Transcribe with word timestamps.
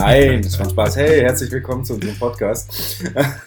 Nein, 0.00 0.42
das 0.42 0.58
war 0.58 0.68
Spaß. 0.68 0.96
Hey, 0.96 1.20
herzlich 1.20 1.50
willkommen 1.50 1.82
zu 1.82 1.94
unserem 1.94 2.18
Podcast. 2.18 3.00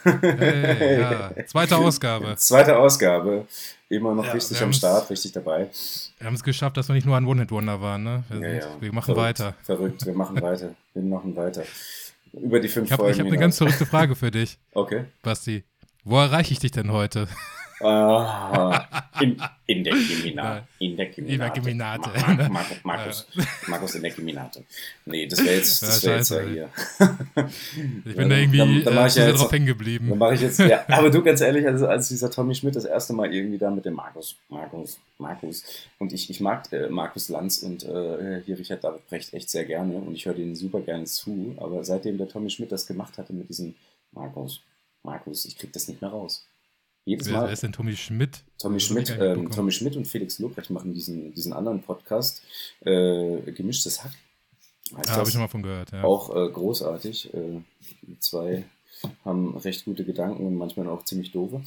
Hey, 0.03 0.99
ja. 0.99 1.31
Zweite 1.45 1.77
Ausgabe. 1.77 2.35
Zweite 2.37 2.75
Ausgabe. 2.75 3.45
Immer 3.87 4.15
noch 4.15 4.25
Ja, 4.25 4.31
richtig 4.31 4.59
am 4.63 4.73
Start, 4.73 5.11
richtig 5.11 5.31
dabei. 5.31 5.69
Wir 6.17 6.25
haben 6.25 6.33
es 6.33 6.41
geschafft, 6.41 6.75
dass 6.77 6.87
wir 6.87 6.95
nicht 6.95 7.05
nur 7.05 7.15
ein 7.17 7.25
One-Hit-Wonder 7.27 7.81
waren. 7.81 8.03
Ne? 8.03 8.23
Wir, 8.29 8.55
Ja, 8.55 8.61
sind, 8.63 8.81
wir 8.81 8.91
machen 8.93 9.13
Verrückt, 9.13 9.39
weiter. 9.41 9.53
Verrückt, 9.61 10.03
wir 10.07 10.13
machen 10.15 10.41
weiter. 10.41 10.73
Wir 10.95 11.03
machen 11.03 11.35
weiter. 11.35 11.61
Über 12.33 12.59
die 12.59 12.67
fünf 12.67 12.87
Ich 12.87 12.91
habe 12.93 13.03
Folgen. 13.03 13.13
ich 13.13 13.19
hab 13.19 13.27
eine 13.27 13.37
ganz 13.37 13.57
verrückte 13.59 13.85
Frage 13.85 14.15
für 14.15 14.31
dich, 14.31 14.57
Okay. 14.73 15.05
Basti. 15.21 15.63
Wo 16.03 16.17
erreiche 16.17 16.51
ich 16.53 16.59
dich 16.59 16.71
denn 16.71 16.91
heute? 16.91 17.27
Ah, 17.81 18.85
in, 19.21 19.37
in 19.67 19.83
der. 19.83 19.93
Geminate. 19.93 20.67
In 20.79 20.97
der 20.97 21.05
Geminate. 21.07 21.33
In 21.33 21.39
der 21.39 21.49
Geminate. 21.49 22.09
Ma- 22.19 22.33
Ma- 22.33 22.49
Mar 22.49 22.65
Markus, 22.83 23.27
Markus 23.67 23.95
in 23.95 24.01
der 24.01 24.11
Geminate. 24.11 24.63
Nee, 25.05 25.27
das 25.27 25.43
wäre 25.43 25.55
jetzt, 25.55 25.81
das 25.81 26.03
wär 26.05 26.17
jetzt 26.17 26.31
ja 26.31 26.41
hier. 26.41 26.69
Ich 28.05 28.15
bin 28.15 28.29
da 28.29 28.35
irgendwie 28.37 28.57
dann- 28.57 28.83
dann 28.83 28.97
äh, 28.97 29.07
ich 29.07 29.15
ja 29.15 29.27
jetzt 29.27 29.39
drauf 29.41 29.51
hängen 29.51 29.65
Dann 29.65 29.77
geblieben. 29.77 30.17
mache 30.17 30.33
ich 30.35 30.41
jetzt, 30.41 30.59
ja, 30.59 30.83
aber 30.89 31.09
du 31.09 31.21
ganz 31.23 31.41
ehrlich, 31.41 31.65
also 31.65 31.87
als 31.87 32.09
dieser 32.09 32.29
Tommy 32.31 32.53
Schmidt 32.55 32.75
das 32.75 32.85
erste 32.85 33.13
Mal 33.13 33.33
irgendwie 33.33 33.57
da 33.57 33.69
mit 33.71 33.85
dem 33.85 33.93
Markus, 33.93 34.35
Markus, 34.49 34.99
Markus 35.17 35.63
und 35.99 36.11
ich, 36.13 36.29
ich 36.29 36.39
mag 36.41 36.71
äh, 36.73 36.89
Markus 36.89 37.29
Lanz 37.29 37.59
und 37.59 37.83
äh, 37.83 38.41
hier 38.45 38.57
Richard 38.57 38.83
David 38.83 39.07
Brecht 39.07 39.33
echt 39.33 39.49
sehr 39.49 39.65
gerne 39.65 39.95
und 39.95 40.13
ich 40.15 40.25
höre 40.25 40.33
denen 40.33 40.55
super 40.55 40.81
gerne 40.81 41.05
zu, 41.05 41.55
aber 41.57 41.83
seitdem 41.83 42.17
der 42.17 42.27
Tommy 42.27 42.49
Schmidt 42.49 42.71
das 42.71 42.85
gemacht 42.87 43.17
hatte 43.17 43.33
mit 43.33 43.49
diesem 43.49 43.75
Markus, 44.11 44.61
Markus, 45.03 45.45
ich 45.45 45.57
krieg 45.57 45.71
das 45.73 45.87
nicht 45.87 46.01
mehr 46.01 46.09
raus. 46.11 46.45
Jedes 47.09 47.27
Wer, 47.27 47.33
wer 47.33 47.41
Mal, 47.41 47.53
ist 47.53 47.63
denn 47.63 47.71
Tommy 47.71 47.95
Schmidt? 47.95 48.43
Tommy 48.59 48.77
ich 48.77 48.85
Schmidt, 48.85 49.09
ähm. 49.19 49.49
Tommy 49.51 49.71
Schmidt 49.71 49.95
und 49.95 50.05
Felix 50.07 50.37
Lobrecht 50.39 50.69
machen 50.69 50.93
diesen, 50.93 51.33
diesen 51.33 51.53
anderen 51.53 51.81
Podcast, 51.81 52.43
äh, 52.81 53.51
Gemischtes 53.51 54.03
Hack. 54.03 54.11
Heißt 54.95 55.09
Da 55.09 55.13
habe 55.17 55.23
ich 55.27 55.31
schon 55.33 55.41
mal 55.41 55.47
von 55.47 55.63
gehört. 55.63 55.91
Ja. 55.91 56.03
Auch 56.03 56.35
äh, 56.35 56.49
großartig. 56.51 57.33
Äh, 57.33 57.61
die 58.03 58.19
zwei 58.19 58.63
haben 59.25 59.57
recht 59.57 59.85
gute 59.85 60.03
Gedanken 60.05 60.45
und 60.45 60.55
manchmal 60.55 60.87
auch 60.87 61.03
ziemlich 61.05 61.31
doofe. 61.31 61.61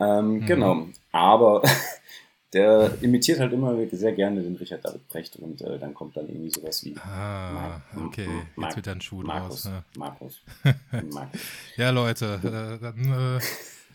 Ähm, 0.00 0.38
Mhm. 0.40 0.46
Genau. 0.46 0.86
Aber 1.12 1.62
der 2.52 2.92
imitiert 3.02 3.40
halt 3.40 3.52
immer 3.52 3.74
sehr 3.92 4.12
gerne 4.12 4.42
den 4.42 4.56
Richard 4.56 4.84
David 4.84 5.08
Brecht 5.08 5.36
und 5.36 5.60
äh, 5.62 5.78
dann 5.78 5.92
kommt 5.94 6.16
dann 6.16 6.28
irgendwie 6.28 6.50
sowas 6.50 6.84
wie 6.84 6.94
Ah, 6.98 7.80
Mar- 7.94 8.06
okay. 8.06 8.26
Mar- 8.56 8.68
Jetzt 8.68 8.76
wird 8.76 8.86
da 8.86 8.92
ein 8.92 9.00
Schuh 9.00 9.22
Markus. 9.22 9.62
draus. 9.62 9.72
Ja. 9.72 9.84
Markus. 9.96 10.40
Markus. 11.12 11.40
Ja, 11.76 11.90
Leute, 11.90 12.40
äh, 12.42 12.82
dann 12.82 13.38
äh, 13.38 13.40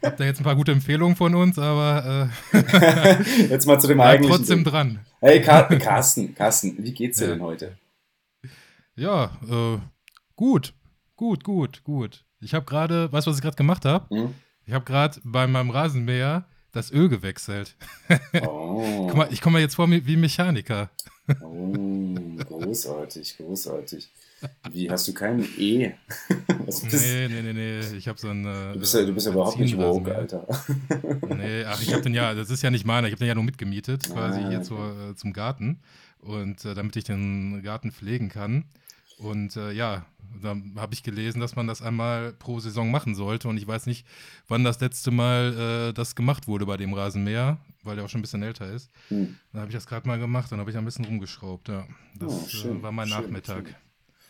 habt 0.04 0.20
ihr 0.20 0.26
jetzt 0.26 0.40
ein 0.40 0.44
paar 0.44 0.56
gute 0.56 0.72
Empfehlungen 0.72 1.16
von 1.16 1.34
uns, 1.36 1.58
aber 1.60 2.30
äh, 2.54 2.58
Jetzt 3.50 3.66
mal 3.66 3.80
zu 3.80 3.88
dem 3.88 4.00
eigentlichen. 4.02 4.38
trotzdem 4.38 4.64
Ding. 4.64 4.72
dran. 4.72 5.00
Hey, 5.20 5.42
Car 5.42 5.68
Carsten, 5.80 6.36
Carsten, 6.36 6.76
wie 6.80 6.94
geht's 6.94 7.18
dir 7.20 7.26
Ja. 7.26 7.32
denn 7.32 7.42
heute? 7.42 7.78
Ja, 8.96 9.32
äh, 9.50 9.78
gut, 10.36 10.74
gut, 11.16 11.44
gut, 11.44 11.84
gut. 11.84 12.26
Ich 12.42 12.54
habe 12.54 12.66
gerade, 12.66 13.12
weißt 13.12 13.26
du, 13.28 13.32
was 13.32 13.38
ich 13.38 13.44
gerade 13.44 13.56
gemacht 13.56 13.86
habe? 13.86 14.06
Hm? 14.16 14.34
Ich 14.66 14.74
habe 14.74 14.86
gerade 14.86 15.20
bei 15.24 15.48
meinem 15.48 15.70
Rasenmäher 15.72 16.46
das 16.74 16.92
Öl 16.92 17.08
gewechselt. 17.08 17.76
Oh, 18.46 19.08
Guck 19.08 19.16
mal, 19.16 19.28
ich 19.32 19.40
komme 19.42 19.58
mir 19.58 19.62
jetzt 19.62 19.76
vor 19.76 19.90
wie 19.90 20.18
Mechaniker. 20.18 20.90
oh, 21.42 22.16
großartig, 22.46 23.38
großartig. 23.38 24.10
Wie, 24.70 24.90
hast 24.92 25.08
du 25.08 25.14
keinen 25.14 25.48
E? 25.58 25.94
Was 26.66 26.82
bist, 26.82 27.06
Nee, 27.06 27.30
nee, 27.30 27.42
nee, 27.42 27.54
nee. 27.54 27.80
Ich 27.98 28.10
habe 28.10 28.20
so 28.20 28.28
ein. 28.30 28.44
Äh, 28.46 28.74
du 28.74 28.80
bist 28.80 28.94
ja, 28.94 29.06
du 29.06 29.14
bist 29.14 29.26
ja 29.28 29.32
überhaupt 29.32 29.58
nicht 29.58 29.78
woke. 29.78 30.14
Alter. 30.14 30.46
Nee, 31.30 31.64
ach, 31.64 31.82
ich 31.82 31.94
habe 31.94 32.02
den 32.04 32.14
ja, 32.14 32.34
das 32.34 32.50
ist 32.50 32.62
ja 32.62 32.70
nicht 32.70 32.86
meiner, 32.86 33.08
ich 33.08 33.14
habe 33.14 33.20
den 33.20 33.30
ja 33.30 33.36
nur 33.36 33.46
mitgemietet, 33.46 34.10
quasi 34.10 34.42
Ah, 34.42 34.50
hier 34.50 34.58
okay. 34.58 34.68
zur, 34.68 35.12
äh, 35.12 35.16
zum 35.16 35.32
Garten. 35.32 35.80
Und 36.20 36.66
äh, 36.66 36.74
damit 36.74 36.96
ich 36.98 37.06
den 37.06 37.62
Garten 37.64 37.92
pflegen 37.92 38.28
kann. 38.30 38.66
Und 39.18 39.56
äh, 39.56 39.72
ja, 39.72 40.06
da 40.42 40.56
habe 40.78 40.94
ich 40.94 41.04
gelesen, 41.04 41.40
dass 41.40 41.56
man 41.56 41.68
das 41.68 41.82
einmal 41.82 42.34
pro 42.34 42.60
Saison 42.60 42.92
machen 42.92 43.16
sollte. 43.16 43.48
Und 43.48 43.58
ich 43.58 43.68
weiß 43.68 43.86
nicht, 43.86 44.06
wann 44.48 44.64
das 44.64 44.80
letzte 44.80 45.12
Mal 45.12 45.90
äh, 45.90 45.94
das 45.94 46.16
gemacht 46.16 46.48
wurde 46.48 46.66
bei 46.66 46.78
dem 46.78 46.94
Rasenmäher, 46.94 47.58
weil 47.84 47.96
der 47.96 48.06
auch 48.06 48.10
schon 48.10 48.20
ein 48.20 48.24
bisschen 48.24 48.44
älter 48.44 48.72
ist. 48.72 48.90
Hm. 49.10 49.36
Dann 49.52 49.62
habe 49.62 49.70
ich 49.70 49.76
das 49.76 49.88
gerade 49.88 50.08
mal 50.08 50.20
gemacht, 50.20 50.52
dann 50.52 50.60
habe 50.60 50.72
ich 50.72 50.78
ein 50.78 50.86
bisschen 50.86 51.06
rumgeschraubt, 51.06 51.70
ja. 51.70 51.86
Das 52.20 52.34
Oh, 52.34 52.48
schön, 52.48 52.80
äh, 52.80 52.84
war 52.84 52.92
mein 52.92 53.08
schön, 53.08 53.22
Nachmittag. 53.22 53.76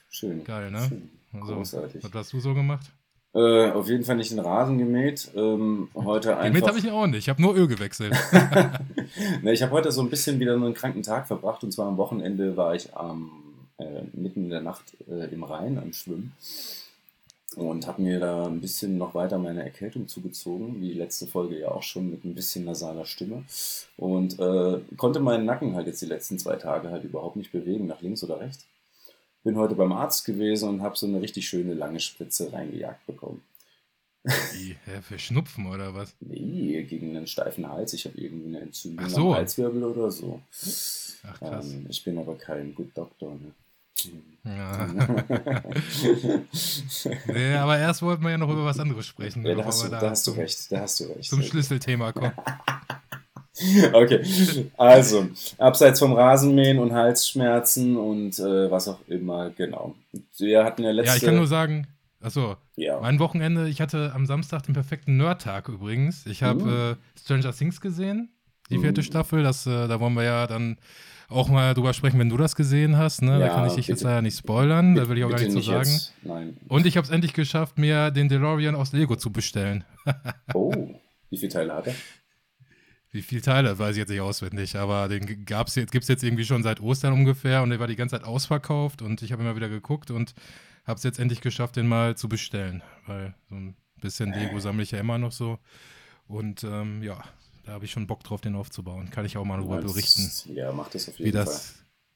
Schön. 0.10 0.44
Geil, 0.44 0.72
ne? 0.72 0.86
Schön. 0.88 1.10
Also, 1.34 1.56
Großartig. 1.56 2.04
was 2.04 2.14
hast 2.14 2.34
du 2.34 2.40
so 2.40 2.54
gemacht? 2.54 2.92
Äh, 3.36 3.72
auf 3.72 3.88
jeden 3.88 4.04
Fall 4.04 4.18
nicht 4.18 4.32
den 4.32 4.40
Rasen 4.40 4.78
gemäht. 4.78 5.32
Ähm, 5.36 5.88
heute 5.96 6.38
einfach. 6.38 6.68
habe 6.68 6.78
ich 6.78 6.92
auch 6.92 7.08
nicht, 7.08 7.18
ich 7.18 7.30
habe 7.30 7.42
nur 7.42 7.56
Öl 7.56 7.68
gewechselt. 7.68 8.14
ne, 9.42 9.54
ich 9.54 9.64
habe 9.64 9.72
heute 9.72 9.92
so 9.92 10.02
ein 10.02 10.10
bisschen 10.12 10.40
wieder 10.40 10.56
nur 10.56 10.68
einen 10.68 10.76
kranken 10.76 11.02
Tag 11.02 11.26
verbracht. 11.28 11.64
Und 11.64 11.72
zwar 11.72 11.88
am 11.88 11.98
Wochenende 11.98 12.56
war 12.56 12.76
ich 12.76 12.96
am, 12.96 13.32
äh, 13.78 14.04
mitten 14.14 14.46
in 14.46 14.50
der 14.50 14.62
Nacht 14.62 14.96
äh, 15.08 15.26
im 15.34 15.44
Rhein 15.44 15.78
am 15.78 15.94
Schwimmen. 15.94 16.34
Und 17.56 17.86
habe 17.86 18.02
mir 18.02 18.20
da 18.20 18.48
ein 18.48 18.62
bisschen 18.62 18.98
noch 18.98 19.14
weiter 19.14 19.38
meine 19.38 19.62
Erkältung 19.64 20.08
zugezogen, 20.08 20.82
wie 20.82 20.94
letzte 20.94 21.28
Folge 21.28 21.60
ja 21.60 21.70
auch 21.70 21.84
schon 21.84 22.10
mit 22.10 22.26
ein 22.26 22.34
bisschen 22.34 22.66
nasaler 22.66 23.06
Stimme. 23.06 23.44
Und 23.96 24.40
äh, 24.40 24.80
konnte 24.98 25.20
meinen 25.20 25.46
Nacken 25.46 25.76
halt 25.76 25.86
jetzt 25.86 26.02
die 26.02 26.08
letzten 26.08 26.40
zwei 26.40 26.56
Tage 26.56 26.90
halt 26.90 27.04
überhaupt 27.04 27.36
nicht 27.36 27.52
bewegen, 27.52 27.86
nach 27.86 28.02
links 28.02 28.24
oder 28.24 28.40
rechts. 28.40 28.66
Bin 29.44 29.58
heute 29.58 29.76
beim 29.76 29.92
Arzt 29.92 30.26
gewesen 30.26 30.70
und 30.70 30.82
habe 30.82 30.98
so 30.98 31.06
eine 31.06 31.22
richtig 31.22 31.48
schöne 31.48 31.74
lange 31.74 32.00
Spritze 32.00 32.52
reingejagt 32.52 33.06
bekommen. 33.06 33.44
Wie, 34.24 34.78
hä, 34.86 35.02
für 35.02 35.20
Schnupfen 35.20 35.68
oder 35.68 35.94
was? 35.94 36.16
Nee, 36.22 36.84
gegen 36.84 37.16
einen 37.16 37.28
steifen 37.28 37.68
Hals. 37.68 37.94
Ich 37.94 38.06
habe 38.06 38.18
irgendwie 38.18 38.48
eine 38.48 38.62
Entzündung 38.62 39.10
so. 39.10 39.30
am 39.30 39.36
Halswirbel 39.36 39.84
oder 39.84 40.10
so. 40.12 40.40
Ach 41.24 41.40
krass. 41.40 41.74
Ähm, 41.74 41.88
ich 41.90 42.04
bin 42.06 42.18
aber 42.18 42.36
kein 42.38 42.74
Good 42.74 42.98
Doctor. 42.98 43.34
Ne? 43.34 43.52
Ja. 44.46 44.88
nee, 47.28 47.56
aber 47.56 47.78
erst 47.78 48.02
wollten 48.02 48.24
wir 48.24 48.32
ja 48.32 48.38
noch 48.38 48.50
über 48.50 48.66
was 48.66 48.78
anderes 48.80 49.06
sprechen. 49.06 49.46
ja, 49.46 49.56
da 49.56 49.64
hast, 49.66 49.84
du, 49.84 49.92
wir 49.92 50.00
da 50.00 50.10
hast 50.10 50.28
du 50.28 50.32
recht. 50.32 50.72
Da 50.72 50.82
hast 50.82 51.00
du 51.00 51.06
recht. 51.06 51.30
Zum 51.30 51.42
Schlüsselthema 51.42 52.12
kommen. 52.12 52.34
Okay, 53.94 54.26
also, 54.78 55.28
abseits 55.60 56.00
vom 56.00 56.14
Rasenmähen 56.14 56.80
und 56.80 56.92
Halsschmerzen 56.92 57.96
und 57.98 58.40
äh, 58.40 58.72
was 58.72 58.88
auch 58.88 58.98
immer, 59.08 59.52
genau. 59.52 59.94
Wir 60.38 60.66
hatten 60.66 60.82
ja 60.84 60.90
letzte... 60.90 61.12
Ja, 61.12 61.18
ich 61.18 61.24
kann 61.24 61.36
nur 61.36 61.46
sagen, 61.46 61.86
achso, 62.20 62.56
ja. 62.76 63.00
mein 63.00 63.20
Wochenende, 63.20 63.70
ich 63.70 63.80
hatte 63.80 64.12
am 64.16 64.26
Samstag 64.26 64.64
den 64.64 64.74
perfekten 64.74 65.18
Nerd-Tag 65.18 65.70
übrigens. 65.70 66.26
Ich 66.26 66.42
habe 66.42 66.64
Mhm. 66.64 66.94
äh, 66.94 67.20
Stranger 67.20 67.54
Things 67.54 67.80
gesehen, 67.80 68.32
die 68.70 68.78
Mhm. 68.78 68.82
vierte 68.84 69.04
Staffel. 69.04 69.44
Das, 69.44 69.66
äh, 69.68 69.88
da 69.88 70.00
wollen 70.00 70.14
wir 70.14 70.24
ja 70.24 70.48
dann 70.48 70.78
auch 71.30 71.50
mal 71.50 71.74
drüber 71.74 71.94
sprechen, 71.94 72.20
wenn 72.20 72.30
du 72.30 72.38
das 72.38 72.56
gesehen 72.56 72.98
hast. 72.98 73.22
Ne? 73.22 73.40
da 73.40 73.48
Ja, 73.48 73.56
kann 73.56 73.66
ich 73.68 73.74
dich 73.74 73.88
jetzt 73.88 74.00
bitte. 74.00 74.10
leider 74.10 74.22
nicht 74.22 74.38
spoilern, 74.38 74.94
da 74.96 75.08
will 75.10 75.18
ich 75.18 75.24
auch 75.24 75.30
gar 75.30 75.40
Bitte 75.40 75.52
nichts 75.52 75.66
zu 75.66 75.72
sagen. 75.72 75.90
jetzt. 75.90 76.14
Nein. 76.24 76.58
Und 76.68 76.86
ich 76.86 76.96
habe 76.98 77.06
es 77.06 77.12
endlich 77.12 77.34
geschafft, 77.34 77.78
mir 77.80 78.12
den 78.12 78.30
DeLorean 78.30 78.76
aus 78.76 78.92
Lego 78.94 79.16
zu 79.16 79.32
bestellen. 79.32 79.84
Oh, 80.54 80.74
wie 81.30 81.38
viele 81.38 81.52
Teile 81.52 81.74
hat 81.74 81.88
er? 81.88 81.96
Wie 83.12 83.22
viele 83.22 83.42
Teile, 83.42 83.78
weiß 83.78 83.92
ich 83.92 84.00
jetzt 84.00 84.10
nicht 84.10 84.22
auswendig, 84.22 84.76
aber 84.76 85.08
den 85.08 85.28
jetzt, 85.48 85.92
gibt 85.92 86.04
es 86.04 86.08
jetzt 86.08 86.24
irgendwie 86.24 86.46
schon 86.46 86.64
seit 86.64 86.80
Ostern 86.82 87.14
ungefähr 87.14 87.62
und 87.64 87.70
der 87.70 87.80
war 87.80 87.88
die 87.88 87.96
ganze 87.96 88.18
Zeit 88.18 88.26
ausverkauft 88.28 89.02
und 89.02 89.22
ich 89.22 89.32
habe 89.32 89.42
immer 89.44 89.56
wieder 89.56 89.70
geguckt 89.70 90.10
und 90.12 90.34
habe 90.86 90.98
es 90.98 91.04
jetzt 91.04 91.20
endlich 91.20 91.40
geschafft, 91.42 91.76
den 91.76 91.88
mal 91.88 92.16
zu 92.18 92.28
bestellen, 92.28 92.82
weil 93.08 93.34
so 93.50 93.56
ein 93.56 93.76
bisschen 94.02 94.34
Lego 94.34 94.60
sammle 94.60 94.84
ich 94.84 94.92
ja 94.92 95.00
immer 95.00 95.18
noch 95.20 95.32
so 95.32 95.60
und 96.28 96.64
ähm, 96.64 97.02
ja, 97.04 97.24
da 97.66 97.74
habe 97.74 97.86
ich 97.86 97.92
schon 97.92 98.08
Bock 98.08 98.24
drauf, 98.24 98.42
den 98.42 98.56
aufzubauen. 98.56 99.10
Kann 99.10 99.26
ich 99.26 99.38
auch 99.38 99.46
mal 99.46 99.58
darüber 99.58 99.82
Das- 99.82 99.92
berichten, 99.94 100.30
Ja, 100.54 100.72
mach 100.72 100.90
das 100.90 101.08
auf 101.10 101.18
wie 101.20 101.24
jeden 101.24 101.38
Fall. 101.38 101.46
das, 101.46 101.76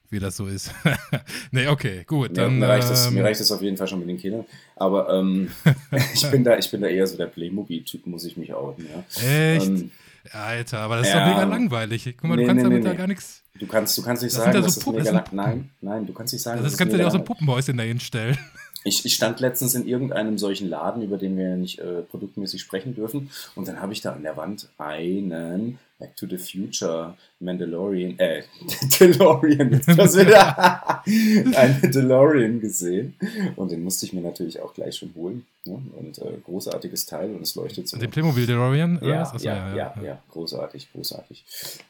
wie 0.09 0.19
das 0.19 0.35
so 0.37 0.47
ist. 0.47 0.71
nee, 1.51 1.67
okay, 1.67 2.03
gut, 2.05 2.29
Mir, 2.31 2.35
dann 2.35 2.59
mir, 2.59 2.67
reicht 2.67 2.89
das, 2.89 3.07
ähm, 3.07 3.13
mir 3.15 3.23
reicht 3.23 3.39
das 3.39 3.51
auf 3.51 3.61
jeden 3.61 3.77
Fall 3.77 3.87
schon 3.87 3.99
mit 3.99 4.09
den 4.09 4.17
Kindern. 4.17 4.45
Aber 4.75 5.09
ähm, 5.13 5.49
ich, 6.13 6.29
bin 6.29 6.43
da, 6.43 6.57
ich 6.57 6.69
bin 6.69 6.81
da 6.81 6.87
eher 6.87 7.07
so 7.07 7.17
der 7.17 7.27
Playmobil-Typ, 7.27 8.05
muss 8.07 8.25
ich 8.25 8.37
mich 8.37 8.53
outen. 8.53 8.85
Ja. 8.87 9.21
echt, 9.55 9.65
Ähm, 9.67 9.91
Alter, 10.33 10.79
aber 10.79 10.97
das 10.97 11.07
ist 11.07 11.13
ja. 11.13 11.21
doch 11.25 11.35
mega 11.35 11.47
langweilig. 11.47 12.03
Guck 12.17 12.23
mal, 12.25 12.35
Nee, 12.35 12.41
du 12.41 12.47
kannst 12.47 12.57
nee, 12.57 12.63
damit 12.63 12.79
nee, 12.83 12.85
ja 12.87 12.91
nee. 12.91 12.97
gar 12.97 13.07
nichts. 13.07 13.43
du, 13.57 13.65
kannst, 13.65 13.97
du 13.97 14.01
kannst 14.03 14.23
nicht 14.23 14.35
Das 14.35 14.43
sagen, 14.43 14.55
ja 14.57 14.61
dass 14.61 14.73
so 14.73 14.79
es 14.79 14.83
Puppen, 14.83 14.99
mega 15.03 15.13
das 15.21 15.31
lang... 15.31 15.35
Nein, 15.35 15.69
nein, 15.79 16.05
du 16.05 16.11
kannst 16.13 16.33
nicht 16.33 16.41
sagen, 16.43 16.57
Das 16.57 16.65
dass 16.65 16.73
es 16.73 16.77
kannst 16.77 16.93
du 16.93 16.97
dir 16.97 17.07
auch 17.07 17.11
so 17.11 17.17
ein 17.19 17.23
Puppenhäuschen 17.23 17.77
dahin 17.77 17.99
stellen. 18.01 18.37
Ich, 18.87 19.03
ich 19.05 19.15
stand 19.15 19.41
letztens 19.41 19.75
in 19.75 19.85
irgendeinem 19.85 20.37
solchen 20.37 20.69
Laden, 20.69 21.01
über 21.01 21.17
den 21.17 21.37
wir 21.37 21.49
ja 21.49 21.55
nicht 21.57 21.79
äh, 21.79 22.01
produktmäßig 22.03 22.61
sprechen 22.61 22.95
dürfen. 22.95 23.29
Und 23.55 23.67
dann 23.67 23.81
habe 23.81 23.91
ich 23.91 24.01
da 24.01 24.13
an 24.13 24.23
der 24.23 24.37
Wand 24.37 24.69
einen 24.77 25.77
Back 25.99 26.15
to 26.15 26.25
the 26.27 26.37
Future 26.37 27.15
Mandalorian, 27.39 28.17
äh, 28.17 28.43
DeLorean, 28.99 29.73
jetzt 29.73 29.89
das 29.97 30.17
wieder, 30.17 31.03
einen 31.05 31.91
DeLorean 31.91 32.61
gesehen. 32.61 33.15
Und 33.57 33.71
den 33.71 33.83
musste 33.83 34.05
ich 34.05 34.13
mir 34.13 34.21
natürlich 34.21 34.61
auch 34.61 34.73
gleich 34.73 34.95
schon 34.95 35.13
holen. 35.15 35.45
Ne? 35.65 35.81
Und 35.97 36.19
äh, 36.19 36.37
großartiges 36.45 37.07
Teil 37.07 37.35
und 37.35 37.41
es 37.41 37.55
leuchtet 37.55 37.89
so. 37.89 37.97
Den 37.97 38.09
Playmobil 38.09 38.45
DeLorean? 38.45 38.99
Ja, 39.03 39.21
was? 39.21 39.33
Achso, 39.33 39.47
ja, 39.47 39.75
ja, 39.75 39.95
ja, 40.01 40.21
großartig, 40.31 40.93
großartig. 40.93 41.43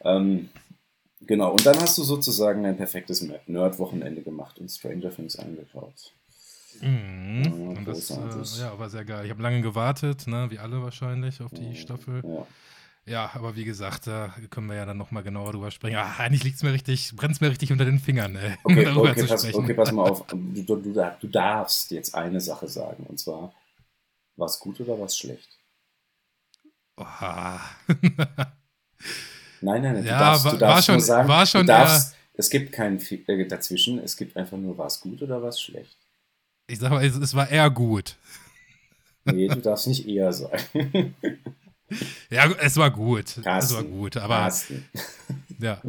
Ähm, 0.04 0.50
genau, 1.22 1.52
und 1.52 1.64
dann 1.64 1.80
hast 1.80 1.98
du 2.00 2.04
sozusagen 2.04 2.66
ein 2.66 2.78
perfektes 2.78 3.24
Nerd-Wochenende 3.46 4.22
gemacht 4.24 4.58
und 4.58 4.72
Stranger 4.72 5.14
Things 5.14 5.38
angeschaut. 5.38 6.14
Mhm. 6.82 7.76
Ja, 7.76 7.82
das 7.86 8.60
äh, 8.60 8.62
ja, 8.62 8.78
war 8.78 8.90
sehr 8.90 9.06
geil. 9.06 9.26
Ich 9.26 9.32
habe 9.32 9.42
lange 9.42 9.62
gewartet, 9.62 10.28
ne, 10.28 10.48
wie 10.50 10.60
alle 10.60 10.82
wahrscheinlich, 10.82 11.42
auf 11.42 11.52
die 11.52 11.76
Staffel. 11.76 12.22
Ja. 12.24 12.48
Ja, 13.08 13.32
aber 13.36 13.56
wie 13.56 13.64
gesagt, 13.64 14.06
da 14.06 14.36
können 14.50 14.68
wir 14.68 14.76
ja 14.76 14.86
dann 14.86 14.98
nochmal 14.98 15.24
genauer 15.24 15.54
drüber 15.54 15.72
sprechen. 15.72 15.96
Ach, 15.98 16.20
eigentlich 16.20 16.44
liegt 16.44 16.58
es 16.58 16.64
mir 16.64 16.74
richtig, 16.74 17.16
brennt 17.16 17.36
es 17.36 17.42
mir 17.42 17.50
richtig 17.50 17.72
unter 17.72 17.86
den 17.86 18.00
Fingern, 18.00 18.36
ey, 18.36 18.58
okay, 18.66 18.84
darüber 18.84 19.12
okay, 19.12 19.22
zu 19.22 19.28
pass, 19.28 19.42
sprechen. 19.42 19.64
Okay, 19.64 19.74
pass 19.74 19.92
mal 19.94 20.10
auf. 20.10 20.28
Du, 20.28 20.76
du, 20.76 20.92
du 21.22 21.28
darfst 21.28 21.92
jetzt 21.92 22.14
eine 22.14 22.42
Sache 22.42 22.68
sagen. 22.68 23.06
Und 23.08 23.18
zwar, 23.18 23.54
war 24.36 24.48
es 24.48 24.60
gut 24.60 24.82
oder 24.82 25.00
war 25.00 25.06
es 25.06 25.18
schlecht? 25.18 25.48
Oha. 26.98 27.62
nein, 29.62 29.82
nein, 29.82 29.82
nein. 29.82 30.04
Du 30.04 30.10
ja, 30.10 30.20
darfst, 30.20 30.44
war, 30.44 30.52
du 30.52 30.58
darfst 30.58 30.90
war 30.90 30.96
schon, 30.96 31.02
sagen, 31.02 31.30
war 31.30 31.46
schon 31.46 31.66
darfst, 31.66 32.16
es 32.34 32.50
gibt 32.50 32.74
kein 32.74 33.00
äh, 33.00 33.48
dazwischen. 33.48 34.00
Es 34.00 34.18
gibt 34.18 34.36
einfach 34.36 34.58
nur, 34.58 34.78
war 34.78 34.88
es 34.88 35.00
gut 35.00 35.22
oder 35.22 35.42
war 35.42 35.50
es 35.50 35.62
schlecht? 35.62 35.98
Ich 36.68 36.80
sag 36.80 36.92
mal, 36.92 37.04
es, 37.04 37.16
es 37.16 37.34
war 37.34 37.50
eher 37.50 37.70
gut. 37.70 38.18
Nee, 39.24 39.48
du 39.48 39.58
darfst 39.58 39.88
nicht 39.88 40.08
eher 40.08 40.32
sagen. 40.34 41.16
Ja, 42.30 42.52
es 42.60 42.76
war 42.76 42.92
gut. 42.92 43.36
Carsten. 43.42 43.48
Es 43.48 43.74
war 43.74 43.84
gut, 43.84 44.18
aber. 44.18 44.36
Carsten. 44.36 44.86
Ja. 45.58 45.82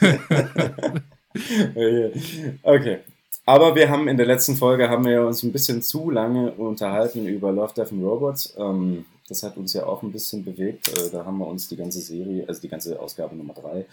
okay. 2.62 2.98
Aber 3.46 3.74
wir 3.74 3.90
haben 3.90 4.06
in 4.06 4.16
der 4.16 4.26
letzten 4.26 4.54
Folge 4.54 4.88
haben 4.88 5.04
wir 5.04 5.26
uns 5.26 5.42
ein 5.42 5.50
bisschen 5.50 5.82
zu 5.82 6.10
lange 6.10 6.52
unterhalten 6.52 7.26
über 7.26 7.50
Love, 7.50 7.74
Death 7.74 7.90
and 7.90 8.04
Robots. 8.04 8.54
Ähm, 8.56 9.06
das 9.28 9.42
hat 9.42 9.56
uns 9.56 9.72
ja 9.72 9.86
auch 9.86 10.04
ein 10.04 10.12
bisschen 10.12 10.44
bewegt. 10.44 10.88
Äh, 10.88 11.10
da 11.10 11.24
haben 11.24 11.38
wir 11.38 11.48
uns 11.48 11.68
die 11.68 11.76
ganze 11.76 12.00
Serie, 12.00 12.44
also 12.46 12.60
die 12.60 12.68
ganze 12.68 13.00
Ausgabe 13.00 13.34
Nummer 13.34 13.54
3 13.54 13.86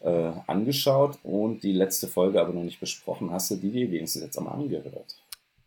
äh, 0.00 0.32
angeschaut 0.46 1.18
und 1.24 1.62
die 1.62 1.72
letzte 1.72 2.08
Folge 2.08 2.40
aber 2.40 2.54
noch 2.54 2.62
nicht 2.62 2.80
besprochen. 2.80 3.30
Hast 3.30 3.50
du 3.50 3.56
die 3.56 3.90
wenigstens 3.90 4.22
jetzt 4.22 4.38
am 4.38 4.48
angehört? 4.48 5.14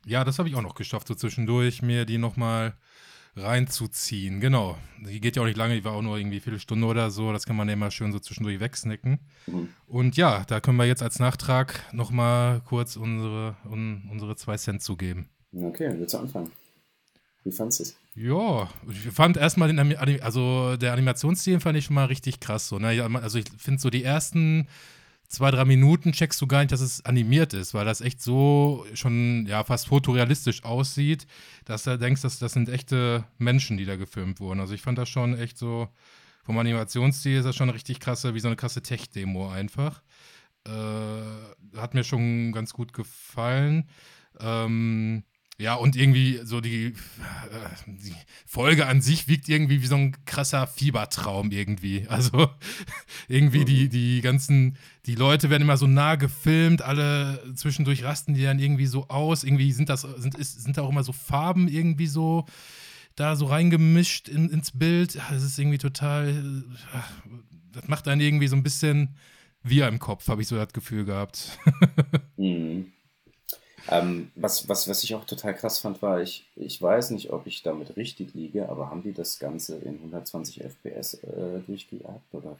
Ja, 0.05 0.23
das 0.23 0.39
habe 0.39 0.47
ich 0.49 0.55
auch 0.55 0.61
noch 0.61 0.75
geschafft, 0.75 1.07
so 1.07 1.15
zwischendurch 1.15 1.81
mir 1.81 2.05
die 2.05 2.17
nochmal 2.17 2.75
reinzuziehen. 3.35 4.39
Genau. 4.39 4.77
Die 5.05 5.19
geht 5.19 5.35
ja 5.35 5.41
auch 5.41 5.47
nicht 5.47 5.57
lange, 5.57 5.75
die 5.75 5.83
war 5.83 5.93
auch 5.93 6.01
nur 6.01 6.17
irgendwie 6.17 6.39
viele 6.39 6.59
Stunden 6.59 6.85
oder 6.85 7.11
so. 7.11 7.33
Das 7.33 7.45
kann 7.45 7.55
man 7.55 7.67
ja 7.67 7.73
immer 7.73 7.91
schön 7.91 8.11
so 8.11 8.19
zwischendurch 8.19 8.59
wegsnacken. 8.59 9.19
Mhm. 9.47 9.69
Und 9.87 10.15
ja, 10.15 10.45
da 10.45 10.61
können 10.61 10.77
wir 10.77 10.85
jetzt 10.85 11.03
als 11.03 11.19
Nachtrag 11.19 11.81
nochmal 11.93 12.61
kurz 12.61 12.95
unsere, 12.95 13.57
un, 13.69 14.07
unsere 14.09 14.35
zwei 14.35 14.57
Cent 14.57 14.81
zugeben. 14.81 15.29
Okay, 15.53 15.93
willst 15.97 16.13
du 16.13 16.19
anfangen? 16.19 16.51
Wie 17.43 17.51
fandest 17.51 17.79
du 17.79 17.83
es? 17.83 17.97
Ja, 18.15 18.69
ich 18.89 19.11
fand 19.11 19.37
erstmal 19.37 19.67
den, 19.67 20.21
also 20.21 20.77
der 20.77 20.93
Animationsstil 20.93 21.59
fand 21.59 21.77
ich 21.77 21.85
schon 21.85 21.95
mal 21.95 22.05
richtig 22.05 22.39
krass. 22.39 22.69
So, 22.69 22.79
ne? 22.79 22.87
Also 23.21 23.39
ich 23.39 23.45
finde 23.57 23.81
so 23.81 23.89
die 23.89 24.03
ersten 24.03 24.67
zwei, 25.27 25.51
drei 25.51 25.66
Minuten 25.66 26.12
checkst 26.12 26.42
du 26.42 26.48
gar 26.48 26.60
nicht, 26.60 26.72
dass 26.72 26.81
es 26.81 27.04
animiert 27.06 27.54
ist, 27.54 27.74
weil 27.74 27.86
das 27.86 28.01
echt 28.01 28.22
so 28.22 28.86
schon 28.94 29.45
ja 29.48 29.63
fast 29.63 29.88
fotorealistisch 29.88 30.63
aussieht, 30.63 31.27
dass 31.66 31.83
du 31.83 31.98
denkst, 31.98 32.22
dass 32.22 32.39
das 32.39 32.54
sind 32.54 32.69
echte 32.69 33.25
Menschen, 33.38 33.77
die 33.77 33.86
da 33.86 33.95
gefilmt 33.95 34.39
wurden. 34.39 34.60
Also 34.60 34.74
ich 34.74 34.81
fand 34.81 34.98
das 34.98 35.10
schon 35.10 35.38
echt 35.38 35.57
so, 35.57 35.89
vom 36.44 36.57
Animationsstil 36.57 37.38
ist 37.38 37.45
das 37.45 37.56
schon 37.56 37.69
richtig 37.69 38.00
krasse, 38.00 38.33
wie 38.33 38.39
so 38.39 38.48
eine 38.48 38.56
krasse 38.56 38.81
Tech-Demo 38.81 39.50
einfach. 39.50 40.01
Äh, 40.68 41.77
hat 41.77 41.94
mir 41.94 42.04
schon 42.04 42.51
ganz 42.51 42.74
gut 42.74 42.94
gefallen. 42.94 43.89
Ähm, 44.39 45.24
ja, 45.57 45.75
und 45.75 45.95
irgendwie 45.95 46.41
so 46.43 46.59
die, 46.59 46.87
äh, 46.87 46.93
die, 47.87 48.13
Folge 48.45 48.87
an 48.87 49.01
sich 49.01 49.27
wiegt 49.27 49.47
irgendwie 49.47 49.81
wie 49.81 49.87
so 49.87 49.95
ein 49.95 50.15
krasser 50.25 50.67
Fiebertraum 50.67 51.51
irgendwie. 51.51 52.07
Also 52.09 52.49
irgendwie 53.27 53.63
die, 53.63 53.89
die 53.89 54.21
ganzen, 54.21 54.77
die 55.05 55.15
Leute 55.15 55.49
werden 55.49 55.63
immer 55.63 55.77
so 55.77 55.87
nah 55.87 56.15
gefilmt, 56.15 56.81
alle 56.81 57.41
zwischendurch 57.55 58.03
rasten 58.03 58.33
die 58.33 58.43
dann 58.43 58.59
irgendwie 58.59 58.85
so 58.85 59.07
aus. 59.07 59.43
Irgendwie 59.43 59.71
sind 59.71 59.89
das, 59.89 60.01
sind, 60.01 60.35
ist, 60.35 60.61
sind 60.61 60.77
da 60.77 60.81
auch 60.81 60.89
immer 60.89 61.03
so 61.03 61.13
Farben 61.13 61.67
irgendwie 61.67 62.07
so 62.07 62.45
da 63.15 63.37
so 63.37 63.45
reingemischt 63.45 64.27
in, 64.27 64.49
ins 64.49 64.77
Bild. 64.77 65.15
Das 65.15 65.43
ist 65.43 65.57
irgendwie 65.57 65.77
total, 65.77 66.63
das 67.71 67.87
macht 67.87 68.07
dann 68.07 68.19
irgendwie 68.19 68.47
so 68.47 68.55
ein 68.55 68.63
bisschen 68.63 69.15
wie 69.63 69.79
im 69.79 69.99
Kopf, 69.99 70.27
habe 70.27 70.41
ich 70.41 70.47
so 70.47 70.55
das 70.57 70.73
Gefühl 70.73 71.05
gehabt. 71.05 71.57
mhm. 72.37 72.91
Ähm, 73.89 74.31
was, 74.35 74.67
was, 74.67 74.87
was 74.87 75.03
ich 75.03 75.13
auch 75.13 75.25
total 75.25 75.53
krass 75.53 75.79
fand, 75.79 76.01
war, 76.01 76.21
ich, 76.21 76.45
ich 76.55 76.81
weiß 76.81 77.11
nicht, 77.11 77.31
ob 77.31 77.45
ich 77.45 77.61
damit 77.61 77.95
richtig 77.97 78.33
liege, 78.33 78.67
aber 78.69 78.89
haben 78.89 79.03
die 79.03 79.13
das 79.13 79.37
Ganze 79.39 79.75
in 79.77 79.95
120 79.95 80.63
FPS 80.63 81.15
äh, 81.15 81.59
durchgejagt? 81.67 82.33
Oder? 82.33 82.57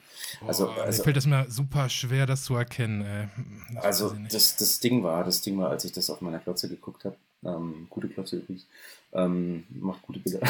Also, 0.48 0.68
oh, 0.68 0.82
also, 0.82 0.98
mir 1.00 1.04
fällt 1.04 1.18
es 1.18 1.26
mir 1.26 1.46
super 1.50 1.90
schwer, 1.90 2.26
das 2.26 2.44
zu 2.44 2.56
erkennen. 2.56 3.30
Das 3.74 3.84
also 3.84 4.16
das, 4.32 4.56
das 4.56 4.80
Ding 4.80 5.04
war, 5.04 5.24
das 5.24 5.42
Ding 5.42 5.58
war, 5.58 5.70
als 5.70 5.86
ich 5.86 5.92
das 5.92 6.10
auf 6.10 6.22
meiner 6.22 6.40
Klotze 6.40 6.70
geguckt 6.70 7.06
habe, 7.06 7.16
ähm, 7.44 7.88
gute 7.90 8.08
Klotze 8.08 8.38
übrigens, 8.38 8.68
ähm, 9.14 9.64
macht 9.70 10.02
gute 10.04 10.20
Bilder. 10.20 10.42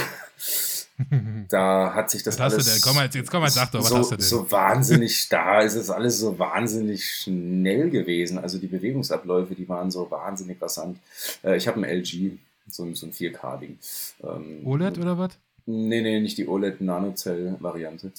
da 1.50 1.94
hat 1.94 2.10
sich 2.10 2.24
das 2.24 2.40
was 2.40 2.54
alles. 2.54 2.58
Hast 2.58 2.68
du 2.68 2.72
denn? 2.74 2.82
Komm 2.82 2.96
mal, 2.96 3.10
jetzt 3.12 3.32
komm 3.32 3.42
mal, 3.42 3.50
sag 3.50 3.72
doch, 3.72 3.80
was 3.80 3.90
so, 3.90 3.98
hast 3.98 4.12
du 4.12 4.16
denn? 4.16 4.26
So 4.26 4.52
wahnsinnig, 4.52 5.30
da 5.30 5.62
ist 5.62 5.76
es 5.76 5.90
alles 5.90 6.20
so 6.20 6.38
wahnsinnig 6.40 7.06
schnell 7.06 7.90
gewesen. 7.90 8.38
Also 8.38 8.58
die 8.58 8.68
Bewegungsabläufe, 8.68 9.56
die 9.56 9.68
waren 9.68 9.92
so 9.92 10.10
wahnsinnig 10.10 10.62
rasant. 10.62 11.00
Äh, 11.44 11.58
ich 11.58 11.68
habe 11.68 11.80
ein 11.80 11.84
LG, 11.84 12.38
so, 12.70 12.94
so 12.94 13.06
ein 13.06 13.12
4K-Ding. 13.12 13.78
Ähm, 14.24 14.66
OLED 14.66 14.98
oder 15.00 15.18
was? 15.18 15.38
Nee, 15.66 16.02
nee, 16.02 16.20
nicht 16.20 16.38
die 16.38 16.48
OLED 16.48 16.82
Nanocell-Variante. 16.82 18.12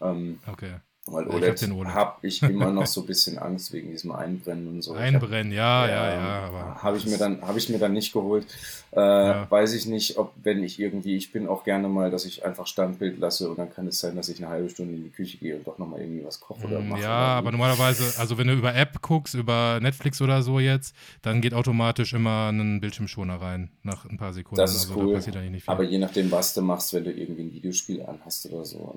Ähm, 0.00 0.38
okay. 0.46 0.76
Weil 1.06 1.28
OLED, 1.28 1.60
habe 1.88 2.26
ich 2.26 2.42
immer 2.42 2.70
noch 2.70 2.86
so 2.86 3.02
ein 3.02 3.06
bisschen 3.08 3.38
Angst 3.38 3.74
wegen 3.74 3.90
diesem 3.90 4.12
Einbrennen 4.12 4.68
und 4.68 4.82
so. 4.82 4.94
Einbrennen, 4.94 5.52
hab, 5.52 5.56
ja, 5.56 5.86
ja, 5.86 6.14
ja, 6.14 6.50
ja. 6.50 6.82
Habe 6.82 6.96
ich, 6.96 7.04
mir 7.06 7.18
dann, 7.18 7.42
hab 7.42 7.56
ich 7.58 7.68
mir 7.68 7.78
dann 7.78 7.92
nicht 7.92 8.14
geholt. 8.14 8.46
Äh, 8.92 9.00
ja. 9.00 9.50
Weiß 9.50 9.74
ich 9.74 9.84
nicht, 9.84 10.16
ob, 10.16 10.32
wenn 10.42 10.64
ich 10.64 10.80
irgendwie, 10.80 11.16
ich 11.16 11.30
bin 11.30 11.46
auch 11.46 11.64
gerne 11.64 11.88
mal, 11.88 12.10
dass 12.10 12.24
ich 12.24 12.46
einfach 12.46 12.66
Standbild 12.66 13.18
lasse 13.18 13.50
und 13.50 13.58
dann 13.58 13.70
kann 13.70 13.86
es 13.86 13.98
sein, 13.98 14.16
dass 14.16 14.30
ich 14.30 14.38
eine 14.38 14.48
halbe 14.48 14.70
Stunde 14.70 14.94
in 14.94 15.04
die 15.04 15.10
Küche 15.10 15.36
gehe 15.36 15.56
und 15.56 15.66
doch 15.66 15.76
nochmal 15.76 16.00
irgendwie 16.00 16.24
was 16.24 16.40
koche 16.40 16.66
oder 16.66 16.80
mm, 16.80 16.88
mache. 16.88 17.02
Ja, 17.02 17.10
aber 17.10 17.52
normalerweise, 17.52 18.18
also 18.18 18.38
wenn 18.38 18.46
du 18.46 18.54
über 18.54 18.74
App 18.74 19.02
guckst, 19.02 19.34
über 19.34 19.80
Netflix 19.82 20.22
oder 20.22 20.42
so 20.42 20.58
jetzt, 20.58 20.94
dann 21.20 21.42
geht 21.42 21.52
automatisch 21.52 22.14
immer 22.14 22.50
ein 22.50 22.80
Bildschirmschoner 22.80 23.42
rein 23.42 23.70
nach 23.82 24.06
ein 24.06 24.16
paar 24.16 24.32
Sekunden. 24.32 24.56
Das 24.56 24.74
ist 24.74 24.88
also, 24.88 25.00
cool. 25.00 25.20
Da 25.20 25.40
aber 25.66 25.82
je 25.82 25.98
nachdem, 25.98 26.30
was 26.30 26.54
du 26.54 26.62
machst, 26.62 26.94
wenn 26.94 27.04
du 27.04 27.12
irgendwie 27.12 27.42
ein 27.42 27.52
Videospiel 27.52 28.02
anhast 28.02 28.46
oder 28.46 28.64
so. 28.64 28.94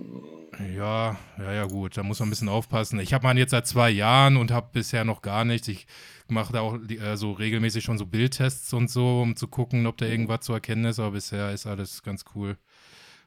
Ja, 0.73 1.17
ja, 1.37 1.53
ja, 1.53 1.65
gut 1.65 1.96
da 1.97 2.03
muss 2.03 2.19
man 2.19 2.27
ein 2.27 2.29
bisschen 2.29 2.49
aufpassen. 2.49 2.99
Ich 2.99 3.13
habe 3.13 3.23
meinen 3.23 3.39
jetzt 3.39 3.51
seit 3.51 3.65
zwei 3.65 3.89
Jahren 3.89 4.37
und 4.37 4.51
habe 4.51 4.69
bisher 4.71 5.03
noch 5.03 5.21
gar 5.21 5.45
nichts. 5.45 5.67
Ich 5.67 5.87
mache 6.27 6.53
da 6.53 6.61
auch 6.61 6.77
äh, 6.89 7.17
so 7.17 7.31
regelmäßig 7.31 7.83
schon 7.83 7.97
so 7.97 8.05
Bildtests 8.05 8.71
und 8.73 8.89
so, 8.89 9.21
um 9.21 9.35
zu 9.35 9.47
gucken, 9.47 9.87
ob 9.87 9.97
da 9.97 10.05
irgendwas 10.05 10.41
zu 10.41 10.53
erkennen 10.53 10.85
ist. 10.85 10.99
Aber 10.99 11.11
bisher 11.11 11.51
ist 11.51 11.65
alles 11.65 12.03
ganz 12.03 12.23
cool 12.35 12.57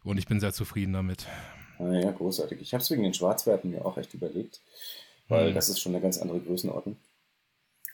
und 0.05 0.19
ich 0.19 0.27
bin 0.27 0.41
sehr 0.41 0.53
zufrieden 0.53 0.93
damit. 0.93 1.27
Ja, 1.79 2.11
großartig. 2.12 2.61
Ich 2.61 2.73
habe 2.73 2.83
es 2.83 2.91
wegen 2.91 3.03
den 3.03 3.15
Schwarzwerten 3.15 3.71
mir 3.71 3.85
auch 3.85 3.97
echt 3.97 4.15
überlegt, 4.15 4.61
weil 5.29 5.49
hm. 5.49 5.55
das 5.55 5.69
ist 5.69 5.81
schon 5.81 5.95
eine 5.95 6.03
ganz 6.03 6.19
andere 6.19 6.41
Größenordnung. 6.41 6.97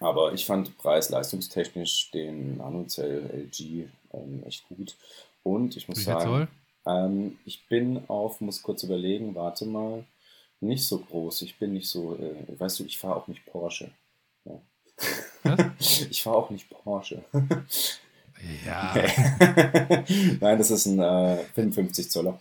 Aber 0.00 0.34
ich 0.34 0.44
fand 0.44 0.76
preis-leistungstechnisch 0.76 2.10
den 2.10 2.58
Nanocell 2.58 3.48
LG 3.50 3.88
ähm, 4.12 4.42
echt 4.44 4.68
gut. 4.68 4.96
Und 5.42 5.76
ich 5.76 5.88
muss 5.88 5.98
Wie 5.98 6.02
sagen, 6.02 6.48
ähm, 6.86 7.38
ich 7.46 7.66
bin 7.68 8.02
auf, 8.08 8.40
muss 8.40 8.62
kurz 8.62 8.82
überlegen, 8.82 9.34
warte 9.34 9.64
mal, 9.64 10.04
nicht 10.60 10.86
so 10.86 10.98
groß. 10.98 11.42
Ich 11.42 11.58
bin 11.58 11.72
nicht 11.72 11.88
so, 11.88 12.16
äh, 12.16 12.58
weißt 12.58 12.80
du, 12.80 12.84
ich 12.84 12.98
fahre 12.98 13.16
auch 13.16 13.28
nicht 13.28 13.44
Porsche. 13.46 13.90
Ja. 14.44 14.60
ich 15.78 16.22
fahre 16.22 16.36
auch 16.36 16.50
nicht 16.50 16.68
Porsche. 16.70 17.24
ja. 18.64 18.94
Nein, 20.40 20.58
das 20.58 20.70
ist 20.70 20.86
ein 20.86 20.98
äh, 21.00 21.44
55 21.54 22.10
Zoller. 22.10 22.38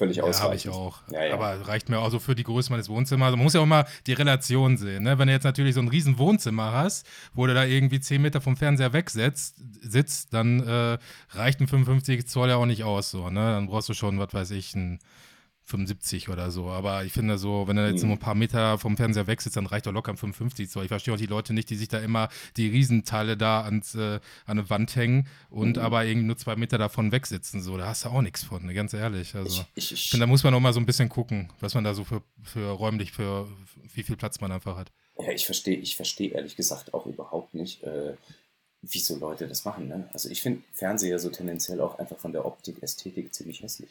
Völlig 0.00 0.16
ja, 0.16 0.40
habe 0.40 0.54
ich 0.54 0.66
auch. 0.70 1.02
Ja, 1.12 1.24
ja. 1.24 1.34
Aber 1.34 1.68
reicht 1.68 1.90
mir 1.90 1.98
auch 1.98 2.08
so 2.08 2.18
für 2.20 2.34
die 2.34 2.42
Größe 2.42 2.72
meines 2.72 2.88
Wohnzimmers. 2.88 3.26
Also 3.26 3.36
man 3.36 3.44
muss 3.44 3.52
ja 3.52 3.60
auch 3.60 3.66
mal 3.66 3.84
die 4.06 4.14
Relation 4.14 4.78
sehen. 4.78 5.02
Ne? 5.02 5.18
Wenn 5.18 5.26
du 5.26 5.34
jetzt 5.34 5.44
natürlich 5.44 5.74
so 5.74 5.80
ein 5.82 5.88
riesen 5.88 6.16
Wohnzimmer 6.16 6.72
hast, 6.72 7.06
wo 7.34 7.46
du 7.46 7.52
da 7.52 7.66
irgendwie 7.66 8.00
10 8.00 8.22
Meter 8.22 8.40
vom 8.40 8.56
Fernseher 8.56 8.94
wegsetzt, 8.94 9.56
sitzt, 9.82 10.32
dann 10.32 10.66
äh, 10.66 10.96
reicht 11.32 11.60
ein 11.60 11.68
55 11.68 12.26
Zoll 12.26 12.48
ja 12.48 12.56
auch 12.56 12.64
nicht 12.64 12.82
aus. 12.82 13.10
So, 13.10 13.28
ne? 13.28 13.40
Dann 13.40 13.66
brauchst 13.66 13.90
du 13.90 13.92
schon, 13.92 14.18
was 14.18 14.32
weiß 14.32 14.52
ich, 14.52 14.74
ein 14.74 15.00
75 15.70 16.28
oder 16.28 16.50
so. 16.50 16.68
Aber 16.68 17.04
ich 17.04 17.12
finde 17.12 17.38
so, 17.38 17.66
wenn 17.66 17.76
er 17.76 17.90
jetzt 17.90 18.02
mhm. 18.02 18.08
nur 18.08 18.16
ein 18.16 18.20
paar 18.20 18.34
Meter 18.34 18.78
vom 18.78 18.96
Fernseher 18.96 19.26
weg 19.26 19.40
sitzt, 19.40 19.56
dann 19.56 19.66
reicht 19.66 19.86
doch 19.86 19.92
locker 19.92 20.12
ein 20.12 20.16
55 20.16 20.68
Zoll. 20.68 20.84
Ich 20.84 20.88
verstehe 20.88 21.14
auch 21.14 21.18
die 21.18 21.26
Leute 21.26 21.52
nicht, 21.52 21.70
die 21.70 21.76
sich 21.76 21.88
da 21.88 21.98
immer 21.98 22.28
die 22.56 22.68
Riesenteile 22.68 23.36
da 23.36 23.62
ans, 23.62 23.94
äh, 23.94 24.20
an 24.46 24.58
eine 24.58 24.70
Wand 24.70 24.94
hängen 24.96 25.28
und 25.48 25.76
mhm. 25.76 25.82
aber 25.82 26.04
irgendwie 26.04 26.26
nur 26.26 26.36
zwei 26.36 26.56
Meter 26.56 26.78
davon 26.78 27.12
wegsitzen. 27.12 27.62
So, 27.62 27.76
da 27.76 27.86
hast 27.86 28.04
du 28.04 28.10
auch 28.10 28.22
nichts 28.22 28.44
von, 28.44 28.66
ne? 28.66 28.74
ganz 28.74 28.92
ehrlich. 28.92 29.34
Also, 29.34 29.64
ich, 29.74 29.92
ich, 29.92 29.92
ich 29.92 30.10
finde, 30.10 30.24
da 30.24 30.28
muss 30.28 30.44
man 30.44 30.54
auch 30.54 30.60
mal 30.60 30.72
so 30.72 30.80
ein 30.80 30.86
bisschen 30.86 31.08
gucken, 31.08 31.50
was 31.60 31.74
man 31.74 31.84
da 31.84 31.94
so 31.94 32.04
für, 32.04 32.22
für 32.42 32.70
räumlich, 32.70 33.12
für 33.12 33.48
wie 33.94 34.02
viel 34.02 34.16
Platz 34.16 34.40
man 34.40 34.52
einfach 34.52 34.76
hat. 34.76 34.90
Ja, 35.18 35.30
ich 35.32 35.46
verstehe, 35.46 35.76
ich 35.76 35.96
verstehe 35.96 36.30
ehrlich 36.30 36.56
gesagt 36.56 36.94
auch 36.94 37.06
überhaupt 37.06 37.54
nicht, 37.54 37.82
äh, 37.82 38.14
wieso 38.82 39.18
Leute 39.18 39.46
das 39.46 39.64
machen. 39.64 39.88
Ne? 39.88 40.08
Also 40.12 40.30
ich 40.30 40.42
finde 40.42 40.62
Fernseher 40.72 41.18
so 41.18 41.28
tendenziell 41.28 41.80
auch 41.80 41.98
einfach 41.98 42.18
von 42.18 42.32
der 42.32 42.46
Optik, 42.46 42.82
Ästhetik 42.82 43.34
ziemlich 43.34 43.62
hässlich. 43.62 43.90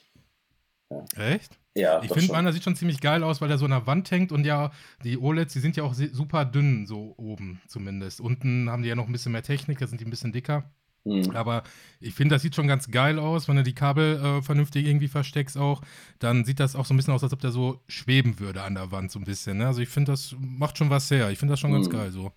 Ja. 0.90 1.06
Echt? 1.16 1.60
Ja. 1.76 2.02
Ich 2.04 2.12
finde, 2.12 2.32
meiner 2.32 2.52
sieht 2.52 2.64
schon 2.64 2.76
ziemlich 2.76 3.00
geil 3.00 3.24
aus, 3.24 3.42
weil 3.42 3.48
der 3.48 3.58
so 3.58 3.66
an 3.66 3.72
der 3.72 3.88
Wand 3.88 4.10
hängt 4.12 4.32
und 4.32 4.46
ja, 4.46 4.72
die 5.04 5.18
OLEDs, 5.18 5.54
die 5.54 5.60
sind 5.60 5.78
ja 5.78 5.84
auch 5.84 5.94
super 5.94 6.46
dünn, 6.46 6.88
so 6.88 7.14
oben 7.18 7.62
zumindest. 7.68 8.22
Unten 8.22 8.70
haben 8.70 8.84
die 8.84 8.90
ja 8.90 8.96
noch 8.96 9.06
ein 9.06 9.12
bisschen 9.12 9.32
mehr 9.32 9.44
Technik, 9.44 9.78
da 9.78 9.88
sind 9.88 10.02
die 10.02 10.06
ein 10.06 10.10
bisschen 10.10 10.32
dicker. 10.32 10.70
Mhm. 11.06 11.32
Aber 11.36 11.64
ich 12.00 12.14
finde, 12.14 12.36
das 12.36 12.42
sieht 12.42 12.56
schon 12.56 12.68
ganz 12.68 12.92
geil 12.92 13.20
aus, 13.20 13.48
wenn 13.48 13.56
du 13.56 13.64
die 13.64 13.74
Kabel 13.74 14.18
äh, 14.18 14.42
vernünftig 14.42 14.86
irgendwie 14.86 15.08
versteckst 15.08 15.58
auch. 15.58 15.82
Dann 16.20 16.44
sieht 16.44 16.60
das 16.60 16.76
auch 16.76 16.86
so 16.86 16.94
ein 16.94 16.98
bisschen 16.98 17.14
aus, 17.14 17.24
als 17.24 17.34
ob 17.34 17.40
der 17.40 17.52
so 17.52 17.82
schweben 17.88 18.40
würde 18.40 18.64
an 18.64 18.76
der 18.76 18.92
Wand 18.92 19.12
so 19.12 19.20
ein 19.20 19.26
bisschen. 19.26 19.58
Ne? 19.58 19.68
Also 19.68 19.82
ich 19.82 19.90
finde, 19.90 20.12
das 20.12 20.36
macht 20.40 20.78
schon 20.78 20.90
was 20.90 21.10
her. 21.10 21.30
Ich 21.30 21.40
finde 21.40 21.54
das 21.54 21.60
schon 21.60 21.72
mhm. 21.72 21.76
ganz 21.76 21.90
geil 21.90 22.12
so. 22.12 22.32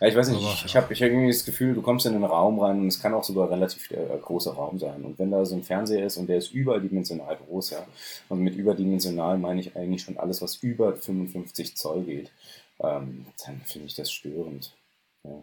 Ja, 0.00 0.08
ich 0.08 0.16
weiß 0.16 0.28
nicht, 0.28 0.42
ich, 0.42 0.64
ich 0.64 0.76
habe 0.76 0.92
ich 0.92 1.02
hab 1.02 1.08
irgendwie 1.08 1.32
das 1.32 1.44
Gefühl, 1.44 1.74
du 1.74 1.82
kommst 1.82 2.06
in 2.06 2.12
den 2.12 2.24
Raum 2.24 2.58
rein 2.58 2.80
und 2.80 2.88
es 2.88 3.00
kann 3.00 3.14
auch 3.14 3.24
sogar 3.24 3.50
relativ 3.50 3.90
äh, 3.90 4.18
großer 4.20 4.52
Raum 4.52 4.78
sein. 4.78 5.02
Und 5.02 5.18
wenn 5.18 5.30
da 5.30 5.44
so 5.44 5.54
ein 5.54 5.62
Fernseher 5.62 6.04
ist 6.04 6.16
und 6.16 6.28
der 6.28 6.38
ist 6.38 6.52
überdimensional 6.52 7.36
groß, 7.36 7.70
ja, 7.70 7.86
und 8.28 8.40
mit 8.40 8.56
überdimensional 8.56 9.38
meine 9.38 9.60
ich 9.60 9.76
eigentlich 9.76 10.02
schon 10.02 10.18
alles, 10.18 10.42
was 10.42 10.56
über 10.56 10.94
55 10.96 11.76
Zoll 11.76 12.02
geht, 12.04 12.30
ähm, 12.80 13.26
dann 13.44 13.60
finde 13.64 13.86
ich 13.86 13.94
das 13.94 14.10
störend. 14.10 14.74
Ja. 15.22 15.42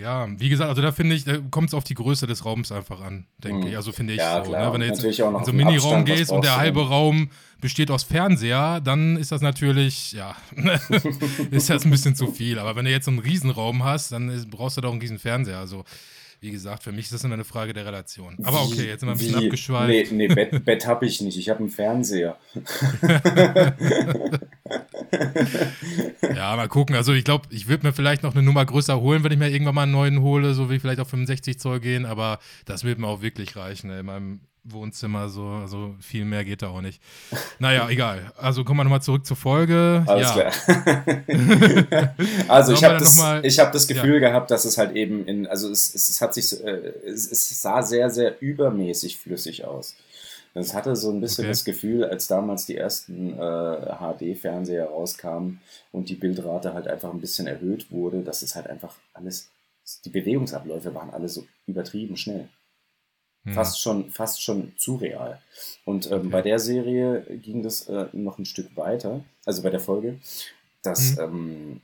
Ja, 0.00 0.28
wie 0.38 0.48
gesagt, 0.48 0.70
also 0.70 0.82
da 0.82 0.92
finde 0.92 1.14
ich, 1.14 1.24
da 1.24 1.38
kommt 1.50 1.68
es 1.68 1.74
auf 1.74 1.84
die 1.84 1.94
Größe 1.94 2.26
des 2.26 2.44
Raums 2.44 2.70
einfach 2.70 3.00
an, 3.00 3.26
denke 3.42 3.62
mhm. 3.62 3.66
ich. 3.68 3.76
Also 3.76 3.92
finde 3.92 4.14
ich 4.14 4.18
ja, 4.18 4.44
so. 4.44 4.52
Ne? 4.52 4.70
Wenn 4.72 4.80
du 4.80 4.86
jetzt 4.86 5.02
in 5.02 5.12
so 5.12 5.26
einen 5.26 5.56
Miniraum 5.56 6.04
gehst 6.04 6.30
und 6.30 6.44
der 6.44 6.56
halbe 6.56 6.86
Raum 6.86 7.30
besteht 7.60 7.90
aus 7.90 8.02
Fernseher, 8.04 8.80
dann 8.80 9.16
ist 9.16 9.32
das 9.32 9.40
natürlich, 9.40 10.12
ja, 10.12 10.36
ist 11.50 11.70
das 11.70 11.84
ein 11.84 11.90
bisschen 11.90 12.14
zu 12.14 12.28
viel. 12.28 12.58
Aber 12.58 12.76
wenn 12.76 12.84
du 12.84 12.90
jetzt 12.90 13.06
so 13.06 13.10
einen 13.10 13.20
Riesenraum 13.20 13.84
hast, 13.84 14.12
dann 14.12 14.28
ist, 14.28 14.50
brauchst 14.50 14.76
du 14.76 14.80
doch 14.80 14.92
einen 14.92 15.00
riesen 15.00 15.18
Fernseher. 15.18 15.58
Also 15.58 15.84
wie 16.40 16.50
gesagt, 16.50 16.82
für 16.82 16.92
mich 16.92 17.06
ist 17.06 17.14
das 17.14 17.24
immer 17.24 17.34
eine 17.34 17.44
Frage 17.44 17.72
der 17.72 17.86
Relation. 17.86 18.36
Aber 18.42 18.62
okay, 18.62 18.86
jetzt 18.86 19.00
sind 19.00 19.08
wir 19.08 19.14
ein 19.14 19.18
bisschen 19.18 19.40
Wie? 19.40 19.46
abgeschweift. 19.46 20.12
Nee, 20.12 20.28
nee 20.28 20.34
Bett, 20.34 20.64
Bett 20.64 20.86
habe 20.86 21.06
ich 21.06 21.20
nicht. 21.22 21.38
Ich 21.38 21.48
habe 21.48 21.60
einen 21.60 21.70
Fernseher. 21.70 22.36
ja, 26.36 26.56
mal 26.56 26.68
gucken. 26.68 26.96
Also 26.96 27.12
ich 27.12 27.24
glaube, 27.24 27.46
ich 27.50 27.68
würde 27.68 27.86
mir 27.86 27.92
vielleicht 27.92 28.22
noch 28.22 28.34
eine 28.34 28.42
Nummer 28.42 28.64
größer 28.64 29.00
holen, 29.00 29.24
wenn 29.24 29.32
ich 29.32 29.38
mir 29.38 29.48
irgendwann 29.48 29.74
mal 29.74 29.82
einen 29.82 29.92
neuen 29.92 30.20
hole, 30.20 30.54
so 30.54 30.70
wie 30.70 30.78
vielleicht 30.78 31.00
auf 31.00 31.08
65 31.08 31.58
Zoll 31.58 31.80
gehen. 31.80 32.06
Aber 32.06 32.38
das 32.64 32.84
wird 32.84 32.98
mir 32.98 33.06
auch 33.06 33.22
wirklich 33.22 33.56
reichen. 33.56 33.90
Ey. 33.90 34.00
In 34.00 34.06
meinem 34.06 34.40
Wohnzimmer, 34.64 35.28
so, 35.28 35.46
also 35.46 35.94
viel 36.00 36.24
mehr 36.24 36.42
geht 36.42 36.62
da 36.62 36.68
auch 36.68 36.80
nicht. 36.80 37.00
Naja, 37.58 37.88
egal. 37.90 38.32
Also 38.36 38.64
kommen 38.64 38.80
wir 38.80 38.84
nochmal 38.84 39.02
zurück 39.02 39.26
zur 39.26 39.36
Folge. 39.36 40.02
Alles 40.06 40.34
ja. 40.34 40.50
klar. 40.50 42.14
also 42.48 42.72
ich 42.72 42.82
habe 42.82 42.98
das, 42.98 43.18
hab 43.20 43.72
das 43.72 43.86
Gefühl 43.86 44.22
ja. 44.22 44.30
gehabt, 44.30 44.50
dass 44.50 44.64
es 44.64 44.78
halt 44.78 44.96
eben 44.96 45.26
in, 45.26 45.46
also 45.46 45.70
es, 45.70 45.94
es, 45.94 46.20
hat 46.20 46.32
sich, 46.32 46.64
äh, 46.64 46.92
es, 47.06 47.30
es, 47.30 47.60
sah 47.60 47.82
sehr, 47.82 48.08
sehr 48.08 48.40
übermäßig 48.40 49.18
flüssig 49.18 49.66
aus. 49.66 49.96
Es 50.54 50.72
hatte 50.72 50.94
so 50.94 51.10
ein 51.10 51.20
bisschen 51.20 51.44
okay. 51.44 51.50
das 51.50 51.64
Gefühl, 51.64 52.04
als 52.04 52.28
damals 52.28 52.64
die 52.66 52.76
ersten 52.76 53.32
äh, 53.32 53.96
HD-Fernseher 53.98 54.86
rauskamen 54.86 55.60
und 55.90 56.08
die 56.08 56.14
Bildrate 56.14 56.74
halt 56.74 56.86
einfach 56.86 57.12
ein 57.12 57.20
bisschen 57.20 57.48
erhöht 57.48 57.90
wurde, 57.90 58.22
dass 58.22 58.42
es 58.42 58.54
halt 58.54 58.68
einfach 58.68 58.94
alles, 59.12 59.50
die 60.04 60.10
Bewegungsabläufe 60.10 60.94
waren 60.94 61.10
alle 61.10 61.28
so 61.28 61.44
übertrieben 61.66 62.16
schnell. 62.16 62.48
Hm. 63.42 63.54
Fast 63.54 63.80
schon, 63.80 64.10
fast 64.10 64.42
schon 64.42 64.72
zu 64.76 64.94
real. 64.94 65.40
Und 65.84 66.06
ähm, 66.06 66.20
okay. 66.20 66.28
bei 66.28 66.42
der 66.42 66.60
Serie 66.60 67.22
ging 67.42 67.64
das 67.64 67.88
äh, 67.88 68.06
noch 68.12 68.38
ein 68.38 68.46
Stück 68.46 68.76
weiter, 68.76 69.24
also 69.44 69.62
bei 69.62 69.70
der 69.70 69.80
Folge, 69.80 70.20
dass, 70.82 71.16
hm. 71.16 71.18
ähm, 71.18 71.80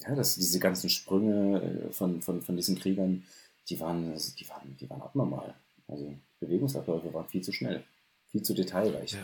ja, 0.00 0.16
dass 0.16 0.34
diese 0.34 0.58
ganzen 0.58 0.90
Sprünge 0.90 1.62
äh, 1.62 1.92
von, 1.92 2.22
von, 2.22 2.42
von 2.42 2.56
diesen 2.56 2.76
Kriegern, 2.76 3.24
die 3.68 3.78
waren, 3.78 4.14
die 4.16 4.48
waren, 4.48 4.76
die 4.80 4.90
waren 4.90 5.02
abnormal. 5.02 5.54
Also 5.88 6.14
Bewegungsabläufe 6.40 7.12
waren 7.12 7.26
viel 7.26 7.42
zu 7.42 7.52
schnell, 7.52 7.82
viel 8.30 8.42
zu 8.42 8.54
detailreich. 8.54 9.12
Ja. 9.12 9.18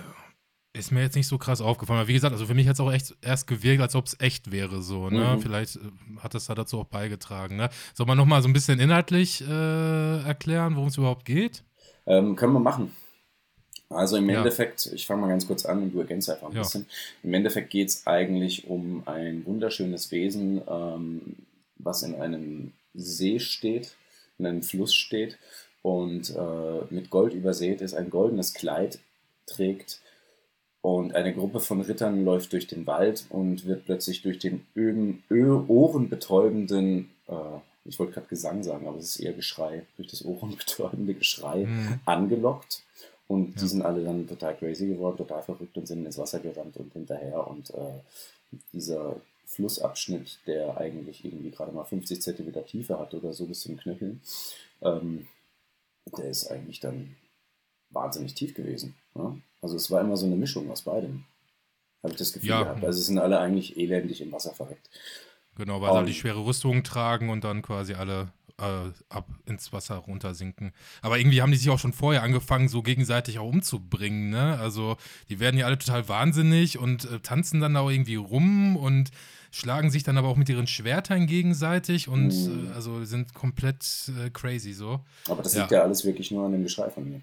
Ist 0.77 0.91
mir 0.91 1.03
jetzt 1.03 1.15
nicht 1.15 1.29
so 1.29 1.39
krass 1.39 1.61
aufgefallen. 1.61 2.01
Aber 2.01 2.09
wie 2.09 2.15
gesagt, 2.15 2.33
also 2.33 2.47
für 2.47 2.55
mich 2.55 2.67
hat 2.67 2.75
es 2.75 2.81
auch 2.81 2.93
echt 2.93 3.15
erst 3.23 3.47
gewirkt, 3.47 3.81
als 3.81 3.95
ob 3.95 4.07
es 4.07 4.19
echt 4.19 4.51
wäre. 4.51 4.83
So, 4.83 5.09
ne? 5.09 5.37
Mhm. 5.37 5.41
Vielleicht 5.41 5.77
äh, 5.77 5.81
hat 6.19 6.35
es 6.35 6.47
da 6.47 6.55
dazu 6.57 6.81
auch 6.81 6.87
beigetragen. 6.87 7.55
Ne? 7.55 7.71
Soll 7.95 8.07
man 8.07 8.19
nochmal 8.19 8.43
so 8.43 8.49
ein 8.49 8.53
bisschen 8.53 8.81
inhaltlich 8.81 9.41
äh, 9.43 10.27
erklären, 10.27 10.75
worum 10.75 10.89
es 10.89 10.97
überhaupt 10.97 11.27
geht? 11.27 11.63
Ähm, 12.07 12.35
können 12.35 12.55
wir 12.55 12.61
machen. 12.61 12.91
Also 13.89 14.17
im 14.17 14.29
ja. 14.29 14.39
Endeffekt, 14.39 14.87
ich 14.93 15.07
fange 15.07 15.21
mal 15.21 15.29
ganz 15.29 15.47
kurz 15.47 15.65
an 15.65 15.81
und 15.81 15.95
du 15.95 16.01
ergänzt 16.01 16.29
einfach 16.29 16.49
ein 16.49 16.57
ja. 16.57 16.63
bisschen. 16.63 16.87
Im 17.23 17.33
Endeffekt 17.35 17.71
geht 17.71 17.91
es 17.91 18.07
eigentlich 18.09 18.67
um 18.67 19.07
ein 19.07 19.47
wunderschönes 19.47 20.11
Wesen, 20.11 20.61
ähm, 20.67 21.37
was 21.77 22.03
in 22.03 22.17
einem 22.17 22.73
See 22.95 23.39
steht, 23.39 23.95
in 24.39 24.47
einem 24.47 24.63
Fluss 24.63 24.93
steht 24.93 25.39
und 25.85 26.35
äh, 26.35 26.81
mit 26.89 27.11
Gold 27.11 27.35
übersät 27.35 27.83
ist, 27.83 27.93
ein 27.93 28.09
goldenes 28.09 28.55
Kleid 28.55 29.01
trägt 29.47 30.01
und 30.81 31.15
eine 31.15 31.35
Gruppe 31.35 31.61
von 31.61 31.83
Rittern 31.83 32.25
läuft 32.25 32.55
durch 32.55 32.67
den 32.67 32.87
Wald 32.87 33.27
und 33.29 33.67
wird 33.67 33.85
plötzlich 33.85 34.23
durch 34.23 34.39
den 34.39 34.67
öden, 34.75 35.23
ohrenbetäubenden, 35.69 37.11
äh, 37.29 37.35
ich 37.85 37.99
wollte 37.99 38.15
gerade 38.15 38.29
Gesang 38.29 38.63
sagen, 38.63 38.89
aber 38.89 38.97
es 38.97 39.17
ist 39.17 39.21
eher 39.21 39.35
Geschrei, 39.35 39.83
durch 39.97 40.09
das 40.09 40.25
ohrenbetäubende 40.25 41.13
Geschrei 41.13 41.67
mhm. 41.67 42.01
angelockt. 42.07 42.83
Und 43.29 43.57
ja. 43.57 43.61
die 43.61 43.69
sind 43.69 43.83
alle 43.83 44.05
dann 44.05 44.27
total 44.27 44.57
crazy 44.57 44.87
geworden, 44.87 45.19
total 45.19 45.43
verrückt 45.43 45.77
und 45.77 45.87
sind 45.87 46.07
ins 46.07 46.17
Wasser 46.17 46.41
gerannt 46.41 46.79
und 46.79 46.95
hinterher. 46.95 47.47
Und 47.47 47.69
äh, 47.71 48.01
dieser 48.73 49.17
Flussabschnitt, 49.45 50.39
der 50.47 50.79
eigentlich 50.79 51.27
irgendwie 51.27 51.51
gerade 51.51 51.73
mal 51.73 51.85
50 51.85 52.23
Zentimeter 52.23 52.65
Tiefe 52.65 52.99
hat 52.99 53.13
oder 53.13 53.35
so 53.35 53.45
bis 53.45 53.61
zum 53.61 53.77
Knöcheln, 53.77 54.23
ähm, 54.81 55.27
der 56.07 56.27
ist 56.27 56.51
eigentlich 56.51 56.81
dann 56.81 57.17
wahnsinnig 57.91 58.35
tief 58.35 58.55
gewesen. 58.55 58.95
Ja? 59.15 59.37
Also 59.63 59.77
es 59.77 59.91
war 59.91 60.01
immer 60.01 60.17
so 60.17 60.27
eine 60.27 60.37
Mischung 60.37 60.71
aus 60.71 60.83
beidem. 60.83 61.25
Habe 62.03 62.13
ich 62.13 62.19
das 62.19 62.33
Gefühl 62.33 62.51
ja. 62.51 62.63
gehabt. 62.63 62.85
Also 62.85 62.99
es 62.99 63.07
sind 63.07 63.19
alle 63.19 63.39
eigentlich 63.41 63.77
elendig 63.79 64.21
im 64.21 64.33
Wasser 64.33 64.53
verreckt. 64.53 64.91
Genau, 65.57 65.81
weil 65.81 65.91
um, 65.91 65.95
sie 65.95 65.99
halt 65.99 66.09
die 66.09 66.15
schwere 66.15 66.45
Rüstung 66.45 66.83
tragen 66.83 67.31
und 67.31 67.45
dann 67.45 67.63
quasi 67.63 67.95
alle 67.95 68.33
äh, 68.59 68.91
ab 69.09 69.29
ins 69.47 69.73
Wasser 69.73 69.97
runtersinken. 69.97 70.73
Aber 71.03 71.19
irgendwie 71.19 71.43
haben 71.43 71.51
die 71.51 71.59
sich 71.59 71.71
auch 71.71 71.79
schon 71.79 71.93
vorher 71.93 72.23
angefangen, 72.23 72.69
so 72.69 72.83
gegenseitig 72.83 73.39
auch 73.39 73.49
umzubringen, 73.49 74.31
ne? 74.31 74.59
Also 74.59 74.97
die 75.29 75.41
werden 75.41 75.59
ja 75.59 75.67
alle 75.67 75.79
total 75.79 76.09
wahnsinnig 76.09 76.79
und 76.79 77.11
äh, 77.11 77.21
tanzen 77.21 77.61
dann 77.61 77.77
auch 77.77 77.91
irgendwie 77.91 78.17
rum 78.17 78.77
und 78.77 79.11
schlagen 79.51 79.91
sich 79.91 80.03
dann 80.03 80.19
aber 80.19 80.29
auch 80.29 80.37
mit 80.37 80.49
ihren 80.49 80.67
Schwertern 80.67 81.27
gegenseitig 81.27 82.09
und 82.09 82.29
mm. 82.29 82.71
äh, 82.71 82.75
also 82.75 83.05
sind 83.05 83.35
komplett 83.35 84.11
äh, 84.25 84.31
crazy 84.31 84.73
so. 84.73 85.01
Aber 85.29 85.43
das 85.43 85.55
ja. 85.55 85.63
liegt 85.63 85.73
ja 85.73 85.83
alles 85.83 86.05
wirklich 86.05 86.31
nur 86.31 86.47
an 86.47 86.53
dem 86.53 86.63
Geschrei 86.63 86.91
von 86.91 87.09
mir. 87.09 87.21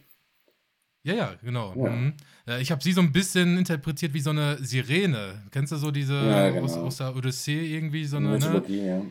Ja, 1.04 1.14
ja, 1.14 1.34
genau. 1.42 1.74
Ja. 1.76 1.90
Mhm. 1.90 2.14
Ich 2.60 2.72
habe 2.72 2.84
sie 2.84 2.92
so 2.92 3.02
ein 3.02 3.12
bisschen 3.12 3.58
interpretiert 3.58 4.14
wie 4.14 4.20
so 4.20 4.30
eine 4.30 4.64
Sirene. 4.64 5.42
Kennst 5.50 5.72
du 5.72 5.78
so 5.78 5.90
diese 5.90 6.14
ja, 6.14 6.50
genau. 6.52 6.66
aus, 6.66 6.78
aus, 6.78 6.98
der 6.98 7.16
Odyssee 7.16 7.76
irgendwie 7.76 8.06
so 8.06 8.18
eine 8.18 8.38
ne? 8.38 8.64
Ne? 8.68 8.88
ja. 8.88 9.02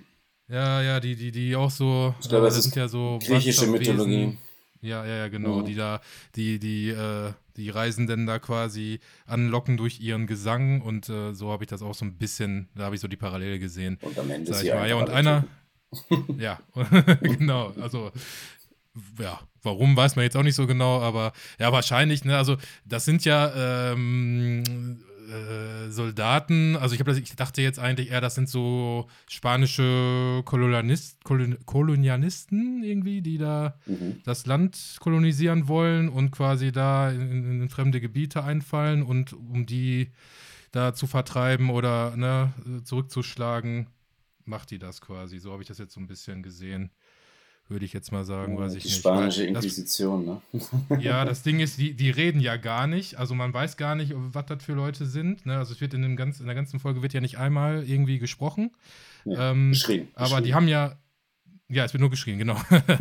Ja, 0.50 0.82
ja, 0.82 1.00
die, 1.00 1.14
die, 1.14 1.30
die 1.30 1.54
auch 1.54 1.70
so. 1.70 2.14
Ich 2.20 2.28
glaube, 2.28 2.46
äh, 2.46 2.50
das 2.50 2.62
sind 2.62 2.74
ja 2.74 2.88
so 2.88 3.18
griechische 3.24 3.66
Mythologie. 3.66 4.36
Ja, 4.82 5.04
ja, 5.04 5.16
ja, 5.16 5.28
genau. 5.28 5.58
Mhm. 5.58 5.66
Die 5.66 5.74
da, 5.74 6.00
die, 6.34 6.58
die, 6.58 6.88
äh, 6.88 7.32
die 7.56 7.70
Reisenden 7.70 8.26
da 8.26 8.38
quasi 8.38 9.00
anlocken 9.26 9.76
durch 9.76 10.00
ihren 10.00 10.26
Gesang 10.26 10.80
und 10.80 11.08
äh, 11.08 11.34
so 11.34 11.52
habe 11.52 11.64
ich 11.64 11.70
das 11.70 11.82
auch 11.82 11.94
so 11.94 12.04
ein 12.04 12.16
bisschen, 12.16 12.68
da 12.74 12.84
habe 12.84 12.94
ich 12.94 13.00
so 13.00 13.06
die 13.08 13.16
Parallele 13.16 13.58
gesehen. 13.58 13.98
Und 14.00 14.18
am 14.18 14.30
Ende 14.30 14.50
ist 14.50 14.60
sie 14.60 14.68
Ja, 14.68 14.94
und 14.96 15.10
einer. 15.10 15.44
ja, 16.38 16.58
genau. 17.22 17.72
Also 17.80 18.10
ja, 19.18 19.38
warum 19.62 19.96
weiß 19.96 20.16
man 20.16 20.24
jetzt 20.24 20.36
auch 20.36 20.42
nicht 20.42 20.54
so 20.54 20.66
genau, 20.66 21.00
aber 21.00 21.32
ja, 21.58 21.70
wahrscheinlich, 21.72 22.24
ne, 22.24 22.36
also 22.36 22.56
das 22.84 23.04
sind 23.04 23.24
ja 23.24 23.92
ähm, 23.92 25.02
äh, 25.30 25.90
Soldaten, 25.90 26.76
also 26.76 26.94
ich, 26.94 27.00
hab 27.00 27.06
das, 27.06 27.18
ich 27.18 27.34
dachte 27.36 27.62
jetzt 27.62 27.78
eigentlich 27.78 28.10
eher, 28.10 28.20
das 28.20 28.34
sind 28.34 28.48
so 28.48 29.08
spanische 29.28 30.42
Kolonialist, 30.44 31.18
Kolonialisten 31.24 32.82
irgendwie, 32.82 33.22
die 33.22 33.38
da 33.38 33.76
mhm. 33.86 34.20
das 34.24 34.46
Land 34.46 34.96
kolonisieren 35.00 35.68
wollen 35.68 36.08
und 36.08 36.30
quasi 36.32 36.72
da 36.72 37.10
in, 37.10 37.62
in, 37.62 37.68
fremde 37.68 38.00
Gebiete 38.00 38.44
einfallen 38.44 39.02
und 39.02 39.32
um 39.32 39.66
die 39.66 40.10
da 40.72 40.94
zu 40.94 41.06
vertreiben 41.06 41.70
oder 41.70 42.16
ne, 42.16 42.52
zurückzuschlagen, 42.84 43.86
macht 44.44 44.70
die 44.70 44.78
das 44.78 45.00
quasi. 45.00 45.38
So 45.38 45.52
habe 45.52 45.62
ich 45.62 45.68
das 45.68 45.78
jetzt 45.78 45.94
so 45.94 46.00
ein 46.00 46.06
bisschen 46.06 46.42
gesehen 46.42 46.90
würde 47.70 47.84
ich 47.84 47.92
jetzt 47.92 48.12
mal 48.12 48.24
sagen, 48.24 48.58
weiß 48.58 48.74
ich 48.74 48.82
die 48.82 48.88
nicht. 48.88 48.98
spanische 48.98 49.44
Inquisition, 49.44 50.24
ne? 50.24 50.42
Ja, 51.00 51.24
das 51.24 51.42
Ding 51.42 51.60
ist, 51.60 51.78
die, 51.78 51.94
die 51.94 52.10
reden 52.10 52.40
ja 52.40 52.56
gar 52.56 52.86
nicht. 52.86 53.16
Also 53.16 53.34
man 53.34 53.54
weiß 53.54 53.76
gar 53.76 53.94
nicht, 53.94 54.12
was 54.14 54.46
das 54.46 54.62
für 54.62 54.74
Leute 54.74 55.06
sind. 55.06 55.46
Ne? 55.46 55.56
Also 55.56 55.72
es 55.72 55.80
wird 55.80 55.94
in, 55.94 56.02
dem 56.02 56.16
ganz, 56.16 56.40
in 56.40 56.46
der 56.46 56.54
ganzen 56.54 56.80
Folge 56.80 57.02
wird 57.02 57.12
ja 57.12 57.20
nicht 57.20 57.38
einmal 57.38 57.84
irgendwie 57.84 58.18
gesprochen. 58.18 58.72
Ja, 59.24 59.52
ähm, 59.52 59.70
geschrien. 59.70 60.08
Aber 60.14 60.40
die 60.40 60.54
haben 60.54 60.68
ja, 60.68 60.96
ja, 61.68 61.84
es 61.84 61.92
wird 61.92 62.00
nur 62.00 62.10
geschrien, 62.10 62.38
genau. 62.38 62.60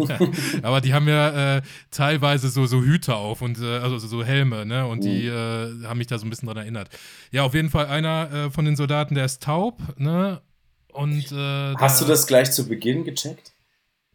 aber 0.61 0.81
die 0.81 0.93
haben 0.93 1.07
ja 1.07 1.57
äh, 1.57 1.61
teilweise 1.89 2.49
so, 2.49 2.67
so 2.67 2.81
Hüte 2.81 3.15
auf 3.15 3.41
und 3.41 3.59
äh, 3.59 3.79
also 3.79 3.97
so 3.97 4.23
Helme, 4.23 4.65
ne? 4.65 4.85
Und 4.85 4.99
mhm. 4.99 5.01
die 5.01 5.25
äh, 5.25 5.85
haben 5.85 5.97
mich 5.97 6.07
da 6.07 6.19
so 6.19 6.25
ein 6.25 6.29
bisschen 6.29 6.47
dran 6.47 6.57
erinnert. 6.57 6.89
Ja, 7.31 7.43
auf 7.43 7.55
jeden 7.55 7.69
Fall 7.69 7.87
einer 7.87 8.31
äh, 8.31 8.49
von 8.51 8.65
den 8.65 8.75
Soldaten, 8.75 9.15
der 9.15 9.25
ist 9.25 9.41
taub, 9.41 9.81
ne? 9.97 10.41
Und 10.91 11.31
äh, 11.31 11.75
Hast 11.75 12.01
du 12.01 12.05
das 12.05 12.27
gleich 12.27 12.51
zu 12.51 12.67
Beginn 12.67 13.03
gecheckt? 13.03 13.53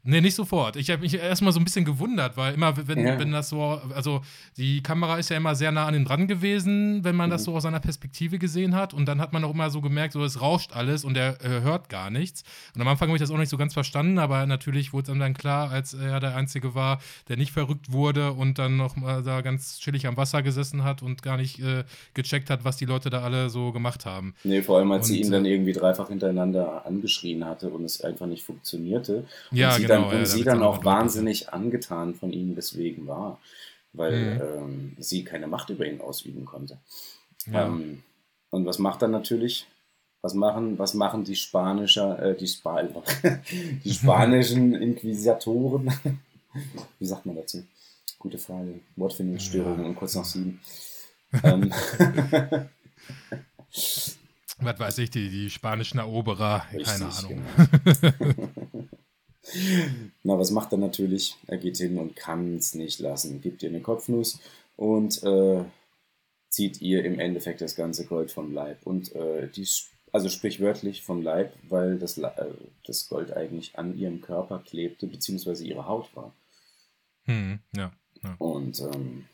Nee, 0.06 0.20
nicht 0.20 0.34
sofort. 0.34 0.76
Ich 0.76 0.90
habe 0.90 1.00
mich 1.00 1.14
erstmal 1.14 1.52
so 1.54 1.58
ein 1.58 1.64
bisschen 1.64 1.86
gewundert, 1.86 2.36
weil 2.36 2.52
immer, 2.52 2.74
wenn, 2.86 3.06
ja. 3.06 3.18
wenn 3.18 3.32
das 3.32 3.48
so, 3.48 3.80
also 3.94 4.20
die 4.58 4.82
Kamera 4.82 5.16
ist 5.16 5.30
ja 5.30 5.38
immer 5.38 5.54
sehr 5.54 5.72
nah 5.72 5.86
an 5.86 5.94
ihm 5.94 6.04
dran 6.04 6.28
gewesen, 6.28 7.02
wenn 7.04 7.16
man 7.16 7.30
mhm. 7.30 7.32
das 7.32 7.44
so 7.44 7.54
aus 7.54 7.62
seiner 7.62 7.80
Perspektive 7.80 8.38
gesehen 8.38 8.74
hat. 8.74 8.92
Und 8.92 9.06
dann 9.06 9.18
hat 9.18 9.32
man 9.32 9.42
auch 9.44 9.54
immer 9.54 9.70
so 9.70 9.80
gemerkt, 9.80 10.12
so 10.12 10.22
es 10.22 10.42
rauscht 10.42 10.74
alles 10.74 11.04
und 11.04 11.16
er 11.16 11.42
äh, 11.42 11.62
hört 11.62 11.88
gar 11.88 12.10
nichts. 12.10 12.44
Und 12.74 12.82
am 12.82 12.88
Anfang 12.88 13.08
habe 13.08 13.16
ich 13.16 13.22
das 13.22 13.30
auch 13.30 13.38
nicht 13.38 13.48
so 13.48 13.56
ganz 13.56 13.72
verstanden, 13.72 14.18
aber 14.18 14.44
natürlich 14.44 14.92
wurde 14.92 15.10
es 15.10 15.18
dann 15.18 15.32
klar, 15.32 15.70
als 15.70 15.94
er 15.94 16.20
der 16.20 16.36
Einzige 16.36 16.74
war, 16.74 17.00
der 17.28 17.38
nicht 17.38 17.52
verrückt 17.52 17.90
wurde 17.90 18.32
und 18.32 18.58
dann 18.58 18.76
noch 18.76 18.96
mal 18.96 19.22
da 19.22 19.40
ganz 19.40 19.78
chillig 19.78 20.06
am 20.06 20.18
Wasser 20.18 20.42
gesessen 20.42 20.84
hat 20.84 21.00
und 21.02 21.22
gar 21.22 21.38
nicht 21.38 21.60
äh, 21.60 21.84
gecheckt 22.12 22.50
hat, 22.50 22.62
was 22.64 22.76
die 22.76 22.84
Leute 22.84 23.08
da 23.08 23.22
alle 23.22 23.48
so 23.48 23.72
gemacht 23.72 24.04
haben. 24.04 24.34
Nee, 24.44 24.60
vor 24.60 24.78
allem, 24.78 24.92
als 24.92 25.08
und, 25.08 25.14
sie 25.14 25.22
ihn 25.22 25.30
dann 25.30 25.46
äh, 25.46 25.52
irgendwie 25.52 25.72
dreifach 25.72 26.08
hintereinander 26.08 26.84
angeschrien 26.84 27.46
hatte 27.46 27.70
und 27.70 27.84
es 27.84 28.02
einfach 28.02 28.26
nicht 28.26 28.44
funktionierte. 28.44 29.24
Ja, 29.50 29.78
genau 29.78 29.93
dann, 29.94 30.04
und 30.04 30.18
ja, 30.18 30.26
sie 30.26 30.44
dann 30.44 30.62
auch 30.62 30.84
wahnsinnig 30.84 31.52
angetan 31.52 32.14
von 32.14 32.32
ihm 32.32 32.54
deswegen 32.54 33.06
war, 33.06 33.38
weil 33.92 34.34
mhm. 34.34 34.40
ähm, 34.40 34.96
sie 34.98 35.24
keine 35.24 35.46
Macht 35.46 35.70
über 35.70 35.86
ihn 35.86 36.00
ausüben 36.00 36.44
konnte. 36.44 36.78
Ja. 37.46 37.66
Ähm, 37.66 38.02
und 38.50 38.66
was 38.66 38.78
macht 38.78 39.02
er 39.02 39.08
natürlich? 39.08 39.66
Was 40.22 40.32
machen, 40.32 40.78
was 40.78 40.94
machen 40.94 41.24
die 41.24 41.36
spanischer, 41.36 42.18
äh, 42.18 42.36
die, 42.36 42.46
Spa 42.46 42.82
die 43.84 43.92
spanischen 43.92 44.74
Inquisitoren? 44.82 45.92
Wie 46.98 47.06
sagt 47.06 47.26
man 47.26 47.36
dazu? 47.36 47.64
Gute 48.18 48.38
Frage. 48.38 48.80
Wortfindungsstörungen 48.96 49.82
ja. 49.82 49.88
und 49.88 49.96
kurz 49.96 50.14
nach 50.14 50.24
sieben. 50.24 50.60
ähm. 51.42 51.70
Was 54.60 54.78
weiß 54.78 54.98
ich, 54.98 55.10
die, 55.10 55.28
die 55.28 55.50
spanischen 55.50 55.98
Eroberer, 55.98 56.64
Richtig, 56.72 56.86
keine 56.86 57.12
Ahnung. 57.12 57.42
Genau. 57.56 58.63
Na, 60.22 60.38
was 60.38 60.50
macht 60.50 60.72
er 60.72 60.78
natürlich? 60.78 61.36
Er 61.46 61.58
geht 61.58 61.76
hin 61.76 61.98
und 61.98 62.16
kann 62.16 62.56
es 62.56 62.74
nicht 62.74 63.00
lassen. 63.00 63.40
Gibt 63.40 63.62
ihr 63.62 63.68
eine 63.68 63.80
Kopfnuss 63.80 64.40
und 64.76 65.22
äh, 65.22 65.64
zieht 66.48 66.80
ihr 66.80 67.04
im 67.04 67.18
Endeffekt 67.18 67.60
das 67.60 67.76
ganze 67.76 68.06
Gold 68.06 68.30
vom 68.30 68.52
Leib. 68.52 68.86
Und 68.86 69.14
äh, 69.14 69.48
die, 69.48 69.66
also 70.12 70.28
sprichwörtlich 70.28 71.02
vom 71.02 71.22
Leib, 71.22 71.52
weil 71.68 71.98
das, 71.98 72.16
äh, 72.18 72.30
das 72.86 73.08
Gold 73.08 73.32
eigentlich 73.32 73.78
an 73.78 73.98
ihrem 73.98 74.20
Körper 74.20 74.62
klebte, 74.64 75.06
beziehungsweise 75.06 75.64
ihre 75.64 75.86
Haut 75.86 76.14
war. 76.14 76.32
Hm, 77.24 77.58
ja, 77.76 77.92
ja. 78.22 78.34
Und 78.38 78.80
ähm, 78.80 79.26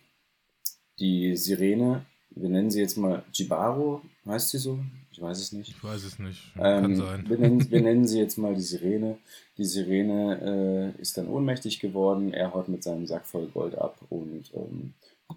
die 0.99 1.37
Sirene, 1.37 2.07
wir 2.31 2.49
nennen 2.49 2.71
sie 2.71 2.81
jetzt 2.81 2.97
mal 2.97 3.25
Jibaro, 3.33 4.03
heißt 4.27 4.51
sie 4.51 4.59
so? 4.59 4.79
Ich 5.13 5.21
weiß 5.21 5.39
es 5.39 5.53
nicht. 5.53 5.71
Ich 5.71 5.83
weiß 5.83 6.05
es 6.05 6.19
nicht. 6.19 6.55
Kann 6.55 6.85
ähm, 6.85 6.97
sein. 6.97 7.29
Wir 7.29 7.39
nennen, 7.39 7.71
wir 7.71 7.81
nennen, 7.83 8.07
sie 8.07 8.19
jetzt 8.19 8.39
mal 8.39 8.55
die 8.55 8.63
Sirene. 8.63 9.19
Die 9.59 9.65
Sirene 9.65 10.95
äh, 10.97 11.01
ist 11.01 11.17
dann 11.17 11.29
ohnmächtig 11.29 11.81
geworden. 11.81 12.33
Er 12.33 12.55
haut 12.55 12.69
mit 12.69 12.83
seinem 12.83 13.07
Sack 13.07 13.27
voll 13.27 13.47
Gold 13.49 13.77
ab 13.77 13.99
und 14.09 14.51
ähm, 14.55 14.95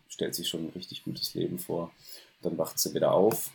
stellt 0.08 0.36
sich 0.36 0.48
schon 0.48 0.65
ein 0.65 0.72
richtig 0.75 1.03
gutes 1.03 1.34
Leben 1.34 1.60
vor. 1.60 1.92
Dann 2.42 2.58
wacht 2.58 2.77
sie 2.80 2.94
wieder 2.94 3.13
auf. 3.13 3.51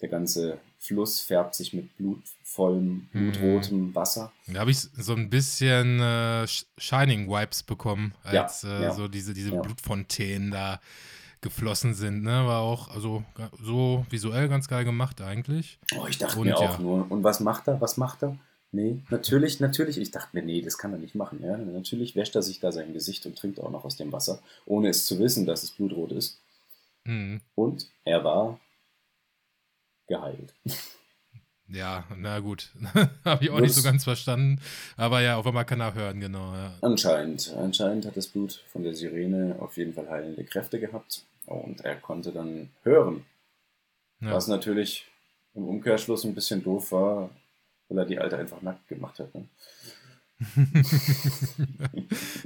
Der 0.00 0.08
ganze 0.08 0.58
Fluss 0.78 1.20
färbt 1.20 1.56
sich 1.56 1.72
mit 1.72 1.96
blutvollem, 1.96 3.08
hm. 3.10 3.32
blutrotem 3.32 3.94
Wasser. 3.94 4.32
Da 4.46 4.60
habe 4.60 4.70
ich 4.70 4.78
so 4.78 5.12
ein 5.14 5.28
bisschen 5.28 6.00
äh, 6.00 6.46
Shining-Vibes 6.78 7.64
bekommen, 7.64 8.14
als 8.22 8.62
ja, 8.62 8.78
äh, 8.78 8.82
ja. 8.84 8.94
so 8.94 9.08
diese, 9.08 9.34
diese 9.34 9.54
ja. 9.54 9.60
Blutfontänen 9.60 10.52
da 10.52 10.80
geflossen 11.40 11.94
sind. 11.94 12.22
Ne? 12.22 12.46
War 12.46 12.60
auch 12.60 12.88
also 12.88 13.24
so 13.62 14.04
visuell 14.10 14.48
ganz 14.48 14.68
geil 14.68 14.84
gemacht 14.84 15.20
eigentlich. 15.20 15.78
Oh, 15.96 16.06
ich 16.08 16.18
dachte 16.18 16.38
und, 16.38 16.46
mir 16.46 16.56
auch 16.56 16.78
ja. 16.78 16.78
nur, 16.78 17.10
und 17.10 17.24
was 17.24 17.40
macht 17.40 17.68
er? 17.68 17.80
Was 17.80 17.96
macht 17.96 18.22
er? 18.22 18.36
Nee, 18.70 18.98
natürlich, 19.08 19.60
natürlich. 19.60 19.96
Ich 19.96 20.10
dachte 20.10 20.28
mir, 20.32 20.42
nee, 20.42 20.60
das 20.60 20.76
kann 20.76 20.92
er 20.92 20.98
nicht 20.98 21.14
machen. 21.14 21.42
Ja? 21.42 21.56
Natürlich 21.56 22.14
wäscht 22.16 22.36
er 22.36 22.42
sich 22.42 22.60
da 22.60 22.70
sein 22.70 22.92
Gesicht 22.92 23.24
und 23.24 23.38
trinkt 23.38 23.60
auch 23.60 23.70
noch 23.70 23.84
aus 23.84 23.96
dem 23.96 24.12
Wasser, 24.12 24.40
ohne 24.66 24.88
es 24.88 25.06
zu 25.06 25.18
wissen, 25.18 25.46
dass 25.46 25.62
es 25.62 25.70
blutrot 25.70 26.12
ist. 26.12 26.40
Mhm. 27.04 27.40
Und 27.54 27.90
er 28.04 28.24
war 28.24 28.60
geheilt. 30.06 30.54
Ja, 31.70 32.04
na 32.16 32.40
gut. 32.40 32.70
Habe 33.24 33.44
ich 33.44 33.50
auch 33.50 33.60
nicht 33.60 33.74
so 33.74 33.82
ganz 33.82 34.04
verstanden. 34.04 34.60
Aber 34.96 35.20
ja, 35.20 35.36
auf 35.36 35.46
einmal 35.46 35.66
kann 35.66 35.80
er 35.80 35.94
hören, 35.94 36.18
genau. 36.18 36.54
Ja. 36.54 36.74
Anscheinend. 36.80 37.54
Anscheinend 37.56 38.06
hat 38.06 38.16
das 38.16 38.26
Blut 38.26 38.64
von 38.72 38.82
der 38.82 38.94
Sirene 38.94 39.56
auf 39.58 39.76
jeden 39.76 39.92
Fall 39.92 40.08
heilende 40.08 40.44
Kräfte 40.44 40.80
gehabt. 40.80 41.24
Und 41.48 41.80
er 41.80 41.96
konnte 41.96 42.32
dann 42.32 42.70
hören. 42.82 43.24
Ja. 44.20 44.32
Was 44.32 44.48
natürlich 44.48 45.06
im 45.54 45.66
Umkehrschluss 45.66 46.24
ein 46.24 46.34
bisschen 46.34 46.62
doof 46.62 46.92
war, 46.92 47.30
weil 47.88 47.98
er 47.98 48.04
die 48.04 48.18
Alte 48.18 48.36
einfach 48.36 48.60
nackt 48.62 48.86
gemacht 48.88 49.18
hat. 49.18 49.34
Ne? 49.34 49.48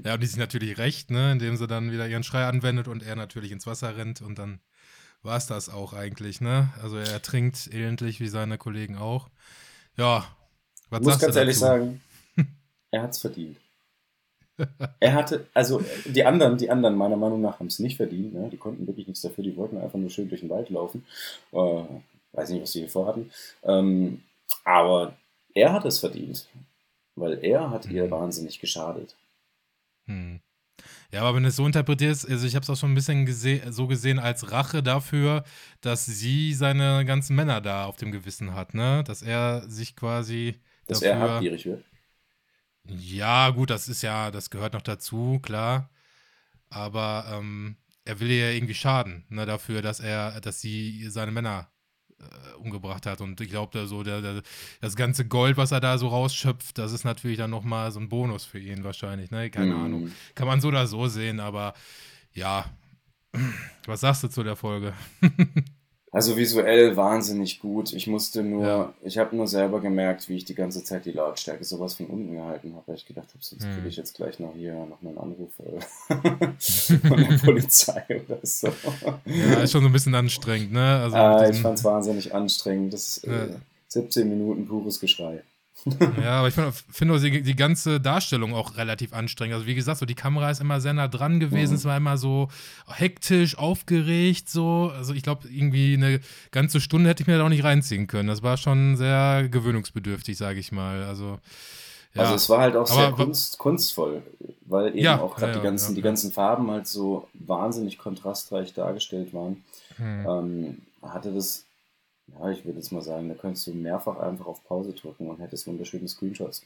ja, 0.04 0.14
und 0.14 0.20
die 0.20 0.26
ist 0.26 0.36
natürlich 0.36 0.78
recht, 0.78 1.10
ne, 1.10 1.32
indem 1.32 1.56
sie 1.56 1.66
dann 1.66 1.90
wieder 1.90 2.08
ihren 2.08 2.22
Schrei 2.22 2.46
anwendet 2.46 2.88
und 2.88 3.02
er 3.02 3.16
natürlich 3.16 3.52
ins 3.52 3.66
Wasser 3.66 3.96
rennt 3.96 4.22
und 4.22 4.38
dann 4.38 4.60
war 5.22 5.36
es 5.36 5.46
das 5.46 5.68
auch 5.68 5.92
eigentlich, 5.92 6.40
ne? 6.40 6.72
Also 6.82 6.96
er 6.96 7.22
trinkt 7.22 7.72
elendlich 7.72 8.20
wie 8.20 8.28
seine 8.28 8.58
Kollegen 8.58 8.96
auch. 8.96 9.28
Ja, 9.96 10.26
was 10.90 11.00
ich 11.00 11.06
muss 11.06 11.18
ganz 11.18 11.36
ehrlich 11.36 11.58
sagen, 11.58 12.00
er 12.90 13.02
hat 13.02 13.10
es 13.10 13.18
verdient. 13.18 13.58
Er 15.00 15.14
hatte, 15.14 15.46
also 15.54 15.82
die 16.04 16.24
anderen, 16.24 16.58
die 16.58 16.70
anderen 16.70 16.96
meiner 16.96 17.16
Meinung 17.16 17.40
nach 17.40 17.58
haben 17.58 17.66
es 17.66 17.78
nicht 17.78 17.96
verdient. 17.96 18.34
Ne? 18.34 18.48
Die 18.50 18.56
konnten 18.56 18.86
wirklich 18.86 19.06
nichts 19.06 19.22
dafür. 19.22 19.44
Die 19.44 19.56
wollten 19.56 19.78
einfach 19.78 19.98
nur 19.98 20.10
schön 20.10 20.28
durch 20.28 20.40
den 20.40 20.50
Wald 20.50 20.70
laufen. 20.70 21.04
Äh, 21.52 21.84
weiß 22.32 22.50
nicht, 22.50 22.62
was 22.62 22.72
sie 22.72 22.80
hier 22.80 22.88
vorhatten. 22.88 23.30
Ähm, 23.64 24.22
aber 24.64 25.16
er 25.54 25.72
hat 25.72 25.84
es 25.84 25.98
verdient, 25.98 26.48
weil 27.16 27.42
er 27.44 27.70
hat 27.70 27.86
ihr 27.86 28.06
mhm. 28.06 28.10
wahnsinnig 28.10 28.60
geschadet. 28.60 29.16
Hm. 30.06 30.40
Ja, 31.12 31.20
aber 31.20 31.36
wenn 31.36 31.42
du 31.42 31.50
es 31.50 31.56
so 31.56 31.66
interpretierst, 31.66 32.28
also 32.28 32.46
ich 32.46 32.54
habe 32.54 32.62
es 32.62 32.70
auch 32.70 32.76
schon 32.76 32.92
ein 32.92 32.94
bisschen 32.94 33.26
gese 33.26 33.60
so 33.70 33.86
gesehen 33.86 34.18
als 34.18 34.50
Rache 34.50 34.82
dafür, 34.82 35.44
dass 35.82 36.06
sie 36.06 36.54
seine 36.54 37.04
ganzen 37.04 37.36
Männer 37.36 37.60
da 37.60 37.84
auf 37.84 37.96
dem 37.96 38.12
Gewissen 38.12 38.54
hat, 38.54 38.74
ne? 38.74 39.04
Dass 39.06 39.22
er 39.22 39.68
sich 39.68 39.94
quasi. 39.94 40.56
Dass 40.86 41.00
dafür, 41.00 41.16
er 41.16 41.20
habgierig 41.20 41.66
wird. 41.66 41.84
Ja, 42.84 43.50
gut, 43.50 43.70
das 43.70 43.88
ist 43.88 44.02
ja, 44.02 44.30
das 44.30 44.50
gehört 44.50 44.72
noch 44.72 44.82
dazu, 44.82 45.38
klar. 45.42 45.90
Aber 46.68 47.26
ähm, 47.32 47.76
er 48.04 48.20
will 48.20 48.30
ihr 48.30 48.48
ja 48.48 48.52
irgendwie 48.52 48.74
schaden, 48.74 49.24
ne, 49.28 49.46
dafür, 49.46 49.82
dass 49.82 50.00
er, 50.00 50.40
dass 50.40 50.60
sie 50.60 51.08
seine 51.08 51.30
Männer 51.30 51.68
äh, 52.18 52.54
umgebracht 52.56 53.06
hat. 53.06 53.20
Und 53.20 53.40
ich 53.40 53.50
glaube, 53.50 53.86
so 53.86 54.02
der, 54.02 54.20
der, 54.20 54.42
das 54.80 54.96
ganze 54.96 55.26
Gold, 55.26 55.56
was 55.56 55.72
er 55.72 55.80
da 55.80 55.98
so 55.98 56.08
rausschöpft, 56.08 56.78
das 56.78 56.92
ist 56.92 57.04
natürlich 57.04 57.38
dann 57.38 57.50
nochmal 57.50 57.92
so 57.92 58.00
ein 58.00 58.08
Bonus 58.08 58.44
für 58.44 58.58
ihn 58.58 58.84
wahrscheinlich. 58.84 59.30
Ne? 59.30 59.50
Keine 59.50 59.74
mhm. 59.74 59.84
Ahnung. 59.84 60.12
Kann 60.34 60.46
man 60.46 60.60
so 60.60 60.68
oder 60.68 60.86
so 60.86 61.08
sehen, 61.08 61.40
aber 61.40 61.74
ja. 62.32 62.64
Was 63.86 64.00
sagst 64.00 64.24
du 64.24 64.28
zu 64.28 64.42
der 64.42 64.56
Folge? 64.56 64.92
Also 66.14 66.36
visuell 66.36 66.94
wahnsinnig 66.94 67.58
gut. 67.58 67.94
Ich 67.94 68.06
musste 68.06 68.42
nur, 68.42 68.66
ja. 68.66 68.92
ich 69.02 69.16
habe 69.16 69.34
nur 69.34 69.48
selber 69.48 69.80
gemerkt, 69.80 70.28
wie 70.28 70.36
ich 70.36 70.44
die 70.44 70.54
ganze 70.54 70.84
Zeit 70.84 71.06
die 71.06 71.12
Lautstärke 71.12 71.64
sowas 71.64 71.94
von 71.94 72.06
unten 72.06 72.34
gehalten 72.34 72.74
habe, 72.74 72.82
weil 72.86 72.96
ich 72.96 73.06
gedacht 73.06 73.28
habe, 73.28 73.38
sonst 73.40 73.64
hm. 73.64 73.72
kriege 73.72 73.88
ich 73.88 73.96
jetzt 73.96 74.14
gleich 74.14 74.38
noch 74.38 74.54
hier 74.54 74.74
noch 74.74 75.00
einen 75.00 75.16
Anruf 75.16 75.52
äh, 75.58 76.98
von 77.08 77.16
der 77.16 77.38
Polizei 77.38 78.04
oder 78.08 78.38
so. 78.42 78.68
Ja, 79.24 79.62
ist 79.62 79.72
schon 79.72 79.80
so 79.80 79.88
ein 79.88 79.92
bisschen 79.92 80.14
anstrengend, 80.14 80.72
ne? 80.72 81.00
Also 81.02 81.16
ah, 81.16 81.48
ich 81.48 81.62
fand 81.62 81.78
es 81.78 81.84
wahnsinnig 81.84 82.34
anstrengend. 82.34 82.92
Das 82.92 83.16
ist 83.16 83.24
äh, 83.24 83.48
17 83.88 84.28
Minuten 84.28 84.66
pures 84.66 85.00
Geschrei 85.00 85.42
ja, 86.22 86.38
aber 86.38 86.48
ich 86.48 86.54
finde 86.54 86.72
find 86.72 87.22
die, 87.22 87.42
die, 87.42 87.56
ganze 87.56 88.00
Darstellung 88.00 88.54
auch 88.54 88.76
relativ 88.76 89.12
anstrengend. 89.12 89.54
Also 89.54 89.66
wie 89.66 89.74
gesagt, 89.74 89.98
so 89.98 90.06
die 90.06 90.14
Kamera 90.14 90.50
ist 90.50 90.60
immer 90.60 90.80
sehr 90.80 90.92
nah 90.92 91.08
dran 91.08 91.40
gewesen. 91.40 91.72
Mhm. 91.72 91.76
Es 91.76 91.84
war 91.84 91.96
immer 91.96 92.16
so 92.16 92.48
hektisch, 92.86 93.58
aufgeregt, 93.58 94.48
so. 94.48 94.92
Also 94.96 95.12
ich 95.14 95.22
glaube, 95.22 95.48
irgendwie 95.48 95.94
eine 95.94 96.20
ganze 96.52 96.80
Stunde 96.80 97.10
hätte 97.10 97.22
ich 97.22 97.26
mir 97.26 97.38
da 97.38 97.44
auch 97.44 97.48
nicht 97.48 97.64
reinziehen 97.64 98.06
können. 98.06 98.28
Das 98.28 98.42
war 98.42 98.56
schon 98.56 98.96
sehr 98.96 99.48
gewöhnungsbedürftig, 99.48 100.36
sage 100.36 100.60
ich 100.60 100.70
mal. 100.70 101.02
Also 101.04 101.38
ja. 102.14 102.22
Also 102.22 102.34
es 102.34 102.48
war 102.50 102.60
halt 102.60 102.76
auch 102.76 102.86
sehr 102.86 103.06
aber, 103.06 103.16
kunst, 103.16 103.58
kunstvoll, 103.58 104.22
weil 104.66 104.88
eben 104.88 104.98
ja, 104.98 105.20
auch 105.20 105.34
gerade 105.34 105.52
ja, 105.52 105.58
die, 105.58 105.64
ganzen, 105.64 105.94
die 105.94 106.02
ganzen 106.02 106.30
Farben 106.30 106.70
halt 106.70 106.86
so 106.86 107.28
wahnsinnig 107.32 107.98
kontrastreich 107.98 108.74
dargestellt 108.74 109.32
waren. 109.32 109.64
Hm. 109.96 110.26
Ähm, 110.26 110.78
hatte 111.02 111.32
das 111.32 111.64
ja, 112.28 112.50
ich 112.50 112.64
würde 112.64 112.78
jetzt 112.78 112.92
mal 112.92 113.02
sagen, 113.02 113.28
da 113.28 113.34
könntest 113.34 113.66
du 113.66 113.74
mehrfach 113.74 114.18
einfach 114.18 114.46
auf 114.46 114.64
Pause 114.64 114.92
drücken 114.92 115.28
und 115.28 115.38
hättest 115.40 115.66
wunderschöne 115.66 116.08
Screenshots. 116.08 116.64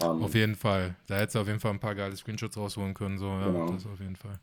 Ähm, 0.00 0.22
auf 0.22 0.34
jeden 0.34 0.54
Fall. 0.54 0.94
Da 1.06 1.16
hättest 1.16 1.34
du 1.34 1.40
auf 1.40 1.46
jeden 1.46 1.60
Fall 1.60 1.72
ein 1.72 1.80
paar 1.80 1.94
geile 1.94 2.16
Screenshots 2.16 2.56
rausholen 2.56 2.94
können. 2.94 3.18
So, 3.18 3.26
ja, 3.26 3.46
genau. 3.46 3.72
das 3.72 3.86
auf 3.86 4.00
jeden 4.00 4.16
Fall. 4.16 4.38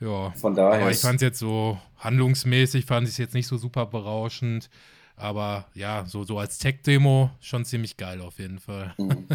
Ja. 0.00 0.30
Von 0.32 0.54
daher. 0.54 0.82
Aber 0.82 0.90
ich 0.90 0.98
fand 0.98 1.16
es 1.16 1.22
jetzt 1.22 1.38
so 1.38 1.78
handlungsmäßig, 1.98 2.84
fand 2.84 3.06
ich 3.06 3.14
es 3.14 3.18
jetzt 3.18 3.34
nicht 3.34 3.46
so 3.46 3.56
super 3.56 3.86
berauschend. 3.86 4.68
Aber 5.14 5.66
ja, 5.74 6.04
so, 6.06 6.24
so 6.24 6.38
als 6.38 6.58
Tech-Demo 6.58 7.30
schon 7.40 7.64
ziemlich 7.64 7.96
geil 7.96 8.20
auf 8.20 8.38
jeden 8.38 8.58
Fall. 8.58 8.94
Mhm. 8.98 9.26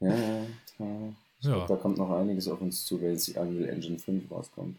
ja, 0.00 0.16
ja. 0.16 0.46
Ich 1.40 1.46
ja. 1.46 1.52
Glaub, 1.52 1.68
da 1.68 1.76
kommt 1.76 1.98
noch 1.98 2.10
einiges 2.10 2.48
auf 2.48 2.60
uns 2.60 2.84
zu, 2.84 3.00
wenn 3.00 3.12
jetzt 3.12 3.28
die 3.28 3.34
Unreal 3.34 3.68
Engine 3.68 3.98
5 3.98 4.30
rauskommt. 4.30 4.78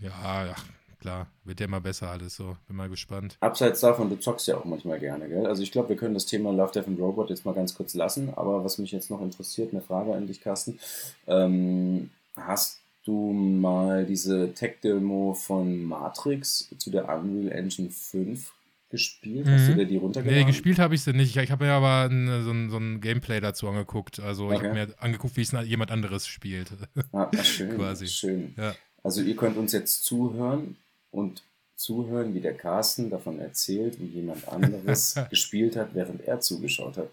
Ja, 0.00 0.46
ja 0.46 0.56
klar. 1.00 1.26
Wird 1.44 1.58
ja 1.60 1.66
immer 1.66 1.80
besser 1.80 2.08
alles 2.10 2.36
so. 2.36 2.56
Bin 2.68 2.76
mal 2.76 2.88
gespannt. 2.88 3.36
Abseits 3.40 3.80
davon, 3.80 4.08
du 4.10 4.16
zockst 4.16 4.46
ja 4.46 4.56
auch 4.56 4.64
manchmal 4.64 5.00
gerne, 5.00 5.28
gell? 5.28 5.46
Also 5.46 5.62
ich 5.62 5.72
glaube, 5.72 5.88
wir 5.90 5.96
können 5.96 6.14
das 6.14 6.26
Thema 6.26 6.52
Love, 6.52 6.72
Death 6.72 6.86
and 6.86 7.00
Robot 7.00 7.30
jetzt 7.30 7.44
mal 7.44 7.54
ganz 7.54 7.74
kurz 7.74 7.94
lassen. 7.94 8.32
Aber 8.34 8.64
was 8.64 8.78
mich 8.78 8.92
jetzt 8.92 9.10
noch 9.10 9.20
interessiert, 9.20 9.72
eine 9.72 9.82
Frage 9.82 10.14
an 10.14 10.26
dich, 10.26 10.40
Carsten. 10.40 10.78
Ähm, 11.26 12.10
hast 12.36 12.80
du 13.04 13.32
mal 13.32 14.04
diese 14.06 14.52
Tech-Demo 14.54 15.34
von 15.34 15.82
Matrix 15.84 16.68
zu 16.78 16.90
der 16.90 17.08
Unreal 17.08 17.50
Engine 17.50 17.90
5 17.90 18.52
gespielt? 18.90 19.46
Hast 19.48 19.68
du 19.68 19.72
Mhm. 19.72 19.76
dir 19.78 19.86
die 19.86 19.96
runtergeladen? 19.96 20.40
Nee, 20.40 20.46
gespielt 20.46 20.78
habe 20.78 20.94
ich 20.94 21.02
sie 21.02 21.12
nicht. 21.12 21.30
Ich, 21.36 21.42
ich 21.42 21.50
habe 21.50 21.64
mir 21.64 21.72
aber 21.72 22.08
ein, 22.10 22.42
so, 22.44 22.50
ein, 22.50 22.70
so 22.70 22.76
ein 22.76 23.00
Gameplay 23.00 23.40
dazu 23.40 23.68
angeguckt. 23.68 24.20
Also 24.20 24.50
ich 24.50 24.58
Okay. 24.58 24.68
habe 24.68 24.86
mir 24.86 24.94
angeguckt, 24.98 25.36
wie 25.36 25.42
es 25.42 25.52
jemand 25.64 25.90
anderes 25.90 26.26
spielt. 26.26 26.72
Ah, 27.12 27.30
ah, 27.34 27.42
schön, 27.42 27.70
Quasi. 27.76 28.06
schön. 28.08 28.54
ja. 28.56 28.74
Also 29.02 29.22
ihr 29.22 29.34
könnt 29.34 29.56
uns 29.56 29.72
jetzt 29.72 30.04
zuhören 30.04 30.76
und 31.10 31.42
zuhören, 31.76 32.34
wie 32.34 32.40
der 32.40 32.52
Carsten 32.54 33.08
davon 33.08 33.38
erzählt, 33.40 33.98
wie 33.98 34.04
jemand 34.06 34.46
anderes 34.48 35.14
gespielt 35.30 35.76
hat, 35.76 35.94
während 35.94 36.20
er 36.26 36.38
zugeschaut 36.40 36.98
hat. 36.98 37.08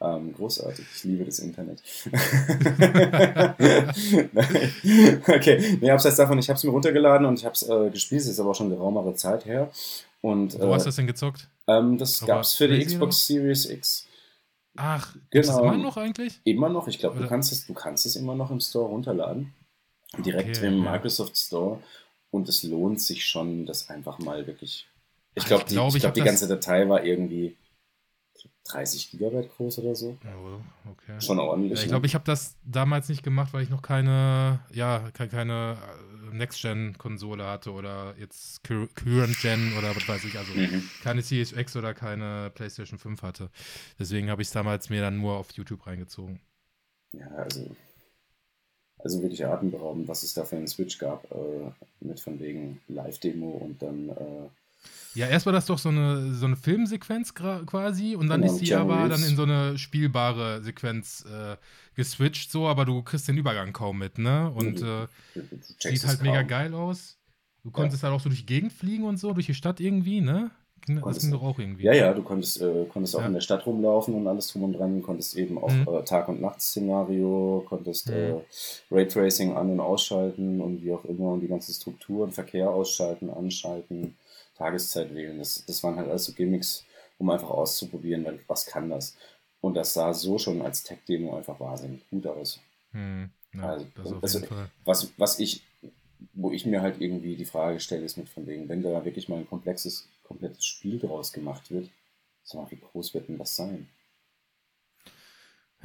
Ähm, 0.00 0.32
großartig, 0.34 0.84
ich 0.94 1.02
liebe 1.04 1.24
das 1.24 1.40
Internet. 1.40 1.82
okay, 5.28 5.78
nee, 5.80 5.90
abseits 5.90 6.16
davon, 6.16 6.38
ich 6.38 6.48
habe 6.48 6.56
es 6.56 6.64
mir 6.64 6.70
runtergeladen 6.70 7.26
und 7.26 7.38
ich 7.38 7.44
habe 7.44 7.54
es 7.54 7.68
äh, 7.68 7.90
gespielt, 7.90 8.20
es 8.22 8.28
ist 8.28 8.40
aber 8.40 8.50
auch 8.50 8.54
schon 8.54 8.66
eine 8.66 8.76
geraume 8.76 9.14
Zeit 9.14 9.44
her. 9.46 9.70
Und 10.20 10.54
Wo 10.58 10.72
hast 10.72 10.82
äh, 10.82 10.84
du 10.84 10.88
das 10.88 10.96
denn 10.96 11.06
gezockt? 11.06 11.48
ähm, 11.66 11.98
das 11.98 12.20
gab 12.24 12.42
es 12.42 12.54
für 12.54 12.68
die 12.68 12.84
Xbox 12.84 13.26
Series 13.26 13.68
X. 13.68 14.06
Ach, 14.76 15.14
Genau. 15.30 15.58
immer 15.64 15.76
noch 15.76 15.96
eigentlich? 15.96 16.40
Immer 16.44 16.68
noch, 16.68 16.86
ich 16.88 16.98
glaube, 16.98 17.16
du 17.16 17.20
Oder- 17.22 17.28
kannst 17.28 17.52
es, 17.52 17.66
du 17.66 17.74
kannst 17.74 18.06
es 18.06 18.16
immer 18.16 18.34
noch 18.34 18.50
im 18.50 18.60
Store 18.60 18.88
runterladen. 18.88 19.52
Direkt 20.18 20.58
Okay, 20.58 20.66
im 20.68 20.84
ja. 20.84 20.92
Microsoft 20.92 21.36
Store. 21.36 21.80
Und 22.32 22.48
es 22.48 22.64
lohnt 22.64 23.00
sich 23.00 23.24
schon, 23.26 23.66
das 23.66 23.90
einfach 23.90 24.18
mal 24.18 24.46
wirklich. 24.48 24.88
Ich 25.36 25.44
Ah, 25.44 25.46
glaube, 25.46 25.62
ich 25.62 25.68
die, 25.68 25.74
glaub, 25.74 25.94
ich 25.94 26.00
glaub, 26.00 26.14
die 26.14 26.22
ganze 26.22 26.48
Datei 26.48 26.88
war 26.88 27.04
irgendwie 27.04 27.56
30 28.64 29.10
Gigabyte 29.10 29.50
groß 29.56 29.78
oder 29.80 29.94
so. 29.94 30.16
Oh, 30.24 30.60
okay. 30.90 31.18
Schon 31.20 31.38
ordentlich. 31.38 31.78
Ich 31.78 31.84
ne? 31.84 31.88
glaube, 31.90 32.06
ich 32.06 32.14
habe 32.14 32.24
das 32.24 32.56
damals 32.64 33.08
nicht 33.08 33.22
gemacht, 33.22 33.52
weil 33.52 33.62
ich 33.62 33.70
noch 33.70 33.82
keine, 33.82 34.60
ja, 34.72 35.10
ke- 35.12 35.28
keine 35.28 35.76
äh, 36.30 36.34
Next-Gen-Konsole 36.34 37.44
hatte 37.44 37.72
oder 37.72 38.14
jetzt 38.18 38.62
Cur- 38.64 38.88
Current-Gen 38.94 39.72
oder 39.78 39.94
was 39.94 40.06
weiß 40.08 40.24
ich, 40.24 40.38
also 40.38 40.52
Mhm. 40.54 40.90
keine 41.02 41.22
Series 41.22 41.52
X 41.52 41.76
oder 41.76 41.94
keine 41.94 42.50
PlayStation 42.54 42.98
5 42.98 43.22
hatte. 43.22 43.50
Deswegen 43.98 44.30
habe 44.30 44.42
ich 44.42 44.48
es 44.48 44.52
damals 44.52 44.90
mir 44.90 45.00
dann 45.00 45.18
nur 45.18 45.36
auf 45.36 45.52
YouTube 45.52 45.86
reingezogen. 45.86 46.40
Ja, 47.12 47.26
also. 47.36 47.74
Also 49.02 49.22
wirklich 49.22 49.44
atemberaubend, 49.44 50.06
was 50.08 50.22
es 50.22 50.34
da 50.34 50.44
für 50.44 50.56
einen 50.56 50.68
Switch 50.68 50.98
gab. 50.98 51.24
Äh, 51.32 51.70
mit 52.00 52.20
von 52.20 52.38
wegen 52.40 52.80
Live-Demo 52.88 53.48
und 53.50 53.82
dann. 53.82 54.08
Äh, 54.10 54.48
Ja, 55.14 55.26
erst 55.28 55.46
war 55.46 55.52
das 55.52 55.66
doch 55.66 55.78
so 55.78 55.88
eine, 55.90 56.34
so 56.34 56.46
eine 56.46 56.56
Filmsequenz 56.56 57.34
quasi 57.34 58.16
und 58.16 58.28
dann 58.28 58.42
Genau, 58.42 58.54
ist 58.54 58.64
Keanu 58.64 58.92
aber 58.92 59.08
dann 59.08 59.22
in 59.24 59.36
so 59.36 59.42
eine 59.42 59.78
spielbare 59.78 60.62
Sequenz 60.62 61.24
äh, 61.26 61.56
geswitcht, 61.94 62.50
so, 62.50 62.66
aber 62.66 62.84
du 62.84 63.02
kriegst 63.02 63.28
den 63.28 63.36
Übergang 63.36 63.72
kaum 63.72 63.98
mit, 63.98 64.18
ne? 64.18 64.50
Und 64.50 64.78
äh, 64.78 64.80
du, 64.80 65.08
du 65.34 65.58
checkst 65.78 66.02
sieht 66.02 66.06
halt 66.06 66.22
mega 66.22 66.40
kaum. 66.40 66.48
geil 66.48 66.74
aus. 66.74 67.18
Du 67.62 67.70
konntest 67.70 68.02
halt 68.02 68.12
auch 68.12 68.20
so 68.20 68.28
durch 68.28 68.40
die 68.40 68.46
Gegend 68.46 68.72
fliegen 68.72 69.04
und 69.04 69.18
so, 69.18 69.32
durch 69.32 69.46
die 69.46 69.54
Stadt 69.54 69.78
irgendwie, 69.80 70.20
ne? 70.20 70.50
Das 70.86 71.18
ging 71.20 71.30
doch 71.30 71.42
auch 71.42 71.58
irgendwie. 71.58 71.84
Ja, 71.84 71.92
ja, 71.94 72.12
du 72.12 72.22
konntest, 72.22 72.60
äh, 72.60 72.86
konntest 72.92 73.14
auch 73.16 73.20
Ja. 73.20 73.26
in 73.26 73.34
der 73.34 73.40
Stadt 73.40 73.64
rumlaufen 73.66 74.14
und 74.14 74.26
alles 74.26 74.48
drum 74.48 74.64
und 74.64 74.72
dran, 74.74 75.02
konntest 75.02 75.36
eben 75.36 75.58
auch 75.58 75.70
Mhm. 75.70 75.86
äh, 75.88 76.04
Tag- 76.04 76.28
und 76.28 76.40
Nacht-Szenario, 76.40 77.64
konntest 77.68 78.08
Mhm. 78.08 78.14
äh, 78.14 78.34
Raytracing 78.90 79.52
an- 79.56 79.70
und 79.72 79.80
ausschalten 79.80 80.60
und 80.60 80.82
wie 80.82 80.92
auch 80.92 81.04
immer 81.04 81.32
und 81.32 81.40
die 81.40 81.48
ganze 81.48 81.72
Struktur 81.72 82.24
und 82.24 82.32
Verkehr 82.32 82.70
ausschalten, 82.70 83.30
anschalten, 83.30 84.16
Tageszeit 84.56 85.14
wählen. 85.14 85.38
Das, 85.38 85.64
das 85.66 85.82
waren 85.82 85.96
halt 85.96 86.08
alles 86.08 86.24
so 86.24 86.32
Gimmicks, 86.32 86.84
um 87.18 87.30
einfach 87.30 87.50
auszuprobieren, 87.50 88.24
weil 88.24 88.40
was 88.48 88.66
kann 88.66 88.90
das? 88.90 89.16
Und 89.60 89.74
das 89.74 89.94
sah 89.94 90.12
so 90.12 90.38
schon 90.38 90.60
als 90.62 90.82
Tech-Demo 90.82 91.36
einfach 91.36 91.58
wahnsinnig 91.60 92.00
gut 92.10 92.26
aus. 92.26 92.58
Hm, 92.92 93.30
ja, 93.54 93.62
Also, 93.62 94.18
also-. 94.20 94.40
Was, 94.84 95.10
was 95.16 95.38
ich, 95.38 95.62
wo 96.34 96.50
ich 96.50 96.66
mir 96.66 96.82
halt 96.82 97.00
irgendwie 97.00 97.36
die 97.36 97.44
Frage 97.44 97.78
stelle, 97.80 98.04
ist 98.04 98.16
mit 98.16 98.28
von 98.28 98.46
wegen, 98.46 98.68
wenn 98.68 98.82
da 98.82 99.04
wirklich 99.04 99.28
mal 99.28 99.38
ein 99.38 99.48
komplexes, 99.48 100.06
komplettes 100.42 100.64
Spiel 100.64 100.98
draus 100.98 101.32
gemacht 101.32 101.70
wird, 101.70 101.88
sag 102.42 102.62
mal, 102.62 102.70
wie 102.70 102.76
groß 102.76 103.14
wird 103.14 103.28
denn 103.28 103.38
das 103.38 103.54
sein? 103.54 103.88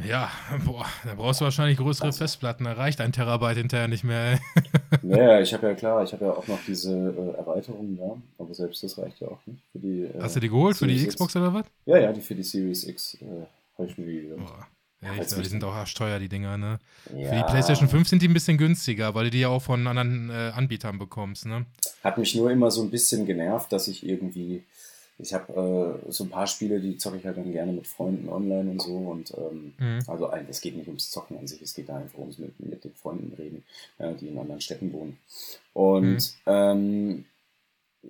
Ja, 0.03 0.29
boah, 0.65 0.85
da 1.05 1.15
brauchst 1.15 1.41
du 1.41 1.45
wahrscheinlich 1.45 1.77
größere 1.77 2.07
Also- 2.07 2.19
Festplatten. 2.19 2.65
Da 2.65 2.73
reicht 2.73 3.01
ein 3.01 3.11
Terabyte 3.11 3.57
hinterher 3.57 3.87
nicht 3.87 4.03
mehr. 4.03 4.39
ey. 5.03 5.09
Ja, 5.09 5.39
ich 5.41 5.53
habe 5.53 5.67
ja 5.67 5.73
klar, 5.75 6.03
ich 6.03 6.13
habe 6.13 6.25
ja 6.25 6.31
auch 6.31 6.47
noch 6.47 6.59
diese 6.67 6.91
äh, 6.93 7.37
Erweiterung 7.37 7.97
da, 7.97 8.21
aber 8.37 8.53
selbst 8.53 8.83
das 8.83 8.97
reicht 8.97 9.19
ja 9.21 9.27
auch 9.29 9.39
nicht 9.47 9.63
für 9.71 9.79
die. 9.79 10.03
Äh, 10.03 10.21
Hast 10.21 10.35
du 10.35 10.39
die 10.39 10.49
geholt 10.49 10.77
für 10.77 10.85
die 10.87 10.97
Series 10.97 11.15
Xbox 11.15 11.33
X. 11.33 11.41
oder 11.41 11.53
was? 11.53 11.65
Ja, 11.85 11.97
ja, 11.97 12.13
die 12.13 12.21
für 12.21 12.35
die 12.35 12.43
Series 12.43 12.83
X 12.83 13.15
äh, 13.15 13.25
habe 13.77 13.87
ich 13.87 13.97
mir 13.97 14.05
die. 14.05 14.27
Boah. 14.37 14.67
Ja, 15.01 15.13
ich, 15.21 15.27
die 15.27 15.35
nicht- 15.35 15.49
sind 15.51 15.63
auch 15.63 15.73
arschteuer, 15.73 16.17
die 16.19 16.29
Dinger, 16.29 16.57
ne? 16.57 16.79
ja, 17.15 17.29
Für 17.29 17.35
die 17.35 17.43
PlayStation 17.43 17.87
5 17.87 18.07
sind 18.09 18.21
die 18.21 18.27
ein 18.27 18.33
bisschen 18.33 18.57
günstiger, 18.57 19.13
weil 19.13 19.25
du 19.25 19.31
die 19.31 19.41
ja 19.41 19.49
auch 19.49 19.61
von 19.61 19.85
anderen 19.85 20.29
äh, 20.29 20.51
Anbietern 20.55 20.97
bekommst, 20.97 21.45
ne? 21.45 21.65
Hat 22.03 22.17
mich 22.17 22.33
nur 22.35 22.49
immer 22.51 22.71
so 22.71 22.81
ein 22.81 22.89
bisschen 22.89 23.25
genervt, 23.25 23.71
dass 23.71 23.87
ich 23.87 24.05
irgendwie. 24.05 24.63
Ich 25.19 25.33
habe 25.33 25.99
äh, 26.07 26.11
so 26.11 26.25
ein 26.25 26.29
paar 26.29 26.45
Spiele, 26.45 26.79
die 26.79 26.97
zocke 26.97 27.17
ich 27.17 27.25
halt 27.25 27.37
dann 27.37 27.51
gerne 27.51 27.71
mit 27.71 27.87
Freunden 27.87 28.29
online 28.29 28.69
und 28.71 28.81
so. 28.81 28.95
Und 28.97 29.33
ähm, 29.35 29.73
Mhm. 29.79 29.99
also 30.07 30.31
es 30.47 30.61
geht 30.61 30.75
nicht 30.77 30.87
ums 30.87 31.09
Zocken 31.09 31.37
an 31.39 31.47
sich, 31.47 31.59
es 31.61 31.73
geht 31.73 31.89
da 31.89 31.97
einfach 31.97 32.19
ums 32.19 32.37
mit, 32.37 32.59
mit 32.59 32.83
den 32.83 32.93
Freunden 32.93 33.33
reden, 33.33 33.63
ja, 33.97 34.11
die 34.13 34.27
in 34.27 34.37
anderen 34.37 34.61
Städten 34.61 34.93
wohnen. 34.93 35.17
Und 35.73 36.03
Mhm. 36.05 36.19
ähm, 36.45 37.25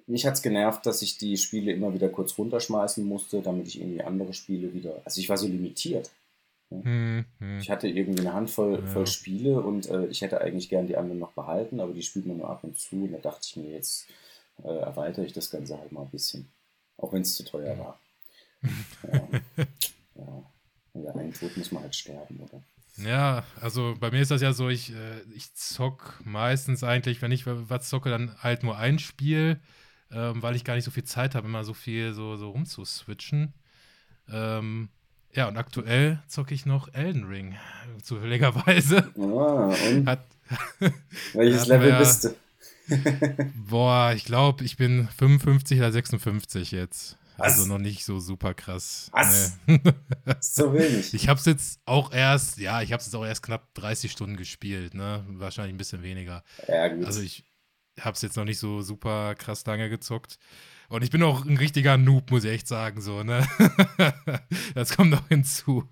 mich 0.06 0.26
hat 0.26 0.34
es 0.34 0.42
genervt, 0.42 0.86
dass 0.86 1.02
ich 1.02 1.18
die 1.18 1.38
Spiele 1.38 1.72
immer 1.72 1.94
wieder 1.94 2.10
kurz 2.10 2.38
runterschmeißen 2.38 3.06
musste, 3.06 3.42
damit 3.42 3.68
ich 3.68 3.80
irgendwie 3.80 4.04
andere 4.04 4.34
Spiele 4.34 4.74
wieder. 4.74 5.02
Also 5.06 5.20
ich 5.22 5.30
war 5.30 5.38
so 5.38 5.48
limitiert. 5.48 6.12
Hm, 6.70 7.26
hm. 7.40 7.60
Ich 7.60 7.70
hatte 7.70 7.88
irgendwie 7.88 8.22
eine 8.22 8.34
Handvoll 8.34 8.82
Ja. 8.82 8.88
voll 8.88 9.08
Spiele 9.08 9.62
und 9.62 9.90
äh, 9.90 10.06
ich 10.08 10.22
hätte 10.22 10.42
eigentlich 10.42 10.70
gern 10.70 10.88
die 10.88 10.98
anderen 10.98 11.20
noch 11.20 11.32
behalten, 11.32 11.80
aber 11.80 11.94
die 11.94 12.04
spielt 12.04 12.26
man 12.26 12.38
nur 12.38 12.50
ab 12.50 12.64
und 12.64 12.78
zu. 12.78 12.96
Und 12.96 13.14
da 13.14 13.20
dachte 13.20 13.42
ich 13.44 13.56
mir, 13.56 13.72
jetzt 13.72 14.08
äh, 14.64 14.68
erweitere 14.68 15.26
ich 15.26 15.34
das 15.34 15.50
Ganze 15.50 15.78
halt 15.78 15.92
mal 15.92 16.02
ein 16.02 16.10
bisschen. 16.10 16.50
Auch 16.98 17.14
wenn 17.14 17.22
es 17.22 17.36
zu 17.36 17.44
teuer 17.44 17.78
war. 17.78 18.00
ja. 19.04 19.30
ja. 20.16 20.52
Und 20.94 21.04
der 21.04 21.16
einen 21.16 21.34
Tod 21.34 21.56
muss 21.56 21.72
man 21.72 21.84
halt 21.84 21.96
sterben, 21.96 22.40
oder? 22.40 22.62
Ja, 22.98 23.44
also 23.62 23.96
bei 24.00 24.10
mir 24.10 24.22
ist 24.22 24.32
das 24.32 24.42
ja 24.42 24.54
so, 24.54 24.70
ich, 24.70 24.92
äh, 24.92 25.22
ich 25.36 25.54
zock 25.54 26.20
meistens 26.26 26.84
eigentlich, 26.84 27.22
wenn 27.22 27.32
ich 27.32 27.46
was 27.46 27.90
zocke, 27.90 28.10
dann 28.10 28.36
halt 28.42 28.64
nur 28.64 28.78
ein 28.78 28.98
Spiel, 28.98 29.62
ähm, 30.12 30.42
weil 30.42 30.56
ich 30.56 30.64
gar 30.64 30.74
nicht 30.76 30.86
so 30.86 30.92
viel 30.92 31.04
Zeit 31.04 31.36
habe, 31.36 31.48
immer 31.48 31.64
so 31.64 31.76
viel 31.76 32.14
so, 32.14 32.38
so 32.38 32.50
rumzuswitchen. 32.50 33.54
Ähm, 34.30 34.90
ja, 35.34 35.48
und 35.48 35.58
aktuell 35.58 36.20
zocke 36.28 36.54
ich 36.54 36.66
noch 36.66 36.94
Elden 36.94 37.26
Ring, 37.26 37.56
zufälligerweise. 38.04 39.12
Ah, 39.18 39.74
und 39.90 40.08
Hat, 40.08 40.26
welches 41.34 41.68
Level 41.68 41.92
wir- 41.92 42.00
bist 42.00 42.24
du? 42.26 42.30
boah, 43.70 44.14
ich 44.16 44.24
glaube, 44.24 44.64
ich 44.64 44.78
bin 44.78 45.08
55 45.18 45.78
oder 45.80 45.92
56 45.92 46.72
jetzt. 46.72 47.18
Was? 47.36 47.54
Also 47.60 47.66
noch 47.68 47.78
nicht 47.78 48.04
so 48.06 48.20
super 48.20 48.54
krass. 48.56 49.10
Was? 49.12 49.58
Nee. 49.68 49.80
So 50.40 50.74
wenig. 50.74 51.14
Ich 51.14 51.28
habe 51.28 51.38
es 51.40 51.46
jetzt 51.46 51.80
auch 51.86 52.12
erst, 52.12 52.58
ja, 52.58 52.82
ich 52.82 52.92
habe 52.94 53.00
es 53.02 53.06
jetzt 53.08 53.14
auch 53.16 53.26
erst 53.26 53.44
knapp 53.44 53.72
30 53.76 54.12
Stunden 54.12 54.38
gespielt, 54.38 54.96
ne? 54.96 55.24
Wahrscheinlich 55.28 55.76
ein 55.76 55.78
bisschen 55.78 56.02
weniger. 56.02 56.44
Ja, 56.68 56.88
gut. 56.88 57.06
Also 57.06 57.22
ich 57.22 57.44
habe 58.00 58.16
es 58.16 58.22
jetzt 58.24 58.38
noch 58.38 58.46
nicht 58.46 58.58
so 58.58 58.82
super 58.82 59.36
krass 59.36 59.64
lange 59.68 59.88
gezockt. 59.90 60.40
Und 60.90 61.04
ich 61.04 61.12
bin 61.12 61.22
auch 61.24 61.46
ein 61.46 61.58
richtiger 61.58 61.98
Noob, 61.98 62.32
muss 62.32 62.46
ich 62.46 62.52
echt 62.52 62.68
sagen, 62.68 63.02
so, 63.02 63.24
ne? 63.24 63.46
das 64.76 64.96
kommt 64.96 65.12
noch 65.12 65.28
hinzu. 65.28 65.84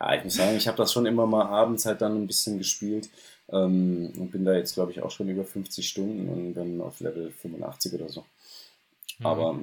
Ja, 0.00 0.14
ich 0.14 0.24
muss 0.24 0.34
sagen, 0.34 0.56
ich 0.56 0.68
habe 0.68 0.76
das 0.76 0.92
schon 0.92 1.06
immer 1.06 1.26
mal 1.26 1.46
abends 1.46 1.86
halt 1.86 2.00
dann 2.00 2.22
ein 2.22 2.26
bisschen 2.26 2.58
gespielt 2.58 3.08
ähm, 3.48 4.12
und 4.16 4.30
bin 4.30 4.44
da 4.44 4.54
jetzt, 4.54 4.74
glaube 4.74 4.92
ich, 4.92 5.02
auch 5.02 5.10
schon 5.10 5.28
über 5.28 5.44
50 5.44 5.88
Stunden 5.88 6.28
und 6.28 6.54
dann 6.54 6.80
auf 6.80 7.00
Level 7.00 7.32
85 7.32 7.94
oder 7.94 8.08
so. 8.08 8.24
Mhm. 9.18 9.26
Aber 9.26 9.58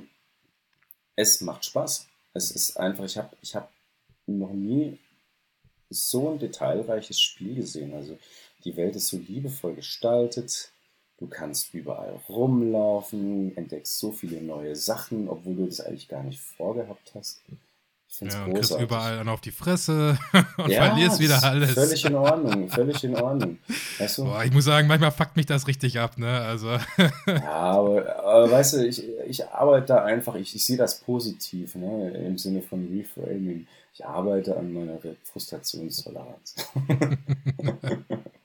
es 1.15 1.41
macht 1.41 1.65
Spaß. 1.65 2.07
Es 2.33 2.51
ist 2.51 2.77
einfach, 2.77 3.05
ich 3.05 3.17
habe 3.17 3.35
ich 3.41 3.55
hab 3.55 3.71
noch 4.25 4.53
nie 4.53 4.97
so 5.89 6.31
ein 6.31 6.39
detailreiches 6.39 7.19
Spiel 7.19 7.55
gesehen. 7.55 7.93
Also 7.93 8.17
die 8.63 8.75
Welt 8.77 8.95
ist 8.95 9.07
so 9.07 9.17
liebevoll 9.17 9.75
gestaltet. 9.75 10.71
Du 11.21 11.27
kannst 11.27 11.71
überall 11.75 12.19
rumlaufen, 12.27 13.55
entdeckst 13.55 13.99
so 13.99 14.11
viele 14.11 14.41
neue 14.41 14.75
Sachen, 14.75 15.29
obwohl 15.29 15.53
du 15.55 15.65
das 15.67 15.79
eigentlich 15.79 16.07
gar 16.07 16.23
nicht 16.23 16.39
vorgehabt 16.41 17.11
hast. 17.13 17.41
Ich 18.09 18.17
finde 18.17 18.31
es 18.33 18.37
Ja, 18.39 18.45
und 18.45 18.53
kriegst 18.55 18.71
großartig. 18.71 18.87
überall 18.87 19.17
dann 19.17 19.29
auf 19.29 19.39
die 19.39 19.51
Fresse 19.51 20.17
und 20.57 20.71
Ja, 20.71 20.87
verlierst 20.87 21.19
wieder 21.19 21.43
alles. 21.43 21.73
Völlig 21.73 22.05
in 22.05 22.15
Ordnung, 22.15 22.67
völlig 22.69 23.03
in 23.03 23.15
Ordnung. 23.15 23.59
Weißt 23.99 24.17
du? 24.17 24.23
Boah, 24.23 24.43
ich 24.43 24.51
muss 24.51 24.65
sagen, 24.65 24.87
manchmal 24.87 25.11
fuckt 25.11 25.37
mich 25.37 25.45
das 25.45 25.67
richtig 25.67 25.99
ab, 25.99 26.17
ne? 26.17 26.41
Also, 26.41 26.69
Ja, 27.27 27.51
aber, 27.51 28.15
aber 28.23 28.51
weißt 28.51 28.73
du, 28.73 28.87
ich, 28.87 29.07
ich 29.27 29.47
arbeite 29.47 29.85
da 29.87 30.03
einfach, 30.03 30.33
ich, 30.33 30.55
ich 30.55 30.65
sehe 30.65 30.77
das 30.77 31.01
positiv, 31.01 31.75
ne, 31.75 32.09
im 32.09 32.37
Sinne 32.39 32.63
von 32.63 32.87
Reframing. 32.91 33.67
Ich 33.93 34.03
arbeite 34.03 34.57
an 34.57 34.73
meiner 34.73 34.97
Frustrationstoleranz. 35.23 36.55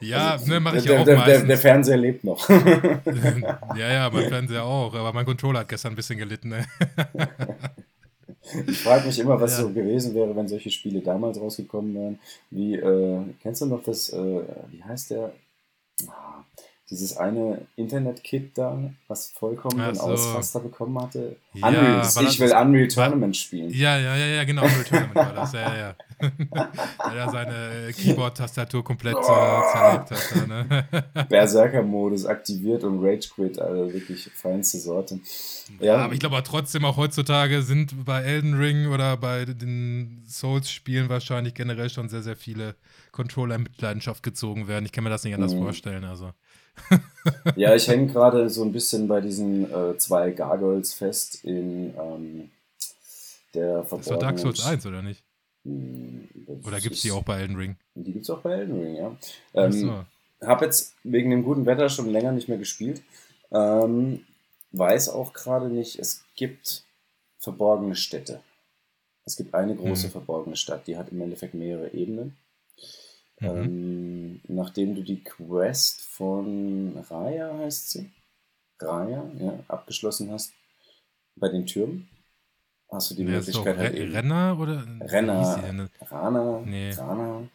Ja, 0.00 0.32
also, 0.32 0.50
ne, 0.50 0.60
mache 0.60 0.78
ich 0.78 0.84
der, 0.84 1.00
auch 1.00 1.04
der, 1.04 1.16
meistens. 1.16 1.46
Der, 1.46 1.58
Fernseher 1.58 1.96
lebt 1.96 2.24
noch. 2.24 2.48
ja, 3.76 3.92
ja, 3.92 4.10
mein 4.10 4.28
Fernseher 4.28 4.64
auch, 4.64 4.94
aber 4.94 5.12
mein 5.12 5.24
Controller 5.24 5.60
hat 5.60 5.68
gestern 5.68 5.92
ein 5.92 5.96
bisschen 5.96 6.18
gelitten. 6.18 6.48
Ne? 6.48 6.66
Ich 8.66 8.78
frage 8.82 9.06
mich 9.06 9.18
immer, 9.18 9.40
was 9.40 9.52
ja. 9.52 9.62
so 9.62 9.70
gewesen 9.70 10.14
wäre, 10.14 10.34
wenn 10.34 10.48
solche 10.48 10.70
Spiele 10.70 11.00
damals 11.00 11.38
rausgekommen 11.38 11.94
wären. 11.94 12.18
Wie, 12.50 12.74
äh, 12.74 13.20
kennst 13.40 13.62
du 13.62 13.66
noch 13.66 13.82
das, 13.84 14.12
äh, 14.12 14.42
wie 14.70 14.82
heißt 14.82 15.12
der? 15.12 15.32
Ah, 16.08 16.42
dieses 16.92 17.16
eine 17.16 17.66
Internet-Kit 17.76 18.56
da, 18.56 18.78
was 19.08 19.28
vollkommen 19.30 19.78
den 19.78 19.94
so. 19.94 20.02
Ausraster 20.02 20.60
bekommen 20.60 21.00
hatte. 21.00 21.36
Ja, 21.54 21.68
Unreal, 21.68 22.02
ich 22.04 22.40
will 22.40 22.52
Unreal 22.52 22.88
Tournament 22.88 23.36
spielen. 23.36 23.70
Ja, 23.70 23.98
ja, 23.98 24.14
ja, 24.14 24.26
ja, 24.26 24.44
genau, 24.44 24.62
Unreal 24.62 24.84
Tournament 24.84 25.14
war 25.14 25.32
das, 25.32 25.52
ja, 25.52 25.76
ja. 25.76 25.94
Weil 26.50 27.16
er 27.16 27.30
seine 27.30 27.92
Keyboard-Tastatur 27.92 28.84
komplett 28.84 29.16
oh. 29.16 29.22
zerlegt 29.22 30.10
hat. 30.10 30.48
Ne? 30.48 30.84
Berserker-Modus 31.28 32.26
aktiviert 32.26 32.84
und 32.84 33.04
Rage 33.04 33.28
Quit, 33.34 33.58
also 33.58 33.92
wirklich 33.92 34.30
feinste 34.34 34.78
Sorte. 34.78 35.20
Ja, 35.80 35.86
ja 35.86 35.96
aber 35.98 36.14
ich 36.14 36.20
glaube 36.20 36.40
trotzdem 36.44 36.84
auch 36.84 36.96
heutzutage 36.96 37.62
sind 37.62 38.04
bei 38.04 38.22
Elden 38.22 38.54
Ring 38.54 38.86
oder 38.86 39.16
bei 39.16 39.44
den 39.44 40.24
Souls-Spielen 40.26 41.08
wahrscheinlich 41.08 41.54
generell 41.54 41.90
schon 41.90 42.08
sehr, 42.08 42.22
sehr 42.22 42.36
viele 42.36 42.76
Controller 43.10 43.56
in 43.56 43.64
Mitleidenschaft 43.64 44.22
gezogen 44.22 44.68
werden. 44.68 44.84
Ich 44.86 44.92
kann 44.92 45.04
mir 45.04 45.10
das 45.10 45.24
nicht 45.24 45.34
anders 45.34 45.54
mhm. 45.54 45.62
vorstellen, 45.62 46.04
also 46.04 46.32
ja, 47.56 47.74
ich 47.74 47.86
hänge 47.88 48.06
gerade 48.06 48.48
so 48.48 48.62
ein 48.62 48.72
bisschen 48.72 49.08
bei 49.08 49.20
diesen 49.20 49.70
äh, 49.70 49.96
zwei 49.98 50.30
Gargoyles 50.30 50.94
fest 50.94 51.44
in 51.44 51.94
ähm, 51.98 52.50
der 53.54 53.84
Verborgenen... 53.84 53.98
Das 53.98 54.10
war 54.10 54.18
Dark 54.18 54.38
Souls 54.38 54.64
1, 54.64 54.86
oder 54.86 55.02
nicht? 55.02 55.22
Hm, 55.64 56.28
oder 56.64 56.80
gibt 56.80 56.96
es 56.96 57.02
die 57.02 57.12
auch 57.12 57.22
bei 57.22 57.40
Elden 57.40 57.56
Ring? 57.56 57.76
Die 57.94 58.12
gibt 58.12 58.24
es 58.24 58.30
auch 58.30 58.40
bei 58.40 58.52
Elden 58.52 58.80
Ring, 58.80 58.96
ja. 58.96 59.16
Ähm, 59.54 59.72
so. 59.72 60.04
Habe 60.46 60.64
jetzt 60.64 60.94
wegen 61.04 61.30
dem 61.30 61.44
guten 61.44 61.66
Wetter 61.66 61.88
schon 61.88 62.10
länger 62.10 62.32
nicht 62.32 62.48
mehr 62.48 62.58
gespielt. 62.58 63.02
Ähm, 63.52 64.24
weiß 64.72 65.10
auch 65.10 65.32
gerade 65.32 65.68
nicht, 65.68 65.98
es 65.98 66.24
gibt 66.34 66.84
verborgene 67.38 67.94
Städte. 67.94 68.40
Es 69.24 69.36
gibt 69.36 69.54
eine 69.54 69.76
große 69.76 70.04
hm. 70.04 70.10
verborgene 70.10 70.56
Stadt, 70.56 70.86
die 70.86 70.96
hat 70.96 71.12
im 71.12 71.20
Endeffekt 71.20 71.54
mehrere 71.54 71.92
Ebenen. 71.92 72.36
Mhm. 73.42 73.48
Ähm, 73.48 74.40
nachdem 74.48 74.94
du 74.94 75.02
die 75.02 75.22
Quest 75.22 76.00
von 76.00 76.96
Raya 77.10 77.58
heißt 77.58 77.90
sie, 77.90 78.10
Raya, 78.80 79.30
ja, 79.38 79.58
abgeschlossen 79.68 80.30
hast, 80.30 80.52
bei 81.36 81.48
den 81.48 81.66
Türmen, 81.66 82.08
hast 82.92 83.10
du 83.10 83.14
die 83.14 83.26
Wer 83.26 83.38
Möglichkeit 83.38 83.78
halt 83.78 83.94
eben. 83.94 84.12
Renner 84.12 84.58
oder? 84.58 84.84
Renner, 85.00 85.88
Rana, 86.10 86.62
nee. 86.64 86.92
Rana. 86.92 87.48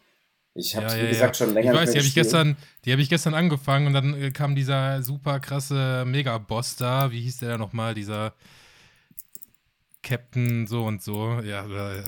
Ich 0.54 0.74
habe 0.74 0.86
ja, 0.86 0.96
ja, 0.96 1.04
wie 1.04 1.08
gesagt, 1.08 1.38
ja. 1.38 1.46
schon 1.46 1.54
länger 1.54 1.72
ich 1.72 1.78
weiß, 1.78 1.92
die 1.92 1.98
habe 1.98 2.06
ich 2.08 2.14
gestern, 2.14 2.56
die 2.84 2.92
habe 2.92 3.00
ich 3.00 3.08
gestern 3.08 3.34
angefangen 3.34 3.86
und 3.86 3.92
dann 3.92 4.20
äh, 4.20 4.30
kam 4.32 4.56
dieser 4.56 5.02
super 5.02 5.38
krasse 5.38 6.04
Mega-Boss 6.04 6.76
da. 6.76 7.12
Wie 7.12 7.20
hieß 7.20 7.38
der 7.38 7.50
da 7.50 7.58
nochmal? 7.58 7.94
Dieser 7.94 8.34
Captain 10.02 10.66
so 10.66 10.84
und 10.84 11.02
so. 11.02 11.40
Ja, 11.44 11.64
äh, 11.64 12.02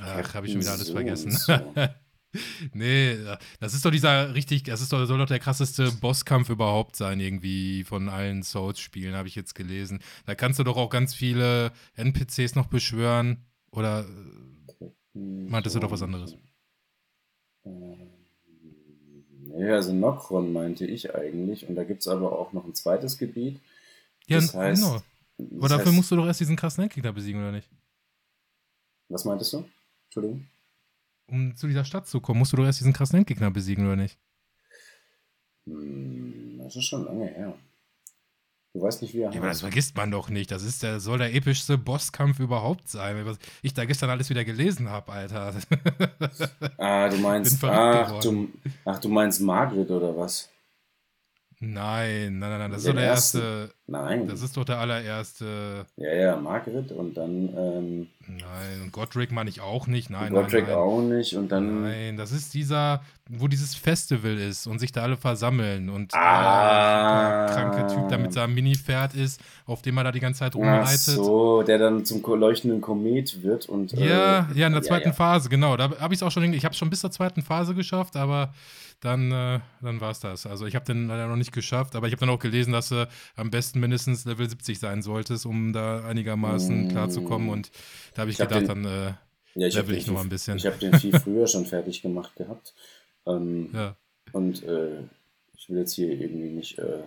ach, 0.00 0.34
habe 0.34 0.46
ich 0.46 0.52
schon 0.52 0.60
wieder 0.60 0.72
alles 0.72 0.86
so 0.86 0.92
vergessen. 0.92 1.32
So. 1.32 1.52
nee, 2.72 3.16
das 3.60 3.74
ist 3.74 3.84
doch 3.84 3.90
dieser 3.90 4.34
richtig, 4.34 4.64
das 4.64 4.80
ist 4.80 4.92
doch, 4.92 5.04
soll 5.04 5.18
doch 5.18 5.26
der 5.26 5.38
krasseste 5.38 5.92
Bosskampf 5.92 6.48
überhaupt 6.48 6.96
sein, 6.96 7.20
irgendwie 7.20 7.84
von 7.84 8.08
allen 8.08 8.42
Souls-Spielen, 8.42 9.14
habe 9.14 9.28
ich 9.28 9.34
jetzt 9.34 9.54
gelesen. 9.54 10.00
Da 10.26 10.34
kannst 10.34 10.58
du 10.58 10.64
doch 10.64 10.76
auch 10.76 10.90
ganz 10.90 11.14
viele 11.14 11.72
NPCs 11.94 12.54
noch 12.54 12.66
beschwören. 12.66 13.44
Oder 13.70 14.06
meintest 15.14 15.76
du 15.76 15.80
doch 15.80 15.90
was 15.90 16.02
anderes? 16.02 16.36
Nee, 17.64 19.70
also 19.70 19.92
Nokron 19.92 20.52
meinte 20.52 20.86
ich 20.86 21.14
eigentlich. 21.14 21.68
Und 21.68 21.76
da 21.76 21.84
gibt 21.84 22.00
es 22.00 22.08
aber 22.08 22.38
auch 22.38 22.52
noch 22.52 22.64
ein 22.64 22.74
zweites 22.74 23.18
Gebiet. 23.18 23.60
Ja, 24.26 24.38
das 24.38 24.54
heißt, 24.54 24.82
genau. 24.82 25.02
Aber 25.58 25.68
dafür 25.68 25.86
heißt, 25.86 25.96
musst 25.96 26.10
du 26.10 26.16
doch 26.16 26.26
erst 26.26 26.40
diesen 26.40 26.56
krassen 26.56 26.84
Endgegner 26.84 27.12
besiegen, 27.12 27.40
oder 27.40 27.52
nicht? 27.52 27.68
Was 29.08 29.24
meintest 29.24 29.52
du? 29.52 29.64
Entschuldigung 30.06 30.46
um 31.32 31.56
zu 31.56 31.66
dieser 31.66 31.84
Stadt 31.84 32.06
zu 32.06 32.20
kommen, 32.20 32.38
musst 32.38 32.52
du 32.52 32.58
doch 32.58 32.64
erst 32.64 32.80
diesen 32.80 32.92
krassen 32.92 33.18
Endgegner 33.18 33.50
besiegen, 33.50 33.86
oder 33.86 33.96
nicht? 33.96 34.18
Hm, 35.66 36.60
das 36.62 36.76
ist 36.76 36.84
schon 36.84 37.04
lange 37.04 37.26
her. 37.26 37.54
Du 38.74 38.80
weißt 38.80 39.02
nicht, 39.02 39.12
wie 39.12 39.20
er. 39.20 39.30
Ja, 39.32 39.38
aber 39.38 39.48
das 39.48 39.60
vergisst 39.60 39.96
man 39.96 40.10
doch 40.10 40.30
nicht. 40.30 40.50
Das 40.50 40.62
ist 40.62 40.82
der, 40.82 40.98
soll 40.98 41.18
der 41.18 41.34
epischste 41.34 41.76
Bosskampf 41.76 42.38
überhaupt 42.38 42.88
sein. 42.88 43.24
Was 43.26 43.38
ich 43.60 43.74
da 43.74 43.84
gestern 43.84 44.08
alles 44.08 44.30
wieder 44.30 44.44
gelesen 44.44 44.88
habe, 44.88 45.12
Alter. 45.12 45.54
ah, 46.78 47.08
du 47.08 47.16
meinst, 47.18 47.62
ach 47.64 48.20
du, 48.20 48.48
ach, 48.84 48.98
du 48.98 49.08
meinst 49.08 49.42
Margret 49.42 49.90
oder 49.90 50.16
was? 50.16 50.51
Nein, 51.64 52.40
nein, 52.40 52.50
nein, 52.50 52.58
nein. 52.58 52.70
Das 52.72 52.80
ist 52.80 52.88
doch 52.88 52.94
der 52.94 53.04
erste. 53.04 53.38
erste. 53.38 53.74
Nein. 53.86 54.26
Das 54.26 54.42
ist 54.42 54.56
doch 54.56 54.64
der 54.64 54.78
allererste. 54.78 55.86
Ja, 55.96 56.12
ja, 56.12 56.36
Margaret 56.36 56.90
und 56.90 57.16
dann. 57.16 57.50
Ähm, 57.56 58.06
nein, 58.26 58.82
und 58.82 58.90
Godric 58.90 59.30
meine 59.30 59.48
ich 59.48 59.60
auch 59.60 59.86
nicht. 59.86 60.10
Nein, 60.10 60.32
Godric 60.32 60.66
nein, 60.66 60.74
nein. 60.74 60.76
auch 60.76 61.00
nicht. 61.00 61.36
Und 61.36 61.52
dann. 61.52 61.82
Nein, 61.82 62.16
das 62.16 62.32
ist 62.32 62.52
dieser, 62.52 63.04
wo 63.30 63.46
dieses 63.46 63.76
Festival 63.76 64.38
ist 64.38 64.66
und 64.66 64.80
sich 64.80 64.90
da 64.90 65.02
alle 65.02 65.16
versammeln 65.16 65.88
und 65.88 66.12
ah. 66.14 67.46
der 67.46 67.54
kranke 67.54 67.94
Typ 67.94 68.08
da 68.08 68.18
mit 68.18 68.32
seinem 68.32 68.54
Mini-Pferd 68.54 69.14
ist, 69.14 69.40
auf 69.64 69.82
dem 69.82 69.96
er 69.98 70.02
da 70.02 70.10
die 70.10 70.18
ganze 70.18 70.40
Zeit 70.40 70.56
rumreitet. 70.56 70.90
Ach 70.90 71.14
so, 71.14 71.62
der 71.62 71.78
dann 71.78 72.04
zum 72.04 72.22
leuchtenden 72.40 72.80
Komet 72.80 73.40
wird 73.44 73.68
und. 73.68 73.92
Ja, 73.92 74.48
äh, 74.50 74.58
ja, 74.58 74.66
in 74.66 74.72
der 74.72 74.82
zweiten 74.82 75.04
ja, 75.04 75.10
ja. 75.10 75.14
Phase, 75.14 75.48
genau. 75.48 75.76
Da 75.76 75.96
habe 76.00 76.12
ich 76.12 76.18
es 76.18 76.24
auch 76.24 76.32
schon. 76.32 76.52
Ich 76.54 76.64
habe 76.64 76.72
es 76.72 76.78
schon 76.78 76.90
bis 76.90 77.02
zur 77.02 77.12
zweiten 77.12 77.42
Phase 77.42 77.76
geschafft, 77.76 78.16
aber 78.16 78.52
dann, 79.02 79.32
äh, 79.32 79.58
dann 79.82 80.00
war 80.00 80.12
es 80.12 80.20
das. 80.20 80.46
Also 80.46 80.64
ich 80.64 80.76
habe 80.76 80.84
den 80.84 81.08
leider 81.08 81.26
noch 81.26 81.36
nicht 81.36 81.52
geschafft, 81.52 81.96
aber 81.96 82.06
ich 82.06 82.12
habe 82.12 82.20
dann 82.20 82.30
auch 82.30 82.38
gelesen, 82.38 82.72
dass 82.72 82.88
du 82.88 83.08
am 83.34 83.50
besten 83.50 83.80
mindestens 83.80 84.24
Level 84.24 84.48
70 84.48 84.78
sein 84.78 85.02
solltest, 85.02 85.44
um 85.44 85.72
da 85.72 86.04
einigermaßen 86.04 86.86
mm. 86.86 86.88
klarzukommen. 86.88 87.48
Und 87.48 87.72
da 88.14 88.22
habe 88.22 88.30
ich, 88.30 88.38
ich, 88.38 88.48
gedacht, 88.48 88.68
hab 88.68 88.76
den, 88.76 88.84
dann 88.84 89.08
äh, 89.08 89.14
ja, 89.56 89.66
ich 89.66 89.74
level 89.74 89.96
ich 89.96 90.06
noch 90.06 90.20
ein 90.20 90.28
bisschen. 90.28 90.56
Ich 90.56 90.66
habe 90.66 90.78
den 90.78 90.96
viel 91.00 91.18
früher 91.18 91.48
schon 91.48 91.66
fertig 91.66 92.00
gemacht 92.00 92.36
gehabt. 92.36 92.74
Ähm, 93.26 93.70
ja. 93.74 93.96
Und 94.30 94.62
äh, 94.62 95.00
ich 95.58 95.68
will 95.68 95.78
jetzt 95.78 95.94
hier 95.94 96.08
irgendwie 96.08 96.50
nicht 96.50 96.78
äh, 96.78 97.02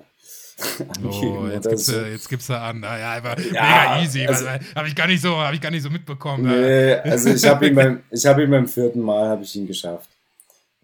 oh, 1.03 1.47
jetzt 1.47 1.69
gibst, 1.69 1.85
so. 1.85 1.93
du, 1.93 2.11
jetzt 2.11 2.49
du 2.49 2.59
an. 2.59 2.81
Naja, 2.81 3.13
einfach 3.13 3.37
ja, 3.37 3.51
mega 3.51 4.01
easy. 4.03 4.27
Also, 4.27 4.47
habe 4.49 4.87
ich 4.89 4.95
gar 4.95 5.07
nicht 5.07 5.21
so, 5.21 5.37
ich 5.53 5.61
gar 5.61 5.71
nicht 5.71 5.83
so 5.83 5.89
mitbekommen. 5.89 6.43
Nee, 6.43 6.93
also 6.95 7.29
ich 7.29 7.45
habe 7.45 7.67
ihn 7.67 7.75
beim, 7.75 8.03
ich 8.11 8.25
habe 8.25 8.43
ihn 8.43 8.51
beim 8.51 8.67
vierten 8.67 8.99
Mal 8.99 9.29
habe 9.29 9.43
ich 9.43 9.55
ihn 9.55 9.65
geschafft. 9.65 10.09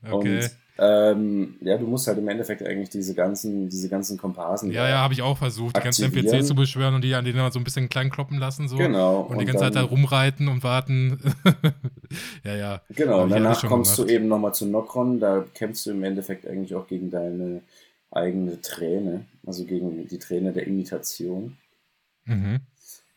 Okay. 0.10 0.38
Und 0.40 0.61
ähm, 0.84 1.58
ja, 1.62 1.78
du 1.78 1.86
musst 1.86 2.08
halt 2.08 2.18
im 2.18 2.28
Endeffekt 2.28 2.64
eigentlich 2.64 2.90
diese 2.90 3.14
ganzen, 3.14 3.70
diese 3.70 3.88
ganzen 3.88 4.18
Komparsen. 4.18 4.72
Ja, 4.72 4.90
ja, 4.90 4.98
habe 4.98 5.14
ich 5.14 5.22
auch 5.22 5.38
versucht, 5.38 5.78
die 5.78 5.82
ganzen 5.82 6.06
NPCs 6.06 6.48
zu 6.48 6.56
beschwören 6.56 6.96
und 6.96 7.04
die 7.04 7.14
an 7.14 7.24
denen 7.24 7.52
so 7.52 7.60
ein 7.60 7.64
bisschen 7.64 7.88
klein 7.88 8.10
kloppen 8.10 8.40
lassen. 8.40 8.68
So. 8.68 8.78
Genau. 8.78 9.22
Und, 9.22 9.34
und 9.34 9.40
die 9.42 9.46
ganze 9.46 9.66
Zeit 9.66 9.76
da 9.76 9.84
rumreiten 9.84 10.48
und 10.48 10.64
warten. 10.64 11.20
ja, 12.44 12.56
ja. 12.56 12.82
Genau, 12.90 13.22
und 13.22 13.30
danach 13.30 13.64
kommst 13.64 13.96
gemacht. 13.96 14.10
du 14.10 14.14
eben 14.14 14.28
nochmal 14.28 14.56
zu 14.56 14.66
Nokron. 14.66 15.20
Da 15.20 15.46
kämpfst 15.54 15.86
du 15.86 15.92
im 15.92 16.04
Endeffekt 16.04 16.48
eigentlich 16.48 16.74
auch 16.74 16.88
gegen 16.88 17.12
deine 17.12 17.62
eigene 18.10 18.60
Träne, 18.60 19.26
also 19.46 19.66
gegen 19.66 20.08
die 20.08 20.18
Träne 20.18 20.52
der 20.52 20.66
Imitation. 20.66 21.58
Mhm. 22.26 22.60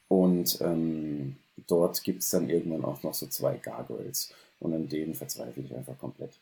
Und 0.09 0.59
ähm, 0.61 1.37
dort 1.67 2.05
gibt 2.05 2.23
es 2.23 2.29
dann 2.29 2.51
irgendwann 2.51 2.85
auch 2.85 3.03
noch 3.03 3.15
so 3.15 3.27
zwei 3.27 3.57
Gargoyles. 3.57 4.35
Und 4.61 4.75
an 4.75 4.87
denen 4.87 5.15
verzweifle 5.15 5.63
ich 5.63 5.75
einfach 5.75 5.97
komplett 5.97 6.39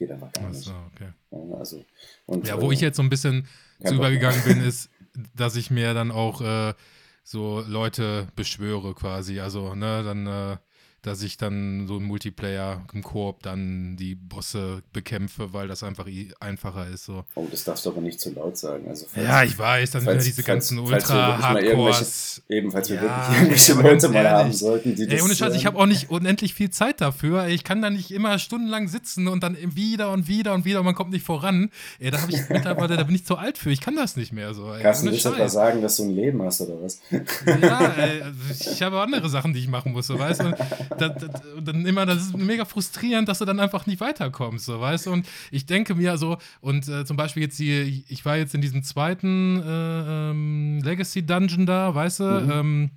geht 0.00 0.10
einfach 0.10 0.32
gar 0.32 0.48
nicht. 0.48 0.62
So, 0.62 0.72
okay. 0.92 1.12
also, 1.58 1.84
und, 2.26 2.48
ja, 2.48 2.60
wo 2.60 2.70
äh, 2.70 2.74
ich 2.74 2.80
jetzt 2.80 2.96
so 2.96 3.02
ein 3.02 3.10
bisschen 3.10 3.46
zu 3.84 3.94
übergegangen 3.94 4.42
bin, 4.44 4.62
ist, 4.62 4.90
dass 5.36 5.56
ich 5.56 5.70
mir 5.70 5.92
dann 5.94 6.10
auch 6.10 6.40
äh, 6.40 6.74
so 7.22 7.62
Leute 7.68 8.26
beschwöre 8.34 8.94
quasi. 8.94 9.40
Also, 9.40 9.74
ne, 9.74 10.02
dann 10.02 10.26
äh, 10.26 10.56
dass 11.02 11.22
ich 11.22 11.36
dann 11.38 11.86
so 11.86 11.96
im 11.96 12.04
Multiplayer, 12.04 12.84
im 12.92 13.02
Koop 13.02 13.42
dann 13.42 13.96
die 13.96 14.14
Bosse 14.14 14.82
bekämpfe, 14.92 15.52
weil 15.52 15.66
das 15.66 15.82
einfach 15.82 16.06
einfacher 16.40 16.88
ist. 16.88 17.04
So. 17.04 17.24
Oh, 17.34 17.46
das 17.50 17.64
darfst 17.64 17.86
du 17.86 17.90
aber 17.90 18.02
nicht 18.02 18.20
zu 18.20 18.34
laut 18.34 18.58
sagen. 18.58 18.86
Also 18.88 19.06
falls, 19.08 19.26
ja, 19.26 19.42
ich 19.42 19.58
weiß, 19.58 19.92
dann 19.92 20.02
falls, 20.02 20.24
sind 20.24 20.32
ja 20.32 20.36
diese 20.36 20.46
ganzen 20.46 20.78
Ultra-Hardcores. 20.78 22.42
Ebenfalls 22.48 22.90
wir 22.90 23.00
wirklich 23.00 23.38
irgendwelche 23.38 23.72
Leute 23.74 24.08
mal 24.08 24.30
haben 24.30 24.52
sollten, 24.52 24.94
die 24.94 25.06
das. 25.06 25.14
Ey, 25.14 25.22
ohne 25.22 25.34
Scheiß, 25.34 25.54
ich 25.54 25.64
habe 25.64 25.78
auch 25.78 25.86
nicht 25.86 26.10
unendlich 26.10 26.52
viel 26.52 26.70
Zeit 26.70 27.00
dafür. 27.00 27.46
Ich 27.46 27.64
kann 27.64 27.80
da 27.80 27.88
nicht 27.88 28.10
immer 28.10 28.38
stundenlang 28.38 28.88
sitzen 28.88 29.28
und 29.28 29.42
dann 29.42 29.56
wieder 29.74 30.10
und 30.10 30.28
wieder 30.28 30.52
und 30.52 30.64
wieder 30.66 30.80
und 30.80 30.84
man 30.84 30.94
kommt 30.94 31.12
nicht 31.12 31.24
voran. 31.24 31.70
Ey, 31.98 32.10
da 32.10 32.20
habe 32.20 32.32
ich 32.32 32.40
mittlerweile, 32.50 32.96
da 32.96 33.04
bin 33.04 33.14
ich 33.14 33.24
zu 33.24 33.36
alt 33.36 33.56
für. 33.56 33.70
Ich 33.70 33.80
kann 33.80 33.96
das 33.96 34.16
nicht 34.16 34.32
mehr 34.32 34.52
so. 34.52 34.72
Ey, 34.74 34.84
willst 34.84 35.24
du 35.24 35.30
etwa 35.30 35.48
sagen, 35.48 35.80
dass 35.80 35.96
du 35.96 36.04
ein 36.04 36.10
Leben 36.10 36.42
hast 36.42 36.60
oder 36.60 36.82
was? 36.82 37.00
Ja, 37.10 37.92
ey, 37.96 38.22
ich 38.70 38.82
habe 38.82 39.00
andere 39.00 39.30
Sachen, 39.30 39.54
die 39.54 39.60
ich 39.60 39.68
machen 39.68 39.92
muss, 39.92 40.06
so, 40.06 40.18
weißt 40.18 40.42
du? 40.42 40.54
Das, 40.98 41.12
das, 41.14 41.42
dann 41.62 41.86
immer, 41.86 42.06
das 42.06 42.18
ist 42.18 42.36
mega 42.36 42.64
frustrierend, 42.64 43.28
dass 43.28 43.38
du 43.38 43.44
dann 43.44 43.60
einfach 43.60 43.86
nicht 43.86 44.00
weiterkommst, 44.00 44.66
so, 44.66 44.80
weißt 44.80 45.06
du? 45.06 45.12
Und 45.12 45.26
ich 45.50 45.66
denke 45.66 45.94
mir 45.94 46.16
so, 46.18 46.38
und 46.60 46.88
äh, 46.88 47.04
zum 47.04 47.16
Beispiel 47.16 47.42
jetzt 47.44 47.58
die, 47.58 48.04
ich 48.08 48.24
war 48.24 48.36
jetzt 48.36 48.54
in 48.54 48.60
diesem 48.60 48.82
zweiten 48.82 49.62
äh, 49.62 50.30
ähm, 50.30 50.80
Legacy 50.82 51.24
Dungeon 51.24 51.66
da, 51.66 51.94
weißt 51.94 52.20
du, 52.20 52.24
mhm. 52.24 52.50
ähm, 52.50 52.90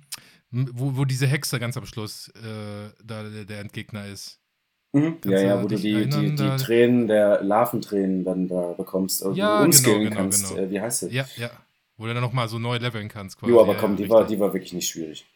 wo, 0.50 0.96
wo 0.96 1.04
diese 1.04 1.26
Hexe 1.26 1.58
ganz 1.58 1.76
am 1.76 1.86
Schluss 1.86 2.28
äh, 2.28 2.90
da 3.04 3.24
der 3.24 3.60
Endgegner 3.60 4.06
ist. 4.06 4.40
Mhm. 4.92 5.16
Ja, 5.24 5.40
ja, 5.40 5.62
wo 5.62 5.66
du 5.66 5.76
die, 5.76 6.08
die, 6.08 6.34
die 6.36 6.56
Tränen 6.56 7.08
der 7.08 7.42
Larventränen 7.42 8.24
dann 8.24 8.46
da 8.46 8.74
bekommst, 8.76 9.24
also 9.24 9.36
ja, 9.36 9.58
du 9.58 9.64
umskillen 9.64 9.98
genau, 9.98 10.10
genau, 10.10 10.22
kannst. 10.22 10.48
Genau. 10.50 10.62
Äh, 10.62 10.70
wie 10.70 10.80
heißt 10.80 11.02
das? 11.02 11.12
Ja, 11.12 11.26
ja. 11.36 11.50
Wo 11.96 12.06
du 12.06 12.14
dann 12.14 12.22
nochmal 12.22 12.48
so 12.48 12.58
neu 12.58 12.76
leveln 12.78 13.08
kannst. 13.08 13.38
Quasi. 13.38 13.52
Jo, 13.52 13.60
aber 13.60 13.74
komm, 13.74 13.96
die, 13.96 14.08
war, 14.08 14.26
die 14.26 14.38
war 14.38 14.52
wirklich 14.52 14.72
nicht 14.72 14.88
schwierig. 14.88 15.26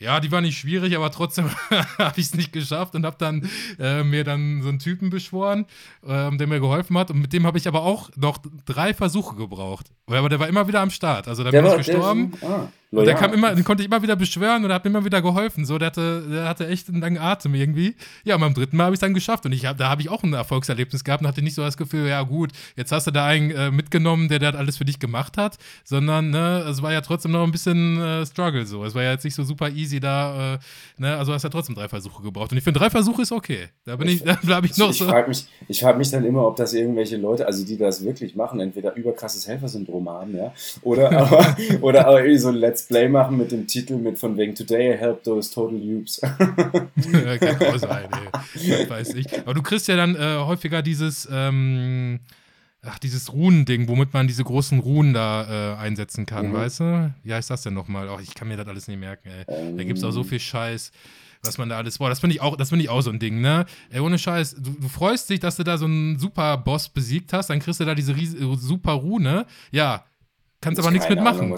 Ja, 0.00 0.18
die 0.18 0.32
war 0.32 0.40
nicht 0.40 0.58
schwierig, 0.58 0.96
aber 0.96 1.10
trotzdem 1.10 1.50
habe 1.98 2.20
ich 2.20 2.26
es 2.26 2.34
nicht 2.34 2.52
geschafft 2.52 2.94
und 2.94 3.06
habe 3.06 3.16
dann 3.18 3.48
äh, 3.78 4.02
mir 4.02 4.24
dann 4.24 4.60
so 4.60 4.68
einen 4.68 4.80
Typen 4.80 5.08
beschworen, 5.08 5.66
äh, 6.02 6.36
der 6.36 6.46
mir 6.46 6.60
geholfen 6.60 6.98
hat. 6.98 7.10
Und 7.10 7.20
mit 7.20 7.32
dem 7.32 7.46
habe 7.46 7.58
ich 7.58 7.68
aber 7.68 7.82
auch 7.82 8.10
noch 8.16 8.38
drei 8.66 8.92
Versuche 8.92 9.36
gebraucht. 9.36 9.92
Aber 10.06 10.28
der 10.28 10.40
war 10.40 10.48
immer 10.48 10.66
wieder 10.66 10.80
am 10.80 10.90
Start. 10.90 11.28
Also 11.28 11.44
da 11.44 11.50
bin 11.50 11.64
ich 11.64 11.76
gestorben. 11.76 12.32
Der, 12.40 12.50
ah. 12.50 12.68
Und 13.00 13.06
der 13.06 13.14
kam 13.14 13.32
immer, 13.32 13.54
den 13.54 13.64
konnte 13.64 13.82
ich 13.82 13.88
immer 13.88 14.02
wieder 14.02 14.16
beschwören 14.16 14.64
und 14.64 14.72
hat 14.72 14.84
mir 14.84 14.90
immer 14.90 15.04
wieder 15.04 15.22
geholfen. 15.22 15.64
So, 15.64 15.78
der 15.78 15.86
hatte, 15.86 16.22
der 16.28 16.48
hatte 16.48 16.66
echt 16.68 16.88
einen 16.88 17.00
langen 17.00 17.18
Atem 17.18 17.54
irgendwie. 17.54 17.96
Ja, 18.24 18.34
und 18.36 18.40
beim 18.40 18.54
dritten 18.54 18.76
Mal 18.76 18.84
habe 18.84 18.94
ich 18.94 18.98
es 18.98 19.00
dann 19.00 19.14
geschafft. 19.14 19.46
Und 19.46 19.52
ich 19.52 19.66
hab, 19.66 19.78
da 19.78 19.88
habe 19.88 20.02
ich 20.02 20.08
auch 20.08 20.22
ein 20.22 20.32
Erfolgserlebnis 20.32 21.04
gehabt 21.04 21.22
und 21.22 21.28
hatte 21.28 21.42
nicht 21.42 21.54
so 21.54 21.62
das 21.62 21.76
Gefühl, 21.76 22.08
ja 22.08 22.22
gut, 22.22 22.52
jetzt 22.76 22.92
hast 22.92 23.06
du 23.06 23.10
da 23.10 23.26
einen 23.26 23.50
äh, 23.50 23.70
mitgenommen, 23.70 24.28
der 24.28 24.38
das 24.38 24.54
alles 24.54 24.76
für 24.76 24.84
dich 24.84 24.98
gemacht 24.98 25.36
hat, 25.36 25.56
sondern 25.84 26.30
ne, 26.30 26.64
es 26.68 26.82
war 26.82 26.92
ja 26.92 27.00
trotzdem 27.00 27.32
noch 27.32 27.42
ein 27.42 27.52
bisschen 27.52 28.00
äh, 28.00 28.26
Struggle 28.26 28.66
so. 28.66 28.84
Es 28.84 28.94
war 28.94 29.02
ja 29.02 29.12
jetzt 29.12 29.24
nicht 29.24 29.34
so 29.34 29.44
super 29.44 29.70
easy 29.70 30.00
da, 30.00 30.54
äh, 30.54 30.58
ne, 30.98 31.16
also 31.16 31.32
hast 31.32 31.42
du 31.42 31.48
ja 31.48 31.50
trotzdem 31.50 31.74
drei 31.74 31.88
Versuche 31.88 32.22
gebraucht. 32.22 32.52
Und 32.52 32.58
ich 32.58 32.64
finde, 32.64 32.80
drei 32.80 32.90
Versuche 32.90 33.22
ist 33.22 33.32
okay. 33.32 33.68
Da 33.84 33.96
bin 33.96 34.08
ich, 34.08 34.22
da 34.24 34.38
bleibe 34.42 34.66
ich 34.66 34.76
noch 34.76 34.90
ich 34.90 34.98
so. 34.98 35.06
Frag 35.06 35.28
mich, 35.28 35.46
ich 35.68 35.80
frage 35.80 35.98
mich 35.98 36.10
dann 36.10 36.24
immer, 36.24 36.46
ob 36.46 36.56
das 36.56 36.72
irgendwelche 36.74 37.16
Leute, 37.16 37.46
also 37.46 37.64
die 37.64 37.76
das 37.76 38.04
wirklich 38.04 38.34
machen, 38.36 38.60
entweder 38.60 38.94
überkrasses 38.94 39.46
Helfersyndrom 39.48 40.08
haben, 40.08 40.36
ja, 40.36 40.52
oder 40.82 41.10
aber, 41.18 41.56
oder 41.80 42.06
aber 42.06 42.20
irgendwie 42.20 42.38
so 42.38 42.48
ein 42.48 42.56
Let's 42.56 42.83
Play 42.86 43.08
machen 43.08 43.36
mit 43.36 43.52
dem 43.52 43.66
Titel 43.66 43.96
mit 43.96 44.18
von 44.18 44.36
wegen 44.36 44.54
Today 44.54 44.94
I 44.94 44.96
help 44.96 45.22
those 45.24 45.52
total 45.52 45.78
noobs. 45.78 46.20
Kann 46.20 47.66
auch 47.66 47.78
sein, 47.78 48.08
ey. 48.54 48.88
Weiß 48.88 49.14
ich. 49.14 49.26
Aber 49.40 49.54
du 49.54 49.62
kriegst 49.62 49.88
ja 49.88 49.96
dann 49.96 50.14
äh, 50.16 50.38
häufiger 50.38 50.82
dieses, 50.82 51.28
ähm, 51.30 52.20
ach, 52.82 52.98
dieses 52.98 53.32
Runending, 53.32 53.88
womit 53.88 54.12
man 54.12 54.26
diese 54.26 54.44
großen 54.44 54.78
Runen 54.80 55.14
da 55.14 55.74
äh, 55.74 55.76
einsetzen 55.78 56.26
kann, 56.26 56.48
mhm. 56.48 56.52
weißt 56.54 56.80
du? 56.80 57.14
Wie 57.22 57.34
heißt 57.34 57.50
das 57.50 57.62
denn 57.62 57.74
nochmal? 57.74 58.08
Oh, 58.08 58.18
ich 58.20 58.34
kann 58.34 58.48
mir 58.48 58.56
das 58.56 58.68
alles 58.68 58.88
nicht 58.88 59.00
merken, 59.00 59.28
ey. 59.28 59.44
Ähm. 59.48 59.76
Da 59.76 59.84
gibt 59.84 59.98
es 59.98 60.04
auch 60.04 60.12
so 60.12 60.20
ähm. 60.20 60.26
viel 60.26 60.40
Scheiß 60.40 60.92
was 61.46 61.58
man 61.58 61.68
da 61.68 61.76
alles. 61.76 61.98
Boah, 61.98 62.08
das 62.08 62.20
finde 62.20 62.34
ich 62.34 62.40
auch, 62.40 62.56
das 62.56 62.70
finde 62.70 62.84
ich 62.84 62.90
auch 62.90 63.02
so 63.02 63.10
ein 63.10 63.18
Ding, 63.18 63.40
ne? 63.40 63.66
Ey, 63.90 64.00
ohne 64.00 64.18
Scheiß, 64.18 64.56
du, 64.58 64.70
du, 64.70 64.88
freust 64.88 65.30
dich, 65.30 65.40
dass 65.40 65.56
du 65.56 65.62
da 65.62 65.78
so 65.78 65.84
einen 65.84 66.18
super 66.18 66.56
Boss 66.56 66.88
besiegt 66.88 67.32
hast, 67.32 67.50
dann 67.50 67.60
kriegst 67.60 67.80
du 67.80 67.84
da 67.84 67.94
diese 67.94 68.16
Ries 68.16 68.32
super 68.32 68.92
Rune. 68.92 69.46
Ja, 69.70 70.04
kannst 70.64 70.80
aber 70.80 70.90
nichts 70.90 71.08
mitmachen. 71.08 71.54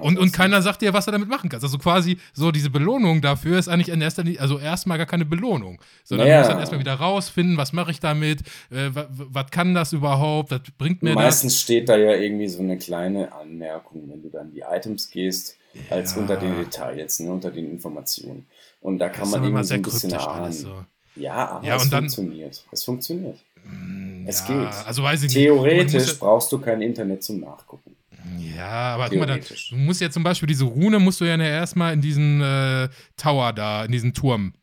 Und, 0.00 0.18
und 0.18 0.32
keiner 0.32 0.60
sagt 0.60 0.82
dir, 0.82 0.92
was 0.92 1.04
du 1.04 1.12
damit 1.12 1.28
machen 1.28 1.48
kannst. 1.48 1.64
Also 1.64 1.78
quasi 1.78 2.18
so 2.32 2.50
diese 2.50 2.70
Belohnung 2.70 3.22
dafür 3.22 3.58
ist 3.58 3.68
eigentlich 3.68 3.88
in 3.88 4.00
erster 4.00 4.24
Linie, 4.24 4.40
also 4.40 4.58
erstmal 4.58 4.98
gar 4.98 5.06
keine 5.06 5.24
Belohnung, 5.24 5.80
sondern 6.04 6.26
naja. 6.26 6.38
du 6.38 6.42
musst 6.42 6.50
dann 6.52 6.60
erstmal 6.60 6.80
wieder 6.80 6.94
rausfinden, 6.94 7.56
was 7.56 7.72
mache 7.72 7.92
ich 7.92 8.00
damit, 8.00 8.40
äh, 8.70 8.90
was 8.92 9.50
kann 9.50 9.74
das 9.74 9.92
überhaupt, 9.92 10.50
was 10.50 10.60
bringt 10.76 11.02
mir 11.02 11.14
Meistens 11.14 11.54
das? 11.54 11.62
steht 11.62 11.88
da 11.88 11.96
ja 11.96 12.14
irgendwie 12.14 12.48
so 12.48 12.60
eine 12.60 12.78
kleine 12.78 13.32
Anmerkung, 13.32 14.10
wenn 14.10 14.22
du 14.22 14.28
dann 14.28 14.52
die 14.52 14.64
Items 14.68 15.08
gehst, 15.08 15.56
als 15.90 16.14
ja. 16.14 16.20
unter 16.20 16.36
den 16.36 16.56
Details, 16.56 17.20
ne, 17.20 17.30
unter 17.30 17.50
den 17.50 17.70
Informationen. 17.70 18.46
Und 18.80 18.98
da 18.98 19.08
kann 19.08 19.30
man 19.30 19.42
irgendwie 19.42 19.64
so 19.64 19.74
ein 19.74 19.82
bisschen 19.82 20.12
ahnen. 20.14 20.52
So. 20.52 20.84
Ja, 21.16 21.48
aber 21.48 21.66
ja, 21.66 21.76
es 21.76 21.90
dann, 21.90 22.04
funktioniert. 22.04 22.64
Es 22.70 22.84
funktioniert. 22.84 23.38
Mh, 23.64 23.72
mm, 23.72 24.26
es 24.26 24.44
ja, 24.48 24.64
geht. 24.64 24.86
Also 24.86 25.02
Theoretisch 25.28 26.18
brauchst 26.18 26.52
du 26.52 26.58
kein 26.58 26.82
Internet 26.82 27.22
zum 27.22 27.40
Nachgucken. 27.40 27.97
Ja, 28.38 28.94
aber 28.94 29.08
guck 29.08 29.18
mal, 29.18 29.26
da, 29.26 29.36
du 29.36 29.76
musst 29.76 30.00
ja 30.00 30.10
zum 30.10 30.22
Beispiel 30.22 30.46
diese 30.46 30.64
Rune, 30.64 30.98
musst 30.98 31.20
du 31.20 31.24
ja 31.24 31.36
erstmal 31.36 31.92
in 31.94 32.00
diesen 32.00 32.40
äh, 32.40 32.88
Tower 33.16 33.52
da, 33.52 33.84
in 33.84 33.92
diesen 33.92 34.14
Turm, 34.14 34.54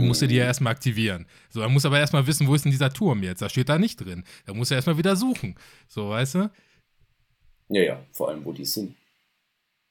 Du 0.00 0.06
musst 0.06 0.22
du 0.22 0.26
die 0.26 0.36
ja 0.36 0.44
mhm. 0.44 0.48
erstmal 0.48 0.72
aktivieren. 0.72 1.26
So, 1.50 1.60
dann 1.60 1.72
musst 1.72 1.84
du 1.84 1.88
aber 1.88 1.98
erstmal 1.98 2.26
wissen, 2.26 2.46
wo 2.46 2.54
ist 2.54 2.64
denn 2.64 2.72
dieser 2.72 2.92
Turm 2.92 3.22
jetzt? 3.22 3.42
Da 3.42 3.48
steht 3.48 3.68
da 3.68 3.78
nicht 3.78 3.96
drin. 3.96 4.24
Da 4.46 4.54
musst 4.54 4.70
du 4.70 4.74
erstmal 4.74 4.96
wieder 4.96 5.14
suchen. 5.16 5.56
So, 5.88 6.10
weißt 6.10 6.36
du? 6.36 6.50
Ja, 7.68 7.82
ja, 7.82 8.00
vor 8.12 8.28
allem, 8.28 8.44
wo 8.44 8.52
die 8.52 8.64
sind. 8.64 8.94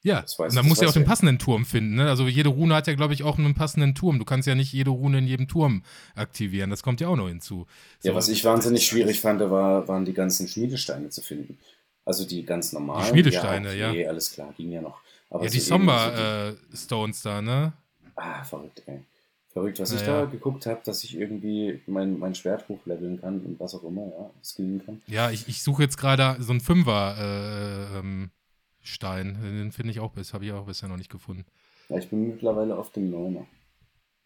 Ja, 0.02 0.22
weiß, 0.22 0.38
und 0.38 0.56
dann 0.56 0.66
musst 0.66 0.80
du 0.80 0.86
ja 0.86 0.88
auch 0.88 0.94
den 0.94 1.04
passenden 1.04 1.38
Turm 1.38 1.66
finden. 1.66 1.96
Ne? 1.96 2.08
Also 2.08 2.26
jede 2.26 2.48
Rune 2.48 2.74
hat 2.74 2.86
ja, 2.86 2.94
glaube 2.94 3.12
ich, 3.12 3.22
auch 3.22 3.38
einen 3.38 3.54
passenden 3.54 3.94
Turm. 3.94 4.18
Du 4.18 4.24
kannst 4.24 4.48
ja 4.48 4.54
nicht 4.54 4.72
jede 4.72 4.90
Rune 4.90 5.18
in 5.18 5.26
jedem 5.26 5.46
Turm 5.46 5.82
aktivieren. 6.14 6.70
Das 6.70 6.82
kommt 6.82 7.02
ja 7.02 7.08
auch 7.08 7.16
noch 7.16 7.28
hinzu. 7.28 7.66
So, 8.00 8.08
ja, 8.08 8.14
was 8.14 8.28
ich 8.28 8.42
wahnsinnig 8.44 8.86
schwierig 8.86 9.20
fand, 9.20 9.40
war, 9.40 9.86
waren 9.88 10.06
die 10.06 10.14
ganzen 10.14 10.48
Schmiedesteine 10.48 11.10
zu 11.10 11.20
finden. 11.20 11.58
Also 12.04 12.26
die 12.26 12.44
ganz 12.44 12.72
normalen. 12.72 13.04
Die 13.04 13.10
Schmiedesteine, 13.10 13.74
ja. 13.74 13.90
Okay, 13.90 14.02
ja. 14.02 14.08
alles 14.08 14.32
klar, 14.32 14.52
ging 14.56 14.72
ja 14.72 14.80
noch. 14.80 15.00
Aber 15.28 15.44
ja, 15.44 15.50
die 15.50 15.60
so 15.60 15.68
Sommer-Stones 15.68 17.22
so 17.22 17.28
äh, 17.28 17.32
da, 17.32 17.42
ne? 17.42 17.72
Ah, 18.16 18.42
verrückt, 18.42 18.82
ey. 18.86 19.04
Verrückt, 19.52 19.80
was 19.80 19.92
Na, 19.92 19.98
ich 19.98 20.06
da 20.06 20.24
geguckt 20.26 20.66
habe, 20.66 20.80
dass 20.84 21.02
ich 21.02 21.16
irgendwie 21.16 21.80
mein, 21.86 22.18
mein 22.18 22.36
Schwert 22.36 22.68
hochleveln 22.68 23.20
kann 23.20 23.40
und 23.40 23.58
was 23.58 23.74
auch 23.74 23.82
immer, 23.82 24.06
ja, 24.06 24.30
skillen 24.44 24.84
kann. 24.84 25.02
Ja, 25.06 25.30
ich, 25.30 25.48
ich 25.48 25.62
suche 25.62 25.82
jetzt 25.82 25.96
gerade 25.96 26.36
so 26.40 26.52
einen 26.52 26.60
Fünfer-Stein. 26.60 29.26
Äh, 29.26 29.30
ähm, 29.30 29.42
Den 29.42 29.72
finde 29.72 29.90
ich 29.90 29.98
auch, 29.98 30.14
habe 30.14 30.44
ich 30.44 30.52
auch 30.52 30.66
bisher 30.66 30.88
noch 30.88 30.96
nicht 30.96 31.10
gefunden. 31.10 31.44
Ja, 31.88 31.98
ich 31.98 32.08
bin 32.08 32.28
mittlerweile 32.28 32.76
auf 32.76 32.92
dem 32.92 33.10
Neuner. 33.10 33.44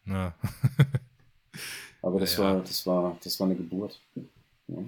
Na. 0.05 0.35
Aber 2.03 2.21
das, 2.21 2.37
ja, 2.37 2.45
war, 2.45 2.61
das, 2.61 2.87
war, 2.87 3.17
das 3.25 3.41
war 3.41 3.47
eine 3.47 3.57
Geburt. 3.57 3.99
Ja. 4.69 4.83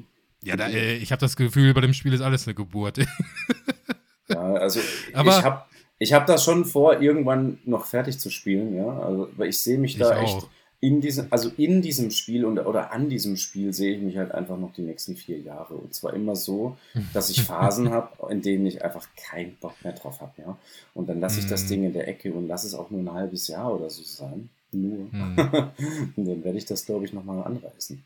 Ja, 0.46 0.54
da, 0.56 0.68
äh, 0.68 0.94
ich 0.94 1.10
habe 1.10 1.18
das 1.18 1.34
Gefühl, 1.34 1.74
bei 1.74 1.80
dem 1.80 1.92
Spiel 1.92 2.12
ist 2.12 2.20
alles 2.20 2.46
eine 2.46 2.54
Geburt. 2.54 2.98
ja, 4.28 4.52
also 4.54 4.78
Aber, 5.12 5.30
ich 5.30 5.44
habe 5.44 5.62
ich 5.98 6.12
hab 6.12 6.26
das 6.26 6.44
schon 6.44 6.64
vor, 6.64 7.02
irgendwann 7.02 7.58
noch 7.64 7.86
fertig 7.86 8.20
zu 8.20 8.30
spielen, 8.30 8.76
ja. 8.76 8.86
Also, 9.00 9.28
weil 9.36 9.48
ich 9.48 9.58
sehe 9.58 9.76
mich 9.76 9.98
da 9.98 10.22
echt 10.22 10.46
in 10.78 11.00
diesem, 11.00 11.26
also 11.30 11.50
in 11.56 11.82
diesem 11.82 12.12
Spiel 12.12 12.44
und, 12.44 12.60
oder 12.60 12.92
an 12.92 13.08
diesem 13.08 13.36
Spiel 13.36 13.72
sehe 13.72 13.96
ich 13.96 14.00
mich 14.00 14.18
halt 14.18 14.30
einfach 14.30 14.56
noch 14.56 14.72
die 14.72 14.82
nächsten 14.82 15.16
vier 15.16 15.40
Jahre. 15.40 15.74
Und 15.74 15.94
zwar 15.94 16.14
immer 16.14 16.36
so, 16.36 16.76
dass 17.12 17.28
ich 17.28 17.42
Phasen 17.42 17.90
habe, 17.90 18.32
in 18.32 18.40
denen 18.40 18.66
ich 18.66 18.84
einfach 18.84 19.08
keinen 19.16 19.56
Bock 19.56 19.74
mehr 19.82 19.94
drauf 19.94 20.20
habe, 20.20 20.40
ja. 20.40 20.56
Und 20.94 21.08
dann 21.08 21.18
lasse 21.18 21.40
ich 21.40 21.48
das 21.48 21.64
mhm. 21.64 21.68
Ding 21.68 21.84
in 21.86 21.92
der 21.92 22.06
Ecke 22.06 22.32
und 22.32 22.46
lasse 22.46 22.68
es 22.68 22.74
auch 22.74 22.90
nur 22.90 23.00
ein 23.00 23.12
halbes 23.12 23.48
Jahr 23.48 23.74
oder 23.74 23.90
so 23.90 24.04
sein. 24.04 24.48
Nur. 24.70 25.08
Mhm. 25.10 25.38
und 26.14 26.24
dann 26.24 26.44
werde 26.44 26.58
ich 26.58 26.66
das, 26.66 26.86
glaube 26.86 27.04
ich, 27.04 27.12
nochmal 27.12 27.42
anreißen. 27.42 28.00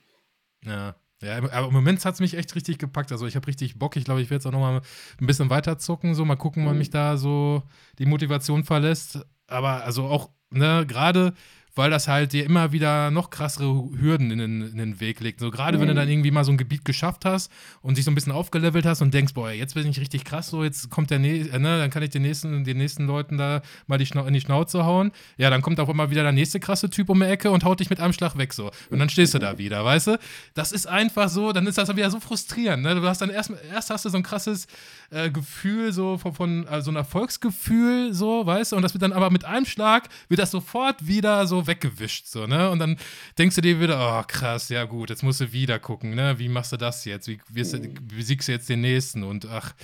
Ja. 0.65 0.95
Ja, 1.23 1.37
aber 1.37 1.69
im 1.69 1.75
Moment 1.75 2.03
hat 2.05 2.15
es 2.15 2.21
mich 2.21 2.35
echt 2.35 2.55
richtig 2.55 2.79
gepackt. 2.79 3.13
Also 3.13 3.27
ich 3.27 3.37
habe 3.37 3.47
richtig 3.47 3.79
Bock. 3.79 3.97
Ich 3.97 4.05
glaube, 4.05 4.23
ich 4.23 4.31
werde 4.31 4.37
jetzt 4.37 4.47
auch 4.47 4.53
noch 4.53 4.61
mal 4.61 4.81
ein 5.21 5.27
bisschen 5.27 5.51
weiter 5.51 5.79
zucken. 5.79 6.15
So, 6.15 6.25
mal 6.25 6.37
gucken, 6.37 6.65
wann 6.65 6.73
mhm. 6.73 6.79
mich 6.79 6.91
da 6.91 7.17
so 7.17 7.63
die 7.99 8.07
Motivation 8.07 8.65
verlässt. 8.65 9.19
Aber 9.47 9.85
also 9.85 10.05
auch, 10.05 10.31
ne, 10.51 10.87
gerade 10.87 11.35
weil 11.81 11.89
das 11.89 12.09
halt 12.09 12.35
dir 12.35 12.45
immer 12.45 12.73
wieder 12.73 13.11
noch 13.11 13.31
krassere 13.31 13.89
Hürden 13.99 14.31
in 14.31 14.39
den, 14.39 14.61
in 14.61 14.77
den 14.77 15.01
Weg 15.01 15.21
legt. 15.21 15.41
So 15.41 15.51
gerade 15.51 15.79
mhm. 15.79 15.81
wenn 15.81 15.89
du 15.89 15.95
mhm. 15.95 15.99
dann 15.99 16.09
irgendwie 16.11 16.31
mal 16.31 16.45
so 16.45 16.53
ein 16.53 16.59
Gebiet 16.59 16.85
geschafft 16.85 17.25
hast 17.25 17.51
und 17.81 17.97
dich 17.97 18.05
so 18.05 18.11
ein 18.11 18.15
bisschen 18.15 18.35
aufgelevelt 18.35 18.85
hast 18.85 19.01
und 19.01 19.15
denkst, 19.15 19.33
boah, 19.33 19.51
jetzt 19.51 19.73
bin 19.73 19.89
ich 19.89 19.99
richtig 19.99 20.25
krass, 20.25 20.49
so 20.49 20.63
jetzt 20.63 20.91
kommt 20.91 21.11
der 21.11 21.19
nächste, 21.19 21.59
ne, 21.59 21.79
dann 21.79 21.89
kann 21.89 22.03
ich 22.03 22.11
den 22.11 22.21
nächsten, 22.21 22.65
den 22.65 22.77
nächsten 22.77 23.07
Leuten 23.07 23.39
da 23.39 23.63
mal 23.87 23.97
die 23.97 24.07
in 24.11 24.35
die 24.35 24.41
Schnauze 24.43 24.85
hauen. 24.85 25.11
Ja, 25.39 25.49
dann 25.49 25.63
kommt 25.63 25.81
auch 25.81 25.89
immer 25.89 26.11
wieder 26.11 26.23
der 26.23 26.33
nächste 26.33 26.61
krasse 26.61 26.91
Typ 26.91 27.09
um 27.09 27.19
die 27.19 27.25
Ecke 27.25 27.51
und 27.51 27.65
haut 27.65 27.81
dich 27.81 27.89
mit 27.89 27.99
einem 27.99 28.13
Schlag 28.13 28.37
weg 28.37 28.53
so. 28.53 28.71
Und 28.91 28.99
dann 28.99 29.09
stehst 29.09 29.33
du 29.33 29.39
da 29.39 29.57
wieder, 29.57 29.83
weißt 29.83 30.09
du? 30.09 30.19
Das 30.53 30.73
ist 30.73 30.87
einfach 30.87 31.31
so, 31.31 31.53
dann 31.53 31.67
ist 31.67 31.79
das 31.79 31.97
wieder 31.97 32.11
so 32.11 32.21
frustrierend. 32.21 32.83
Ne? 32.83 32.95
Du 32.95 33.09
hast 33.09 33.23
dann 33.23 33.31
erst, 33.31 33.53
erst 33.73 33.89
hast 33.89 34.05
du 34.05 34.11
so 34.11 34.19
ein 34.19 34.23
krasses 34.23 34.67
äh, 35.09 35.31
Gefühl, 35.31 35.95
so 35.95 36.19
von, 36.19 36.35
von 36.35 36.69
also 36.69 36.91
ein 36.91 36.97
Erfolgsgefühl, 36.97 38.13
so, 38.13 38.45
weißt 38.45 38.73
du, 38.73 38.77
und 38.77 38.83
das 38.83 38.93
wird 38.93 39.03
dann 39.03 39.15
aber 39.15 39.31
mit 39.31 39.47
einem 39.47 39.65
Schlag, 39.65 40.11
wird 40.29 40.41
das 40.41 40.51
sofort 40.51 41.07
wieder 41.07 41.47
so 41.47 41.67
weggewischt, 41.71 42.27
so, 42.27 42.47
ne? 42.47 42.69
Und 42.71 42.81
dann 42.81 42.97
denkst 43.39 43.57
du 43.57 43.63
dir 43.63 43.81
wieder, 43.81 44.21
oh 44.21 44.25
krass, 44.27 44.69
ja 44.69 44.85
gut, 44.85 45.09
jetzt 45.09 45.23
musst 45.23 45.41
du 45.41 45.53
wieder 45.53 45.79
gucken, 45.79 46.15
ne? 46.15 46.39
Wie 46.39 46.49
machst 46.49 46.73
du 46.73 46.77
das 46.77 47.05
jetzt? 47.05 47.29
Wie, 47.29 47.41
wirst 47.49 47.75
du, 47.75 47.95
wie 48.13 48.23
siegst 48.23 48.49
du 48.49 48.53
jetzt 48.53 48.69
den 48.69 48.83
nächsten? 48.83 49.23
Und 49.23 49.47
ach, 49.47 49.75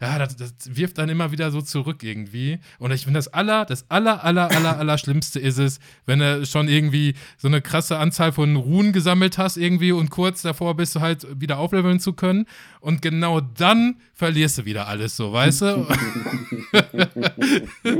ja, 0.00 0.18
das, 0.18 0.34
das, 0.34 0.54
wirft 0.64 0.96
dann 0.96 1.10
immer 1.10 1.30
wieder 1.30 1.50
so 1.50 1.60
zurück 1.60 2.02
irgendwie. 2.02 2.58
Und 2.78 2.90
ich 2.90 3.04
finde, 3.04 3.18
das 3.18 3.28
aller, 3.28 3.66
das 3.66 3.84
aller, 3.90 4.24
aller, 4.24 4.50
aller, 4.50 4.78
aller 4.78 4.96
Schlimmste 4.96 5.38
ist 5.38 5.58
es, 5.58 5.78
wenn 6.06 6.20
du 6.20 6.46
schon 6.46 6.68
irgendwie 6.68 7.14
so 7.36 7.48
eine 7.48 7.60
krasse 7.60 7.98
Anzahl 7.98 8.32
von 8.32 8.56
Ruhen 8.56 8.92
gesammelt 8.92 9.36
hast 9.36 9.58
irgendwie 9.58 9.92
und 9.92 10.10
kurz 10.10 10.40
davor 10.40 10.74
bist 10.74 10.94
du 10.96 11.00
halt 11.00 11.26
wieder 11.38 11.58
aufleveln 11.58 12.00
zu 12.00 12.14
können. 12.14 12.46
Und 12.80 13.02
genau 13.02 13.40
dann 13.42 13.96
verlierst 14.14 14.58
du 14.58 14.64
wieder 14.64 14.88
alles 14.88 15.16
so, 15.16 15.34
weißt 15.34 15.60
du? 15.62 15.86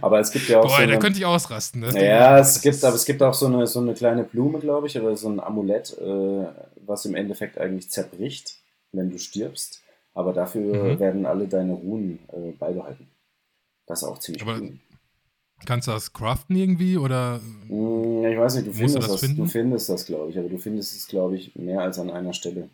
aber 0.00 0.20
es 0.20 0.30
gibt 0.30 0.48
ja 0.48 0.58
auch 0.58 0.64
Boah, 0.64 0.70
so 0.70 0.82
eine, 0.82 0.92
da 0.92 0.98
könnte 0.98 1.18
ich 1.18 1.26
ausrasten. 1.26 1.82
Das 1.82 1.94
ja, 1.94 2.38
es 2.38 2.60
gibt, 2.60 2.82
aber 2.84 2.94
es 2.94 3.04
gibt 3.04 3.22
auch 3.22 3.34
so 3.34 3.46
eine, 3.46 3.66
so 3.66 3.80
eine 3.80 3.94
kleine 3.94 4.24
Blume, 4.24 4.58
glaube 4.58 4.86
ich, 4.86 4.98
oder 4.98 5.16
so 5.16 5.28
ein 5.28 5.40
Amulett, 5.40 5.96
äh, 5.98 6.46
was 6.86 7.04
im 7.04 7.14
Endeffekt 7.14 7.58
eigentlich 7.58 7.90
zerbricht, 7.90 8.56
wenn 8.92 9.10
du 9.10 9.18
stirbst. 9.18 9.82
Aber 10.14 10.32
dafür 10.32 10.94
mhm. 10.94 10.98
werden 10.98 11.26
alle 11.26 11.46
deine 11.46 11.74
Ruhen 11.74 12.18
äh, 12.32 12.52
beibehalten. 12.52 13.08
Das 13.86 14.02
ist 14.02 14.08
auch 14.08 14.18
ziemlich 14.18 14.42
aber 14.42 14.58
cool. 14.58 14.78
Kannst 15.64 15.88
du 15.88 15.92
das 15.92 16.12
craften 16.12 16.56
irgendwie 16.56 16.96
oder? 16.96 17.40
Hm, 17.68 18.24
ich 18.24 18.38
weiß 18.38 18.56
nicht, 18.56 18.68
du 18.68 18.72
findest 18.72 18.96
das, 18.98 19.20
das 19.20 19.34
du 19.34 19.46
findest 19.46 19.88
das, 19.88 20.06
glaube 20.06 20.30
ich, 20.30 20.38
aber 20.38 20.48
du 20.48 20.58
findest 20.58 20.96
es, 20.96 21.08
glaube 21.08 21.36
ich, 21.36 21.56
mehr 21.56 21.80
als 21.80 21.98
an 21.98 22.10
einer 22.10 22.32
Stelle. 22.32 22.68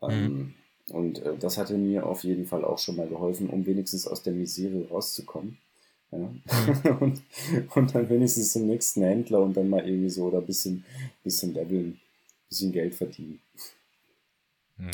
Mhm. 0.00 0.10
Ähm, 0.10 0.54
und 0.88 1.18
äh, 1.22 1.36
das 1.38 1.58
hatte 1.58 1.74
mir 1.74 2.06
auf 2.06 2.24
jeden 2.24 2.46
Fall 2.46 2.64
auch 2.64 2.78
schon 2.78 2.96
mal 2.96 3.08
geholfen, 3.08 3.48
um 3.50 3.66
wenigstens 3.66 4.06
aus 4.06 4.22
der 4.22 4.32
Misere 4.32 4.88
rauszukommen. 4.88 5.58
Ja? 6.12 6.90
Und, 7.00 7.22
und 7.74 7.94
dann 7.94 8.08
wenigstens 8.10 8.52
zum 8.52 8.66
nächsten 8.66 9.02
Händler 9.02 9.40
und 9.40 9.56
dann 9.56 9.68
mal 9.70 9.86
irgendwie 9.86 10.10
so 10.10 10.24
oder 10.26 10.38
ein 10.38 10.46
bisschen, 10.46 10.84
bisschen 11.24 11.54
leveln, 11.54 11.86
ein 11.88 12.00
bisschen 12.48 12.70
Geld 12.72 12.94
verdienen. 12.94 13.40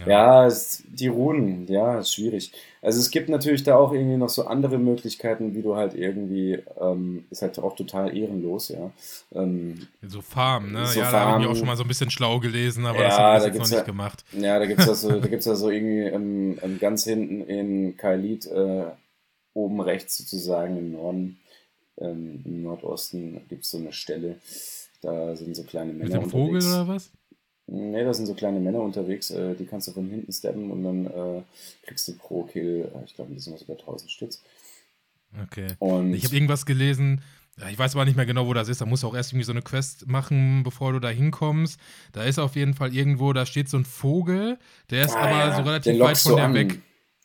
Ja, 0.06 0.46
es, 0.46 0.82
die 0.86 1.06
Runen, 1.08 1.66
ja, 1.66 2.00
ist 2.00 2.12
schwierig. 2.12 2.52
Also 2.82 3.00
es 3.00 3.10
gibt 3.10 3.30
natürlich 3.30 3.62
da 3.62 3.76
auch 3.76 3.92
irgendwie 3.92 4.18
noch 4.18 4.28
so 4.28 4.44
andere 4.46 4.76
Möglichkeiten, 4.76 5.54
wie 5.54 5.62
du 5.62 5.76
halt 5.76 5.94
irgendwie, 5.94 6.58
ähm, 6.78 7.24
ist 7.30 7.40
halt 7.40 7.58
auch 7.58 7.74
total 7.74 8.14
ehrenlos, 8.14 8.68
ja. 8.68 8.90
Ähm, 9.32 9.86
so 10.02 10.20
Farm, 10.20 10.72
ne? 10.72 10.86
So 10.88 11.00
ja, 11.00 11.10
da 11.10 11.18
Farm. 11.18 11.32
habe 11.32 11.44
ich 11.44 11.48
auch 11.48 11.56
schon 11.56 11.66
mal 11.66 11.76
so 11.76 11.84
ein 11.84 11.88
bisschen 11.88 12.10
schlau 12.10 12.38
gelesen, 12.38 12.84
aber 12.84 12.98
Ja, 13.00 13.04
das 13.08 13.18
habe 13.18 13.36
ich 13.38 13.40
da 13.40 13.46
jetzt 13.46 13.46
noch 13.46 13.52
gibt's 13.54 13.70
nicht 13.70 13.78
ja- 13.78 13.84
gemacht. 13.84 14.24
Ja, 14.32 14.58
da 14.58 14.66
gibt 14.66 14.80
es 14.80 14.88
also, 14.88 15.20
da 15.20 15.26
gibt's 15.28 15.48
also 15.48 15.70
irgendwie 15.70 16.00
ähm, 16.02 16.58
ähm, 16.62 16.78
ganz 16.78 17.04
hinten 17.04 17.40
in 17.42 17.96
Kailit, 17.96 18.46
äh, 18.46 18.84
oben 19.64 19.80
rechts 19.80 20.16
sozusagen 20.18 20.76
im 20.78 20.92
Norden, 20.92 21.38
ähm, 21.98 22.42
im 22.44 22.62
Nordosten, 22.62 23.40
gibt 23.48 23.64
es 23.64 23.70
so 23.70 23.78
eine 23.78 23.92
Stelle, 23.92 24.36
da 25.02 25.34
sind 25.36 25.54
so 25.56 25.62
kleine 25.64 25.92
Mit 25.92 26.09
Männer 26.09 26.20
dem 26.20 26.30
Vogel 26.30 26.56
unterwegs. 26.56 26.66
oder 26.66 26.88
was? 26.88 27.11
Nee, 27.70 28.02
da 28.04 28.14
sind 28.14 28.26
so 28.26 28.34
kleine 28.34 28.61
Männer 28.61 28.80
unterwegs, 28.80 29.30
äh, 29.30 29.54
die 29.54 29.66
kannst 29.66 29.88
du 29.88 29.92
von 29.92 30.09
hinten 30.09 30.32
steppen 30.32 30.70
und 30.70 30.82
dann 30.84 31.06
äh, 31.06 31.42
kriegst 31.86 32.09
du 32.09 32.14
pro 32.14 32.44
Kill, 32.44 32.90
äh, 32.94 33.04
ich 33.04 33.14
glaube, 33.14 33.34
die 33.34 33.40
sind 33.40 33.59
sogar 33.59 33.76
1000 33.78 34.11
Stütz. 34.11 34.42
Okay. 35.42 35.66
Und 35.78 36.14
Ich 36.14 36.24
habe 36.24 36.34
irgendwas 36.34 36.64
gelesen, 36.64 37.20
ich 37.70 37.78
weiß 37.78 37.94
aber 37.96 38.04
nicht 38.06 38.16
mehr 38.16 38.24
genau, 38.24 38.46
wo 38.46 38.54
das 38.54 38.68
ist. 38.68 38.80
Da 38.80 38.86
musst 38.86 39.02
du 39.02 39.09
auch 39.09 39.14
erst 39.16 39.32
irgendwie 39.32 39.44
so 39.44 39.52
eine 39.52 39.62
Quest 39.62 40.06
machen, 40.06 40.62
bevor 40.62 40.92
du 40.92 41.00
da 41.00 41.09
hinkommst. 41.11 41.78
Da 42.12 42.22
ist 42.22 42.38
auf 42.38 42.54
jeden 42.56 42.72
Fall 42.74 42.94
irgendwo, 42.94 43.32
da 43.32 43.44
steht 43.44 43.68
so 43.68 43.76
ein 43.76 43.84
Vogel, 43.84 44.59
der 44.90 45.04
ist 45.04 45.14
Ah, 45.16 45.20
aber 45.22 45.30
ja, 45.38 45.56
so 45.56 45.62
relativ 45.62 46.00
weit 46.00 46.16
von 46.18 46.36
der 46.36 46.44
an. 46.46 46.54
weg. 46.54 46.78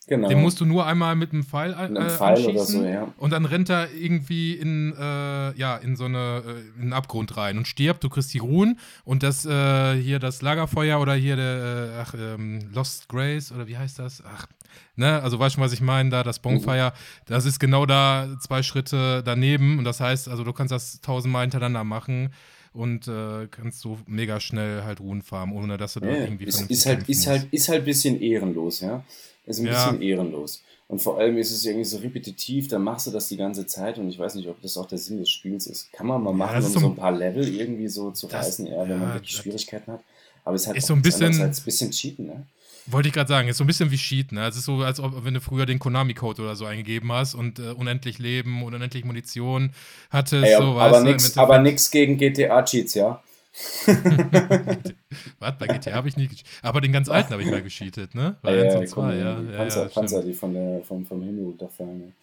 Genau. 0.07 0.27
Den 0.27 0.41
musst 0.41 0.59
du 0.59 0.65
nur 0.65 0.85
einmal 0.85 1.15
mit 1.15 1.31
einem 1.31 1.43
Pfeil, 1.43 1.71
äh, 1.71 1.75
einem 1.75 2.09
Pfeil 2.09 2.35
anschießen 2.37 2.55
oder 2.55 2.65
so, 2.65 2.83
ja. 2.83 3.13
und 3.17 3.31
dann 3.31 3.45
rennt 3.45 3.69
er 3.69 3.91
irgendwie 3.93 4.53
in, 4.53 4.93
äh, 4.97 5.57
ja, 5.57 5.77
in 5.77 5.95
so 5.95 6.05
eine, 6.05 6.43
äh, 6.45 6.75
in 6.77 6.81
einen 6.83 6.93
Abgrund 6.93 7.37
rein 7.37 7.57
und 7.57 7.67
stirbt. 7.67 8.03
Du 8.03 8.09
kriegst 8.09 8.33
die 8.33 8.39
Ruhen 8.39 8.79
und 9.05 9.23
das 9.23 9.45
äh, 9.45 9.95
hier 9.95 10.19
das 10.19 10.41
Lagerfeuer 10.41 10.99
oder 10.99 11.13
hier 11.13 11.35
der, 11.35 11.95
äh, 11.95 12.01
ach, 12.01 12.13
ähm, 12.17 12.59
Lost 12.73 13.07
Grace 13.07 13.51
oder 13.51 13.67
wie 13.67 13.77
heißt 13.77 13.99
das? 13.99 14.23
Ach, 14.25 14.47
ne, 14.95 15.21
also 15.21 15.39
weißt 15.39 15.57
du, 15.57 15.61
was 15.61 15.73
ich 15.73 15.81
meine, 15.81 16.09
da 16.09 16.23
das 16.23 16.39
Bonfire, 16.39 16.93
das 17.25 17.45
ist 17.45 17.59
genau 17.59 17.85
da 17.85 18.27
zwei 18.41 18.61
Schritte 18.61 19.23
daneben 19.23 19.77
und 19.79 19.85
das 19.85 19.99
heißt, 19.99 20.27
also 20.27 20.43
du 20.43 20.53
kannst 20.53 20.71
das 20.71 21.01
tausendmal 21.01 21.43
hintereinander 21.43 21.83
machen 21.83 22.29
und 22.73 23.07
äh, 23.07 23.47
kannst 23.49 23.79
so 23.79 23.99
mega 24.07 24.39
schnell 24.39 24.83
halt 24.83 24.99
Ruhen 24.99 25.21
farmen, 25.21 25.55
ohne 25.55 25.77
dass 25.77 25.93
du 25.93 25.99
da 25.99 26.07
Ja, 26.07 26.23
irgendwie 26.23 26.45
ist, 26.45 26.69
ist, 26.69 26.85
halt, 26.85 27.07
ist, 27.07 27.27
halt, 27.27 27.47
ist 27.51 27.69
halt 27.69 27.81
ein 27.81 27.85
bisschen 27.85 28.19
ehrenlos, 28.19 28.81
ja. 28.81 29.03
Ist 29.45 29.59
ein 29.59 29.65
Ja. 29.67 29.85
bisschen 29.85 30.01
ehrenlos. 30.01 30.63
Und 30.87 31.01
vor 31.01 31.17
allem 31.17 31.37
ist 31.37 31.51
es 31.51 31.65
irgendwie 31.65 31.85
so 31.85 31.97
repetitiv, 31.97 32.67
dann 32.67 32.83
machst 32.83 33.07
du 33.07 33.11
das 33.11 33.27
die 33.27 33.37
ganze 33.37 33.65
Zeit 33.65 33.97
und 33.97 34.09
ich 34.09 34.19
weiß 34.19 34.35
nicht, 34.35 34.47
ob 34.47 34.61
das 34.61 34.77
auch 34.77 34.85
der 34.85 34.97
Sinn 34.99 35.17
des 35.17 35.29
Spiels 35.29 35.65
ist. 35.67 35.91
Kann 35.91 36.05
man 36.07 36.21
mal 36.21 36.33
machen, 36.33 36.55
das 36.57 36.75
um 36.75 36.81
so 36.81 36.87
ein- 36.89 36.95
paar 36.95 37.11
Level 37.11 37.47
irgendwie 37.47 37.87
so 37.87 38.11
zu 38.11 38.27
Das- 38.27 38.45
reißen, 38.47 38.67
eher, 38.67 38.81
wenn 38.83 38.89
ja, 38.91 38.97
man 38.97 39.13
wirklich 39.13 39.31
Schwierigkeiten 39.35 39.91
hat. 39.93 40.01
Aber 40.45 40.55
es 40.55 40.63
ist 40.63 40.67
halt 40.67 40.77
Ist 40.77 40.87
so 40.87 40.93
ein 40.93 40.99
nichts 41.01 41.19
bisschen- 41.19 41.41
ein 41.41 41.55
bisschen 41.65 41.91
Cheaten, 41.91 42.25
ne? 42.27 42.45
Wollte 42.85 43.07
ich 43.07 43.13
gerade 43.13 43.29
sagen, 43.29 43.47
ist 43.47 43.57
so 43.57 43.63
ein 43.63 43.67
bisschen 43.67 43.91
wie 43.91 43.95
Cheat, 43.97 44.33
ne? 44.33 44.45
Es 44.45 44.57
ist 44.57 44.65
so, 44.65 44.75
als 44.81 44.99
ob 44.99 45.23
wenn 45.23 45.33
du 45.33 45.39
früher 45.39 45.65
den 45.65 45.79
Konami-Code 45.79 46.41
oder 46.41 46.55
so 46.57 46.65
eingegeben 46.65 47.11
hast 47.13 47.33
und 47.33 47.57
äh, 47.59 47.69
unendlich 47.71 48.19
Leben 48.19 48.61
und 48.61 48.73
unendlich 48.73 49.05
Munition 49.05 49.71
hattest, 50.09 50.43
Ey, 50.43 50.57
so, 50.57 50.77
aber 50.77 50.99
nix, 50.99 51.37
aber 51.37 51.55
Endeffekt- 51.55 51.63
nix 51.75 51.91
gegen 51.91 52.17
GTA-Cheats, 52.17 52.93
ja? 52.95 53.23
Was, 55.39 55.57
bei 55.59 55.67
GTA 55.67 55.93
habe 55.93 56.07
ich 56.07 56.17
nie 56.17 56.27
gecheatet. 56.27 56.49
Aber 56.63 56.81
den 56.81 56.91
ganz 56.91 57.07
alten 57.07 57.31
habe 57.33 57.43
ich 57.43 57.51
mal 57.51 57.61
gecheatet, 57.61 58.15
ne? 58.15 58.35
Bei 58.41 58.55
Ja, 58.55 58.63
1 58.63 58.73
ja, 58.73 58.79
und 58.79 58.87
2, 58.87 58.95
komm, 58.95 59.09
ja. 59.19 59.39
die 59.39 59.51
ja, 59.51 59.57
Panzer, 59.57 59.83
ja, 59.83 59.89
Panzer, 59.89 60.23
die 60.23 60.33
von 60.33 60.53
der, 60.53 60.81
vom, 60.83 61.05
vom 61.05 61.21
Himmel 61.21 61.45
runterfallen. 61.45 61.99
Ne? 61.99 62.13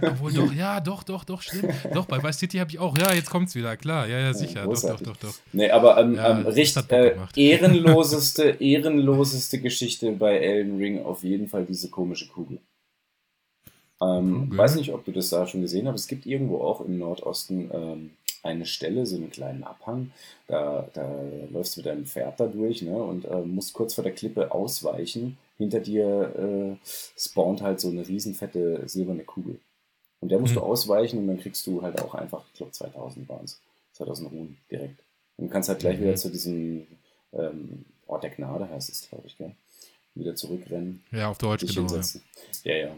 Obwohl 0.10 0.32
doch, 0.32 0.52
ja, 0.54 0.80
doch, 0.86 1.02
doch, 1.02 1.24
doch, 1.24 1.42
stimmt. 1.42 1.74
Doch, 1.92 2.06
bei 2.06 2.22
Vice 2.22 2.38
City 2.38 2.56
habe 2.58 2.70
ich 2.70 2.78
auch, 2.78 2.96
ja, 2.96 3.12
jetzt 3.12 3.28
kommt's 3.28 3.54
wieder, 3.54 3.76
klar, 3.76 4.06
ja, 4.06 4.18
ja, 4.18 4.32
sicher, 4.32 4.64
doch, 4.64 4.72
doch, 4.72 4.80
großartig. 4.80 5.06
doch, 5.06 5.16
doch. 5.18 5.34
Nee, 5.52 5.70
aber 5.70 5.98
ähm, 5.98 6.14
Ja, 6.14 6.38
ähm, 6.38 6.46
richtig, 6.46 6.90
äh, 6.90 7.16
ehrenloseste, 7.36 8.56
ehrenloseste 8.58 9.60
Geschichte 9.60 10.12
bei 10.12 10.38
Elden 10.38 10.78
Ring 10.78 11.04
auf 11.04 11.22
jeden 11.22 11.48
Fall 11.48 11.66
diese 11.66 11.90
komische 11.90 12.28
Kugel. 12.28 12.60
Ähm, 14.00 14.44
Kugel? 14.44 14.58
weiß 14.58 14.76
nicht, 14.76 14.92
ob 14.92 15.04
du 15.04 15.12
das 15.12 15.28
da 15.28 15.46
schon 15.46 15.60
gesehen 15.60 15.86
hast. 15.86 16.00
Es 16.00 16.08
gibt 16.08 16.24
irgendwo 16.24 16.62
auch 16.62 16.80
im 16.80 16.98
Nordosten 16.98 17.70
ähm, 17.72 18.10
eine 18.46 18.66
Stelle, 18.66 19.06
so 19.06 19.16
einen 19.16 19.30
kleinen 19.30 19.64
Abhang. 19.64 20.10
Da, 20.46 20.88
da 20.94 21.22
läufst 21.50 21.76
du 21.76 21.80
mit 21.80 21.86
deinem 21.86 22.06
Pferd 22.06 22.40
da 22.40 22.46
durch 22.46 22.82
ne, 22.82 22.96
und 22.96 23.24
äh, 23.24 23.40
musst 23.42 23.74
kurz 23.74 23.94
vor 23.94 24.04
der 24.04 24.14
Klippe 24.14 24.52
ausweichen. 24.52 25.38
Hinter 25.58 25.80
dir 25.80 26.76
äh, 26.82 26.86
spawnt 27.18 27.62
halt 27.62 27.80
so 27.80 27.88
eine 27.88 28.06
riesenfette 28.06 28.88
silberne 28.88 29.24
Kugel. 29.24 29.58
Und 30.20 30.30
der 30.30 30.38
musst 30.38 30.52
Mhm. 30.54 30.60
du 30.60 30.64
ausweichen 30.64 31.18
und 31.18 31.26
dann 31.28 31.40
kriegst 31.40 31.66
du 31.66 31.82
halt 31.82 32.00
auch 32.00 32.14
einfach, 32.14 32.44
ich 32.52 32.58
glaube 32.58 32.72
2000 32.72 33.28
waren 33.28 33.44
es, 33.44 33.60
2000 33.94 34.30
Ruhen 34.32 34.56
direkt. 34.70 35.00
Und 35.36 35.50
kannst 35.50 35.68
halt 35.68 35.80
gleich 35.80 35.98
Mhm. 35.98 36.02
wieder 36.04 36.16
zu 36.16 36.30
diesem 36.30 36.86
ähm, 37.32 37.84
Ort 38.06 38.22
der 38.22 38.30
Gnade, 38.30 38.68
heißt 38.68 38.88
es, 38.90 39.08
glaube 39.08 39.26
ich, 39.26 39.36
gell? 39.36 39.52
Wieder 40.14 40.34
zurückrennen, 40.34 41.02
Ja, 41.12 41.28
auf 41.28 41.38
Deutsch, 41.38 41.66
genau. 41.66 41.94
Ja. 41.94 42.02
Ja, 42.64 42.74
ja. 42.74 42.96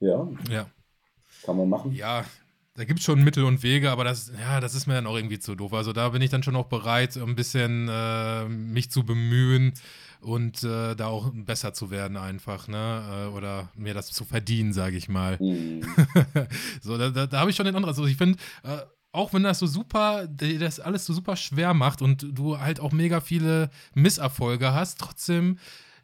Ja, 0.00 0.28
ja. 0.48 0.70
kann 1.42 1.56
man 1.56 1.68
machen. 1.68 1.92
Ja, 1.94 2.24
da 2.78 2.84
gibt 2.84 3.00
es 3.00 3.04
schon 3.04 3.24
Mittel 3.24 3.42
und 3.42 3.64
Wege, 3.64 3.90
aber 3.90 4.04
das, 4.04 4.30
ja, 4.40 4.60
das 4.60 4.76
ist 4.76 4.86
mir 4.86 4.94
dann 4.94 5.08
auch 5.08 5.16
irgendwie 5.16 5.40
zu 5.40 5.56
doof. 5.56 5.72
Also 5.72 5.92
da 5.92 6.10
bin 6.10 6.22
ich 6.22 6.30
dann 6.30 6.44
schon 6.44 6.54
auch 6.54 6.66
bereit, 6.66 7.16
ein 7.16 7.34
bisschen 7.34 7.88
äh, 7.90 8.44
mich 8.44 8.88
zu 8.92 9.02
bemühen 9.04 9.72
und 10.20 10.62
äh, 10.62 10.94
da 10.94 11.08
auch 11.08 11.32
besser 11.34 11.74
zu 11.74 11.90
werden 11.90 12.16
einfach, 12.16 12.68
ne? 12.68 13.26
Äh, 13.26 13.36
oder 13.36 13.68
mir 13.74 13.94
das 13.94 14.12
zu 14.12 14.24
verdienen, 14.24 14.72
sage 14.72 14.96
ich 14.96 15.08
mal. 15.08 15.40
Hm. 15.40 15.80
so, 16.80 16.96
da, 16.96 17.10
da, 17.10 17.26
da 17.26 17.40
habe 17.40 17.50
ich 17.50 17.56
schon 17.56 17.66
den 17.66 17.74
anderen. 17.74 17.92
Also 17.92 18.06
ich 18.06 18.16
finde, 18.16 18.38
äh, 18.62 18.78
auch 19.10 19.32
wenn 19.32 19.42
das 19.42 19.58
so 19.58 19.66
super, 19.66 20.28
das 20.28 20.78
alles 20.78 21.04
so 21.04 21.12
super 21.12 21.34
schwer 21.34 21.74
macht 21.74 22.00
und 22.00 22.28
du 22.30 22.60
halt 22.60 22.78
auch 22.78 22.92
mega 22.92 23.20
viele 23.20 23.70
Misserfolge 23.94 24.72
hast, 24.72 25.00
trotzdem 25.00 25.58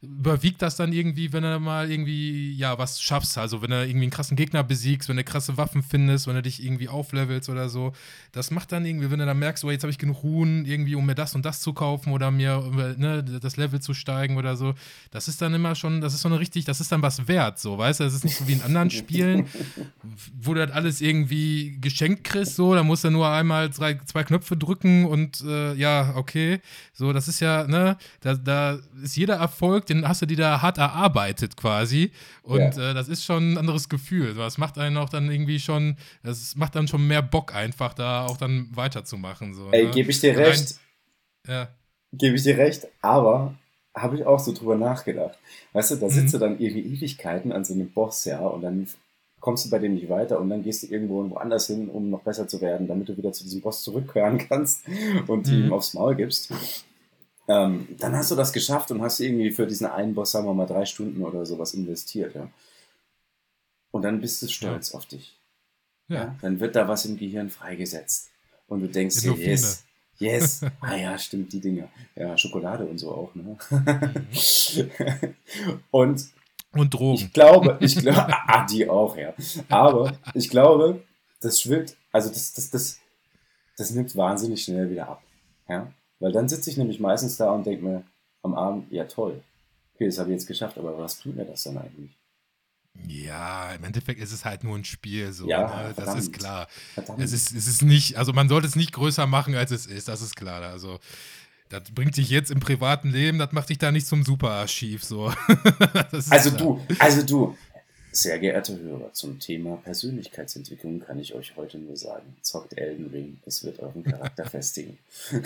überwiegt 0.04 0.62
das 0.62 0.76
dann 0.76 0.92
irgendwie, 0.92 1.32
wenn 1.32 1.42
du 1.42 1.58
mal 1.58 1.90
irgendwie, 1.90 2.52
ja, 2.52 2.78
was 2.78 3.00
schaffst. 3.00 3.38
Also, 3.38 3.62
wenn 3.62 3.70
du 3.70 3.82
irgendwie 3.82 4.04
einen 4.04 4.10
krassen 4.10 4.36
Gegner 4.36 4.62
besiegst, 4.62 5.08
wenn 5.08 5.16
du 5.16 5.24
krasse 5.24 5.56
Waffen 5.56 5.82
findest, 5.82 6.26
wenn 6.26 6.34
du 6.34 6.42
dich 6.42 6.62
irgendwie 6.64 6.88
auflevelst 6.88 7.48
oder 7.48 7.68
so. 7.68 7.92
Das 8.32 8.50
macht 8.50 8.72
dann 8.72 8.84
irgendwie, 8.84 9.10
wenn 9.10 9.18
du 9.18 9.26
dann 9.26 9.38
merkst, 9.38 9.64
oh, 9.64 9.70
jetzt 9.70 9.82
habe 9.82 9.90
ich 9.90 9.98
genug 9.98 10.22
Ruhen, 10.22 10.64
irgendwie, 10.64 10.94
um 10.94 11.06
mir 11.06 11.14
das 11.14 11.34
und 11.34 11.44
das 11.44 11.60
zu 11.60 11.72
kaufen 11.72 12.12
oder 12.12 12.30
mir 12.30 12.94
ne, 12.96 13.22
das 13.22 13.56
Level 13.56 13.80
zu 13.80 13.94
steigen 13.94 14.36
oder 14.36 14.56
so. 14.56 14.74
Das 15.10 15.28
ist 15.28 15.40
dann 15.42 15.54
immer 15.54 15.74
schon, 15.74 16.00
das 16.00 16.14
ist 16.14 16.22
so 16.22 16.28
eine 16.28 16.38
richtig, 16.38 16.64
das 16.64 16.80
ist 16.80 16.92
dann 16.92 17.02
was 17.02 17.26
wert, 17.28 17.58
so, 17.58 17.78
weißt 17.78 18.00
du? 18.00 18.04
Das 18.04 18.14
ist 18.14 18.24
nicht 18.24 18.36
so 18.36 18.46
wie 18.48 18.52
in 18.52 18.62
anderen 18.62 18.90
Spielen, 18.90 19.46
wo 20.40 20.54
du 20.54 20.66
das 20.66 20.74
alles 20.74 21.00
irgendwie 21.00 21.78
geschenkt 21.80 22.24
kriegst, 22.24 22.56
so, 22.56 22.74
da 22.74 22.82
musst 22.82 23.04
du 23.04 23.10
nur 23.10 23.28
einmal 23.28 23.70
drei, 23.70 23.94
zwei 24.04 24.22
Knöpfe 24.24 24.56
drücken 24.56 25.06
und 25.06 25.40
äh, 25.42 25.74
ja, 25.74 26.14
okay. 26.16 26.60
So, 26.92 27.12
das 27.12 27.28
ist 27.28 27.40
ja, 27.40 27.66
ne, 27.66 27.96
da, 28.20 28.34
da 28.34 28.78
ist 29.02 29.16
jeder 29.16 29.36
Erfolg, 29.36 29.86
den 29.86 30.06
hast 30.06 30.22
du 30.22 30.26
dir 30.26 30.36
da 30.36 30.62
hart 30.62 30.78
erarbeitet 30.78 31.56
quasi. 31.56 32.10
Und 32.42 32.76
Ja. 32.76 32.90
äh, 32.90 32.94
das 32.94 33.08
ist 33.08 33.24
schon 33.24 33.52
ein 33.54 33.58
anderes 33.58 33.88
Gefühl. 33.88 34.34
Das 34.34 34.58
macht 34.58 34.76
einen 34.78 34.96
auch 34.96 35.08
dann 35.08 35.30
irgendwie 35.30 35.58
schon, 35.60 35.96
das 36.22 36.54
macht 36.56 36.74
dann 36.76 36.86
schon 36.88 37.06
mehr 37.06 37.22
Bock 37.22 37.54
einfach, 37.54 37.94
da 37.94 38.26
auch 38.26 38.36
dann 38.36 38.68
weiterzumachen. 38.74 39.54
So, 39.54 39.70
Ey, 39.72 39.84
ne? 39.86 39.90
gebe 39.90 40.10
ich 40.10 40.20
dir 40.20 40.36
Rein- 40.36 40.44
recht, 40.44 40.74
Ja. 41.48 41.68
gebe 42.12 42.36
ich 42.36 42.42
dir 42.42 42.56
recht, 42.58 42.86
aber 43.02 43.54
habe 43.96 44.16
ich 44.16 44.24
auch 44.26 44.40
so 44.40 44.52
drüber 44.52 44.76
nachgedacht. 44.76 45.38
Weißt 45.72 45.92
du, 45.92 45.96
da 45.96 46.06
Mhm. 46.06 46.10
sitzt 46.10 46.34
du 46.34 46.38
dann 46.38 46.58
irgendwie 46.58 46.80
Ewigkeiten 46.94 47.52
an 47.52 47.64
so 47.64 47.74
einem 47.74 47.90
Boss, 47.92 48.24
ja, 48.24 48.40
und 48.40 48.62
dann 48.62 48.88
kommst 49.44 49.66
du 49.66 49.70
bei 49.70 49.78
dem 49.78 49.92
nicht 49.92 50.08
weiter 50.08 50.40
und 50.40 50.48
dann 50.48 50.62
gehst 50.62 50.82
du 50.84 50.86
irgendwo 50.86 51.28
woanders 51.28 51.66
hin, 51.66 51.90
um 51.90 52.08
noch 52.08 52.22
besser 52.22 52.48
zu 52.48 52.62
werden, 52.62 52.88
damit 52.88 53.10
du 53.10 53.16
wieder 53.18 53.30
zu 53.30 53.44
diesem 53.44 53.60
Boss 53.60 53.82
zurückkehren 53.82 54.38
kannst 54.48 54.84
und 55.26 55.46
Mhm. 55.46 55.64
ihm 55.66 55.72
aufs 55.74 55.92
Maul 55.92 56.14
gibst. 56.14 56.50
Ähm, 57.46 57.86
dann 57.98 58.16
hast 58.16 58.30
du 58.30 58.36
das 58.36 58.54
geschafft 58.54 58.90
und 58.90 59.02
hast 59.02 59.20
irgendwie 59.20 59.50
für 59.50 59.66
diesen 59.66 59.86
einen 59.86 60.14
Boss, 60.14 60.30
sagen 60.30 60.46
wir 60.46 60.54
mal, 60.54 60.64
drei 60.64 60.86
Stunden 60.86 61.22
oder 61.22 61.44
sowas 61.44 61.74
investiert, 61.74 62.34
ja. 62.34 62.48
Und 63.90 64.00
dann 64.00 64.22
bist 64.22 64.40
du 64.40 64.48
stolz 64.48 64.94
auf 64.94 65.04
dich. 65.04 65.38
Ja. 66.08 66.16
Ja. 66.16 66.36
Dann 66.40 66.58
wird 66.58 66.74
da 66.74 66.88
was 66.88 67.04
im 67.04 67.18
Gehirn 67.18 67.50
freigesetzt. 67.50 68.30
Und 68.66 68.80
du 68.80 68.88
denkst 68.88 69.20
dir, 69.20 69.34
yes, 69.34 69.84
yes. 70.18 70.62
Ah 70.80 70.96
ja, 70.96 71.18
stimmt, 71.18 71.52
die 71.52 71.60
Dinger. 71.60 71.90
Ja, 72.16 72.38
Schokolade 72.38 72.86
und 72.86 72.96
so 72.96 73.10
auch, 73.12 73.34
ne? 73.34 73.58
und 75.90 76.24
Und 76.74 76.92
Drogen. 76.92 77.24
ich 77.24 77.32
glaube, 77.32 77.76
ich 77.80 77.96
glaube, 77.96 78.26
ah, 78.46 78.66
die 78.66 78.88
auch, 78.88 79.16
ja. 79.16 79.34
Aber 79.68 80.12
ich 80.34 80.48
glaube, 80.48 81.02
das 81.40 81.60
schwillt, 81.60 81.96
also 82.12 82.28
das, 82.28 82.52
das, 82.54 82.70
das, 82.70 82.98
das 83.76 83.90
nimmt 83.90 84.14
wahnsinnig 84.16 84.64
schnell 84.64 84.90
wieder 84.90 85.08
ab. 85.08 85.22
Ja? 85.68 85.92
Weil 86.20 86.32
dann 86.32 86.48
sitze 86.48 86.70
ich 86.70 86.76
nämlich 86.76 87.00
meistens 87.00 87.36
da 87.36 87.50
und 87.50 87.66
denke 87.66 87.84
mir 87.84 88.04
am 88.42 88.54
Abend, 88.54 88.90
ja 88.92 89.04
toll, 89.04 89.42
okay, 89.94 90.06
das 90.06 90.18
habe 90.18 90.30
ich 90.30 90.34
jetzt 90.34 90.46
geschafft, 90.46 90.78
aber 90.78 90.96
was 90.98 91.18
tut 91.18 91.36
mir 91.36 91.44
das 91.44 91.62
dann 91.64 91.78
eigentlich? 91.78 92.16
Ja, 93.08 93.72
im 93.74 93.82
Endeffekt 93.84 94.20
ist 94.20 94.32
es 94.32 94.44
halt 94.44 94.62
nur 94.62 94.76
ein 94.76 94.84
Spiel, 94.84 95.32
so. 95.32 95.48
Ja, 95.48 95.88
ne? 95.88 95.94
Das 95.96 96.14
ist 96.14 96.32
klar. 96.32 96.68
Verdammt. 96.94 97.20
Es 97.20 97.32
ist, 97.32 97.52
es 97.52 97.66
ist 97.66 97.82
nicht, 97.82 98.16
also 98.16 98.32
man 98.32 98.48
sollte 98.48 98.68
es 98.68 98.76
nicht 98.76 98.92
größer 98.92 99.26
machen, 99.26 99.56
als 99.56 99.72
es 99.72 99.86
ist, 99.86 100.06
das 100.06 100.22
ist 100.22 100.36
klar. 100.36 100.62
Also, 100.62 101.00
das 101.68 101.90
bringt 101.92 102.16
dich 102.16 102.30
jetzt 102.30 102.50
im 102.50 102.60
privaten 102.60 103.10
Leben, 103.10 103.38
das 103.38 103.52
macht 103.52 103.70
dich 103.70 103.78
da 103.78 103.90
nicht 103.90 104.06
zum 104.06 104.24
Superarchiv, 104.24 105.04
so. 105.04 105.32
Also 106.30 106.50
du, 106.50 106.80
also 106.98 107.22
du, 107.22 107.56
Sehr 108.12 108.38
geehrte 108.38 108.78
Hörer, 108.78 109.12
zum 109.12 109.40
Thema 109.40 109.76
Persönlichkeitsentwicklung 109.78 111.00
kann 111.00 111.18
ich 111.18 111.34
euch 111.34 111.56
heute 111.56 111.78
nur 111.78 111.96
sagen, 111.96 112.36
zockt 112.42 112.78
Elden 112.78 113.10
Ring, 113.10 113.38
es 113.44 113.64
wird 113.64 113.80
euren 113.80 114.04
Charakter 114.04 114.44
festigen. 114.46 114.98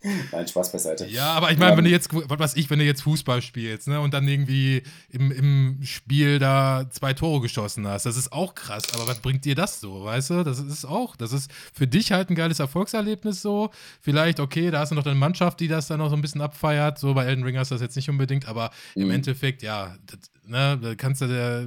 Nein, 0.32 0.46
Spaß 0.46 0.70
beiseite. 0.70 1.06
Ja, 1.06 1.32
aber 1.32 1.50
ich 1.50 1.58
meine, 1.58 1.76
wenn 1.76 1.84
du 1.84 1.90
jetzt, 1.90 2.08
was 2.12 2.38
weiß 2.38 2.56
ich, 2.56 2.70
wenn 2.70 2.78
du 2.78 2.84
jetzt 2.84 3.02
Fußball 3.02 3.42
spielst, 3.42 3.88
ne, 3.88 4.00
und 4.00 4.14
dann 4.14 4.28
irgendwie 4.28 4.82
im, 5.10 5.32
im 5.32 5.78
Spiel 5.82 6.38
da 6.38 6.86
zwei 6.90 7.14
Tore 7.14 7.40
geschossen 7.40 7.86
hast, 7.86 8.06
das 8.06 8.16
ist 8.16 8.32
auch 8.32 8.54
krass, 8.54 8.84
aber 8.94 9.08
was 9.08 9.18
bringt 9.18 9.44
dir 9.44 9.56
das 9.56 9.80
so, 9.80 10.04
weißt 10.04 10.30
du? 10.30 10.44
Das 10.44 10.60
ist 10.60 10.84
auch, 10.84 11.16
das 11.16 11.32
ist 11.32 11.50
für 11.72 11.88
dich 11.88 12.12
halt 12.12 12.30
ein 12.30 12.36
geiles 12.36 12.60
Erfolgserlebnis 12.60 13.42
so. 13.42 13.70
Vielleicht, 14.00 14.38
okay, 14.38 14.70
da 14.70 14.80
hast 14.80 14.90
du 14.90 14.94
noch 14.94 15.02
deine 15.02 15.18
Mannschaft, 15.18 15.58
die 15.58 15.68
das 15.68 15.88
dann 15.88 15.98
noch 15.98 16.10
so 16.10 16.16
ein 16.16 16.22
bisschen 16.22 16.42
abfeiert, 16.42 16.98
so 16.98 17.14
bei 17.14 17.24
Elden 17.24 17.42
Ring 17.42 17.58
hast 17.58 17.72
du 17.72 17.74
das 17.74 17.82
jetzt 17.82 17.96
nicht 17.96 18.08
unbedingt, 18.08 18.46
aber 18.46 18.70
mhm. 18.94 19.02
im 19.02 19.10
Endeffekt, 19.10 19.62
ja, 19.62 19.96
das, 20.06 20.18
ne, 20.46 20.78
da 20.80 20.94
kannst 20.94 21.22
du 21.22 21.26
der 21.26 21.66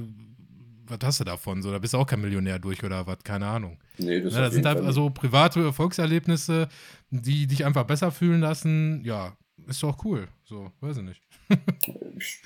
was 0.92 1.06
hast 1.06 1.20
du 1.20 1.24
davon? 1.24 1.62
So, 1.62 1.70
da 1.70 1.78
bist 1.78 1.94
du 1.94 1.98
auch 1.98 2.06
kein 2.06 2.20
Millionär 2.20 2.58
durch 2.58 2.82
oder 2.84 3.06
was, 3.06 3.18
keine 3.24 3.46
Ahnung. 3.46 3.78
Nee, 3.98 4.20
das, 4.20 4.34
ja, 4.34 4.40
das 4.42 4.54
sind 4.54 4.66
einfach 4.66 4.92
so 4.92 5.10
private 5.10 5.62
Erfolgserlebnisse, 5.62 6.68
die 7.10 7.46
dich 7.46 7.64
einfach 7.64 7.84
besser 7.84 8.10
fühlen 8.10 8.40
lassen. 8.40 9.02
Ja, 9.04 9.36
ist 9.66 9.82
doch 9.82 10.04
cool. 10.04 10.28
So, 10.44 10.70
weiß 10.80 10.98
ich 10.98 11.02
nicht. 11.02 11.22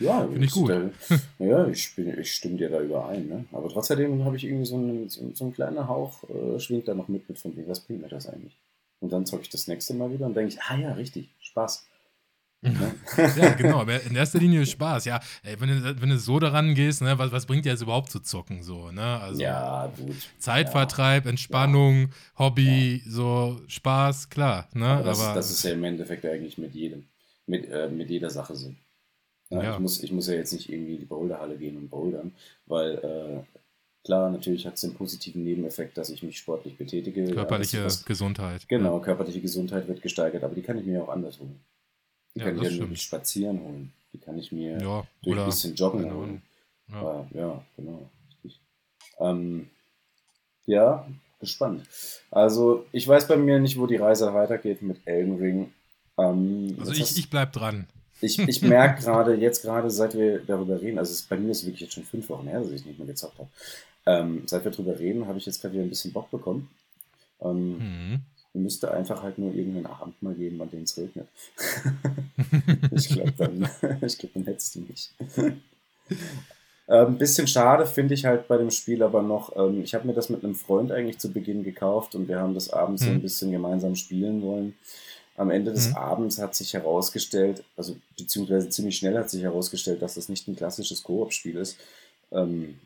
ja, 0.00 0.26
finde 0.26 0.44
ich 0.44 0.52
gut. 0.52 0.68
Der, 0.68 0.90
ja, 1.38 1.66
ich, 1.68 1.94
bin, 1.94 2.18
ich 2.18 2.32
stimme 2.32 2.56
dir 2.56 2.70
da 2.70 2.80
überein. 2.80 3.26
Ne? 3.26 3.44
Aber 3.52 3.68
trotzdem 3.68 4.24
habe 4.24 4.36
ich 4.36 4.44
irgendwie 4.44 4.66
so 4.66 4.76
einen, 4.76 5.08
so, 5.08 5.30
so 5.34 5.44
einen 5.44 5.54
kleinen 5.54 5.86
Hauch, 5.88 6.22
äh, 6.28 6.58
schwingt 6.58 6.88
da 6.88 6.94
noch 6.94 7.08
mit, 7.08 7.28
mit 7.28 7.38
von 7.38 7.56
wegen, 7.56 7.68
was 7.68 7.80
bringt 7.80 8.02
mir 8.02 8.08
das 8.08 8.28
eigentlich? 8.28 8.56
Und 9.00 9.12
dann 9.12 9.26
zocke 9.26 9.42
ich 9.42 9.50
das 9.50 9.68
nächste 9.68 9.94
Mal 9.94 10.12
wieder 10.12 10.26
und 10.26 10.34
denke 10.34 10.54
ich, 10.54 10.62
ah 10.62 10.76
ja, 10.76 10.92
richtig, 10.92 11.28
Spaß. 11.40 11.86
Ja, 13.36 13.50
genau, 13.54 13.80
aber 13.80 14.02
in 14.02 14.14
erster 14.14 14.38
Linie 14.38 14.66
Spaß. 14.66 15.04
Ja, 15.04 15.20
ey, 15.42 15.60
wenn, 15.60 15.68
du, 15.68 16.00
wenn 16.00 16.10
du 16.10 16.18
so 16.18 16.38
daran 16.38 16.74
gehst, 16.74 17.02
ne, 17.02 17.18
was, 17.18 17.32
was 17.32 17.46
bringt 17.46 17.64
dir 17.64 17.70
jetzt 17.70 17.82
überhaupt 17.82 18.10
zu 18.10 18.20
zocken? 18.20 18.62
So, 18.62 18.90
ne? 18.90 19.20
also, 19.20 19.40
ja, 19.40 19.92
gut. 19.96 20.16
Zeitvertreib, 20.38 21.24
ja. 21.24 21.30
Entspannung, 21.30 22.00
ja. 22.00 22.08
Hobby, 22.38 23.02
ja. 23.04 23.10
so 23.10 23.60
Spaß, 23.68 24.30
klar. 24.30 24.68
Ne? 24.74 24.86
Aber 24.86 25.04
das, 25.04 25.20
aber 25.20 25.34
das, 25.34 25.50
ist 25.50 25.62
ja 25.62 25.72
im 25.72 25.84
Endeffekt 25.84 26.24
eigentlich 26.24 26.58
mit 26.58 26.74
jedem, 26.74 27.04
mit, 27.46 27.68
äh, 27.70 27.88
mit 27.88 28.10
jeder 28.10 28.30
Sache 28.30 28.56
so. 28.56 28.72
Ja, 29.50 29.74
Ich, 29.74 29.78
muss, 29.78 30.02
ich 30.02 30.12
muss 30.12 30.26
ja 30.26 30.34
jetzt 30.34 30.52
nicht 30.52 30.68
irgendwie 30.68 30.94
in 30.94 31.00
die 31.00 31.06
Boulderhalle 31.06 31.56
gehen 31.56 31.76
und 31.76 31.88
bouldern, 31.88 32.32
weil 32.66 32.94
äh, 32.94 33.58
klar, 34.04 34.30
natürlich 34.30 34.66
hat 34.66 34.74
es 34.74 34.80
den 34.80 34.94
positiven 34.94 35.44
Nebeneffekt, 35.44 35.96
dass 35.96 36.10
ich 36.10 36.22
mich 36.22 36.38
sportlich 36.38 36.76
betätige. 36.76 37.26
Körperliche 37.32 37.84
was, 37.84 38.04
Gesundheit. 38.04 38.68
Genau, 38.68 39.00
körperliche 39.00 39.40
Gesundheit 39.40 39.86
wird 39.86 40.02
gesteigert, 40.02 40.42
aber 40.42 40.54
die 40.54 40.62
kann 40.62 40.78
ich 40.78 40.86
mir 40.86 41.02
auch 41.02 41.08
anders 41.08 41.38
holen. 41.38 41.60
Die 42.36 42.40
ja, 42.40 42.46
kann 42.46 42.62
ich 42.62 42.78
ja 42.78 42.84
durch 42.84 43.02
Spazieren 43.02 43.60
holen. 43.62 43.92
Die 44.12 44.18
kann 44.18 44.38
ich 44.38 44.52
mir 44.52 44.78
ja, 44.78 45.06
durch 45.22 45.38
ein 45.38 45.46
bisschen 45.46 45.74
Joggen 45.74 46.12
holen. 46.12 46.42
Ja. 46.88 46.96
Aber, 46.96 47.28
ja, 47.32 47.64
genau. 47.76 48.10
Richtig. 48.44 48.60
Ähm, 49.18 49.70
ja, 50.66 51.08
gespannt. 51.40 51.86
Also, 52.30 52.84
ich 52.92 53.08
weiß 53.08 53.26
bei 53.26 53.38
mir 53.38 53.58
nicht, 53.58 53.78
wo 53.78 53.86
die 53.86 53.96
Reise 53.96 54.32
weitergeht 54.34 54.82
mit 54.82 54.98
Elden 55.06 55.38
Ring. 55.38 55.72
Ähm, 56.18 56.76
also, 56.78 56.92
ich, 56.92 57.16
ich 57.16 57.30
bleib 57.30 57.54
dran. 57.54 57.86
Ich, 58.20 58.38
ich 58.48 58.60
merke 58.60 59.02
gerade, 59.02 59.34
jetzt 59.34 59.62
gerade, 59.62 59.90
seit 59.90 60.14
wir 60.14 60.40
darüber 60.40 60.80
reden, 60.80 60.98
also 60.98 61.12
es, 61.12 61.22
bei 61.22 61.38
mir 61.38 61.52
ist 61.52 61.60
es 61.60 61.66
wirklich 61.66 61.80
jetzt 61.80 61.94
schon 61.94 62.04
fünf 62.04 62.28
Wochen 62.28 62.48
her, 62.48 62.60
dass 62.60 62.70
ich 62.70 62.84
nicht 62.84 62.98
mehr 62.98 63.08
gezockt 63.08 63.38
habe. 63.38 63.48
Ähm, 64.04 64.42
seit 64.44 64.62
wir 64.62 64.72
darüber 64.72 64.98
reden, 64.98 65.26
habe 65.26 65.38
ich 65.38 65.46
jetzt 65.46 65.62
gerade 65.62 65.72
wieder 65.72 65.84
ein 65.84 65.88
bisschen 65.88 66.12
Bock 66.12 66.30
bekommen. 66.30 66.68
Ähm, 67.40 67.78
mhm 67.78 68.20
müsste 68.56 68.90
einfach 68.90 69.22
halt 69.22 69.38
nur 69.38 69.54
irgendeinen 69.54 69.86
Abend 69.86 70.20
mal 70.22 70.34
geben, 70.34 70.60
an 70.60 70.70
dem 70.70 70.82
es 70.82 70.96
regnet. 70.96 71.28
ich 72.90 73.08
glaube, 73.08 73.32
dann, 73.36 73.68
glaub, 73.80 74.34
dann 74.34 74.44
hättest 74.44 74.74
du 74.74 74.80
mich. 74.80 75.10
Ein 75.36 75.60
ähm, 76.88 77.18
bisschen 77.18 77.46
schade 77.46 77.86
finde 77.86 78.14
ich 78.14 78.24
halt 78.24 78.48
bei 78.48 78.56
dem 78.56 78.70
Spiel 78.70 79.02
aber 79.02 79.22
noch, 79.22 79.54
ähm, 79.56 79.82
ich 79.82 79.94
habe 79.94 80.06
mir 80.06 80.14
das 80.14 80.28
mit 80.28 80.44
einem 80.44 80.54
Freund 80.54 80.92
eigentlich 80.92 81.18
zu 81.18 81.32
Beginn 81.32 81.64
gekauft 81.64 82.14
und 82.14 82.28
wir 82.28 82.38
haben 82.38 82.54
das 82.54 82.70
abends 82.70 83.02
mhm. 83.02 83.06
so 83.06 83.12
ein 83.12 83.22
bisschen 83.22 83.50
gemeinsam 83.50 83.94
spielen 83.94 84.42
wollen. 84.42 84.74
Am 85.36 85.50
Ende 85.50 85.72
des 85.72 85.90
mhm. 85.90 85.96
Abends 85.96 86.38
hat 86.38 86.54
sich 86.54 86.72
herausgestellt, 86.72 87.62
also 87.76 87.96
beziehungsweise 88.16 88.70
ziemlich 88.70 88.96
schnell 88.96 89.18
hat 89.18 89.28
sich 89.28 89.42
herausgestellt, 89.42 90.00
dass 90.00 90.14
das 90.14 90.30
nicht 90.30 90.48
ein 90.48 90.56
klassisches 90.56 91.02
Koop-Spiel 91.02 91.56
ist. 91.56 91.76
Ähm, 92.32 92.78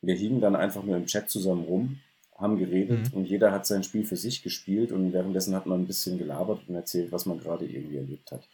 wir 0.00 0.14
hingen 0.14 0.40
dann 0.40 0.56
einfach 0.56 0.82
nur 0.84 0.96
im 0.96 1.06
Chat 1.06 1.28
zusammen 1.28 1.64
rum 1.64 1.98
haben 2.38 2.58
geredet 2.58 3.12
mhm. 3.12 3.18
und 3.18 3.24
jeder 3.24 3.52
hat 3.52 3.66
sein 3.66 3.82
Spiel 3.82 4.04
für 4.04 4.16
sich 4.16 4.42
gespielt 4.42 4.92
und 4.92 5.12
währenddessen 5.12 5.54
hat 5.54 5.66
man 5.66 5.80
ein 5.80 5.86
bisschen 5.86 6.18
gelabert 6.18 6.60
und 6.68 6.74
erzählt, 6.74 7.12
was 7.12 7.26
man 7.26 7.38
gerade 7.38 7.64
irgendwie 7.64 7.96
erlebt 7.96 8.30
hat. 8.30 8.48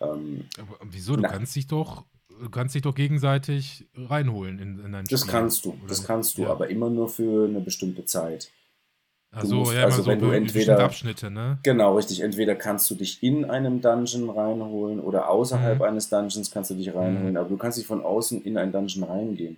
Ähm, 0.00 0.44
Aber 0.58 0.78
wieso? 0.84 1.16
Du 1.16 1.22
na, 1.22 1.28
kannst 1.28 1.56
dich 1.56 1.66
doch, 1.66 2.04
du 2.28 2.50
kannst 2.50 2.74
dich 2.74 2.82
doch 2.82 2.94
gegenseitig 2.94 3.86
reinholen 3.94 4.58
in, 4.58 4.78
in 4.78 4.92
dein 4.92 5.06
Spiel. 5.06 5.18
Das 5.18 5.26
kannst 5.26 5.64
du, 5.64 5.76
das 5.88 6.04
kannst 6.04 6.38
du, 6.38 6.42
ja. 6.42 6.50
aber 6.50 6.68
immer 6.68 6.90
nur 6.90 7.08
für 7.08 7.48
eine 7.48 7.60
bestimmte 7.60 8.04
Zeit. 8.04 8.50
Also, 9.34 9.72
ja, 9.72 9.84
also 9.84 10.04
wenn 10.06 10.20
so 10.20 10.26
du 10.26 10.32
entweder 10.32 10.78
Abschnitte, 10.78 11.30
ne? 11.30 11.58
Genau, 11.62 11.96
richtig. 11.96 12.20
Entweder 12.20 12.54
kannst 12.54 12.90
du 12.90 12.94
dich 12.94 13.22
in 13.22 13.46
einem 13.46 13.80
Dungeon 13.80 14.28
reinholen 14.28 15.00
oder 15.00 15.30
außerhalb 15.30 15.78
mhm. 15.78 15.84
eines 15.84 16.10
Dungeons 16.10 16.50
kannst 16.50 16.70
du 16.70 16.74
dich 16.74 16.94
reinholen, 16.94 17.30
mhm. 17.30 17.36
aber 17.38 17.48
du 17.48 17.56
kannst 17.56 17.78
dich 17.78 17.86
von 17.86 18.02
außen 18.02 18.42
in 18.42 18.58
ein 18.58 18.72
Dungeon 18.72 19.04
reingehen 19.04 19.56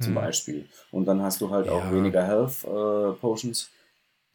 zum 0.00 0.14
hm. 0.14 0.22
Beispiel. 0.22 0.66
Und 0.90 1.06
dann 1.06 1.22
hast 1.22 1.40
du 1.40 1.50
halt 1.50 1.66
ja. 1.66 1.72
auch 1.72 1.92
weniger 1.92 2.26
Health 2.26 2.64
äh, 2.64 3.12
Potions. 3.20 3.70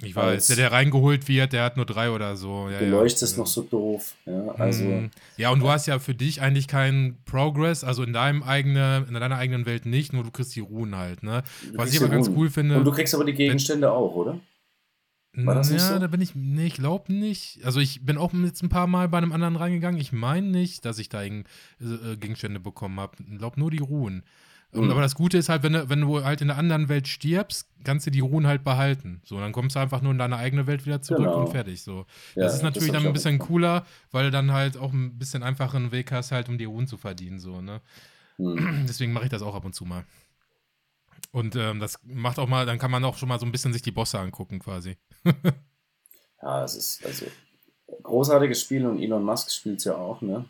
Ich 0.02 0.16
weiß, 0.16 0.48
der, 0.48 0.56
der 0.58 0.72
reingeholt 0.72 1.28
wird, 1.28 1.54
der 1.54 1.64
hat 1.64 1.78
nur 1.78 1.86
drei 1.86 2.10
oder 2.10 2.36
so. 2.36 2.68
Ja, 2.70 2.80
du 2.80 2.90
leuchtest 2.90 3.34
ja. 3.34 3.40
noch 3.40 3.48
so 3.48 3.62
doof. 3.62 4.16
Ja, 4.26 4.50
also, 4.56 4.84
hm. 4.84 5.12
ja, 5.38 5.50
und 5.50 5.60
du 5.62 5.70
hast 5.70 5.86
ja 5.86 6.00
für 6.00 6.14
dich 6.14 6.42
eigentlich 6.42 6.68
keinen 6.68 7.24
Progress, 7.24 7.84
also 7.84 8.04
in 8.04 8.12
deinem 8.12 8.44
eigenen, 8.44 9.08
in 9.08 9.14
deiner 9.14 9.38
eigenen 9.38 9.66
Welt 9.66 9.86
nicht, 9.86 10.12
nur 10.12 10.24
du 10.24 10.32
kriegst 10.32 10.56
die 10.56 10.60
Ruhen 10.60 10.96
halt, 10.98 11.24
ne? 11.24 11.44
Was 11.76 11.94
ich 11.94 12.02
aber 12.02 12.10
ganz 12.10 12.30
cool 12.36 12.50
finde. 12.50 12.78
Und 12.78 12.86
du 12.86 12.92
kriegst 12.92 13.16
aber 13.16 13.24
die 13.24 13.34
Gegenstände 13.34 13.88
wenn, 13.88 13.94
auch, 13.94 14.16
oder? 14.16 14.40
War 15.36 15.56
das 15.56 15.72
ja, 15.72 15.80
so? 15.80 16.00
da 16.00 16.08
bin 16.08 16.22
ich, 16.22 16.36
nee, 16.36 16.68
ich 16.68 16.76
glaube 16.76 17.12
nicht. 17.12 17.60
Also 17.64 17.80
ich 17.80 18.06
bin 18.06 18.18
auch 18.18 18.34
jetzt 18.34 18.62
ein 18.62 18.70
paar 18.70 18.86
Mal 18.86 19.10
bei 19.10 19.18
einem 19.18 19.32
anderen 19.32 19.56
reingegangen. 19.56 20.00
Ich 20.00 20.12
meine 20.12 20.48
nicht, 20.48 20.86
dass 20.86 21.00
ich 21.00 21.10
da 21.10 21.24
äh, 21.24 21.44
Gegenstände 22.20 22.60
bekommen 22.60 23.00
habe. 23.00 23.18
Ich 23.20 23.40
glaube 23.40 23.60
nur 23.60 23.72
die 23.72 23.80
Ruhen. 23.80 24.24
Mhm. 24.74 24.92
Aber 24.92 25.02
das 25.02 25.16
Gute 25.16 25.38
ist 25.38 25.50
halt, 25.50 25.64
wenn 25.64 25.74
du, 25.74 25.90
wenn 25.90 26.02
du 26.02 26.24
halt 26.24 26.42
in 26.42 26.48
der 26.48 26.58
anderen 26.58 26.90
Welt 26.90 27.08
stirbst, 27.08 27.68
kannst 27.84 28.08
du 28.08 28.12
die 28.12 28.22
Ruhen 28.22 28.48
halt 28.48 28.64
behalten. 28.64 29.22
So, 29.26 29.40
dann 29.40 29.52
kommst 29.52 29.76
du 29.76 29.80
einfach 29.80 30.02
nur 30.02 30.12
in 30.12 30.18
deine 30.18 30.38
eigene 30.38 30.68
Welt 30.68 30.86
wieder 30.86 31.02
zurück 31.02 31.26
genau. 31.26 31.42
und 31.42 31.50
fertig. 31.50 31.84
So. 31.84 32.06
Ja, 32.36 32.44
das 32.44 32.56
ist 32.56 32.64
natürlich 32.64 32.92
das 32.92 33.02
dann 33.02 33.08
ein 33.08 33.14
bisschen 33.14 33.40
cooler, 33.40 33.86
weil 34.12 34.26
du 34.26 34.32
dann 34.32 34.52
halt 34.52 34.78
auch 34.78 34.92
ein 34.92 35.18
bisschen 35.18 35.44
einfacheren 35.44 35.92
Weg 35.92 36.12
hast, 36.12 36.32
halt, 36.32 36.50
um 36.50 36.58
die 36.58 36.66
Ruhen 36.66 36.88
zu 36.88 36.98
verdienen. 36.98 37.40
So, 37.40 37.62
ne? 37.62 37.82
Mhm. 38.38 38.86
Deswegen 38.88 39.14
mache 39.14 39.26
ich 39.26 39.32
das 39.32 39.42
auch 39.42 39.56
ab 39.56 39.66
und 39.66 39.74
zu 39.74 39.86
mal. 39.86 40.06
Und 41.32 41.56
ähm, 41.56 41.80
das 41.80 42.00
macht 42.04 42.40
auch 42.40 42.48
mal, 42.48 42.66
dann 42.66 42.80
kann 42.80 42.92
man 42.92 43.04
auch 43.06 43.18
schon 43.18 43.30
mal 43.30 43.40
so 43.40 43.46
ein 43.46 43.52
bisschen 43.52 43.74
sich 43.74 43.82
die 43.82 43.92
Bosse 43.92 44.20
angucken, 44.20 44.60
quasi. 44.60 44.98
ja, 46.42 46.64
es 46.64 46.76
ist, 46.76 47.06
also 47.06 47.26
großartiges 48.02 48.62
Spiel 48.62 48.86
und 48.86 49.02
Elon 49.02 49.24
Musk 49.24 49.52
spielt 49.52 49.80
es 49.80 49.86
ja 49.86 49.96
auch, 49.96 50.22
ne? 50.22 50.46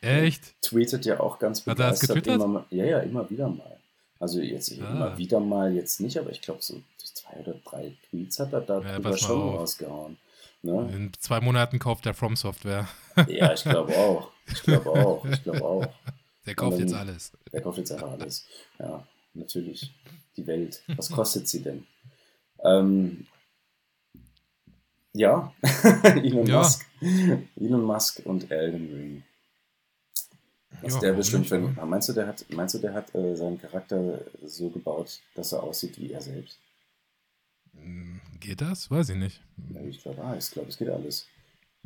Echt? 0.00 0.54
Tweetet 0.62 1.06
ja 1.06 1.20
auch 1.20 1.38
ganz 1.38 1.62
begeistert. 1.62 2.16
Hat 2.16 2.26
er 2.26 2.36
das? 2.38 2.44
Immer, 2.44 2.66
ja, 2.70 2.84
ja, 2.84 2.98
immer 3.00 3.28
wieder 3.30 3.48
mal. 3.48 3.76
Also 4.18 4.40
jetzt 4.40 4.70
ah. 4.72 4.90
immer 4.90 5.18
wieder 5.18 5.40
mal 5.40 5.74
jetzt 5.74 6.00
nicht, 6.00 6.18
aber 6.18 6.30
ich 6.30 6.42
glaube 6.42 6.60
so 6.62 6.82
zwei 6.98 7.40
oder 7.40 7.54
drei 7.64 7.96
Tweets 8.08 8.38
hat 8.38 8.52
er 8.52 8.60
da 8.60 8.80
ja, 8.80 9.16
schon 9.16 9.40
auf. 9.40 9.60
rausgehauen. 9.60 10.18
Ne? 10.62 10.90
In 10.94 11.12
zwei 11.18 11.40
Monaten 11.40 11.78
kauft 11.78 12.06
er 12.06 12.14
From 12.14 12.36
Software. 12.36 12.88
Ja, 13.28 13.52
ich 13.52 13.64
glaube 13.64 13.94
auch. 13.96 14.30
Ich 14.46 14.62
glaube 14.62 14.90
auch. 14.90 15.24
Ich 15.24 15.42
glaube 15.42 15.62
auch. 15.62 15.86
Der 16.46 16.54
kauft 16.54 16.74
dann, 16.74 16.80
jetzt 16.80 16.94
alles. 16.94 17.32
Der 17.52 17.60
kauft 17.60 17.78
jetzt 17.78 17.92
einfach 17.92 18.12
alles. 18.12 18.46
Ja, 18.78 19.06
natürlich. 19.34 19.92
Die 20.36 20.46
Welt. 20.46 20.82
Was 20.96 21.10
kostet 21.10 21.48
sie 21.48 21.62
denn? 21.62 21.86
Ähm, 22.64 23.26
ja, 25.12 25.52
Elon 26.02 26.46
ja. 26.46 26.58
Musk. 26.58 26.86
Elon 27.56 27.84
Musk 27.84 28.20
und 28.24 28.50
Elden 28.50 28.94
Ring. 28.94 29.22
Was 30.82 30.94
ja, 30.94 31.00
der 31.00 31.12
bestimmt 31.12 31.46
für 31.46 31.58
meinst 31.58 32.08
du, 32.08 32.12
der 32.12 32.26
hat, 32.26 32.44
meinst 32.50 32.74
du, 32.74 32.78
der 32.78 32.94
hat 32.94 33.14
äh, 33.14 33.36
seinen 33.36 33.60
Charakter 33.60 34.20
so 34.44 34.70
gebaut, 34.70 35.20
dass 35.34 35.52
er 35.52 35.62
aussieht 35.62 35.98
wie 35.98 36.12
er 36.12 36.22
selbst? 36.22 36.58
Hm, 37.74 38.20
geht 38.38 38.60
das? 38.60 38.90
Weiß 38.90 39.10
ich 39.10 39.16
nicht. 39.16 39.42
Ja, 39.74 39.80
ich 39.82 40.02
glaube, 40.02 40.22
ah, 40.22 40.36
ich 40.36 40.50
glaube, 40.50 40.68
es 40.68 40.78
geht 40.78 40.88
alles. 40.88 41.26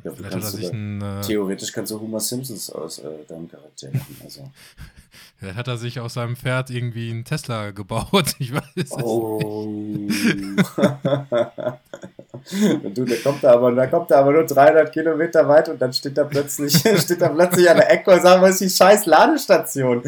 Ja, 0.03 0.11
Vielleicht 0.11 0.35
hat 0.35 0.43
er 0.43 0.51
sich 0.51 0.71
ein, 0.71 1.01
äh, 1.01 1.21
theoretisch 1.21 1.71
kannst 1.71 1.91
du 1.91 1.99
Homer 1.99 2.19
Simpsons 2.19 2.69
aus 2.69 2.99
äh, 2.99 3.25
deinem 3.27 3.49
Charakter 3.49 3.91
machen. 3.91 4.17
Also. 4.23 4.51
Vielleicht 5.37 5.57
hat 5.57 5.67
er 5.67 5.77
sich 5.77 5.99
aus 5.99 6.15
seinem 6.15 6.35
Pferd 6.35 6.69
irgendwie 6.69 7.09
einen 7.09 7.25
Tesla 7.25 7.71
gebaut. 7.71 8.35
Ich 8.39 8.53
weiß 8.53 8.63
es 8.75 8.91
oh. 8.91 10.07
Du, 12.51 13.05
der 13.05 13.17
kommt 13.17 13.43
da 13.43 13.53
aber, 13.53 13.71
da 13.71 13.87
kommt 13.87 14.11
da 14.11 14.19
aber 14.19 14.31
nur 14.31 14.45
300 14.45 14.91
Kilometer 14.91 15.47
weit 15.47 15.69
und 15.69 15.81
dann 15.81 15.91
steht 15.93 16.17
da 16.17 16.23
plötzlich, 16.23 16.75
steht 16.97 17.21
da 17.21 17.29
plötzlich 17.29 17.69
an 17.69 17.77
der 17.77 17.91
Ecke 17.91 18.11
und 18.11 18.21
sagt, 18.21 18.41
was 18.41 18.61
ist 18.61 18.61
die 18.61 18.69
scheiß 18.69 19.05
Ladestation? 19.05 20.01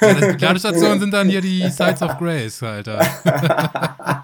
Ja, 0.00 0.14
die 0.14 0.44
Ladestationen 0.44 1.00
sind 1.00 1.12
dann 1.12 1.28
hier 1.28 1.40
die 1.40 1.68
Sites 1.70 2.02
of 2.02 2.18
Grace, 2.18 2.62
Alter. 2.62 3.00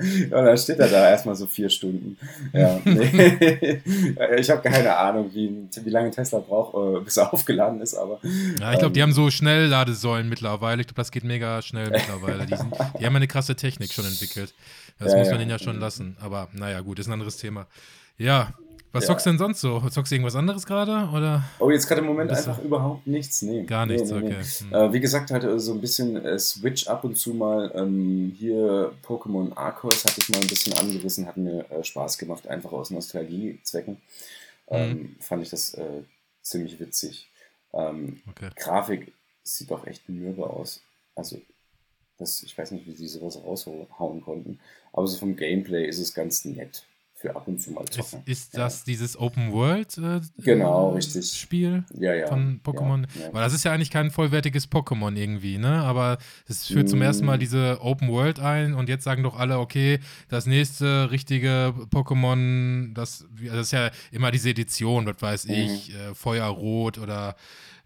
Und 0.24 0.30
dann 0.30 0.58
steht 0.58 0.78
er 0.78 0.88
da 0.88 1.10
erstmal 1.10 1.34
so 1.34 1.46
vier 1.46 1.68
Stunden. 1.68 2.16
Ja, 2.52 2.80
nee. 2.84 3.82
Ich 4.38 4.50
habe 4.50 4.62
keine 4.62 4.96
Ahnung, 4.96 5.30
wie, 5.32 5.68
wie 5.84 5.90
lange 5.90 6.10
Tesla 6.10 6.38
braucht, 6.38 6.74
äh, 6.74 7.04
bis 7.04 7.16
er 7.16 7.32
aufgeladen 7.32 7.80
ist, 7.80 7.94
aber. 7.94 8.20
Ja, 8.60 8.72
ich 8.72 8.78
glaube, 8.78 8.92
die 8.92 9.00
ähm, 9.00 9.08
haben 9.08 9.12
so 9.12 9.30
Schnellladesäulen 9.30 10.28
mittlerweile. 10.28 10.80
Ich 10.80 10.86
glaube, 10.86 10.96
das 10.96 11.10
geht 11.10 11.24
mega 11.24 11.62
schnell 11.62 11.90
mittlerweile. 11.90 12.46
Die, 12.46 12.56
sind, 12.56 12.74
die 12.98 13.06
haben 13.06 13.16
eine 13.16 13.28
krasse 13.28 13.56
Technik 13.56 13.92
schon 13.92 14.04
entwickelt. 14.04 14.54
Das 14.98 15.12
ja, 15.12 15.18
muss 15.18 15.28
man 15.28 15.34
ja. 15.34 15.38
denen 15.38 15.50
ja 15.50 15.58
schon 15.58 15.78
lassen. 15.78 16.16
Aber 16.20 16.48
naja, 16.52 16.80
gut, 16.80 16.98
ist 16.98 17.06
ein 17.06 17.12
anderes 17.12 17.36
Thema. 17.36 17.66
Ja, 18.18 18.52
was 18.92 19.04
ja. 19.04 19.08
zockst 19.08 19.26
du 19.26 19.30
denn 19.30 19.38
sonst 19.38 19.60
so? 19.60 19.80
Zockst 19.88 20.10
du 20.10 20.16
irgendwas 20.16 20.34
anderes 20.34 20.66
gerade? 20.66 21.08
Oder? 21.14 21.44
Oh, 21.60 21.70
jetzt 21.70 21.86
gerade 21.86 22.00
im 22.00 22.08
Moment 22.08 22.32
einfach 22.32 22.58
du? 22.58 22.64
überhaupt 22.64 23.06
nichts. 23.06 23.40
Nee. 23.42 23.62
Gar 23.62 23.86
nichts, 23.86 24.10
nee, 24.10 24.20
nee, 24.20 24.26
okay. 24.26 24.42
Hm. 24.42 24.72
Äh, 24.72 24.92
wie 24.92 25.00
gesagt, 25.00 25.30
halt 25.30 25.60
so 25.60 25.72
ein 25.72 25.80
bisschen 25.80 26.16
äh, 26.16 26.38
Switch 26.38 26.88
ab 26.88 27.04
und 27.04 27.16
zu 27.16 27.32
mal. 27.32 27.70
Ähm, 27.74 28.34
hier 28.36 28.92
Pokémon 29.06 29.56
Arceus 29.56 30.04
hatte 30.04 30.16
ich 30.18 30.28
mal 30.30 30.40
ein 30.40 30.48
bisschen 30.48 30.72
angerissen, 30.72 31.26
hat 31.26 31.36
mir 31.36 31.70
äh, 31.70 31.84
Spaß 31.84 32.18
gemacht, 32.18 32.48
einfach 32.48 32.72
aus 32.72 32.90
Nostalgiezwecken. 32.90 33.98
Ähm, 34.68 34.90
hm. 34.90 35.16
Fand 35.20 35.42
ich 35.42 35.50
das 35.50 35.74
äh, 35.74 36.02
ziemlich 36.42 36.80
witzig. 36.80 37.30
Ähm, 37.72 38.20
okay. 38.28 38.50
Grafik 38.56 39.12
sieht 39.44 39.70
doch 39.70 39.86
echt 39.86 40.08
mürbe 40.08 40.50
aus. 40.50 40.80
Also, 41.14 41.40
das, 42.18 42.42
ich 42.42 42.58
weiß 42.58 42.72
nicht, 42.72 42.86
wie 42.86 42.94
sie 42.94 43.06
sowas 43.06 43.36
raushauen 43.36 44.20
konnten. 44.20 44.58
Aber 44.92 45.06
so 45.06 45.16
vom 45.16 45.36
Gameplay 45.36 45.86
ist 45.86 46.00
es 46.00 46.12
ganz 46.12 46.44
nett 46.44 46.84
für 47.20 47.36
ab 47.36 47.46
und 47.46 47.60
zu 47.60 47.70
mal 47.72 47.84
zocken. 47.84 48.22
Ist, 48.24 48.44
ist 48.44 48.56
das 48.56 48.78
ja. 48.78 48.84
dieses 48.86 49.18
Open 49.18 49.52
World 49.52 49.98
äh, 49.98 50.20
genau, 50.38 50.94
richtig. 50.94 51.30
Spiel 51.32 51.84
ja, 51.98 52.14
ja. 52.14 52.26
von 52.26 52.60
Pokémon? 52.64 53.06
Weil 53.32 53.42
das 53.42 53.52
ist 53.52 53.64
ja 53.64 53.72
eigentlich 53.72 53.90
kein 53.90 54.10
vollwertiges 54.10 54.70
Pokémon 54.70 55.14
irgendwie, 55.14 55.58
ne? 55.58 55.82
Aber 55.82 56.16
es 56.48 56.66
führt 56.66 56.86
mm. 56.86 56.90
zum 56.90 57.02
ersten 57.02 57.26
Mal 57.26 57.36
mm. 57.36 57.40
diese 57.40 57.78
Open 57.82 58.08
World 58.08 58.40
ein 58.40 58.72
und 58.72 58.88
jetzt 58.88 59.04
sagen 59.04 59.22
doch 59.22 59.38
alle, 59.38 59.58
okay, 59.58 60.00
das 60.28 60.46
nächste 60.46 61.10
richtige 61.10 61.74
Pokémon, 61.92 62.94
das, 62.94 63.26
das 63.38 63.66
ist 63.66 63.72
ja 63.72 63.90
immer 64.12 64.30
diese 64.30 64.48
Edition, 64.48 65.06
was 65.06 65.20
weiß 65.20 65.46
mm. 65.46 65.50
ich, 65.50 65.94
äh, 65.94 66.14
Feuerrot 66.14 66.96
oder 66.96 67.36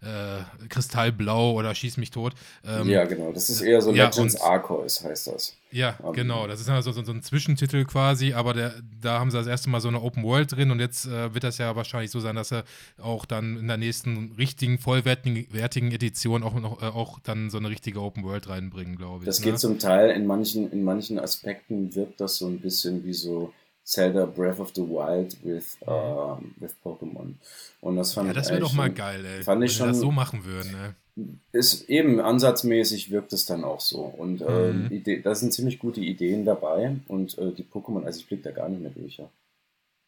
äh, 0.01 0.67
Kristallblau 0.69 1.53
oder 1.53 1.73
Schieß 1.73 1.97
mich 1.97 2.11
tot. 2.11 2.33
Ähm, 2.65 2.89
ja, 2.89 3.05
genau. 3.05 3.31
Das 3.31 3.49
ist 3.49 3.61
eher 3.61 3.81
so 3.81 3.91
Legends 3.91 4.35
ja, 4.35 4.41
Arceus, 4.41 5.03
heißt 5.03 5.27
das. 5.27 5.57
Ja, 5.71 5.97
um, 5.99 6.07
ähm, 6.07 6.13
genau. 6.13 6.47
Das 6.47 6.61
ist 6.61 6.69
also 6.69 6.91
so, 6.91 7.03
so, 7.03 7.11
ein 7.11 7.21
Zwischentitel 7.21 7.83
quasi, 7.85 8.33
aber 8.33 8.53
der, 8.53 8.75
da 9.01 9.19
haben 9.19 9.29
sie 9.29 9.37
das 9.37 9.47
erste 9.47 9.69
Mal 9.69 9.81
so 9.81 9.89
eine 9.89 10.01
Open 10.01 10.23
World 10.23 10.53
drin 10.53 10.71
und 10.71 10.79
jetzt 10.79 11.05
äh, 11.05 11.33
wird 11.33 11.43
das 11.43 11.57
ja 11.57 11.75
wahrscheinlich 11.75 12.11
so 12.11 12.19
sein, 12.19 12.35
dass 12.35 12.49
sie 12.49 12.63
auch 13.01 13.25
dann 13.25 13.57
in 13.57 13.67
der 13.67 13.77
nächsten 13.77 14.33
richtigen, 14.37 14.79
vollwertigen 14.79 15.91
Edition 15.91 16.43
auch, 16.43 16.53
noch, 16.53 16.81
äh, 16.81 16.85
auch 16.85 17.19
dann 17.19 17.49
so 17.49 17.57
eine 17.57 17.69
richtige 17.69 18.01
Open 18.01 18.23
World 18.23 18.47
reinbringen, 18.47 18.95
glaube 18.95 19.23
ich. 19.23 19.25
Das 19.25 19.39
ne? 19.39 19.51
geht 19.51 19.59
zum 19.59 19.77
Teil, 19.77 20.11
in 20.11 20.25
manchen, 20.25 20.71
in 20.71 20.83
manchen 20.83 21.19
Aspekten 21.19 21.93
wirkt 21.93 22.21
das 22.21 22.37
so 22.37 22.47
ein 22.47 22.59
bisschen 22.59 23.03
wie 23.03 23.13
so 23.13 23.51
Zelda 23.85 24.25
Breath 24.25 24.59
of 24.59 24.71
the 24.75 24.81
Wild 24.81 25.37
with, 25.43 25.77
uh, 25.87 26.35
with 26.57 26.75
Pokémon. 26.83 27.35
Und 27.81 27.95
das 27.95 28.13
fand 28.13 28.27
ja, 28.27 28.33
das 28.33 28.49
wäre 28.49 28.59
doch 28.59 28.73
mal 28.73 28.91
geil, 28.91 29.23
ey. 29.23 29.43
Fand 29.43 29.63
ich 29.63 29.73
schon, 29.73 29.89
das 29.89 29.99
so 29.99 30.11
machen 30.11 30.43
würden, 30.43 30.75
ey. 30.75 31.27
Ist 31.53 31.87
eben 31.87 32.19
ansatzmäßig 32.19 33.11
wirkt 33.11 33.31
es 33.31 33.45
dann 33.45 33.63
auch 33.63 33.79
so. 33.79 33.99
Und 33.99 34.41
äh, 34.41 34.73
mhm. 34.73 34.91
Idee, 34.91 35.21
da 35.21 35.33
sind 35.33 35.53
ziemlich 35.53 35.79
gute 35.79 36.01
Ideen 36.01 36.43
dabei. 36.43 36.95
Und 37.07 37.37
äh, 37.37 37.51
die 37.51 37.63
Pokémon, 37.63 38.03
also 38.03 38.19
ich 38.19 38.27
blicke 38.27 38.43
da 38.43 38.51
gar 38.51 38.67
nicht 38.67 38.81
mehr 38.81 38.91
durch, 38.91 39.17
ja. 39.17 39.29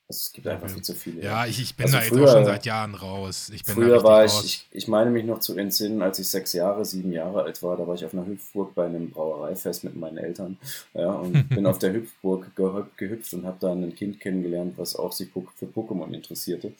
Es 0.09 0.31
gibt 0.31 0.47
einfach 0.47 0.69
viel 0.69 0.81
zu 0.81 0.95
viele. 0.95 1.21
Ja, 1.21 1.45
ich, 1.45 1.61
ich 1.61 1.75
bin 1.75 1.85
also 1.85 1.97
da 1.97 2.03
früher, 2.03 2.19
jetzt 2.21 2.29
auch 2.29 2.33
schon 2.33 2.45
seit 2.45 2.65
Jahren 2.65 2.95
raus. 2.95 3.51
früher 3.65 4.01
war 4.03 4.23
ich, 4.23 4.43
ich, 4.45 4.67
ich 4.71 4.87
meine 4.87 5.11
mich 5.11 5.25
noch 5.25 5.39
zu 5.39 5.57
entsinnen, 5.57 6.01
als 6.01 6.17
ich 6.19 6.29
sechs 6.29 6.53
Jahre, 6.53 6.85
sieben 6.85 7.11
Jahre 7.11 7.43
alt 7.43 7.61
war, 7.61 7.75
da 7.75 7.85
war 7.85 7.95
ich 7.95 8.05
auf 8.05 8.13
einer 8.13 8.25
Hüpfburg 8.25 8.73
bei 8.73 8.85
einem 8.85 9.09
Brauereifest 9.09 9.83
mit 9.83 9.97
meinen 9.97 10.17
Eltern. 10.17 10.57
Ja, 10.93 11.11
und 11.11 11.49
bin 11.49 11.65
auf 11.65 11.79
der 11.79 11.91
Hüpfburg 11.91 12.55
gehüpft 12.95 13.33
und 13.33 13.45
habe 13.45 13.57
da 13.59 13.73
ein 13.73 13.93
Kind 13.95 14.21
kennengelernt, 14.21 14.77
was 14.77 14.95
auch 14.95 15.11
sich 15.11 15.27
für 15.29 15.65
Pokémon 15.65 16.13
interessierte. 16.13 16.71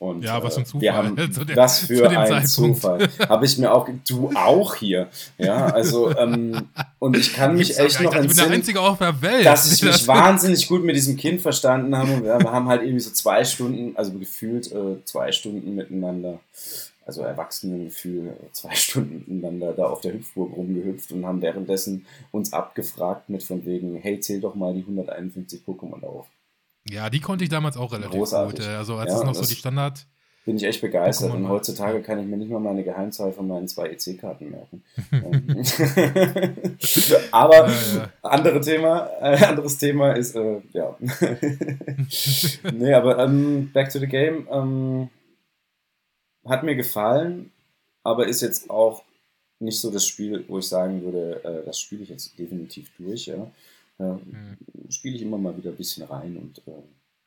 Und, 0.00 0.22
ja, 0.22 0.40
was 0.40 0.54
für 0.54 0.60
ein 0.60 0.66
Zufall. 0.66 0.80
Wir 0.80 0.94
haben 0.94 1.16
das 1.54 1.78
für 1.86 2.08
ein 2.08 2.46
Zufall. 2.46 3.08
Habe 3.28 3.46
ich 3.46 3.58
mir 3.58 3.72
auch, 3.72 3.88
du 4.06 4.30
auch 4.34 4.76
hier. 4.76 5.08
Ja, 5.38 5.66
also, 5.66 6.16
ähm, 6.16 6.68
und 7.00 7.16
ich 7.16 7.32
kann 7.34 7.56
mich 7.56 7.76
echt 7.78 8.00
noch 8.00 8.14
entsinnen, 8.14 8.30
ich 8.30 8.36
bin 8.36 8.46
der 8.46 8.54
Einzige 8.54 8.80
auf 8.80 8.98
der 8.98 9.20
Welt. 9.20 9.44
dass 9.44 9.72
ich 9.72 9.82
mich 9.82 10.06
wahnsinnig 10.06 10.68
gut 10.68 10.84
mit 10.84 10.94
diesem 10.94 11.16
Kind 11.16 11.40
verstanden 11.40 11.96
habe. 11.96 12.12
Und 12.12 12.24
wir 12.24 12.34
haben 12.34 12.68
halt 12.68 12.82
irgendwie 12.82 13.00
so 13.00 13.10
zwei 13.10 13.44
Stunden, 13.44 13.96
also 13.96 14.12
gefühlt 14.12 14.70
äh, 14.70 15.04
zwei 15.04 15.32
Stunden 15.32 15.74
miteinander, 15.74 16.38
also 17.04 17.22
Erwachsenengefühl, 17.22 18.34
zwei 18.52 18.76
Stunden 18.76 19.24
miteinander 19.26 19.72
da 19.72 19.86
auf 19.86 20.00
der 20.00 20.12
Hüpfburg 20.12 20.56
rumgehüpft 20.56 21.10
und 21.10 21.26
haben 21.26 21.42
währenddessen 21.42 22.06
uns 22.30 22.52
abgefragt 22.52 23.28
mit 23.30 23.42
von 23.42 23.64
wegen, 23.66 23.96
hey, 23.96 24.20
zähl 24.20 24.40
doch 24.40 24.54
mal 24.54 24.74
die 24.74 24.82
151 24.82 25.62
Pokémon 25.66 26.04
auf. 26.04 26.26
Ja, 26.90 27.10
die 27.10 27.20
konnte 27.20 27.44
ich 27.44 27.50
damals 27.50 27.76
auch 27.76 27.92
relativ 27.92 28.12
Großartig. 28.12 28.60
gut. 28.60 28.66
Äh, 28.66 28.76
also 28.76 28.96
als 28.96 29.12
ja, 29.12 29.18
es 29.18 29.24
noch 29.24 29.34
so 29.34 29.44
die 29.44 29.54
Standard. 29.54 30.06
Bin 30.44 30.56
ich 30.56 30.64
echt 30.64 30.80
begeistert. 30.80 31.34
Und 31.34 31.46
heutzutage 31.46 32.00
kann 32.00 32.18
ich 32.18 32.26
mir 32.26 32.38
nicht 32.38 32.50
mal 32.50 32.58
meine 32.58 32.82
Geheimzahl 32.82 33.32
von 33.32 33.46
meinen 33.46 33.68
zwei 33.68 33.90
EC-Karten 33.90 34.50
merken. 34.50 34.82
Aber 37.30 37.68
ja. 37.68 38.10
Andere 38.22 38.62
Thema, 38.62 39.10
äh, 39.20 39.44
anderes 39.44 39.76
Thema 39.76 40.12
ist, 40.12 40.34
äh, 40.36 40.62
ja. 40.72 40.96
nee, 42.72 42.94
aber 42.94 43.18
ähm, 43.18 43.70
Back 43.74 43.90
to 43.90 43.98
the 43.98 44.06
Game 44.06 44.48
ähm, 44.50 45.10
hat 46.46 46.62
mir 46.62 46.76
gefallen, 46.76 47.50
aber 48.02 48.26
ist 48.26 48.40
jetzt 48.40 48.70
auch 48.70 49.02
nicht 49.58 49.78
so 49.78 49.90
das 49.90 50.06
Spiel, 50.06 50.46
wo 50.48 50.60
ich 50.60 50.68
sagen 50.68 51.02
würde, 51.02 51.44
äh, 51.44 51.66
das 51.66 51.78
spiele 51.78 52.04
ich 52.04 52.08
jetzt 52.08 52.38
definitiv 52.38 52.90
durch. 52.96 53.26
Ja. 53.26 53.50
Mhm. 53.98 54.56
Spiele 54.90 55.16
ich 55.16 55.22
immer 55.22 55.38
mal 55.38 55.56
wieder 55.56 55.70
ein 55.70 55.76
bisschen 55.76 56.04
rein 56.04 56.36
und 56.36 56.58
äh, 56.66 56.82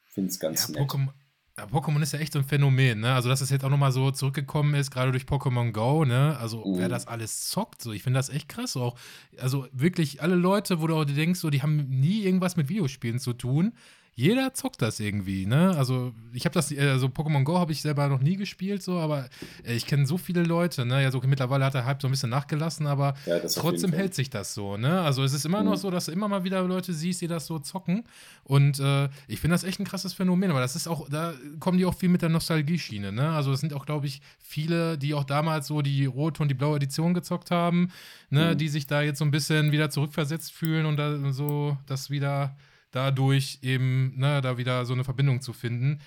finde 0.06 0.30
es 0.30 0.40
ganz 0.40 0.68
ja, 0.68 0.80
nett. 0.80 0.90
Pokémon, 0.90 1.10
ja, 1.58 1.66
Pokémon 1.66 2.02
ist 2.02 2.14
ja 2.14 2.20
echt 2.20 2.34
so 2.34 2.40
ein 2.40 2.46
Phänomen, 2.46 3.02
ne? 3.02 3.14
Also, 3.14 3.30
dass 3.30 3.42
es 3.42 3.50
jetzt 3.50 3.64
auch 3.66 3.70
nochmal 3.70 3.92
so 3.92 4.12
zurückgekommen 4.12 4.74
ist, 4.74 4.90
gerade 4.90 5.12
durch 5.12 5.24
Pokémon 5.24 5.72
Go, 5.72 6.06
ne? 6.06 6.38
Also, 6.38 6.66
mhm. 6.66 6.78
wer 6.78 6.90
das 6.90 7.08
alles 7.08 7.50
zockt, 7.50 7.82
so, 7.82 7.92
ich 7.92 8.04
finde 8.04 8.20
das 8.20 8.30
echt 8.30 8.48
krass. 8.48 8.78
Auch, 8.78 8.98
also 9.38 9.68
wirklich 9.74 10.22
alle 10.22 10.36
Leute, 10.36 10.82
wo 10.82 10.88
du 10.88 10.96
auch 10.96 11.06
denkst, 11.06 11.40
so, 11.40 11.50
die 11.50 11.62
haben 11.62 11.88
nie 11.90 12.24
irgendwas 12.24 12.56
mit 12.56 12.70
Videospielen 12.70 13.20
zu 13.20 13.34
tun, 13.34 13.74
jeder 14.14 14.54
zockt 14.54 14.82
das 14.82 15.00
irgendwie, 15.00 15.46
ne? 15.46 15.76
Also 15.78 16.14
ich 16.34 16.44
habe 16.46 16.54
das, 16.54 16.76
also 16.78 17.08
Pokémon 17.08 17.44
Go 17.44 17.58
habe 17.60 17.72
ich 17.72 17.82
selber 17.82 18.10
noch 18.10 18.20
nie 18.20 18.36
gespielt, 18.36 18.84
so, 18.84 19.00
aber 19.00 19.30
äh, 19.66 19.74
ich 19.74 19.86
kenne 19.86 20.06
so 20.06 20.18
viele 20.18 20.44
Leute, 20.44 20.86
ne? 20.86 21.02
Ja, 21.02 21.12
so 21.12 21.22
mittlerweile 21.26 21.64
hat 21.64 21.76
der 21.76 21.86
Hype 21.86 22.02
so 22.02 22.10
ein 22.10 22.12
bisschen 22.12 22.30
nachgelassen, 22.30 22.88
aber 22.88 23.14
ja, 23.26 23.40
trotzdem 23.40 23.94
hält 23.94 24.14
sich 24.14 24.30
das 24.30 24.54
so, 24.54 24.76
ne? 24.76 25.02
Also 25.02 25.24
es 25.24 25.34
ist 25.34 25.46
immer 25.46 25.62
mhm. 25.62 25.70
noch 25.70 25.78
so, 25.78 25.90
dass 25.90 26.06
du 26.06 26.12
immer 26.12 26.28
mal 26.28 26.44
wieder 26.44 26.62
Leute 26.64 26.94
siehst, 26.94 27.22
die 27.22 27.28
das 27.28 27.46
so 27.46 27.60
zocken. 27.60 28.04
Und 28.44 28.80
äh, 28.80 29.08
ich 29.28 29.40
finde 29.40 29.56
das 29.56 29.64
echt 29.64 29.80
ein 29.80 29.86
krasses 29.86 30.14
Phänomen, 30.14 30.52
aber 30.52 30.60
das 30.60 30.76
ist 30.76 30.88
auch, 30.88 31.08
da 31.08 31.34
kommen 31.60 31.78
die 31.78 31.86
auch 31.86 31.96
viel 31.96 32.10
mit 32.10 32.22
der 32.22 32.30
Nostalgie-Schiene, 32.30 33.14
ne? 33.14 33.30
Also 33.30 33.54
es 33.54 33.62
sind 33.62 33.74
auch, 33.74 33.86
glaube 33.86 34.08
ich, 34.08 34.22
viele, 34.40 34.98
die 34.98 35.14
auch 35.14 35.24
damals 35.24 35.68
so 35.68 35.82
die 35.82 36.06
rote 36.06 36.44
und 36.44 36.50
die 36.50 36.56
blaue 36.56 36.76
Edition 36.76 37.14
gezockt 37.14 37.50
haben, 37.50 37.92
ne, 38.30 38.52
mhm. 38.52 38.58
die 38.58 38.68
sich 38.68 38.88
da 38.88 39.02
jetzt 39.02 39.20
so 39.20 39.26
ein 39.26 39.32
bisschen 39.32 39.72
wieder 39.72 39.90
zurückversetzt 39.90 40.52
fühlen 40.52 40.86
und 40.86 40.98
da 40.98 41.32
so 41.32 41.78
das 41.86 42.10
wieder 42.10 42.58
dadurch 42.92 43.60
eben, 43.62 44.14
ne, 44.18 44.42
da 44.42 44.58
wieder 44.58 44.86
so 44.86 44.94
eine 44.94 45.04
Verbindung 45.04 45.42
zu 45.42 45.54
finden. 45.54 46.00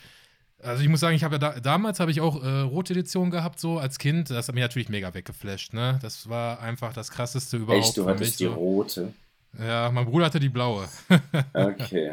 Also 0.63 0.83
ich 0.83 0.89
muss 0.89 1.01
sagen, 1.01 1.15
ich 1.15 1.25
habe 1.25 1.35
ja 1.35 1.39
da, 1.39 1.61
damals 1.61 2.01
habe 2.01 2.11
ich 2.11 2.21
auch 2.21 2.43
äh, 2.43 2.61
rote 2.61 2.95
Edition 2.95 3.31
gehabt, 3.31 3.61
so 3.61 3.79
als 3.79 3.99
Kind. 3.99 4.31
Das 4.31 4.49
hat 4.49 4.55
mich 4.55 4.63
natürlich 4.63 4.89
mega 4.89 5.13
weggeflasht, 5.13 5.75
ne? 5.75 5.99
Das 6.01 6.29
war 6.29 6.61
einfach 6.61 6.95
das 6.95 7.11
krasseste 7.11 7.59
überhaupt. 7.59 7.85
Echt, 7.85 7.97
du 7.97 8.09
hattest 8.09 8.41
die 8.41 8.47
rote? 8.47 9.13
Ja, 9.59 9.91
mein 9.93 10.07
Bruder 10.07 10.27
hatte 10.27 10.41
die 10.41 10.49
blaue. 10.49 10.89
Okay. 11.53 12.13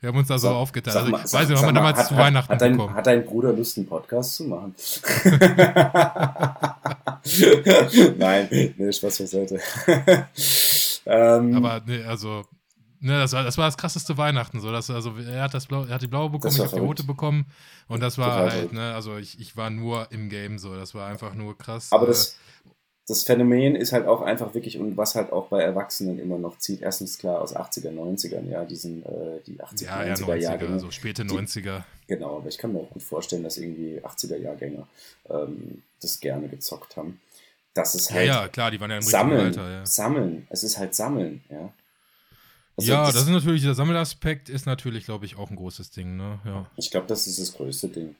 Wir 0.00 0.08
haben 0.08 0.18
uns 0.18 0.28
da 0.28 0.38
so, 0.38 0.48
so 0.48 0.54
aufgeteilt. 0.54 0.96
Also, 0.96 1.08
ich 1.08 1.32
weiß 1.32 1.48
nicht, 1.48 1.58
haben 1.58 1.68
wir 1.68 1.72
damals 1.72 1.98
hat, 1.98 2.08
zu 2.08 2.16
Weihnachten 2.16 2.52
hat 2.52 2.60
dein, 2.60 2.72
bekommen. 2.72 2.94
Hat 2.94 3.06
dein 3.06 3.24
Bruder 3.24 3.52
Lust, 3.52 3.76
einen 3.76 3.86
Podcast 3.86 4.36
zu 4.36 4.44
machen? 4.44 4.74
Nein, 8.18 8.74
nee, 8.76 8.92
Spaß 8.92 9.18
beiseite. 9.18 9.60
ähm, 11.06 11.56
Aber 11.56 11.82
nee, 11.86 12.02
also 12.02 12.44
Ne, 13.02 13.18
das 13.18 13.32
war, 13.32 13.44
das 13.44 13.56
war 13.56 13.66
das 13.66 13.78
krasseste 13.78 14.18
Weihnachten. 14.18 14.60
So. 14.60 14.70
Das, 14.70 14.90
also, 14.90 15.14
er, 15.16 15.42
hat 15.42 15.54
das 15.54 15.66
Blau, 15.66 15.84
er 15.84 15.94
hat 15.94 16.02
die 16.02 16.06
blaue 16.06 16.28
bekommen, 16.28 16.54
ich 16.54 16.60
habe 16.60 16.74
die 16.74 16.80
rote 16.80 17.04
bekommen. 17.04 17.46
Und 17.88 18.02
das 18.02 18.18
war 18.18 18.42
Total 18.42 18.50
halt, 18.50 18.72
ne, 18.72 18.94
also 18.94 19.16
ich, 19.16 19.40
ich 19.40 19.56
war 19.56 19.70
nur 19.70 20.12
im 20.12 20.28
Game 20.28 20.58
so. 20.58 20.74
Das 20.74 20.94
war 20.94 21.08
einfach 21.08 21.34
nur 21.34 21.56
krass. 21.56 21.88
Aber 21.92 22.06
das, 22.06 22.36
das 23.10 23.24
Phänomen 23.24 23.74
ist 23.74 23.92
halt 23.92 24.06
auch 24.06 24.20
einfach 24.20 24.54
wirklich, 24.54 24.78
und 24.78 24.96
was 24.96 25.14
halt 25.14 25.32
auch 25.32 25.48
bei 25.48 25.62
Erwachsenen 25.62 26.18
immer 26.18 26.38
noch 26.38 26.58
zieht, 26.58 26.82
erstens 26.82 27.18
klar 27.18 27.40
aus 27.40 27.56
80er, 27.56 27.90
90ern, 27.90 28.48
ja, 28.48 28.64
diesen, 28.64 29.02
äh, 29.04 29.40
die 29.46 29.58
80er, 29.60 29.84
ja, 29.84 30.14
90er, 30.14 30.34
ja, 30.36 30.52
90er 30.52 30.78
So 30.78 30.90
späte 30.90 31.22
90er. 31.22 31.78
Die, 31.78 32.14
genau, 32.14 32.36
aber 32.36 32.48
ich 32.48 32.58
kann 32.58 32.72
mir 32.72 32.80
auch 32.80 32.90
gut 32.90 33.02
vorstellen, 33.02 33.42
dass 33.42 33.56
irgendwie 33.56 34.00
80er 34.04 34.36
Jahrgänger 34.36 34.86
ähm, 35.30 35.82
das 36.00 36.20
gerne 36.20 36.48
gezockt 36.48 36.96
haben. 36.96 37.18
Das 37.74 37.94
ist 37.94 38.10
halt. 38.10 38.26
Ja, 38.26 38.42
ja, 38.42 38.48
klar, 38.48 38.70
die 38.70 38.80
waren 38.80 38.90
ja 38.90 38.96
im 38.96 39.02
sammeln, 39.02 39.46
Alter, 39.46 39.70
ja. 39.70 39.86
Sammeln. 39.86 40.46
Es 40.50 40.62
ist 40.62 40.78
halt 40.78 40.94
Sammeln, 40.94 41.42
ja. 41.48 41.72
Also 42.80 42.92
ja, 42.92 43.04
das, 43.04 43.14
das, 43.14 43.22
ist 43.24 43.28
natürlich, 43.28 43.62
der 43.62 43.74
Sammelaspekt 43.74 44.48
ist 44.48 44.64
natürlich, 44.64 45.04
glaube 45.04 45.26
ich, 45.26 45.36
auch 45.36 45.50
ein 45.50 45.56
großes 45.56 45.90
Ding, 45.90 46.16
ne? 46.16 46.38
Ja. 46.46 46.66
Ich 46.76 46.90
glaube, 46.90 47.06
das 47.06 47.26
ist 47.26 47.38
das 47.38 47.52
größte 47.52 47.88
Ding. 47.88 48.16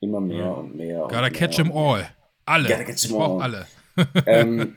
Immer 0.00 0.20
mehr 0.20 0.44
ja. 0.44 0.50
und 0.50 0.76
mehr. 0.76 1.00
Gotta 1.02 1.30
catch 1.30 1.56
them 1.56 1.72
all. 1.72 2.06
Alle. 2.44 2.68
Gotta 2.68 2.84
catch 2.84 3.08
them 3.08 3.16
all. 3.16 3.40
alle. 3.40 3.66
ähm, 4.26 4.76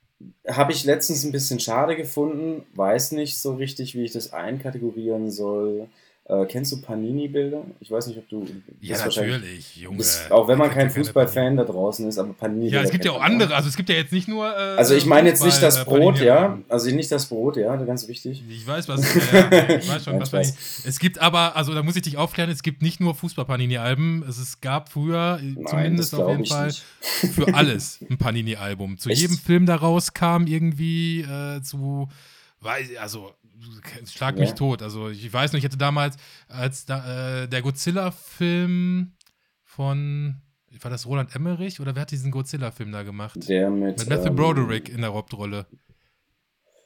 Habe 0.48 0.72
ich 0.72 0.84
letztens 0.84 1.24
ein 1.24 1.32
bisschen 1.32 1.60
schade 1.60 1.96
gefunden, 1.96 2.64
weiß 2.74 3.12
nicht 3.12 3.38
so 3.38 3.54
richtig, 3.54 3.94
wie 3.94 4.04
ich 4.04 4.12
das 4.12 4.32
einkategorieren 4.32 5.30
soll. 5.30 5.88
Äh, 6.24 6.46
kennst 6.46 6.70
du 6.70 6.80
Panini-Bilder? 6.80 7.64
Ich 7.80 7.90
weiß 7.90 8.06
nicht, 8.06 8.16
ob 8.16 8.28
du. 8.28 8.46
Ja, 8.80 8.96
natürlich, 8.96 9.76
Junge. 9.76 9.96
Bist, 9.96 10.30
auch 10.30 10.46
wenn 10.46 10.56
man 10.56 10.70
kein 10.70 10.88
Fußballfan 10.88 11.56
da 11.56 11.64
draußen 11.64 12.08
ist, 12.08 12.16
aber 12.16 12.32
Panini-Bilder. 12.32 12.76
Ja, 12.76 12.82
es 12.84 12.92
gibt 12.92 13.04
ja 13.04 13.10
auch 13.10 13.20
andere. 13.20 13.56
Also, 13.56 13.68
es 13.68 13.76
gibt 13.76 13.88
ja 13.88 13.96
jetzt 13.96 14.12
nicht 14.12 14.28
nur. 14.28 14.46
Äh, 14.46 14.76
also, 14.76 14.94
ich 14.94 15.04
meine 15.04 15.28
jetzt 15.28 15.44
nicht 15.44 15.60
das 15.60 15.80
äh, 15.80 15.84
Brot, 15.84 16.20
ja. 16.20 16.60
Also, 16.68 16.94
nicht 16.94 17.10
das 17.10 17.26
Brot, 17.26 17.56
ja, 17.56 17.74
ganz 17.74 18.06
wichtig. 18.06 18.44
Ich 18.48 18.64
weiß, 18.64 18.88
was. 18.88 19.14
ja, 19.32 19.68
ich 19.76 19.88
weiß 19.88 20.04
schon, 20.04 20.20
was 20.20 20.30
Panini. 20.30 20.52
Es 20.84 21.00
gibt 21.00 21.18
aber, 21.18 21.56
also, 21.56 21.74
da 21.74 21.82
muss 21.82 21.96
ich 21.96 22.02
dich 22.02 22.16
aufklären, 22.16 22.50
es 22.50 22.62
gibt 22.62 22.82
nicht 22.82 23.00
nur 23.00 23.16
Fußball-Panini-Alben. 23.16 24.24
Es, 24.28 24.38
es 24.38 24.60
gab 24.60 24.90
früher, 24.90 25.40
Nein, 25.42 25.66
zumindest 25.66 26.14
auf 26.14 26.30
jeden 26.30 26.46
Fall, 26.46 26.68
nicht. 26.68 26.84
für 27.34 27.52
alles 27.52 27.98
ein 28.08 28.16
Panini-Album. 28.16 28.96
Zu 28.96 29.10
Echt? 29.10 29.22
jedem 29.22 29.38
Film 29.38 29.66
daraus 29.66 30.14
kam 30.14 30.46
irgendwie 30.46 31.22
äh, 31.22 31.60
zu. 31.62 32.08
Weiß, 32.60 32.96
also 33.00 33.32
schlag 34.06 34.38
mich 34.38 34.50
ja. 34.50 34.54
tot. 34.54 34.82
Also 34.82 35.08
ich 35.08 35.32
weiß 35.32 35.52
noch, 35.52 35.58
ich 35.58 35.64
hatte 35.64 35.76
damals, 35.76 36.16
als 36.48 36.84
da, 36.84 37.42
äh, 37.42 37.48
der 37.48 37.62
Godzilla-Film 37.62 39.12
von, 39.64 40.36
war 40.80 40.90
das 40.90 41.06
Roland 41.06 41.34
Emmerich 41.34 41.80
oder 41.80 41.94
wer 41.94 42.02
hat 42.02 42.10
diesen 42.10 42.30
Godzilla-Film 42.30 42.92
da 42.92 43.02
gemacht? 43.02 43.48
Der 43.48 43.70
mit, 43.70 43.98
mit 43.98 44.08
Matthew 44.08 44.28
ähm, 44.28 44.36
Broderick 44.36 44.88
in 44.88 45.00
der 45.00 45.12
Hauptrolle. 45.12 45.66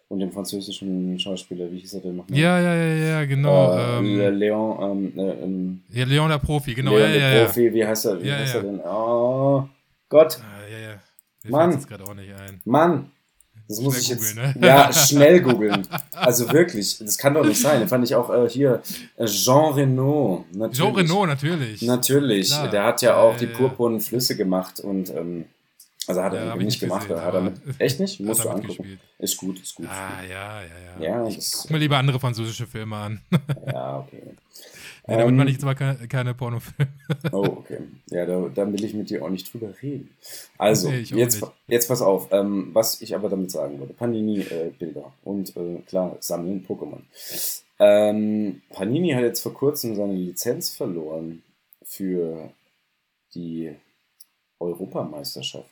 Und 0.09 0.21
dem 0.21 0.31
französischen 0.31 1.19
Schauspieler, 1.19 1.71
wie 1.73 1.79
hieß 1.79 1.95
er 1.95 2.01
denn 2.01 2.17
nochmal? 2.17 2.39
Ja, 2.39 2.61
ja, 2.61 2.75
ja, 2.77 2.95
ja, 2.95 3.25
genau. 3.25 3.77
Äh, 3.77 3.99
ähm, 3.99 4.39
Leon, 4.39 4.79
ähm, 4.81 5.19
äh, 5.19 5.31
ähm, 5.43 5.83
ja, 5.91 6.05
Leon 6.05 6.29
der 6.29 6.39
Profi, 6.39 6.75
genau. 6.75 6.93
Leon 6.93 7.11
ja, 7.11 7.17
der 7.17 7.35
ja, 7.35 7.45
Profi, 7.45 7.75
wie 7.75 7.85
heißt 7.85 8.07
er, 8.07 8.23
wie 8.23 8.29
ja, 8.29 8.37
heißt 8.37 8.55
er 8.55 8.63
denn? 8.63 8.81
Oh 8.81 9.69
Gott. 10.09 10.39
Ah, 10.41 10.71
ja, 10.71 10.79
ja. 10.79 11.01
Mir 11.43 11.51
Mann. 11.51 11.87
gerade 11.87 12.05
auch 12.05 12.15
nicht 12.15 12.33
ein. 12.33 12.61
Mann. 12.65 13.11
Das 13.69 13.81
muss 13.81 14.01
ich 14.01 14.09
jetzt. 14.09 14.37
ne? 14.37 14.55
Ja, 14.61 14.93
schnell 14.93 15.41
googeln. 15.41 15.87
Also 16.13 16.51
wirklich, 16.53 16.99
das 16.99 17.19
kann 17.19 17.35
doch 17.35 17.45
nicht 17.45 17.61
sein. 17.61 17.81
Den 17.81 17.89
fand 17.89 18.05
ich 18.05 18.15
auch 18.15 18.31
äh, 18.31 18.49
hier. 18.49 18.83
Äh, 19.17 19.27
Jean 19.27 19.75
Renault. 19.75 20.45
Natürlich. 20.55 20.79
Jean 20.79 20.95
Renault, 20.95 21.29
natürlich. 21.29 21.83
Natürlich. 21.83 22.49
Klar. 22.49 22.71
Der 22.71 22.85
hat 22.85 23.03
ja 23.03 23.17
auch 23.17 23.33
ja, 23.33 23.39
die 23.39 23.47
purpurnen 23.47 24.01
Flüsse 24.01 24.37
gemacht 24.37 24.81
und. 24.81 25.11
Ähm, 25.11 25.47
also 26.09 26.23
hat 26.23 26.35
er 26.35 26.45
ja, 26.47 26.55
nicht 26.55 26.79
gemacht. 26.79 27.09
Gesehen, 27.09 27.25
hat 27.25 27.35
er 27.35 27.41
mit, 27.41 27.55
echt 27.79 27.99
nicht? 27.99 28.21
Musst 28.21 28.45
du 28.45 28.49
angucken. 28.49 28.69
Gespielt. 28.69 29.01
Ist 29.19 29.37
gut, 29.37 29.61
ist 29.61 29.75
gut. 29.75 29.89
Ah, 29.89 30.23
ja, 30.23 30.63
ja, 30.63 31.01
ja. 31.01 31.23
ja 31.23 31.29
ich 31.29 31.51
guck 31.53 31.71
mir 31.73 31.79
lieber 31.79 31.97
andere 31.99 32.21
französische 32.21 32.67
Filme 32.67 32.97
an. 32.97 33.21
ja, 33.67 33.99
okay. 33.99 34.23
Nee, 35.09 35.17
damit 35.17 35.29
ähm, 35.29 35.37
meine 35.37 35.51
ich 35.51 35.61
zwar 35.61 35.75
keine, 35.75 36.09
keine 36.09 36.35
Pornofilme. 36.35 36.93
oh, 37.33 37.45
okay. 37.45 37.79
Ja, 38.11 38.27
da, 38.27 38.49
da, 38.53 38.73
will 38.73 38.85
ich 38.85 38.95
mit 38.95 39.09
dir 39.09 39.25
auch 39.25 39.31
nicht 39.31 39.53
drüber 39.53 39.73
reden. 39.81 40.11
Also, 40.59 40.91
nee, 40.91 41.01
jetzt, 41.01 41.45
jetzt 41.69 41.89
pass 41.89 42.03
auf. 42.03 42.33
Ähm, 42.33 42.71
was 42.73 43.01
ich 43.01 43.15
aber 43.15 43.29
damit 43.29 43.51
sagen 43.51 43.79
würde: 43.79 43.95
Panini-Bilder 43.95 45.01
äh, 45.01 45.29
und 45.29 45.57
äh, 45.57 45.79
klar, 45.87 46.17
sammeln 46.21 46.67
Pokémon. 46.67 47.03
Ähm, 47.79 48.63
Panini 48.71 49.11
hat 49.11 49.23
jetzt 49.23 49.43
vor 49.43 49.55
kurzem 49.55 49.95
seine 49.95 50.15
Lizenz 50.15 50.71
verloren 50.71 51.43
für 51.85 52.51
die 53.35 53.75
Europameisterschaft. 54.59 55.71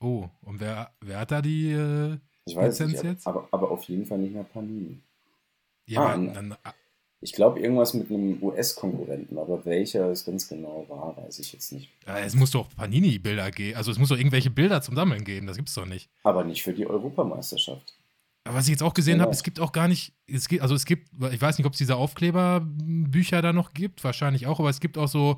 Oh, 0.00 0.28
und 0.42 0.60
wer, 0.60 0.92
wer 1.00 1.20
hat 1.20 1.30
da 1.30 1.42
die 1.42 1.72
äh, 1.72 2.16
ich 2.44 2.54
weiß 2.54 2.78
Lizenz 2.78 2.92
nicht, 2.92 3.04
jetzt? 3.04 3.26
Aber, 3.26 3.48
aber 3.50 3.70
auf 3.70 3.84
jeden 3.84 4.06
Fall 4.06 4.18
nicht 4.18 4.34
mehr 4.34 4.44
Panini. 4.44 4.98
Ja, 5.86 6.06
ah, 6.06 6.16
dann, 6.16 6.56
ich 7.22 7.32
glaube, 7.32 7.60
irgendwas 7.60 7.92
mit 7.92 8.10
einem 8.10 8.42
US-Konkurrenten, 8.42 9.38
aber 9.38 9.64
welcher 9.66 10.10
es 10.10 10.24
ganz 10.24 10.48
genau 10.48 10.86
war, 10.88 11.16
weiß 11.18 11.38
ich 11.38 11.52
jetzt 11.52 11.72
nicht. 11.72 11.90
Ja, 12.06 12.18
es 12.18 12.34
muss 12.34 12.50
doch 12.50 12.68
Panini-Bilder 12.74 13.50
geben. 13.50 13.76
Also 13.76 13.90
es 13.90 13.98
muss 13.98 14.08
doch 14.08 14.16
irgendwelche 14.16 14.50
Bilder 14.50 14.80
zum 14.80 14.96
Sammeln 14.96 15.24
geben, 15.24 15.46
das 15.46 15.56
gibt 15.56 15.68
es 15.68 15.74
doch 15.74 15.86
nicht. 15.86 16.08
Aber 16.22 16.44
nicht 16.44 16.62
für 16.62 16.72
die 16.72 16.86
Europameisterschaft. 16.86 17.94
Aber 18.44 18.56
was 18.56 18.64
ich 18.64 18.70
jetzt 18.70 18.82
auch 18.82 18.94
gesehen 18.94 19.14
genau. 19.14 19.24
habe, 19.24 19.34
es 19.34 19.42
gibt 19.42 19.60
auch 19.60 19.72
gar 19.72 19.86
nicht, 19.86 20.14
es 20.26 20.48
gibt, 20.48 20.62
also 20.62 20.74
es 20.74 20.86
gibt, 20.86 21.10
ich 21.30 21.42
weiß 21.42 21.58
nicht, 21.58 21.66
ob 21.66 21.72
es 21.72 21.78
diese 21.78 21.96
Aufkleberbücher 21.96 23.42
da 23.42 23.52
noch 23.52 23.74
gibt, 23.74 24.02
wahrscheinlich 24.02 24.46
auch, 24.46 24.58
aber 24.58 24.70
es 24.70 24.80
gibt 24.80 24.96
auch 24.96 25.08
so, 25.08 25.36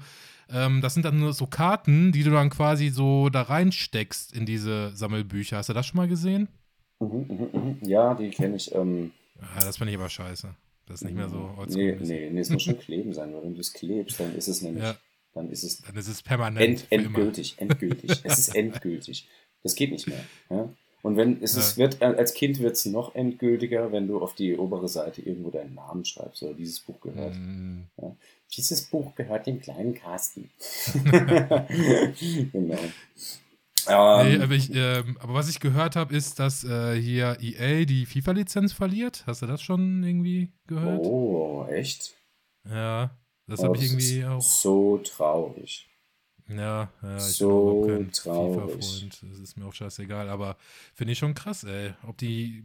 ähm, 0.49 0.83
das 0.83 0.95
sind 0.95 1.05
dann 1.05 1.18
nur 1.18 1.33
so 1.33 1.49
Karten, 1.49 2.12
die 2.12 2.22
du 2.22 2.30
dann 2.30 2.51
quasi 2.51 2.91
so 2.91 3.28
da 3.28 3.43
reinsteckst 3.43 4.33
in 4.33 4.47
diese 4.47 4.95
Sammelbücher. 4.95 5.57
Hast 5.57 5.68
du 5.68 5.72
das 5.72 5.87
schon 5.87 5.97
mal 5.97 6.09
gesehen? 6.09 6.47
Mhm, 7.01 7.26
mh, 7.28 7.59
mh. 7.59 7.76
Ja, 7.89 8.14
die 8.14 8.30
kenne 8.30 8.55
ich. 8.55 8.72
Ähm, 8.72 9.11
ja, 9.41 9.64
das 9.64 9.78
finde 9.78 9.93
ich 9.93 9.99
aber 9.99 10.09
scheiße. 10.09 10.55
Das 10.87 10.97
ist 10.97 11.05
nicht 11.05 11.14
mehr 11.16 11.28
so 11.28 11.55
oldschool. 11.57 11.97
Nee, 11.97 11.97
nee, 12.01 12.30
nee, 12.30 12.41
es 12.41 12.51
muss 12.51 12.62
schon 12.62 12.78
kleben 12.80 13.12
sein, 13.12 13.33
weil 13.35 13.43
wenn 13.43 13.55
du 13.55 13.61
es 13.61 13.72
klebst, 13.72 14.18
dann 14.20 14.35
ist 14.35 14.49
es 14.49 14.62
nämlich, 14.62 14.83
ja. 14.83 14.97
dann 15.35 15.51
ist 15.51 15.62
es, 15.62 15.83
dann 15.83 15.97
ist 15.97 16.09
es 16.09 16.22
permanent. 16.22 16.61
End, 16.62 16.87
endgültig, 16.91 17.55
endgültig. 17.59 18.20
es 18.24 18.39
ist 18.39 18.49
endgültig. 18.55 19.28
Das 19.62 19.74
geht 19.74 19.93
nicht 19.93 20.09
mehr. 20.09 20.24
Ja? 20.51 20.68
Und 21.03 21.16
wenn 21.16 21.43
es, 21.43 21.55
ja. 21.55 21.61
es 21.61 21.76
wird, 21.76 22.01
als 22.01 22.35
Kind 22.35 22.61
wird 22.61 22.76
es 22.76 22.87
noch 22.87 23.14
endgültiger, 23.14 23.91
wenn 23.91 24.07
du 24.07 24.20
auf 24.20 24.35
die 24.35 24.57
obere 24.57 24.89
Seite 24.89 25.20
irgendwo 25.20 25.51
deinen 25.51 25.74
Namen 25.74 26.05
schreibst 26.05 26.43
oder 26.43 26.55
dieses 26.55 26.80
Buch 26.80 27.01
gehört. 27.01 27.35
Mm. 27.35 27.83
Ja? 28.01 28.16
Dieses 28.57 28.83
Buch 28.83 29.14
gehört 29.14 29.47
dem 29.47 29.61
kleinen 29.61 29.95
Carsten. 29.95 30.51
genau. 32.53 32.78
Ähm, 33.89 34.28
nee, 34.28 34.43
aber, 34.43 34.55
ich, 34.55 34.74
äh, 34.74 35.05
aber, 35.20 35.35
was 35.35 35.49
ich 35.49 35.61
gehört 35.61 35.97
habe, 35.97 36.14
ist, 36.14 36.39
dass 36.39 36.64
äh, 36.64 37.01
hier 37.01 37.39
EA 37.41 37.85
die 37.85 38.07
FIFA-Lizenz 38.07 38.72
verliert. 38.72 39.24
Hast 39.26 39.43
du 39.43 39.47
das 39.47 39.62
schon 39.62 40.03
irgendwie 40.03 40.53
gehört? 40.66 41.05
Oh, 41.05 41.66
echt? 41.68 42.14
Ja, 42.68 43.16
das 43.47 43.61
oh, 43.61 43.64
habe 43.64 43.76
ich 43.76 43.85
irgendwie 43.85 44.24
auch. 44.24 44.41
So 44.41 44.99
traurig. 44.99 45.89
Ja, 46.49 46.91
ja, 47.03 47.16
ich 47.16 47.22
so 47.22 47.83
bin 47.87 48.11
kein 48.11 48.12
FIFA-Freund. 48.12 49.22
Das 49.22 49.39
ist 49.39 49.57
mir 49.57 49.66
auch 49.66 49.74
scheißegal, 49.74 50.28
aber 50.28 50.57
finde 50.95 51.12
ich 51.12 51.18
schon 51.18 51.35
krass, 51.35 51.64
ey. 51.64 51.95
Ob 52.07 52.18
die 52.18 52.64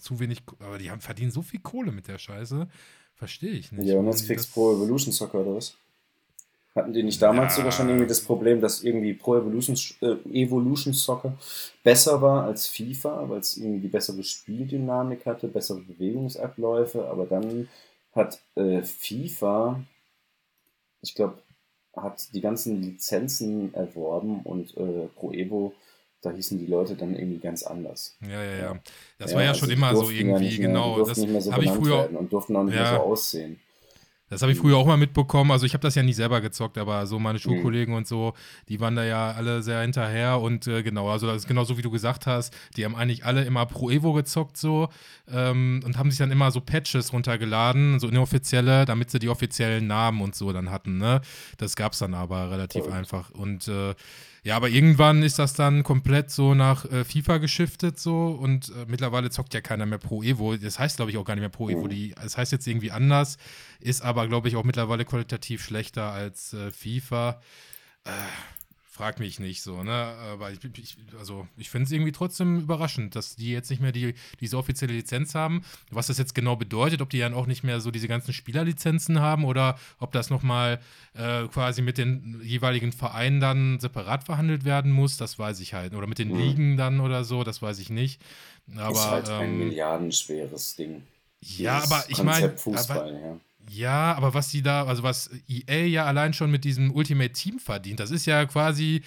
zu 0.00 0.18
wenig, 0.18 0.42
aber 0.58 0.78
die 0.78 0.90
haben 0.90 1.00
verdienen 1.00 1.30
so 1.30 1.42
viel 1.42 1.60
Kohle 1.60 1.92
mit 1.92 2.08
der 2.08 2.18
Scheiße. 2.18 2.68
Verstehe 3.14 3.52
ich 3.52 3.70
nicht. 3.72 3.86
Ja, 3.86 3.98
und 3.98 4.06
jetzt 4.06 4.26
fix 4.26 4.46
Pro 4.46 4.72
Evolution 4.74 5.12
Soccer 5.12 5.40
oder 5.40 5.56
was? 5.56 5.76
Hatten 6.74 6.94
die 6.94 7.02
nicht 7.02 7.20
damals 7.20 7.52
ja. 7.52 7.56
sogar 7.58 7.72
schon 7.72 7.88
irgendwie 7.88 8.08
das 8.08 8.22
Problem, 8.22 8.60
dass 8.60 8.82
irgendwie 8.82 9.12
Pro 9.12 9.36
Evolution, 9.36 9.76
äh, 10.00 10.16
Evolution 10.32 10.94
Soccer 10.94 11.34
besser 11.84 12.22
war 12.22 12.44
als 12.44 12.66
FIFA, 12.66 13.28
weil 13.28 13.40
es 13.40 13.58
irgendwie 13.58 13.88
bessere 13.88 14.22
Spieldynamik 14.22 15.26
hatte, 15.26 15.48
bessere 15.48 15.80
Bewegungsabläufe, 15.80 17.06
aber 17.06 17.26
dann 17.26 17.68
hat 18.14 18.40
äh, 18.54 18.82
FIFA, 18.82 19.82
ich 21.02 21.14
glaube, 21.14 21.42
hat 21.94 22.34
die 22.34 22.40
ganzen 22.40 22.80
Lizenzen 22.80 23.74
erworben 23.74 24.40
und 24.44 24.74
äh, 24.78 25.08
Pro 25.14 25.32
Evo, 25.32 25.74
da 26.22 26.30
hießen 26.30 26.58
die 26.58 26.66
Leute 26.66 26.94
dann 26.94 27.14
irgendwie 27.14 27.38
ganz 27.38 27.64
anders. 27.64 28.16
Ja, 28.22 28.42
ja, 28.42 28.56
ja. 28.56 28.80
Das 29.18 29.32
ja, 29.32 29.36
war 29.36 29.42
ja 29.44 29.50
also 29.50 29.60
schon 29.60 29.70
immer 29.70 29.94
so 29.94 30.08
irgendwie, 30.08 30.48
ja 30.48 30.58
mehr, 30.58 30.68
genau. 30.68 31.04
Das 31.04 31.18
habe 31.18 31.64
ich 31.64 31.70
früher 31.70 32.08
und 32.18 32.32
durften 32.32 32.56
auch 32.56 32.64
nicht 32.64 32.76
ja. 32.76 32.82
mehr 32.82 32.94
so 32.94 33.04
aussehen. 33.04 33.60
Das 34.32 34.40
habe 34.40 34.50
ich 34.50 34.58
früher 34.58 34.78
auch 34.78 34.86
mal 34.86 34.96
mitbekommen. 34.96 35.50
Also 35.50 35.66
ich 35.66 35.74
habe 35.74 35.82
das 35.82 35.94
ja 35.94 36.02
nie 36.02 36.14
selber 36.14 36.40
gezockt, 36.40 36.78
aber 36.78 37.06
so 37.06 37.18
meine 37.18 37.38
Schulkollegen 37.38 37.92
mhm. 37.92 37.98
und 37.98 38.06
so, 38.06 38.32
die 38.66 38.80
waren 38.80 38.96
da 38.96 39.04
ja 39.04 39.32
alle 39.32 39.62
sehr 39.62 39.82
hinterher 39.82 40.40
und 40.40 40.66
äh, 40.66 40.82
genau, 40.82 41.10
also 41.10 41.26
das 41.26 41.42
ist 41.42 41.48
genau 41.48 41.64
so, 41.64 41.76
wie 41.76 41.82
du 41.82 41.90
gesagt 41.90 42.26
hast. 42.26 42.54
Die 42.78 42.86
haben 42.86 42.96
eigentlich 42.96 43.26
alle 43.26 43.44
immer 43.44 43.66
Pro 43.66 43.90
Evo 43.90 44.14
gezockt 44.14 44.56
so 44.56 44.88
ähm, 45.30 45.82
und 45.84 45.98
haben 45.98 46.10
sich 46.10 46.18
dann 46.18 46.30
immer 46.30 46.50
so 46.50 46.62
Patches 46.62 47.12
runtergeladen, 47.12 48.00
so 48.00 48.08
inoffizielle, 48.08 48.86
damit 48.86 49.10
sie 49.10 49.18
die 49.18 49.28
offiziellen 49.28 49.86
Namen 49.86 50.22
und 50.22 50.34
so 50.34 50.50
dann 50.50 50.70
hatten. 50.70 50.96
Ne? 50.96 51.20
Das 51.58 51.76
gab 51.76 51.92
es 51.92 51.98
dann 51.98 52.14
aber 52.14 52.50
relativ 52.50 52.84
oh. 52.88 52.90
einfach 52.90 53.32
und 53.32 53.68
äh, 53.68 53.94
ja, 54.44 54.56
aber 54.56 54.68
irgendwann 54.68 55.22
ist 55.22 55.38
das 55.38 55.54
dann 55.54 55.84
komplett 55.84 56.30
so 56.30 56.54
nach 56.54 56.84
äh, 56.86 57.04
FIFA 57.04 57.38
geschiftet 57.38 58.00
so 58.00 58.28
und 58.28 58.70
äh, 58.70 58.86
mittlerweile 58.88 59.30
zockt 59.30 59.54
ja 59.54 59.60
keiner 59.60 59.86
mehr 59.86 59.98
Pro 59.98 60.22
Evo. 60.22 60.56
Das 60.56 60.80
heißt, 60.80 60.96
glaube 60.96 61.12
ich, 61.12 61.16
auch 61.16 61.24
gar 61.24 61.34
nicht 61.34 61.42
mehr 61.42 61.48
Pro 61.48 61.68
Evo. 61.70 61.84
Mhm. 61.84 61.90
Die, 61.90 62.14
das 62.20 62.36
heißt 62.36 62.50
jetzt 62.50 62.66
irgendwie 62.66 62.90
anders, 62.90 63.38
ist 63.78 64.02
aber, 64.02 64.26
glaube 64.26 64.48
ich, 64.48 64.56
auch 64.56 64.64
mittlerweile 64.64 65.04
qualitativ 65.04 65.62
schlechter 65.64 66.10
als 66.10 66.54
äh, 66.54 66.72
FIFA. 66.72 67.40
Äh, 68.04 68.10
frag 68.92 69.18
mich 69.18 69.40
nicht 69.40 69.62
so, 69.62 69.82
ne? 69.82 69.90
Aber 69.90 70.50
ich, 70.50 70.58
ich 70.76 70.96
also 71.18 71.48
ich 71.56 71.70
finde 71.70 71.86
es 71.86 71.92
irgendwie 71.92 72.12
trotzdem 72.12 72.60
überraschend, 72.60 73.16
dass 73.16 73.36
die 73.36 73.50
jetzt 73.50 73.70
nicht 73.70 73.80
mehr 73.80 73.90
die, 73.90 74.14
diese 74.38 74.58
offizielle 74.58 74.92
Lizenz 74.92 75.34
haben. 75.34 75.64
Was 75.90 76.08
das 76.08 76.18
jetzt 76.18 76.34
genau 76.34 76.56
bedeutet, 76.56 77.00
ob 77.00 77.08
die 77.08 77.18
dann 77.18 77.32
auch 77.32 77.46
nicht 77.46 77.64
mehr 77.64 77.80
so 77.80 77.90
diese 77.90 78.06
ganzen 78.06 78.34
Spielerlizenzen 78.34 79.18
haben 79.18 79.44
oder 79.44 79.78
ob 79.98 80.12
das 80.12 80.28
nochmal 80.28 80.78
äh, 81.14 81.48
quasi 81.48 81.80
mit 81.80 81.96
den 81.96 82.42
jeweiligen 82.44 82.92
Vereinen 82.92 83.40
dann 83.40 83.80
separat 83.80 84.24
verhandelt 84.24 84.66
werden 84.66 84.92
muss, 84.92 85.16
das 85.16 85.38
weiß 85.38 85.60
ich 85.60 85.72
halt. 85.72 85.94
Oder 85.94 86.06
mit 86.06 86.18
den 86.18 86.28
mhm. 86.28 86.38
Ligen 86.38 86.76
dann 86.76 87.00
oder 87.00 87.24
so, 87.24 87.44
das 87.44 87.62
weiß 87.62 87.78
ich 87.78 87.88
nicht. 87.88 88.20
Aber, 88.76 88.92
ist 88.92 89.10
halt 89.10 89.28
ein 89.30 89.44
ähm, 89.44 89.58
milliardenschweres 89.58 90.76
Ding. 90.76 91.02
Ja, 91.40 91.82
aber 91.82 92.04
ich 92.08 92.22
meine. 92.22 92.50
Fußball, 92.50 93.12
ja. 93.12 93.40
Ja, 93.70 94.14
aber 94.14 94.34
was 94.34 94.50
die 94.50 94.62
da, 94.62 94.84
also 94.84 95.02
was 95.02 95.30
EA 95.48 95.86
ja 95.86 96.04
allein 96.04 96.32
schon 96.32 96.50
mit 96.50 96.64
diesem 96.64 96.92
Ultimate 96.94 97.32
Team 97.32 97.58
verdient, 97.58 98.00
das 98.00 98.10
ist 98.10 98.26
ja 98.26 98.44
quasi 98.46 99.02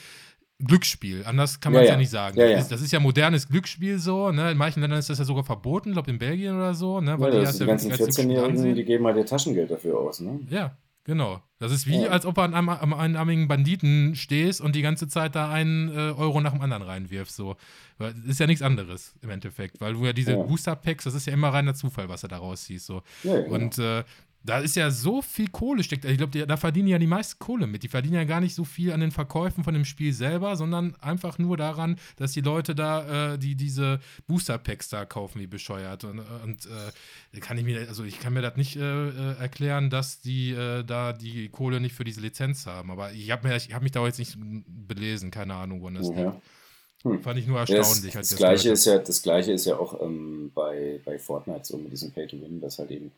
Glücksspiel. 0.60 1.24
Anders 1.26 1.60
kann 1.60 1.74
man 1.74 1.82
es 1.82 1.88
ja, 1.88 1.94
ja, 1.96 2.00
nicht 2.00 2.10
sagen. 2.10 2.40
Ja, 2.40 2.50
das, 2.50 2.64
ist, 2.64 2.72
das, 2.72 2.82
ist, 2.82 2.92
ja 2.94 3.00
modernes 3.00 3.48
Glücksspiel 3.50 4.00
so. 4.00 4.32
Ne? 4.32 4.52
In 4.52 4.58
manchen 4.58 4.80
Ländern 4.82 5.00
ist 5.00 5.10
das 5.10 5.20
ja 5.20 5.26
sogar 5.26 5.44
verboten, 5.44 5.90
ich 5.90 5.94
glaube 5.96 6.10
in 6.12 6.18
Belgien 6.18 6.56
oder 6.56 6.74
so. 6.74 7.02
Ne? 7.02 7.20
Weil 7.20 7.32
die, 7.32 7.58
die 7.60 7.66
ganzen 7.66 7.92
14-Jährigen, 7.92 8.76
die 8.76 8.86
geben 8.86 9.06
halt 9.06 9.18
ihr 9.18 9.26
Taschengeld 9.26 9.70
dafür 9.70 10.00
aus. 10.00 10.22
Ne? 10.22 10.40
Ja, 10.50 10.78
Genau. 11.06 11.40
Das 11.60 11.72
ist 11.72 11.88
wie, 11.88 12.02
Ja. 12.02 12.10
als 12.10 12.26
ob 12.26 12.36
du 12.36 12.42
an 12.42 12.54
einem, 12.54 12.68
am 12.68 12.94
einarmigen 12.94 13.48
Banditen 13.48 14.16
stehst 14.16 14.60
und 14.60 14.76
die 14.76 14.82
ganze 14.82 15.08
Zeit 15.08 15.36
da 15.36 15.50
einen 15.50 15.90
äh, 15.90 16.12
Euro 16.18 16.42
nach 16.42 16.52
dem 16.52 16.62
anderen 16.62 16.82
reinwirfst. 16.82 17.36
So. 17.36 17.56
Das 18.00 18.14
ist 18.28 18.40
ja 18.40 18.48
nichts 18.48 18.64
anderes 18.64 19.14
im 19.22 19.30
Endeffekt, 19.30 19.80
weil 19.80 19.94
du 19.94 20.04
ja 20.04 20.14
diese 20.14 20.32
Ja. 20.32 20.44
Booster-Packs, 20.44 21.06
das 21.06 21.14
ist 21.14 21.28
ja 21.28 21.34
immer 21.34 21.50
reiner 21.50 21.76
Zufall, 21.76 22.10
was 22.10 22.22
du 22.22 22.28
da 22.28 22.38
rausziehst. 22.38 22.88
So. 22.88 23.04
Ja, 23.24 23.40
genau. 23.40 23.54
Und 23.54 23.78
äh, 23.78 24.04
da 24.46 24.60
ist 24.60 24.76
ja 24.76 24.92
so 24.92 25.22
viel 25.22 25.48
Kohle 25.50 25.84
steckt. 25.84 26.06
Ich 26.06 26.18
glaube, 26.18 26.46
da 26.46 26.58
verdienen 26.58 26.88
ja 26.88 27.00
die 27.00 27.08
meiste 27.08 27.38
Kohle 27.40 27.66
mit. 27.66 27.82
Die 27.84 27.88
verdienen 27.88 28.16
ja 28.16 28.24
gar 28.26 28.42
nicht 28.42 28.54
so 28.54 28.64
viel 28.64 28.92
an 28.92 29.00
den 29.00 29.12
Verkäufen 29.12 29.64
von 29.64 29.74
dem 29.74 29.86
Spiel 29.86 30.14
selber, 30.14 30.56
sondern 30.56 30.96
einfach 31.02 31.40
nur 31.40 31.58
daran, 31.58 31.98
dass 32.18 32.34
die 32.34 32.42
Leute 32.42 32.76
da 32.76 33.34
äh, 33.34 33.38
die 33.40 33.56
diese 33.56 34.00
Booster 34.28 34.58
Packs 34.58 34.90
da 34.90 35.06
kaufen 35.06 35.40
wie 35.42 35.48
bescheuert. 35.48 36.04
Und, 36.04 36.20
und 36.44 36.68
äh, 36.68 37.40
kann 37.40 37.58
ich 37.58 37.66
mir, 37.66 37.88
also 37.88 38.04
ich 38.04 38.20
kann 38.20 38.34
mir 38.34 38.42
das 38.42 38.56
nicht 38.56 38.76
äh, 38.76 38.82
äh, 38.82 39.38
erklären, 39.40 39.90
dass 39.90 40.22
die 40.22 40.52
äh, 40.52 40.84
da 40.84 41.14
die 41.14 41.50
Kohle 41.50 41.80
nicht 41.80 41.96
für 41.96 42.04
diese 42.04 42.22
Lizenz 42.22 42.68
haben. 42.68 42.92
Aber 42.92 43.12
ich 43.14 43.32
habe 43.32 43.50
habe 43.50 43.84
mich 43.84 43.92
da 43.92 44.06
jetzt 44.06 44.20
nicht 44.20 44.38
belesen, 44.68 45.32
keine 45.32 45.56
Ahnung, 45.56 45.82
wo 45.82 45.90
das 45.90 46.10
Ja. 46.10 46.16
liegt. 46.16 47.24
Fand 47.24 47.38
ich 47.38 47.46
nur 47.46 47.60
Ja, 47.60 47.66
das, 47.66 47.78
erstaunlich. 47.78 48.14
das, 48.14 48.32
ich 48.32 48.38
gleiche 48.38 48.70
ist 48.72 48.86
ja, 48.86 48.98
das 48.98 49.22
gleiche 49.22 49.52
ist 49.52 49.66
ja 49.66 49.78
auch 49.78 50.02
ähm, 50.02 50.52
bei, 50.56 51.00
bei 51.06 51.20
Fortnite 51.20 51.64
so 51.64 51.78
mit 51.78 51.92
diesem 51.92 52.12
Pay-to-Win, 52.12 52.62
dass 52.62 52.80
halt 52.80 52.90
eben 52.90 53.12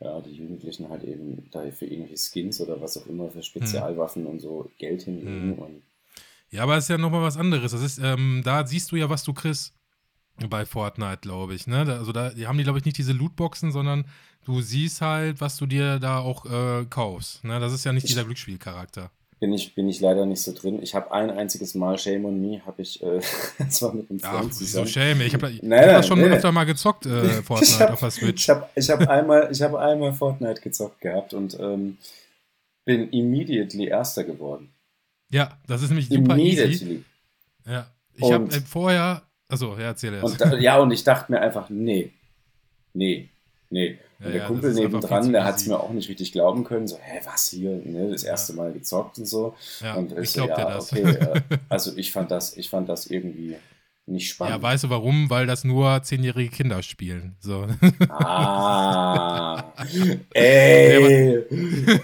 ja, 0.00 0.20
die 0.20 0.32
Jugendlichen 0.32 0.88
halt 0.88 1.04
eben 1.04 1.48
da 1.52 1.70
für 1.70 1.86
irgendwelche 1.86 2.22
Skins 2.22 2.60
oder 2.60 2.80
was 2.80 2.96
auch 2.98 3.06
immer 3.06 3.30
für 3.30 3.42
Spezialwaffen 3.42 4.26
und 4.26 4.40
so 4.40 4.70
Geld 4.78 5.02
hinlegen. 5.02 5.52
Hm. 5.56 5.58
Und 5.58 5.82
Ja, 6.50 6.62
aber 6.64 6.76
es 6.76 6.84
ist 6.84 6.88
ja 6.90 6.98
nochmal 6.98 7.22
was 7.22 7.36
anderes. 7.36 7.72
Das 7.72 7.82
ist, 7.82 7.98
ähm, 7.98 8.42
da 8.44 8.66
siehst 8.66 8.92
du 8.92 8.96
ja, 8.96 9.08
was 9.08 9.24
du 9.24 9.32
kriegst 9.32 9.74
bei 10.50 10.66
Fortnite, 10.66 11.20
glaube 11.22 11.54
ich. 11.54 11.66
Ne? 11.66 11.84
Da, 11.86 11.96
also 11.96 12.12
da 12.12 12.30
die 12.30 12.46
haben 12.46 12.58
die, 12.58 12.64
glaube 12.64 12.78
ich, 12.78 12.84
nicht 12.84 12.98
diese 12.98 13.12
Lootboxen, 13.14 13.72
sondern 13.72 14.06
du 14.44 14.60
siehst 14.60 15.00
halt, 15.00 15.40
was 15.40 15.56
du 15.56 15.64
dir 15.66 15.98
da 15.98 16.18
auch 16.18 16.44
äh, 16.44 16.84
kaufst. 16.90 17.42
Ne? 17.44 17.58
Das 17.58 17.72
ist 17.72 17.84
ja 17.84 17.92
nicht 17.92 18.04
Ich- 18.04 18.10
dieser 18.10 18.24
Glücksspielcharakter. 18.24 19.10
Bin 19.38 19.52
ich, 19.52 19.74
bin 19.74 19.88
ich 19.88 20.00
leider 20.00 20.24
nicht 20.24 20.42
so 20.42 20.52
drin. 20.52 20.82
Ich 20.82 20.94
habe 20.94 21.12
ein 21.12 21.30
einziges 21.30 21.74
Mal 21.74 21.98
Shame 21.98 22.24
on 22.24 22.40
Me, 22.40 22.64
habe 22.64 22.82
ich 22.82 23.02
äh, 23.02 23.20
zwar 23.68 23.94
mit 23.94 24.10
einem 24.10 24.20
Ach, 24.22 24.38
Freund 24.38 24.54
so 24.54 24.64
zusammen. 24.64 24.86
shame. 24.88 25.20
Ich 25.22 25.34
habe 25.34 25.46
Nein, 25.46 25.56
hab 25.56 25.62
nein, 25.62 25.88
das 25.88 26.06
schon 26.06 26.20
nee. 26.20 26.26
öfter 26.26 26.52
mal 26.52 26.64
gezockt, 26.64 27.06
äh, 27.06 27.28
Fortnite 27.42 27.92
auf 27.92 28.00
der 28.00 28.10
Switch. 28.10 28.44
Ich 28.44 28.48
habe 28.48 28.68
ich 28.74 28.90
hab 28.90 29.06
einmal, 29.08 29.48
ich 29.52 29.60
hab 29.60 29.74
einmal 29.74 30.12
Fortnite 30.14 30.60
gezockt 30.62 31.00
gehabt 31.00 31.34
und 31.34 31.58
ähm, 31.60 31.98
bin 32.84 33.10
immediately 33.10 33.88
Erster 33.88 34.24
geworden. 34.24 34.72
Ja, 35.30 35.58
das 35.66 35.82
ist 35.82 35.90
nämlich 35.90 36.08
super 36.08 36.36
easy. 36.36 36.62
Immediately. 36.62 37.04
Ja. 37.66 37.86
Ich 38.14 38.32
habe 38.32 38.44
äh, 38.44 38.60
vorher, 38.60 39.22
also 39.48 39.74
ja, 39.74 39.86
erzähl 39.86 40.14
erst. 40.14 40.24
Und 40.24 40.40
da, 40.40 40.56
ja, 40.56 40.78
und 40.78 40.90
ich 40.92 41.04
dachte 41.04 41.30
mir 41.30 41.40
einfach, 41.40 41.68
nee, 41.68 42.12
nee, 42.94 43.28
nee. 43.68 43.98
Und 44.18 44.26
Ja, 44.26 44.32
der 44.32 44.40
ja, 44.42 44.46
Kumpel 44.46 44.72
nebendran, 44.72 45.32
der 45.32 45.44
hat 45.44 45.56
es 45.56 45.66
mir 45.66 45.78
auch 45.78 45.90
nicht 45.90 46.08
richtig 46.08 46.32
glauben 46.32 46.64
können. 46.64 46.88
So, 46.88 46.96
hä, 46.98 47.20
was 47.24 47.48
hier? 47.50 47.80
Ne, 47.84 48.10
das 48.10 48.24
erste 48.24 48.54
Mal 48.54 48.72
gezockt 48.72 49.18
und 49.18 49.26
so. 49.26 49.54
ja, 49.80 49.94
und 49.94 50.12
ich 50.16 50.30
so, 50.30 50.44
glaub 50.46 50.56
dir 50.56 50.62
ja, 50.62 50.78
okay. 50.78 51.02
äh, 51.02 51.40
also 51.68 51.96
ich 51.96 52.12
fand 52.12 52.30
das, 52.30 52.56
ich 52.56 52.70
fand 52.70 52.88
das 52.88 53.06
irgendwie 53.06 53.56
nicht 54.06 54.28
Ja, 54.28 54.34
spannend. 54.34 54.62
weißt 54.62 54.84
du 54.84 54.90
warum? 54.90 55.28
Weil 55.30 55.46
das 55.46 55.64
nur 55.64 56.02
zehnjährige 56.02 56.50
Kinder 56.50 56.82
spielen. 56.82 57.36
So. 57.40 57.66
Ah, 58.08 59.72
ey, 60.32 61.44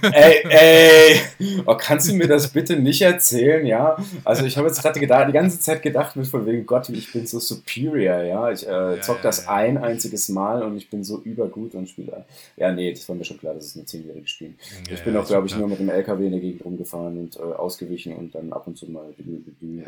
ey, 0.02 0.42
ey. 0.48 1.20
Oh, 1.64 1.76
kannst 1.76 2.10
du 2.10 2.14
mir 2.14 2.26
das 2.26 2.48
bitte 2.48 2.76
nicht 2.76 3.02
erzählen, 3.02 3.64
ja? 3.64 3.96
Also 4.24 4.44
ich 4.44 4.56
habe 4.56 4.68
jetzt 4.68 4.82
gerade 4.82 4.98
gedacht, 4.98 5.28
die 5.28 5.32
ganze 5.32 5.60
Zeit 5.60 5.82
gedacht, 5.82 6.16
mit 6.16 6.26
von 6.26 6.44
wegen 6.46 6.66
Gott, 6.66 6.88
ich 6.88 7.12
bin 7.12 7.26
so 7.26 7.38
superior, 7.38 8.22
ja? 8.22 8.50
Ich 8.50 8.66
äh, 8.66 9.00
zock 9.00 9.18
ja, 9.18 9.22
das 9.22 9.44
ja. 9.44 9.54
ein 9.54 9.78
einziges 9.78 10.28
Mal 10.28 10.62
und 10.62 10.76
ich 10.76 10.90
bin 10.90 11.04
so 11.04 11.20
übergut 11.20 11.74
und 11.74 11.88
spiele. 11.88 12.24
Ja, 12.56 12.72
nee, 12.72 12.92
das 12.92 13.08
war 13.08 13.16
mir 13.16 13.24
schon 13.24 13.38
klar, 13.38 13.54
dass 13.54 13.66
es 13.66 13.76
ein 13.76 13.86
zehnjähriges 13.86 14.30
Spiel. 14.30 14.54
Ja, 14.88 14.94
ich 14.94 15.04
bin 15.04 15.14
ja, 15.14 15.20
auch, 15.20 15.26
glaube 15.26 15.46
ich, 15.46 15.56
nur 15.56 15.68
mit 15.68 15.78
dem 15.78 15.88
LKW 15.88 16.26
in 16.26 16.32
der 16.32 16.40
Gegend 16.40 16.64
rumgefahren 16.64 17.18
und 17.18 17.36
äh, 17.36 17.40
ausgewichen 17.40 18.16
und 18.16 18.34
dann 18.34 18.52
ab 18.52 18.66
und 18.66 18.76
zu 18.76 18.90
mal 18.90 19.14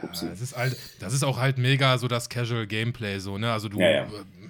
Upsi. 0.02 0.26
Ja, 0.26 0.30
das 0.30 0.40
ist 0.40 0.56
halt, 0.56 0.76
das 1.00 1.12
ist 1.12 1.24
auch 1.24 1.38
halt 1.38 1.58
mega 1.58 1.98
so 1.98 2.03
das 2.08 2.28
Casual 2.28 2.66
Gameplay 2.66 3.18
so, 3.18 3.38
ne? 3.38 3.52
Also 3.52 3.68
du 3.68 3.78
Ja, 3.80 3.90
ja. 3.90 4.06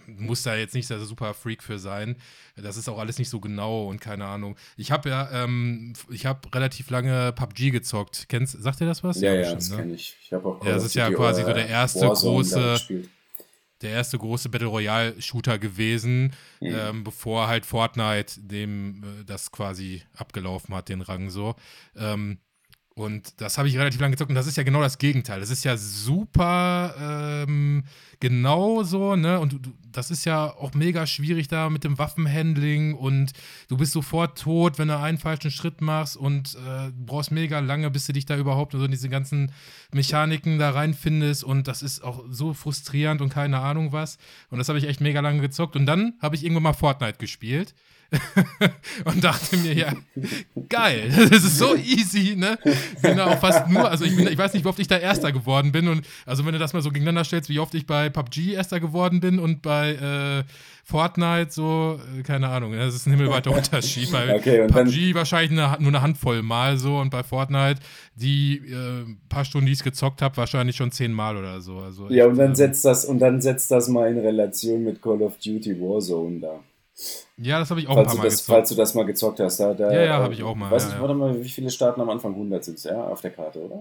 musst 0.07 0.47
da 0.47 0.55
jetzt 0.57 0.75
nicht 0.75 0.89
der 0.91 0.99
super 1.01 1.35
Freak 1.35 1.63
für 1.63 1.79
sein. 1.79 2.17
Das 2.57 2.77
ist 2.77 2.89
auch 2.89 2.99
alles 2.99 3.19
nicht 3.19 3.29
so 3.31 3.41
genau 3.41 3.87
und 3.89 4.01
keine 4.01 4.27
Ahnung. 4.27 4.57
Ich 4.77 4.91
habe 4.93 5.09
ja, 5.09 5.45
ähm, 5.45 5.93
ich 6.11 6.27
habe 6.27 6.53
relativ 6.55 6.91
lange 6.91 7.33
PUBG 7.33 7.71
gezockt. 7.71 8.27
Kennst, 8.29 8.63
sagt 8.63 8.81
dir 8.81 8.87
das 8.87 9.03
was? 9.03 9.21
Ja, 9.21 9.33
ja, 9.35 9.41
bestimmt, 9.41 9.61
das 9.63 9.71
ne? 9.71 9.77
kenne 9.77 9.95
ich. 9.95 10.17
Ich 10.23 10.33
habe 10.33 10.47
auch 10.49 10.65
Ja, 10.65 10.73
das 10.75 10.85
ist 10.85 10.95
ja 10.95 11.11
quasi 11.11 11.43
so 11.43 11.53
der 11.53 11.67
erste 11.69 12.09
Warzone 12.09 12.43
große- 12.43 13.09
der 13.83 13.91
erste 13.91 14.17
große 14.17 14.49
Battle 14.49 14.69
Royale 14.69 15.21
Shooter 15.21 15.59
gewesen, 15.59 16.33
Mhm. 16.61 16.69
ähm, 16.71 17.05
bevor 17.05 17.49
halt 17.49 17.67
Fortnite 17.67 18.41
dem 18.41 19.03
äh, 19.03 19.25
das 19.25 19.51
quasi 19.51 20.03
abgelaufen 20.17 20.75
hat, 20.75 20.89
den 20.89 21.03
Rang 21.03 21.29
so. 21.29 21.55
Ähm, 21.97 22.39
und 22.97 23.41
das 23.41 23.59
habe 23.59 23.67
ich 23.67 23.77
relativ 23.77 24.01
lange 24.01 24.13
gezockt 24.13 24.31
und 24.31 24.37
das 24.37 24.47
ist 24.47 24.57
ja 24.57 24.63
genau 24.63 24.81
das 24.81 24.99
Gegenteil. 24.99 25.41
Das 25.41 25.51
ist 25.51 25.65
ja 25.65 25.77
super 25.77 26.95
ähm, 27.47 27.83
genau 28.21 28.85
so, 28.85 29.17
ne? 29.17 29.41
Und 29.41 29.53
du, 29.67 29.73
das 29.91 30.13
ist 30.13 30.25
ja 30.25 30.47
auch 30.47 30.75
mega 30.75 31.05
schwierig 31.05 31.49
da 31.49 31.71
mit 31.71 31.83
dem 31.83 31.99
Waffenhandling 31.99 32.95
und 32.95 33.33
du 33.67 33.77
bist 33.77 33.91
sofort 33.91 34.39
tot, 34.39 34.79
wenn 34.79 34.87
du 34.87 34.97
einen 34.97 35.19
falschen 35.19 35.51
Schritt 35.51 35.81
machst 35.81 36.17
und 36.17 36.55
äh, 36.55 36.93
brauchst 36.97 37.33
mega 37.33 37.59
lange, 37.59 37.91
bis 37.91 38.07
du 38.07 38.13
dich 38.13 38.27
da 38.27 38.37
überhaupt 38.37 38.73
so 38.73 38.85
in 38.85 38.93
diese 38.93 39.09
ganzen 39.09 39.51
Mechaniken 39.93 40.61
da 40.61 40.71
reinfindest 40.71 41.43
und 41.43 41.67
das 41.67 41.83
ist 41.83 42.05
auch 42.05 42.25
so 42.31 42.55
frustrierend 42.55 43.21
und 43.21 43.31
keine 43.31 43.59
Ahnung 43.59 43.91
was. 43.91 44.19
Und 44.51 44.59
das 44.59 44.69
habe 44.69 44.79
ich 44.79 44.87
echt 44.87 45.01
mega 45.01 45.19
lange 45.19 45.41
gezockt 45.41 45.75
und 45.75 45.87
dann 45.87 46.15
habe 46.23 46.37
ich 46.37 46.45
irgendwann 46.45 46.63
mal 46.63 46.73
Fortnite 46.75 47.19
gespielt. 47.19 47.75
und 49.05 49.23
dachte 49.23 49.57
mir, 49.57 49.75
ja, 49.75 49.93
geil, 50.69 51.13
das 51.31 51.45
ist 51.45 51.59
so 51.59 51.75
easy, 51.75 52.35
ne? 52.37 52.59
Bin 53.03 53.17
da 53.17 53.27
auch 53.27 53.39
fast 53.39 53.69
nur, 53.69 53.91
also 53.91 54.05
ich, 54.05 54.17
bin, 54.17 54.27
ich 54.27 54.39
weiß 54.39 54.55
nicht, 54.55 54.65
wie 54.65 54.69
oft 54.69 54.79
ich 54.79 54.89
da 54.89 54.97
Erster 54.97 55.33
geworden 55.33 55.73
bin 55.73 55.89
und 55.89 56.07
also 56.27 56.45
wenn 56.45 56.53
du 56.53 56.59
das 56.59 56.73
mal 56.73 56.83
so 56.83 56.91
gegeneinander 56.91 57.25
stellst, 57.25 57.49
wie 57.49 57.59
oft 57.59 57.75
ich 57.75 57.87
bei 57.87 58.09
PUBG 58.09 58.55
Erster 58.55 58.81
geworden 58.81 59.21
bin 59.21 59.39
und 59.39 59.63
bei 59.63 59.93
äh, 59.93 60.45
Fortnite 60.85 61.51
so, 61.51 61.99
äh, 62.19 62.23
keine 62.23 62.49
Ahnung, 62.49 62.73
das 62.73 62.95
ist 62.95 63.07
ein 63.07 63.13
himmelweiter 63.13 63.51
Unterschied. 63.51 64.13
Bei 64.13 64.35
Okay, 64.37 64.67
PUBG 64.67 65.15
wahrscheinlich 65.15 65.59
eine, 65.59 65.77
nur 65.81 65.89
eine 65.89 66.03
Handvoll 66.03 66.43
Mal 66.43 66.77
so 66.77 66.99
und 66.99 67.11
bei 67.11 67.23
Fortnite 67.23 67.81
die 68.15 68.57
äh, 68.57 69.05
paar 69.29 69.45
Stunden, 69.45 69.67
die 69.67 69.73
ich 69.73 69.83
gezockt 69.83 70.21
habe, 70.21 70.37
wahrscheinlich 70.37 70.77
schon 70.77 70.93
zehnmal 70.93 71.37
oder 71.37 71.61
so. 71.61 71.79
Also 71.79 72.09
Ja, 72.11 72.27
und 72.27 72.37
dann 72.37 72.55
setzt 72.55 72.85
das 72.85 73.05
und 73.07 73.19
dann 73.19 73.41
setzt 73.41 73.71
das 73.71 73.89
mal 73.89 74.11
in 74.11 74.19
Relation 74.19 74.85
mit 74.85 75.01
Call 75.01 75.23
of 75.23 75.39
Duty 75.39 75.81
Warzone 75.81 76.41
da. 76.41 76.61
Ja, 77.39 77.59
das 77.59 77.71
habe 77.71 77.81
ich 77.81 77.89
auch 77.89 77.97
ein 77.97 78.05
Falls 78.05 78.07
paar 78.09 78.15
du, 78.15 78.19
Mal 78.19 78.25
das, 78.25 78.33
gezockt. 78.39 78.47
falls 78.57 78.69
du 78.69 78.75
das 78.77 78.95
mal 78.95 79.03
gezockt 79.05 79.41
hast, 79.41 79.59
da, 79.61 79.75
da 79.75 79.93
Ja, 79.93 80.03
ja, 80.03 80.19
äh, 80.21 80.23
hab 80.23 80.33
ich 80.33 80.43
auch 80.43 80.55
mal, 80.55 80.71
Weiß 80.71 80.83
ja, 80.85 80.89
ich, 80.91 80.95
ja. 80.95 81.01
warte 81.01 81.15
mal, 81.15 81.43
wie 81.43 81.49
viele 81.49 81.71
starten 81.71 82.01
am 82.01 82.11
Anfang? 82.11 82.33
100 82.33 82.65
sind 82.65 82.83
ja, 82.85 83.05
auf 83.05 83.21
der 83.21 83.31
Karte, 83.33 83.61
oder? 83.61 83.81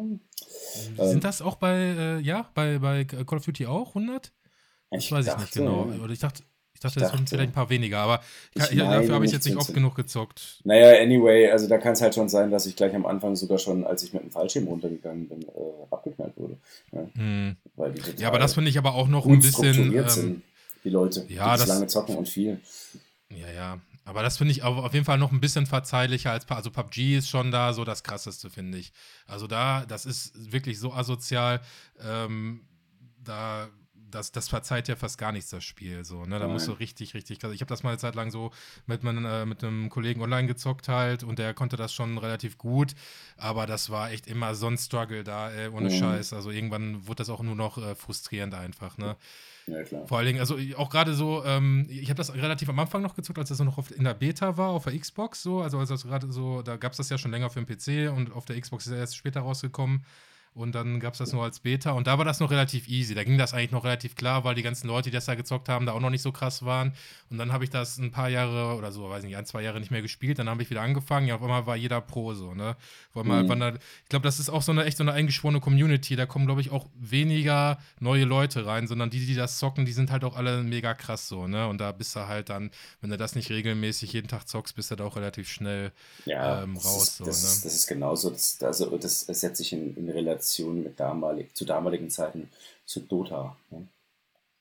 Sind 1.08 1.24
das 1.24 1.42
auch 1.42 1.56
bei, 1.56 1.74
äh, 1.76 2.20
ja, 2.22 2.50
bei, 2.56 2.80
bei 2.80 3.04
Call 3.06 3.38
of 3.38 3.46
Duty 3.46 3.68
auch 3.68 3.90
100? 3.96 4.32
Das 4.92 5.12
weiß 5.12 5.28
ich 5.28 5.38
nicht 5.38 5.54
genau. 5.54 5.88
Oder 6.04 6.12
ich 6.14 6.20
dachte, 6.20 6.44
ich 6.74 6.80
dachte, 6.80 7.00
das 7.00 7.10
sind 7.12 7.22
dachte- 7.22 7.30
vielleicht 7.36 7.50
ein 7.52 7.54
paar 7.54 7.70
weniger, 7.70 8.00
aber 8.00 8.22
Ich 8.56 8.72
ja, 8.72 8.86
meine 8.86 8.98
dafür 9.02 9.16
habe 9.16 9.26
ich 9.26 9.32
nicht, 9.32 9.38
jetzt 9.46 9.46
nicht 9.46 9.58
oft 9.58 9.74
genug 9.74 9.96
gezockt. 9.96 10.60
Naja, 10.64 11.02
anyway, 11.02 11.50
also 11.52 11.68
da 11.68 11.78
kann 11.78 11.94
es 11.94 12.02
halt 12.02 12.14
schon 12.16 12.30
sein, 12.30 12.52
dass 12.52 12.66
ich 12.66 12.76
gleich 12.76 12.94
am 12.96 13.06
Anfang 13.06 13.36
sogar 13.36 13.58
schon, 13.60 13.86
als 13.86 14.04
ich 14.04 14.14
mit 14.14 14.24
dem 14.24 14.32
Fallschirm 14.32 14.68
runtergegangen 14.68 15.30
bin, 15.30 15.44
äh, 15.44 15.46
abgeknallt 15.92 16.34
wurde. 16.36 16.58
Ja, 16.92 17.06
Hm. 17.16 17.56
Ja, 18.18 18.28
aber 18.28 18.40
das 18.40 18.56
finde 18.56 18.70
ich 18.70 18.78
aber 18.78 18.96
auch 18.96 19.08
noch 19.08 19.26
ein 19.26 19.40
bisschen. 19.40 19.94
Ähm, 19.96 20.10
sind, 20.10 20.42
die 20.84 20.90
Leute, 20.90 21.26
ja, 21.30 21.54
die 21.54 21.60
das- 21.62 21.68
lange 21.70 21.88
zocken 21.88 22.18
und 22.18 22.28
viel. 22.28 22.60
Ja, 23.36 23.52
ja. 23.52 23.80
Aber 24.06 24.22
das 24.22 24.38
finde 24.38 24.52
ich 24.52 24.64
auf 24.64 24.94
jeden 24.94 25.06
Fall 25.06 25.18
noch 25.18 25.32
ein 25.32 25.40
bisschen 25.40 25.66
verzeihlicher 25.66 26.32
als 26.32 26.50
also 26.50 26.70
PUBG 26.72 27.18
ist 27.18 27.30
schon 27.30 27.52
da 27.52 27.72
so 27.72 27.86
das 27.86 28.04
krasseste, 28.04 28.50
finde 28.50 28.78
ich. 28.78 28.92
Also 29.28 29.48
da, 29.48 29.86
das 29.86 30.06
ist 30.06 30.52
wirklich 30.52 30.78
so 30.78 30.94
asozial. 30.94 31.62
Ähm, 32.02 32.66
da, 33.24 33.70
das, 33.94 34.34
das 34.34 34.50
verzeiht 34.50 34.90
ja 34.90 34.98
fast 34.98 35.18
gar 35.18 35.32
nichts, 35.32 35.50
das 35.52 35.64
Spiel. 35.64 36.04
So, 36.04 36.26
ne? 36.26 36.38
Da 36.38 36.50
musst 36.50 36.68
du 36.68 36.74
richtig, 36.74 37.14
richtig. 37.14 37.40
Ich 37.42 37.62
habe 37.62 37.66
das 37.70 37.84
mal 37.84 37.92
eine 37.92 37.98
Zeit 37.98 38.16
lang 38.16 38.30
so 38.30 38.52
mit, 38.88 39.04
meinem, 39.04 39.24
äh, 39.26 39.46
mit 39.46 39.64
einem 39.64 39.90
Kollegen 39.90 40.22
online 40.22 40.48
gezockt 40.48 40.90
halt 40.90 41.24
und 41.24 41.40
der 41.40 41.54
konnte 41.54 41.78
das 41.78 41.94
schon 41.94 42.18
relativ 42.18 42.58
gut. 42.58 42.96
Aber 43.38 43.66
das 43.68 43.90
war 43.90 44.12
echt 44.12 44.28
immer 44.28 44.54
so 44.54 44.68
ein 44.68 44.78
Struggle 44.78 45.24
da, 45.24 45.50
ey, 45.50 45.70
ohne 45.70 45.90
Mhm. 45.90 45.98
Scheiß. 45.98 46.34
Also 46.34 46.52
irgendwann 46.52 47.08
wurde 47.08 47.20
das 47.20 47.30
auch 47.30 47.42
nur 47.42 47.56
noch 47.56 47.78
äh, 47.78 47.96
frustrierend 47.96 48.54
einfach, 48.54 48.98
ne? 48.98 49.16
Ja, 49.68 49.84
klar. 49.84 50.08
Vor 50.08 50.18
allen 50.18 50.28
Dingen, 50.28 50.40
also 50.40 50.58
auch 50.78 50.90
gerade 50.90 51.14
so, 51.14 51.44
ähm, 51.46 51.86
ich 51.90 52.10
habe 52.10 52.18
das 52.18 52.34
relativ 52.34 52.70
am 52.70 52.80
Anfang 52.80 53.02
noch 53.02 53.16
gezockt, 53.16 53.40
als 53.40 53.50
das 53.50 53.60
noch 53.60 53.92
in 53.92 54.04
der 54.04 54.14
Beta 54.14 54.58
war, 54.58 54.70
auf 54.70 54.84
der 54.84 54.98
Xbox 54.98 55.42
so. 55.42 55.62
Also 55.62 55.80
als 55.80 55.90
das 55.90 56.04
gerade 56.04 56.32
so, 56.32 56.62
da 56.62 56.76
gab 56.76 56.92
es 56.92 56.98
das 56.98 57.10
ja 57.10 57.18
schon 57.18 57.32
länger 57.32 57.50
für 57.50 57.64
den 57.64 57.66
PC 57.66 58.16
und 58.16 58.34
auf 58.34 58.46
der 58.46 58.60
Xbox 58.60 58.86
ist 58.88 58.92
er 58.92 59.00
erst 59.00 59.16
später 59.16 59.42
rausgekommen. 59.42 60.06
Und 60.56 60.76
dann 60.76 61.00
gab 61.00 61.14
es 61.14 61.18
das 61.18 61.34
nur 61.34 61.44
als 61.44 61.60
Beta 61.60 61.94
und 61.94 62.06
da 62.06 62.20
war 62.20 62.26
das 62.26 62.40
noch 62.40 62.52
relativ 62.52 62.88
easy. 62.88 63.16
Da 63.16 63.24
ging 63.24 63.40
das 63.40 63.56
eigentlich 63.56 63.72
noch 63.72 63.86
relativ 63.86 64.16
klar, 64.16 64.44
weil 64.44 64.54
die 64.54 64.62
ganzen 64.62 64.88
Leute, 64.88 65.10
die 65.10 65.16
das 65.16 65.26
da 65.26 65.34
gezockt 65.34 65.68
haben, 65.68 65.88
da 65.88 65.94
auch 65.94 66.00
noch 66.00 66.12
nicht 66.12 66.22
so 66.22 66.32
krass 66.32 66.64
waren. 66.64 66.94
Und 67.32 67.40
dann 67.40 67.52
habe 67.52 67.64
ich 67.64 67.72
das 67.72 67.98
ein 67.98 68.12
paar 68.12 68.30
Jahre 68.30 68.76
oder 68.76 68.92
so, 68.92 69.10
weiß 69.10 69.24
nicht, 69.24 69.36
ein, 69.36 69.48
zwei 69.48 69.64
Jahre 69.64 69.80
nicht 69.80 69.90
mehr 69.90 70.04
gespielt. 70.04 70.38
Dann 70.38 70.48
habe 70.50 70.62
ich 70.62 70.70
wieder 70.70 70.84
angefangen. 70.84 71.28
Ja, 71.28 71.36
auf 71.36 71.42
einmal 71.42 71.66
war 71.66 71.76
jeder 71.76 72.02
Pro 72.02 72.36
so, 72.36 72.54
ne? 72.54 72.76
Weil 73.16 73.24
man, 73.24 73.48
mhm. 73.48 73.60
da, 73.60 73.70
ich 73.70 74.10
glaube, 74.10 74.24
das 74.24 74.40
ist 74.40 74.50
auch 74.50 74.62
so 74.62 74.72
eine 74.72 74.86
echt 74.86 74.98
so 74.98 75.04
eine 75.04 75.14
eingeschworene 75.14 75.60
Community. 75.60 76.16
Da 76.16 76.28
kommen, 76.28 76.46
glaube 76.46 76.62
ich, 76.62 76.70
auch 76.70 76.88
weniger 77.00 77.80
neue 78.00 78.26
Leute 78.26 78.68
rein, 78.68 78.86
sondern 78.86 79.10
die, 79.10 79.26
die 79.26 79.36
das 79.36 79.58
zocken, 79.58 79.86
die 79.86 79.94
sind 79.94 80.12
halt 80.12 80.24
auch 80.24 80.36
alle 80.36 80.62
mega 80.62 80.94
krass 80.94 81.28
so, 81.28 81.48
ne? 81.48 81.68
Und 81.68 81.82
da 81.82 81.92
bist 81.92 82.16
du 82.16 82.28
halt 82.28 82.50
dann, 82.50 82.70
wenn 83.02 83.10
du 83.10 83.18
das 83.18 83.34
nicht 83.34 83.50
regelmäßig 83.50 84.14
jeden 84.14 84.28
Tag 84.28 84.48
zockst, 84.48 84.76
bist 84.76 84.92
du 84.92 84.96
da 84.96 85.04
auch 85.06 85.16
relativ 85.16 85.50
schnell 85.50 85.92
ja, 86.26 86.62
ähm, 86.62 86.78
raus. 86.78 86.84
Das 86.84 87.08
ist, 87.08 87.18
so, 87.18 87.26
das, 87.26 87.42
ne? 87.42 87.62
das 87.64 87.76
ist 87.76 87.88
genauso. 87.88 88.30
Das, 88.30 88.62
also, 88.62 88.96
das 88.98 89.22
setzt 89.22 89.58
sich 89.58 89.74
in, 89.74 89.96
in 89.96 90.10
Relation 90.10 90.43
Relation 90.44 90.84
mit 90.84 91.00
damalig, 91.00 91.56
zu 91.56 91.66
damaligen 91.66 92.10
Zeiten 92.10 92.50
zu 92.86 93.02
Dota. 93.02 93.56
Ne? 93.70 93.88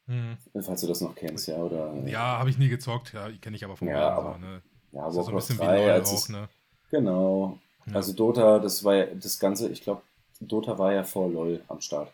Mhm. 0.06 0.62
Falls 0.62 0.80
du 0.80 0.86
das 0.86 1.00
noch 1.00 1.14
kennst, 1.14 1.48
ja, 1.48 1.56
oder? 1.56 1.94
Ja, 2.06 2.38
habe 2.38 2.50
ich 2.50 2.58
nie 2.58 2.68
gezockt, 2.68 3.12
ja, 3.12 3.30
kenne 3.40 3.56
ich 3.56 3.64
aber 3.64 3.76
von 3.76 3.88
ja, 3.88 4.10
aber, 4.10 4.38
ne? 4.38 4.62
Ja, 4.92 5.02
Warcraft 5.02 5.22
so 5.22 5.30
ein 5.30 5.36
bisschen 5.36 5.58
3, 5.58 5.86
wie 5.86 5.90
als 5.90 6.12
auch, 6.12 6.28
ne? 6.28 6.48
Genau. 6.90 7.58
Ja. 7.86 7.94
Also 7.94 8.12
Dota, 8.12 8.58
das 8.58 8.84
war 8.84 8.94
ja 8.94 9.06
das 9.06 9.38
Ganze, 9.38 9.68
ich 9.68 9.82
glaube, 9.82 10.02
Dota 10.40 10.78
war 10.78 10.92
ja 10.92 11.04
vor 11.04 11.28
LOL 11.28 11.62
am 11.68 11.80
Start. 11.80 12.12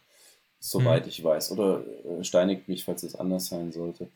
Soweit 0.60 1.04
mhm. 1.04 1.08
ich 1.08 1.22
weiß. 1.22 1.52
Oder 1.52 1.82
äh, 2.04 2.24
steinigt 2.24 2.68
mich, 2.68 2.84
falls 2.84 3.02
es 3.02 3.14
anders 3.14 3.46
sein 3.46 3.72
sollte. 3.72 4.08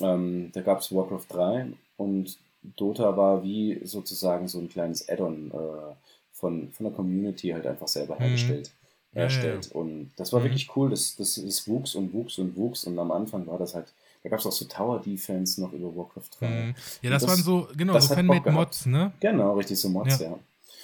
Ähm, 0.00 0.50
da 0.52 0.60
gab 0.60 0.80
es 0.80 0.94
Warcraft 0.94 1.26
3 1.28 1.66
und 1.96 2.36
Dota 2.62 3.16
war 3.16 3.42
wie 3.42 3.80
sozusagen 3.84 4.48
so 4.48 4.58
ein 4.58 4.68
kleines 4.68 5.08
Add-on 5.08 5.50
äh, 5.50 5.94
von, 6.32 6.70
von 6.72 6.84
der 6.84 6.92
Community 6.94 7.50
halt 7.50 7.66
einfach 7.66 7.88
selber 7.88 8.16
mhm. 8.16 8.20
hergestellt. 8.20 8.70
Mhm 9.14 9.20
herstellt. 9.20 9.66
Ja, 9.66 9.70
ja. 9.74 9.80
Und 9.80 10.10
das 10.16 10.32
war 10.32 10.40
mhm. 10.40 10.44
wirklich 10.44 10.76
cool. 10.76 10.90
Das, 10.90 11.16
das, 11.16 11.40
das 11.42 11.68
wuchs 11.68 11.94
und 11.94 12.12
wuchs 12.12 12.38
und 12.38 12.56
wuchs. 12.56 12.84
Und 12.84 12.98
am 12.98 13.10
Anfang 13.10 13.46
war 13.46 13.58
das 13.58 13.74
halt, 13.74 13.86
da 14.22 14.28
gab 14.28 14.40
es 14.40 14.46
auch 14.46 14.52
so 14.52 14.64
Tower 14.66 15.00
Defense 15.00 15.60
noch 15.60 15.72
über 15.72 15.94
Warcraft 15.94 16.30
3. 16.40 16.48
Mhm. 16.48 16.74
Ja, 17.02 17.10
das, 17.10 17.22
das, 17.22 17.30
waren 17.30 17.42
so, 17.42 17.68
genau, 17.76 17.98
so 17.98 18.14
Fanmade-Mods, 18.14 18.86
ne? 18.86 19.12
Genau, 19.20 19.54
richtig, 19.54 19.78
so 19.78 19.88
Mods, 19.88 20.18
ja. 20.18 20.30
ja. 20.30 20.38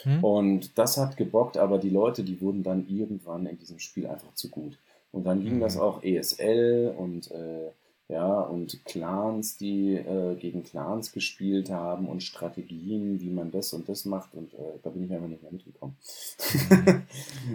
Mhm. 0.04 0.24
Und 0.24 0.78
das 0.78 0.96
hat 0.96 1.16
gebockt, 1.16 1.56
aber 1.56 1.78
die 1.78 1.90
Leute, 1.90 2.22
die 2.22 2.40
wurden 2.40 2.62
dann 2.62 2.86
irgendwann 2.88 3.46
in 3.46 3.58
diesem 3.58 3.78
Spiel 3.78 4.06
einfach 4.06 4.34
zu 4.34 4.48
gut. 4.48 4.78
Und 5.12 5.24
dann 5.24 5.42
ging 5.42 5.60
das 5.60 5.74
mhm. 5.74 5.80
auch 5.80 6.02
ESL 6.02 6.94
und 6.96 7.30
äh, 7.32 7.70
ja, 8.10 8.40
und 8.40 8.84
Clans, 8.84 9.56
die 9.56 9.94
äh, 9.94 10.34
gegen 10.34 10.64
Clans 10.64 11.12
gespielt 11.12 11.70
haben 11.70 12.08
und 12.08 12.22
Strategien, 12.22 13.20
wie 13.20 13.30
man 13.30 13.52
das 13.52 13.72
und 13.72 13.88
das 13.88 14.04
macht 14.04 14.34
und 14.34 14.52
äh, 14.54 14.78
da 14.82 14.90
bin 14.90 15.04
ich 15.04 15.12
einfach 15.12 15.28
nicht 15.28 15.42
mehr 15.42 15.52
mitgekommen. 15.52 15.96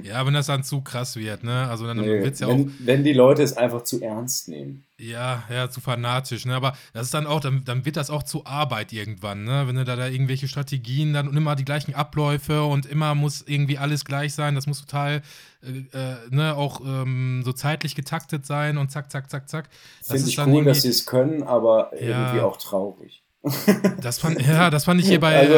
ja, 0.06 0.26
wenn 0.26 0.34
das 0.34 0.45
dann 0.45 0.64
zu 0.64 0.82
krass 0.82 1.16
wird, 1.16 1.43
ne? 1.43 1.68
Also 1.68 1.88
dann 1.88 1.97
nee, 1.97 2.24
wird's 2.24 2.39
ja 2.39 2.47
wenn, 2.47 2.68
auch. 2.68 2.72
Wenn 2.80 3.03
die 3.03 3.14
Leute 3.14 3.41
es 3.41 3.58
einfach 3.58 3.84
zu 3.84 4.01
ernst 4.01 4.47
nehmen. 4.47 4.86
Ja, 4.97 5.43
ja, 5.49 5.70
zu 5.70 5.82
fanatisch, 5.82 6.45
ne? 6.45 6.53
Aber 6.53 6.78
das 6.93 7.08
ist 7.08 7.14
dann 7.14 7.26
auch, 7.26 7.39
dann, 7.39 7.64
dann 7.66 7.86
wird 7.86 7.97
das 7.97 8.10
auch 8.10 8.24
zu 8.24 8.45
Arbeit 8.45 8.93
irgendwann, 8.93 9.43
ne? 9.43 9.64
Wenn 9.68 9.76
du 9.76 9.84
da, 9.84 9.95
da 9.95 10.08
irgendwelche 10.08 10.47
Strategien 10.47 11.14
dann 11.14 11.28
und 11.28 11.36
immer 11.36 11.56
die 11.56 11.66
gleichen 11.66 11.95
Abläufe 11.95 12.64
und 12.64 12.86
immer 12.86 13.16
muss 13.16 13.43
irgendwie 13.47 13.78
alles 13.80 14.06
gleich 14.06 14.34
sein, 14.34 14.53
das 14.53 14.68
muss 14.68 14.80
total, 14.80 15.24
äh, 15.64 15.97
äh, 15.97 16.16
ne, 16.30 16.56
auch 16.56 16.82
ähm, 16.86 17.41
so 17.43 17.51
zeitlich 17.51 17.95
getaktet 17.95 18.45
sein 18.45 18.78
und 18.78 18.91
zack, 18.91 19.12
zack, 19.12 19.30
zack, 19.30 19.49
zack. 19.49 19.70
Finde 20.03 20.30
ich 20.30 20.38
cool, 20.39 20.64
dass 20.66 20.84
sie 20.84 20.89
es 20.89 21.06
können, 21.06 21.41
aber 21.41 21.91
ja, 21.99 22.28
irgendwie 22.28 22.41
auch 22.41 22.58
traurig. 22.58 23.24
Das 24.01 24.20
fand, 24.20 24.41
ja, 24.41 24.70
das 24.70 24.86
fand 24.86 25.01
ich 25.01 25.08
hier 25.08 25.20
bei, 25.20 25.38
also, 25.38 25.53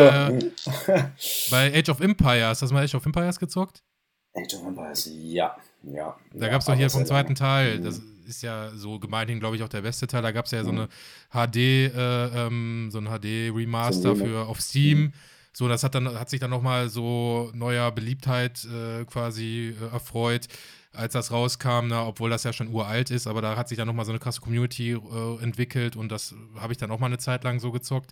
äh, 0.92 1.04
bei 1.52 1.74
Age 1.78 1.90
of 1.90 2.00
Empires. 2.00 2.62
Hast 2.62 2.70
du 2.70 2.74
mal 2.74 2.84
Age 2.84 2.96
of 2.96 3.06
Empires 3.06 3.40
gezockt? 3.40 3.84
Age 4.38 4.56
of 4.56 4.68
Empires, 4.68 5.10
ja. 5.14 5.56
ja 5.84 6.16
da 6.34 6.48
gab 6.50 6.62
es 6.62 6.68
doch 6.68 6.76
hier 6.76 6.90
vom 6.90 7.06
zweiten 7.06 7.36
Teil. 7.36 7.80
Das 7.80 8.02
ist 8.28 8.44
ja 8.44 8.72
so 8.76 9.00
gemeinhin, 9.00 9.40
glaube 9.40 9.56
ich, 9.56 9.64
auch 9.64 9.70
der 9.70 9.82
beste 9.82 10.08
Teil. 10.08 10.22
Da 10.22 10.32
gab 10.32 10.46
es 10.46 10.52
ja 10.52 10.64
so 10.64 10.72
eine 10.72 10.88
HD, 11.32 11.58
äh, 11.58 12.46
ähm, 12.46 12.90
so 12.92 13.00
ein 13.00 13.08
HD-Remaster 13.08 14.16
für 14.16 14.48
auf 14.48 14.62
Steam. 14.62 15.00
Mhm. 15.00 15.14
So, 15.54 15.68
das 15.68 15.84
hat 15.84 15.96
dann 15.96 16.20
hat 16.20 16.30
sich 16.30 16.40
dann 16.40 16.52
nochmal 16.52 16.90
so 16.90 17.50
neuer 17.56 17.92
Beliebtheit 17.92 18.64
äh, 18.66 19.06
quasi 19.06 19.76
äh, 19.82 19.94
erfreut 19.94 20.48
als 20.98 21.14
das 21.14 21.32
rauskam, 21.32 21.88
ne, 21.88 22.04
obwohl 22.04 22.30
das 22.30 22.44
ja 22.44 22.54
schon 22.54 22.70
uralt 22.70 23.12
ist, 23.12 23.28
aber 23.28 23.42
da 23.42 23.56
hat 23.56 23.70
sich 23.70 23.78
dann 23.78 23.88
nochmal 23.88 24.06
so 24.06 24.12
eine 24.12 24.20
krasse 24.20 24.42
Community 24.42 24.92
äh, 24.92 25.44
entwickelt 25.44 25.96
und 25.96 26.12
das 26.12 26.36
habe 26.60 26.74
ich 26.74 26.78
dann 26.78 26.92
auch 26.92 27.00
mal 27.00 27.06
eine 27.06 27.18
Zeit 27.18 27.44
lang 27.44 27.60
so 27.60 27.72
gezockt, 27.72 28.12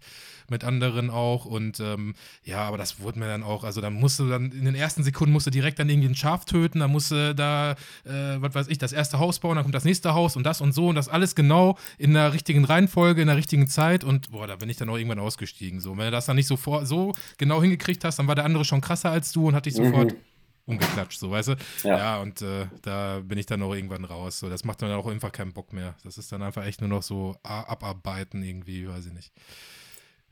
mit 0.49 0.63
anderen 0.63 1.09
auch 1.09 1.45
und 1.45 1.79
ähm, 1.79 2.13
ja, 2.43 2.61
aber 2.61 2.77
das 2.77 2.99
wurde 2.99 3.19
mir 3.19 3.27
dann 3.27 3.43
auch, 3.43 3.63
also 3.63 3.81
dann 3.81 3.93
musste 3.93 4.29
dann 4.29 4.51
in 4.51 4.65
den 4.65 4.75
ersten 4.75 5.03
Sekunden 5.03 5.33
musste 5.33 5.51
direkt 5.51 5.79
dann 5.79 5.89
irgendwie 5.89 6.09
ein 6.09 6.15
Schaf 6.15 6.45
töten, 6.45 6.79
dann 6.79 6.91
musste 6.91 7.33
da, 7.33 7.71
äh, 8.03 8.37
was 8.37 8.53
weiß 8.53 8.67
ich, 8.67 8.77
das 8.77 8.93
erste 8.93 9.19
Haus 9.19 9.39
bauen, 9.39 9.55
dann 9.55 9.63
kommt 9.63 9.75
das 9.75 9.85
nächste 9.85 10.13
Haus 10.13 10.35
und 10.35 10.43
das 10.43 10.61
und 10.61 10.73
so 10.73 10.87
und 10.87 10.95
das 10.95 11.09
alles 11.09 11.35
genau 11.35 11.77
in 11.97 12.13
der 12.13 12.33
richtigen 12.33 12.65
Reihenfolge, 12.65 13.21
in 13.21 13.27
der 13.27 13.37
richtigen 13.37 13.67
Zeit 13.67 14.03
und 14.03 14.31
boah, 14.31 14.47
da 14.47 14.55
bin 14.55 14.69
ich 14.69 14.77
dann 14.77 14.89
auch 14.89 14.97
irgendwann 14.97 15.19
ausgestiegen 15.19 15.79
so. 15.79 15.97
Wenn 15.97 16.05
du 16.05 16.11
das 16.11 16.27
dann 16.27 16.35
nicht 16.35 16.47
so, 16.47 16.57
vor, 16.57 16.85
so 16.85 17.13
genau 17.37 17.61
hingekriegt 17.61 18.03
hast, 18.03 18.19
dann 18.19 18.27
war 18.27 18.35
der 18.35 18.45
andere 18.45 18.65
schon 18.65 18.81
krasser 18.81 19.09
als 19.09 19.31
du 19.31 19.47
und 19.47 19.55
hat 19.55 19.65
dich 19.65 19.73
sofort 19.73 20.13
mhm 20.13 20.34
umgeklatscht, 20.65 21.19
so 21.19 21.31
weißt 21.31 21.49
du? 21.49 21.55
Ja, 21.83 21.97
ja 21.97 22.21
und 22.21 22.41
äh, 22.41 22.67
da 22.81 23.21
bin 23.23 23.37
ich 23.37 23.45
dann 23.45 23.61
auch 23.61 23.73
irgendwann 23.73 24.05
raus. 24.05 24.39
So, 24.39 24.49
das 24.49 24.63
macht 24.63 24.81
dann 24.81 24.91
auch 24.91 25.07
einfach 25.07 25.31
keinen 25.31 25.53
Bock 25.53 25.73
mehr. 25.73 25.95
Das 26.03 26.17
ist 26.17 26.31
dann 26.31 26.41
einfach 26.41 26.65
echt 26.65 26.81
nur 26.81 26.89
noch 26.89 27.03
so 27.03 27.35
abarbeiten 27.43 28.43
irgendwie, 28.43 28.87
weiß 28.87 29.05
ich 29.07 29.13
nicht. 29.13 29.31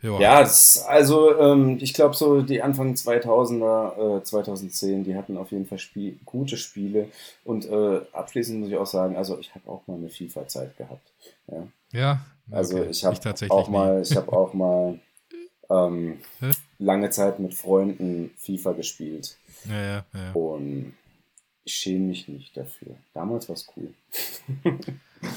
Ja, 0.03 0.19
ja 0.19 0.39
das, 0.41 0.83
also 0.85 1.39
ähm, 1.39 1.77
ich 1.79 1.93
glaube 1.93 2.15
so 2.15 2.41
die 2.41 2.61
Anfang 2.61 2.93
2000er, 2.93 4.17
äh, 4.19 4.23
2010, 4.23 5.05
die 5.05 5.15
hatten 5.15 5.37
auf 5.37 5.51
jeden 5.51 5.65
Fall 5.65 5.79
Spiel, 5.79 6.19
gute 6.25 6.57
Spiele 6.57 7.07
und 7.45 7.65
äh, 7.65 8.01
abschließend 8.11 8.59
muss 8.59 8.69
ich 8.69 8.75
auch 8.75 8.85
sagen, 8.85 9.15
also 9.15 9.39
ich 9.39 9.55
habe 9.55 9.69
auch 9.69 9.87
mal 9.87 9.95
eine 9.95 10.09
FIFA-Zeit 10.09 10.77
gehabt. 10.77 11.09
Ja, 11.47 11.67
ja 11.93 12.25
also 12.51 12.79
okay. 12.79 12.89
ich 12.89 13.05
habe 13.05 13.17
auch 13.49 13.69
mal, 13.69 14.01
ich 14.01 14.15
habe 14.17 14.33
auch 14.33 14.53
mal 14.53 14.99
ähm, 15.69 16.19
lange 16.79 17.09
Zeit 17.09 17.39
mit 17.39 17.53
Freunden 17.53 18.31
FIFA 18.37 18.73
gespielt. 18.73 19.37
Ja, 19.65 19.81
ja, 19.81 20.05
ja. 20.13 20.31
Und 20.33 20.93
ich 21.63 21.75
schäme 21.75 22.07
mich 22.07 22.27
nicht 22.27 22.55
dafür. 22.57 22.95
Damals 23.13 23.47
war 23.47 23.55
es 23.55 23.67
cool. 23.75 23.93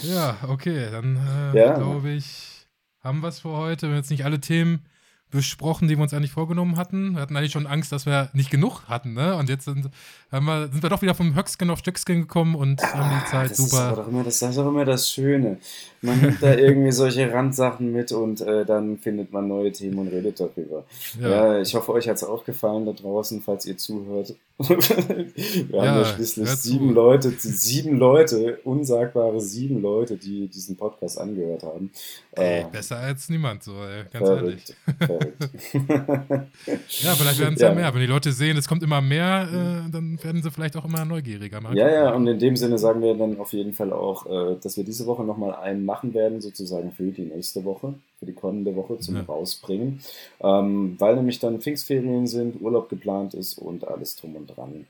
ja, 0.02 0.38
okay, 0.48 0.90
dann 0.90 1.16
äh, 1.16 1.58
ja. 1.58 1.74
glaube 1.74 2.10
ich, 2.10 2.66
haben 3.00 3.20
wir 3.20 3.28
es 3.28 3.40
für 3.40 3.50
heute. 3.56 3.82
Wir 3.82 3.90
haben 3.90 3.96
jetzt 3.96 4.10
nicht 4.10 4.24
alle 4.24 4.40
Themen 4.40 4.84
besprochen, 5.30 5.88
die 5.88 5.96
wir 5.96 6.02
uns 6.02 6.14
eigentlich 6.14 6.30
vorgenommen 6.30 6.76
hatten. 6.76 7.14
Wir 7.14 7.20
hatten 7.20 7.36
eigentlich 7.36 7.52
schon 7.52 7.66
Angst, 7.66 7.90
dass 7.90 8.06
wir 8.06 8.30
nicht 8.32 8.50
genug 8.50 8.82
hatten, 8.88 9.14
ne? 9.14 9.34
Und 9.36 9.48
jetzt 9.48 9.64
sind, 9.64 9.90
wir, 10.30 10.68
sind 10.70 10.82
wir 10.82 10.88
doch 10.88 11.02
wieder 11.02 11.14
vom 11.14 11.34
Höckskin 11.34 11.68
auf 11.70 11.80
Stöckskin 11.80 12.22
gekommen 12.22 12.54
und 12.54 12.82
ah, 12.82 12.94
haben 12.94 13.20
die 13.20 13.30
Zeit 13.30 13.50
das 13.50 13.56
super. 13.56 13.90
Ist 13.90 13.98
doch 13.98 14.08
immer, 14.08 14.22
das, 14.22 14.38
das 14.38 14.50
ist 14.50 14.58
auch 14.58 14.68
immer 14.68 14.84
das 14.84 15.10
Schöne. 15.10 15.58
Man 16.00 16.20
nimmt 16.20 16.42
da 16.42 16.54
irgendwie 16.54 16.92
solche 16.92 17.32
Randsachen 17.32 17.92
mit 17.92 18.12
und 18.12 18.40
äh, 18.40 18.64
dann 18.64 18.98
findet 18.98 19.32
man 19.32 19.48
neue 19.48 19.72
Themen 19.72 19.98
und 19.98 20.08
redet 20.08 20.38
darüber. 20.38 20.84
Ja, 21.20 21.28
ja 21.28 21.60
ich 21.60 21.74
hoffe, 21.74 21.92
euch 21.92 22.08
hat 22.08 22.16
es 22.16 22.24
auch 22.24 22.44
gefallen 22.44 22.86
da 22.86 22.92
draußen, 22.92 23.42
falls 23.42 23.66
ihr 23.66 23.76
zuhört. 23.76 24.34
wir 24.59 25.26
ja, 25.70 25.86
haben 25.86 26.00
ja 26.00 26.04
schließlich 26.07 26.48
sieben 26.48 26.88
zu. 26.88 26.94
Leute, 26.94 27.30
sieben 27.30 27.98
Leute, 27.98 28.59
unsagbare 28.64 29.38
sieben 29.38 29.82
Leute, 29.82 30.16
die 30.16 30.48
diesen 30.48 30.78
Podcast 30.78 31.20
angehört 31.20 31.62
haben. 31.62 31.90
Ey, 32.32 32.62
äh, 32.62 32.64
besser 32.72 32.96
als 32.96 33.28
niemand, 33.28 33.62
so, 33.62 33.72
ey, 33.72 34.04
ganz 34.11 34.26
verrückt, 34.26 34.74
ehrlich. 34.98 35.34
ja, 37.02 37.14
vielleicht 37.14 37.38
werden 37.38 37.54
es 37.54 37.61
ja. 37.61 37.68
ja. 37.68 37.74
mehr. 37.74 37.92
Wenn 37.92 38.00
die 38.00 38.07
Leute 38.07 38.32
sehen, 38.32 38.57
es 38.57 38.66
kommt 38.66 38.82
immer 38.82 39.02
mehr, 39.02 39.46
äh, 39.86 39.90
dann 39.90 40.18
werden 40.22 40.42
sie 40.42 40.50
vielleicht 40.50 40.76
auch 40.76 40.86
immer 40.86 41.04
neugieriger. 41.04 41.61
Mal 41.61 41.76
ja, 41.76 41.90
ja, 41.90 42.14
und 42.14 42.26
in 42.26 42.38
dem 42.38 42.57
Sinne 42.57 42.78
sagen 42.78 43.02
wir 43.02 43.14
dann 43.14 43.38
auf 43.38 43.52
jeden 43.52 43.74
Fall 43.74 43.92
auch, 43.92 44.24
äh, 44.24 44.57
dass 44.62 44.78
wir 44.78 44.84
diese 44.84 45.04
Woche 45.04 45.22
nochmal 45.22 45.54
einen 45.57 45.84
machen 45.84 46.14
werden, 46.14 46.40
sozusagen 46.40 46.92
für 46.92 47.12
die 47.12 47.26
nächste 47.26 47.62
Woche, 47.66 47.94
für 48.18 48.26
die 48.26 48.32
kommende 48.32 48.74
Woche 48.76 48.98
zum 48.98 49.16
ja. 49.16 49.22
Rausbringen. 49.22 50.00
Ähm, 50.40 50.96
weil 50.98 51.16
nämlich 51.16 51.38
dann 51.38 51.60
Pfingstferien 51.60 52.26
sind, 52.26 52.60
Urlaub 52.60 52.88
geplant 52.88 53.34
ist 53.34 53.58
und 53.58 53.86
alles 53.86 54.16
drum 54.16 54.36
und 54.36 54.46
dran. 54.46 54.86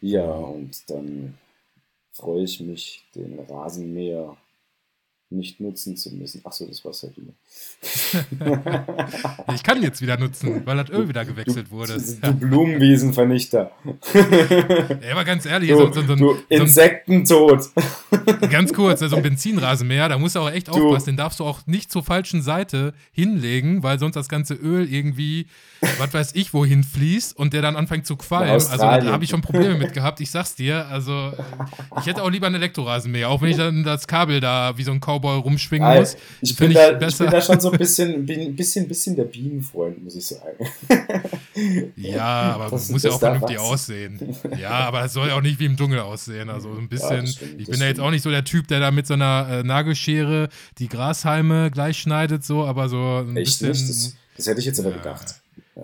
Ja, 0.00 0.30
und 0.30 0.88
dann 0.88 1.38
freue 2.12 2.44
ich 2.44 2.60
mich, 2.60 3.04
den 3.14 3.38
Rasenmäher 3.40 4.36
nicht 5.30 5.60
nutzen 5.60 5.96
zu 5.96 6.12
müssen. 6.14 6.40
Achso, 6.44 6.66
das 6.66 6.84
war's 6.84 7.04
halt 7.04 7.14
wieder. 7.16 7.32
ich 9.54 9.62
kann 9.62 9.80
jetzt 9.82 10.02
wieder 10.02 10.18
nutzen, 10.18 10.66
weil 10.66 10.76
das 10.76 10.90
Öl 10.90 11.08
wieder 11.08 11.24
gewechselt 11.24 11.68
du, 11.68 11.70
wurde. 11.70 11.96
Du, 11.98 12.14
du 12.20 12.32
Blumenwiesenvernichter. 12.34 13.70
ja, 14.14 15.12
aber 15.12 15.24
ganz 15.24 15.46
ehrlich, 15.46 15.70
du, 15.70 15.76
so, 15.76 15.92
so, 15.92 16.16
so, 16.16 16.36
Insektentod. 16.48 17.62
ganz 18.50 18.72
kurz, 18.72 19.00
so 19.00 19.14
ein 19.14 19.22
Benzinrasenmäher, 19.22 20.08
da 20.08 20.18
musst 20.18 20.34
du 20.34 20.40
auch 20.40 20.50
echt 20.50 20.68
aufpassen, 20.68 21.10
den 21.10 21.16
darfst 21.16 21.38
du 21.38 21.44
auch 21.44 21.64
nicht 21.66 21.92
zur 21.92 22.02
falschen 22.02 22.42
Seite 22.42 22.92
hinlegen, 23.12 23.84
weil 23.84 24.00
sonst 24.00 24.16
das 24.16 24.28
ganze 24.28 24.54
Öl 24.54 24.92
irgendwie, 24.92 25.46
was 25.98 26.12
weiß 26.12 26.34
ich, 26.34 26.52
wohin 26.52 26.82
fließt 26.82 27.36
und 27.36 27.52
der 27.52 27.62
dann 27.62 27.76
anfängt 27.76 28.04
zu 28.04 28.16
qualmen. 28.16 28.50
Also 28.50 28.76
da 28.76 29.04
habe 29.04 29.22
ich 29.22 29.30
schon 29.30 29.42
Probleme 29.42 29.76
mit 29.76 29.92
gehabt, 29.92 30.20
ich 30.20 30.30
sag's 30.30 30.56
dir. 30.56 30.88
Also 30.88 31.32
ich 32.00 32.06
hätte 32.06 32.24
auch 32.24 32.30
lieber 32.30 32.46
einen 32.46 32.56
Elektrorasenmäher, 32.56 33.28
auch 33.30 33.42
wenn 33.42 33.50
ich 33.50 33.56
dann 33.56 33.84
das 33.84 34.08
Kabel 34.08 34.40
da 34.40 34.76
wie 34.76 34.82
so 34.82 34.90
ein 34.90 35.00
Cowboy 35.00 35.19
Cowboy 35.20 35.38
rumschwingen 35.40 35.86
Alter, 35.86 36.00
muss. 36.00 36.16
Ich 36.40 36.56
bin, 36.56 36.72
da, 36.72 36.98
ich 37.00 37.16
bin 37.18 37.30
da 37.30 37.40
schon 37.40 37.60
so 37.60 37.70
ein 37.70 37.78
bisschen, 37.78 38.24
bin, 38.26 38.56
bisschen, 38.56 38.88
bisschen 38.88 39.16
der 39.16 39.24
Bienenfreund, 39.24 40.02
muss 40.02 40.14
ich 40.16 40.26
sagen. 40.26 40.56
Ja, 41.96 42.52
aber 42.54 42.70
Das- 42.70 42.88
muss 42.88 43.02
ja 43.02 43.08
das 43.10 43.16
auch 43.16 43.20
darf 43.20 43.38
vernünftig 43.38 43.58
wachsen. 43.58 43.72
aussehen. 43.72 44.36
Ja, 44.60 44.70
aber 44.70 45.04
es 45.04 45.12
soll 45.12 45.28
ja 45.28 45.34
auch 45.36 45.42
nicht 45.42 45.58
wie 45.58 45.66
im 45.66 45.76
Dschungel 45.76 46.00
aussehen. 46.00 46.48
Also 46.50 46.70
ein 46.72 46.88
bisschen. 46.88 47.20
das 47.22 47.32
stimmt, 47.34 47.60
ich 47.60 47.68
bin 47.68 47.80
ja 47.80 47.86
jetzt 47.86 48.00
auch 48.00 48.10
nicht 48.10 48.22
so 48.22 48.30
der 48.30 48.44
Typ, 48.44 48.68
der 48.68 48.80
da 48.80 48.90
mit 48.90 49.06
so 49.06 49.14
einer 49.14 49.46
äh, 49.50 49.62
Nagelschere 49.62 50.48
die 50.78 50.88
Grashalme 50.88 51.70
gleich 51.70 51.98
schneidet, 51.98 52.44
so, 52.44 52.64
aber 52.64 52.88
so 52.88 53.18
ein 53.26 53.36
Echt 53.36 53.60
bisschen. 53.60 53.68
nicht? 53.70 53.88
Das, 53.88 54.14
das 54.36 54.46
hätte 54.46 54.60
ich 54.60 54.66
jetzt 54.66 54.80
aber 54.80 54.90
Ja. 54.90 54.96
gedacht. 54.96 55.34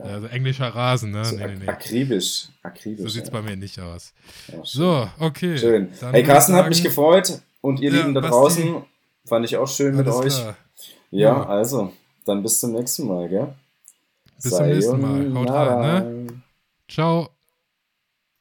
Also 0.03 0.27
englischer 0.27 0.69
Rasen, 0.69 1.11
ne? 1.13 1.25
So 1.25 1.37
nee, 1.37 1.47
nee, 1.47 1.53
nee. 1.61 1.69
akribisch. 1.69 2.49
akribisch 2.63 3.03
So 3.03 3.09
sieht's 3.09 3.29
ja. 3.29 3.33
bei 3.33 3.41
mir 3.43 3.57
nicht 3.57 3.79
aus. 3.81 4.13
Ja. 4.49 4.59
So, 4.63 5.09
okay. 5.19 5.57
Schön. 5.57 5.89
Dann 6.01 6.13
Hey, 6.13 6.23
Carsten 6.23 6.53
ich 6.53 6.59
hat 6.59 6.69
mich 6.69 6.79
sagen, 6.79 6.89
gefreut 6.89 7.41
und 7.63 7.81
ihr 7.81 7.91
Ja, 7.91 7.99
Lieben 8.03 8.15
da 8.15 8.21
draußen. 8.21 8.83
Fand 9.27 9.45
ich 9.45 9.57
auch 9.57 9.69
schön 9.69 9.97
mit 9.97 10.07
alles 10.07 10.19
euch. 10.19 10.35
klar. 10.43 10.57
Ja, 11.11 11.29
Ja. 11.37 11.47
also, 11.47 11.93
dann 12.25 12.43
bis 12.43 12.61
zum 12.61 12.73
nächsten 12.73 13.07
Mal, 13.07 13.29
gell? 13.29 13.55
Bis 14.43 14.55
zum 14.55 14.67
nächsten 14.67 15.01
Mal. 15.01 15.35
Haut 15.35 15.51
rein, 15.51 15.81
ne? 15.81 16.01
Sayonara. 16.01 16.43
Ciao. 16.89 17.29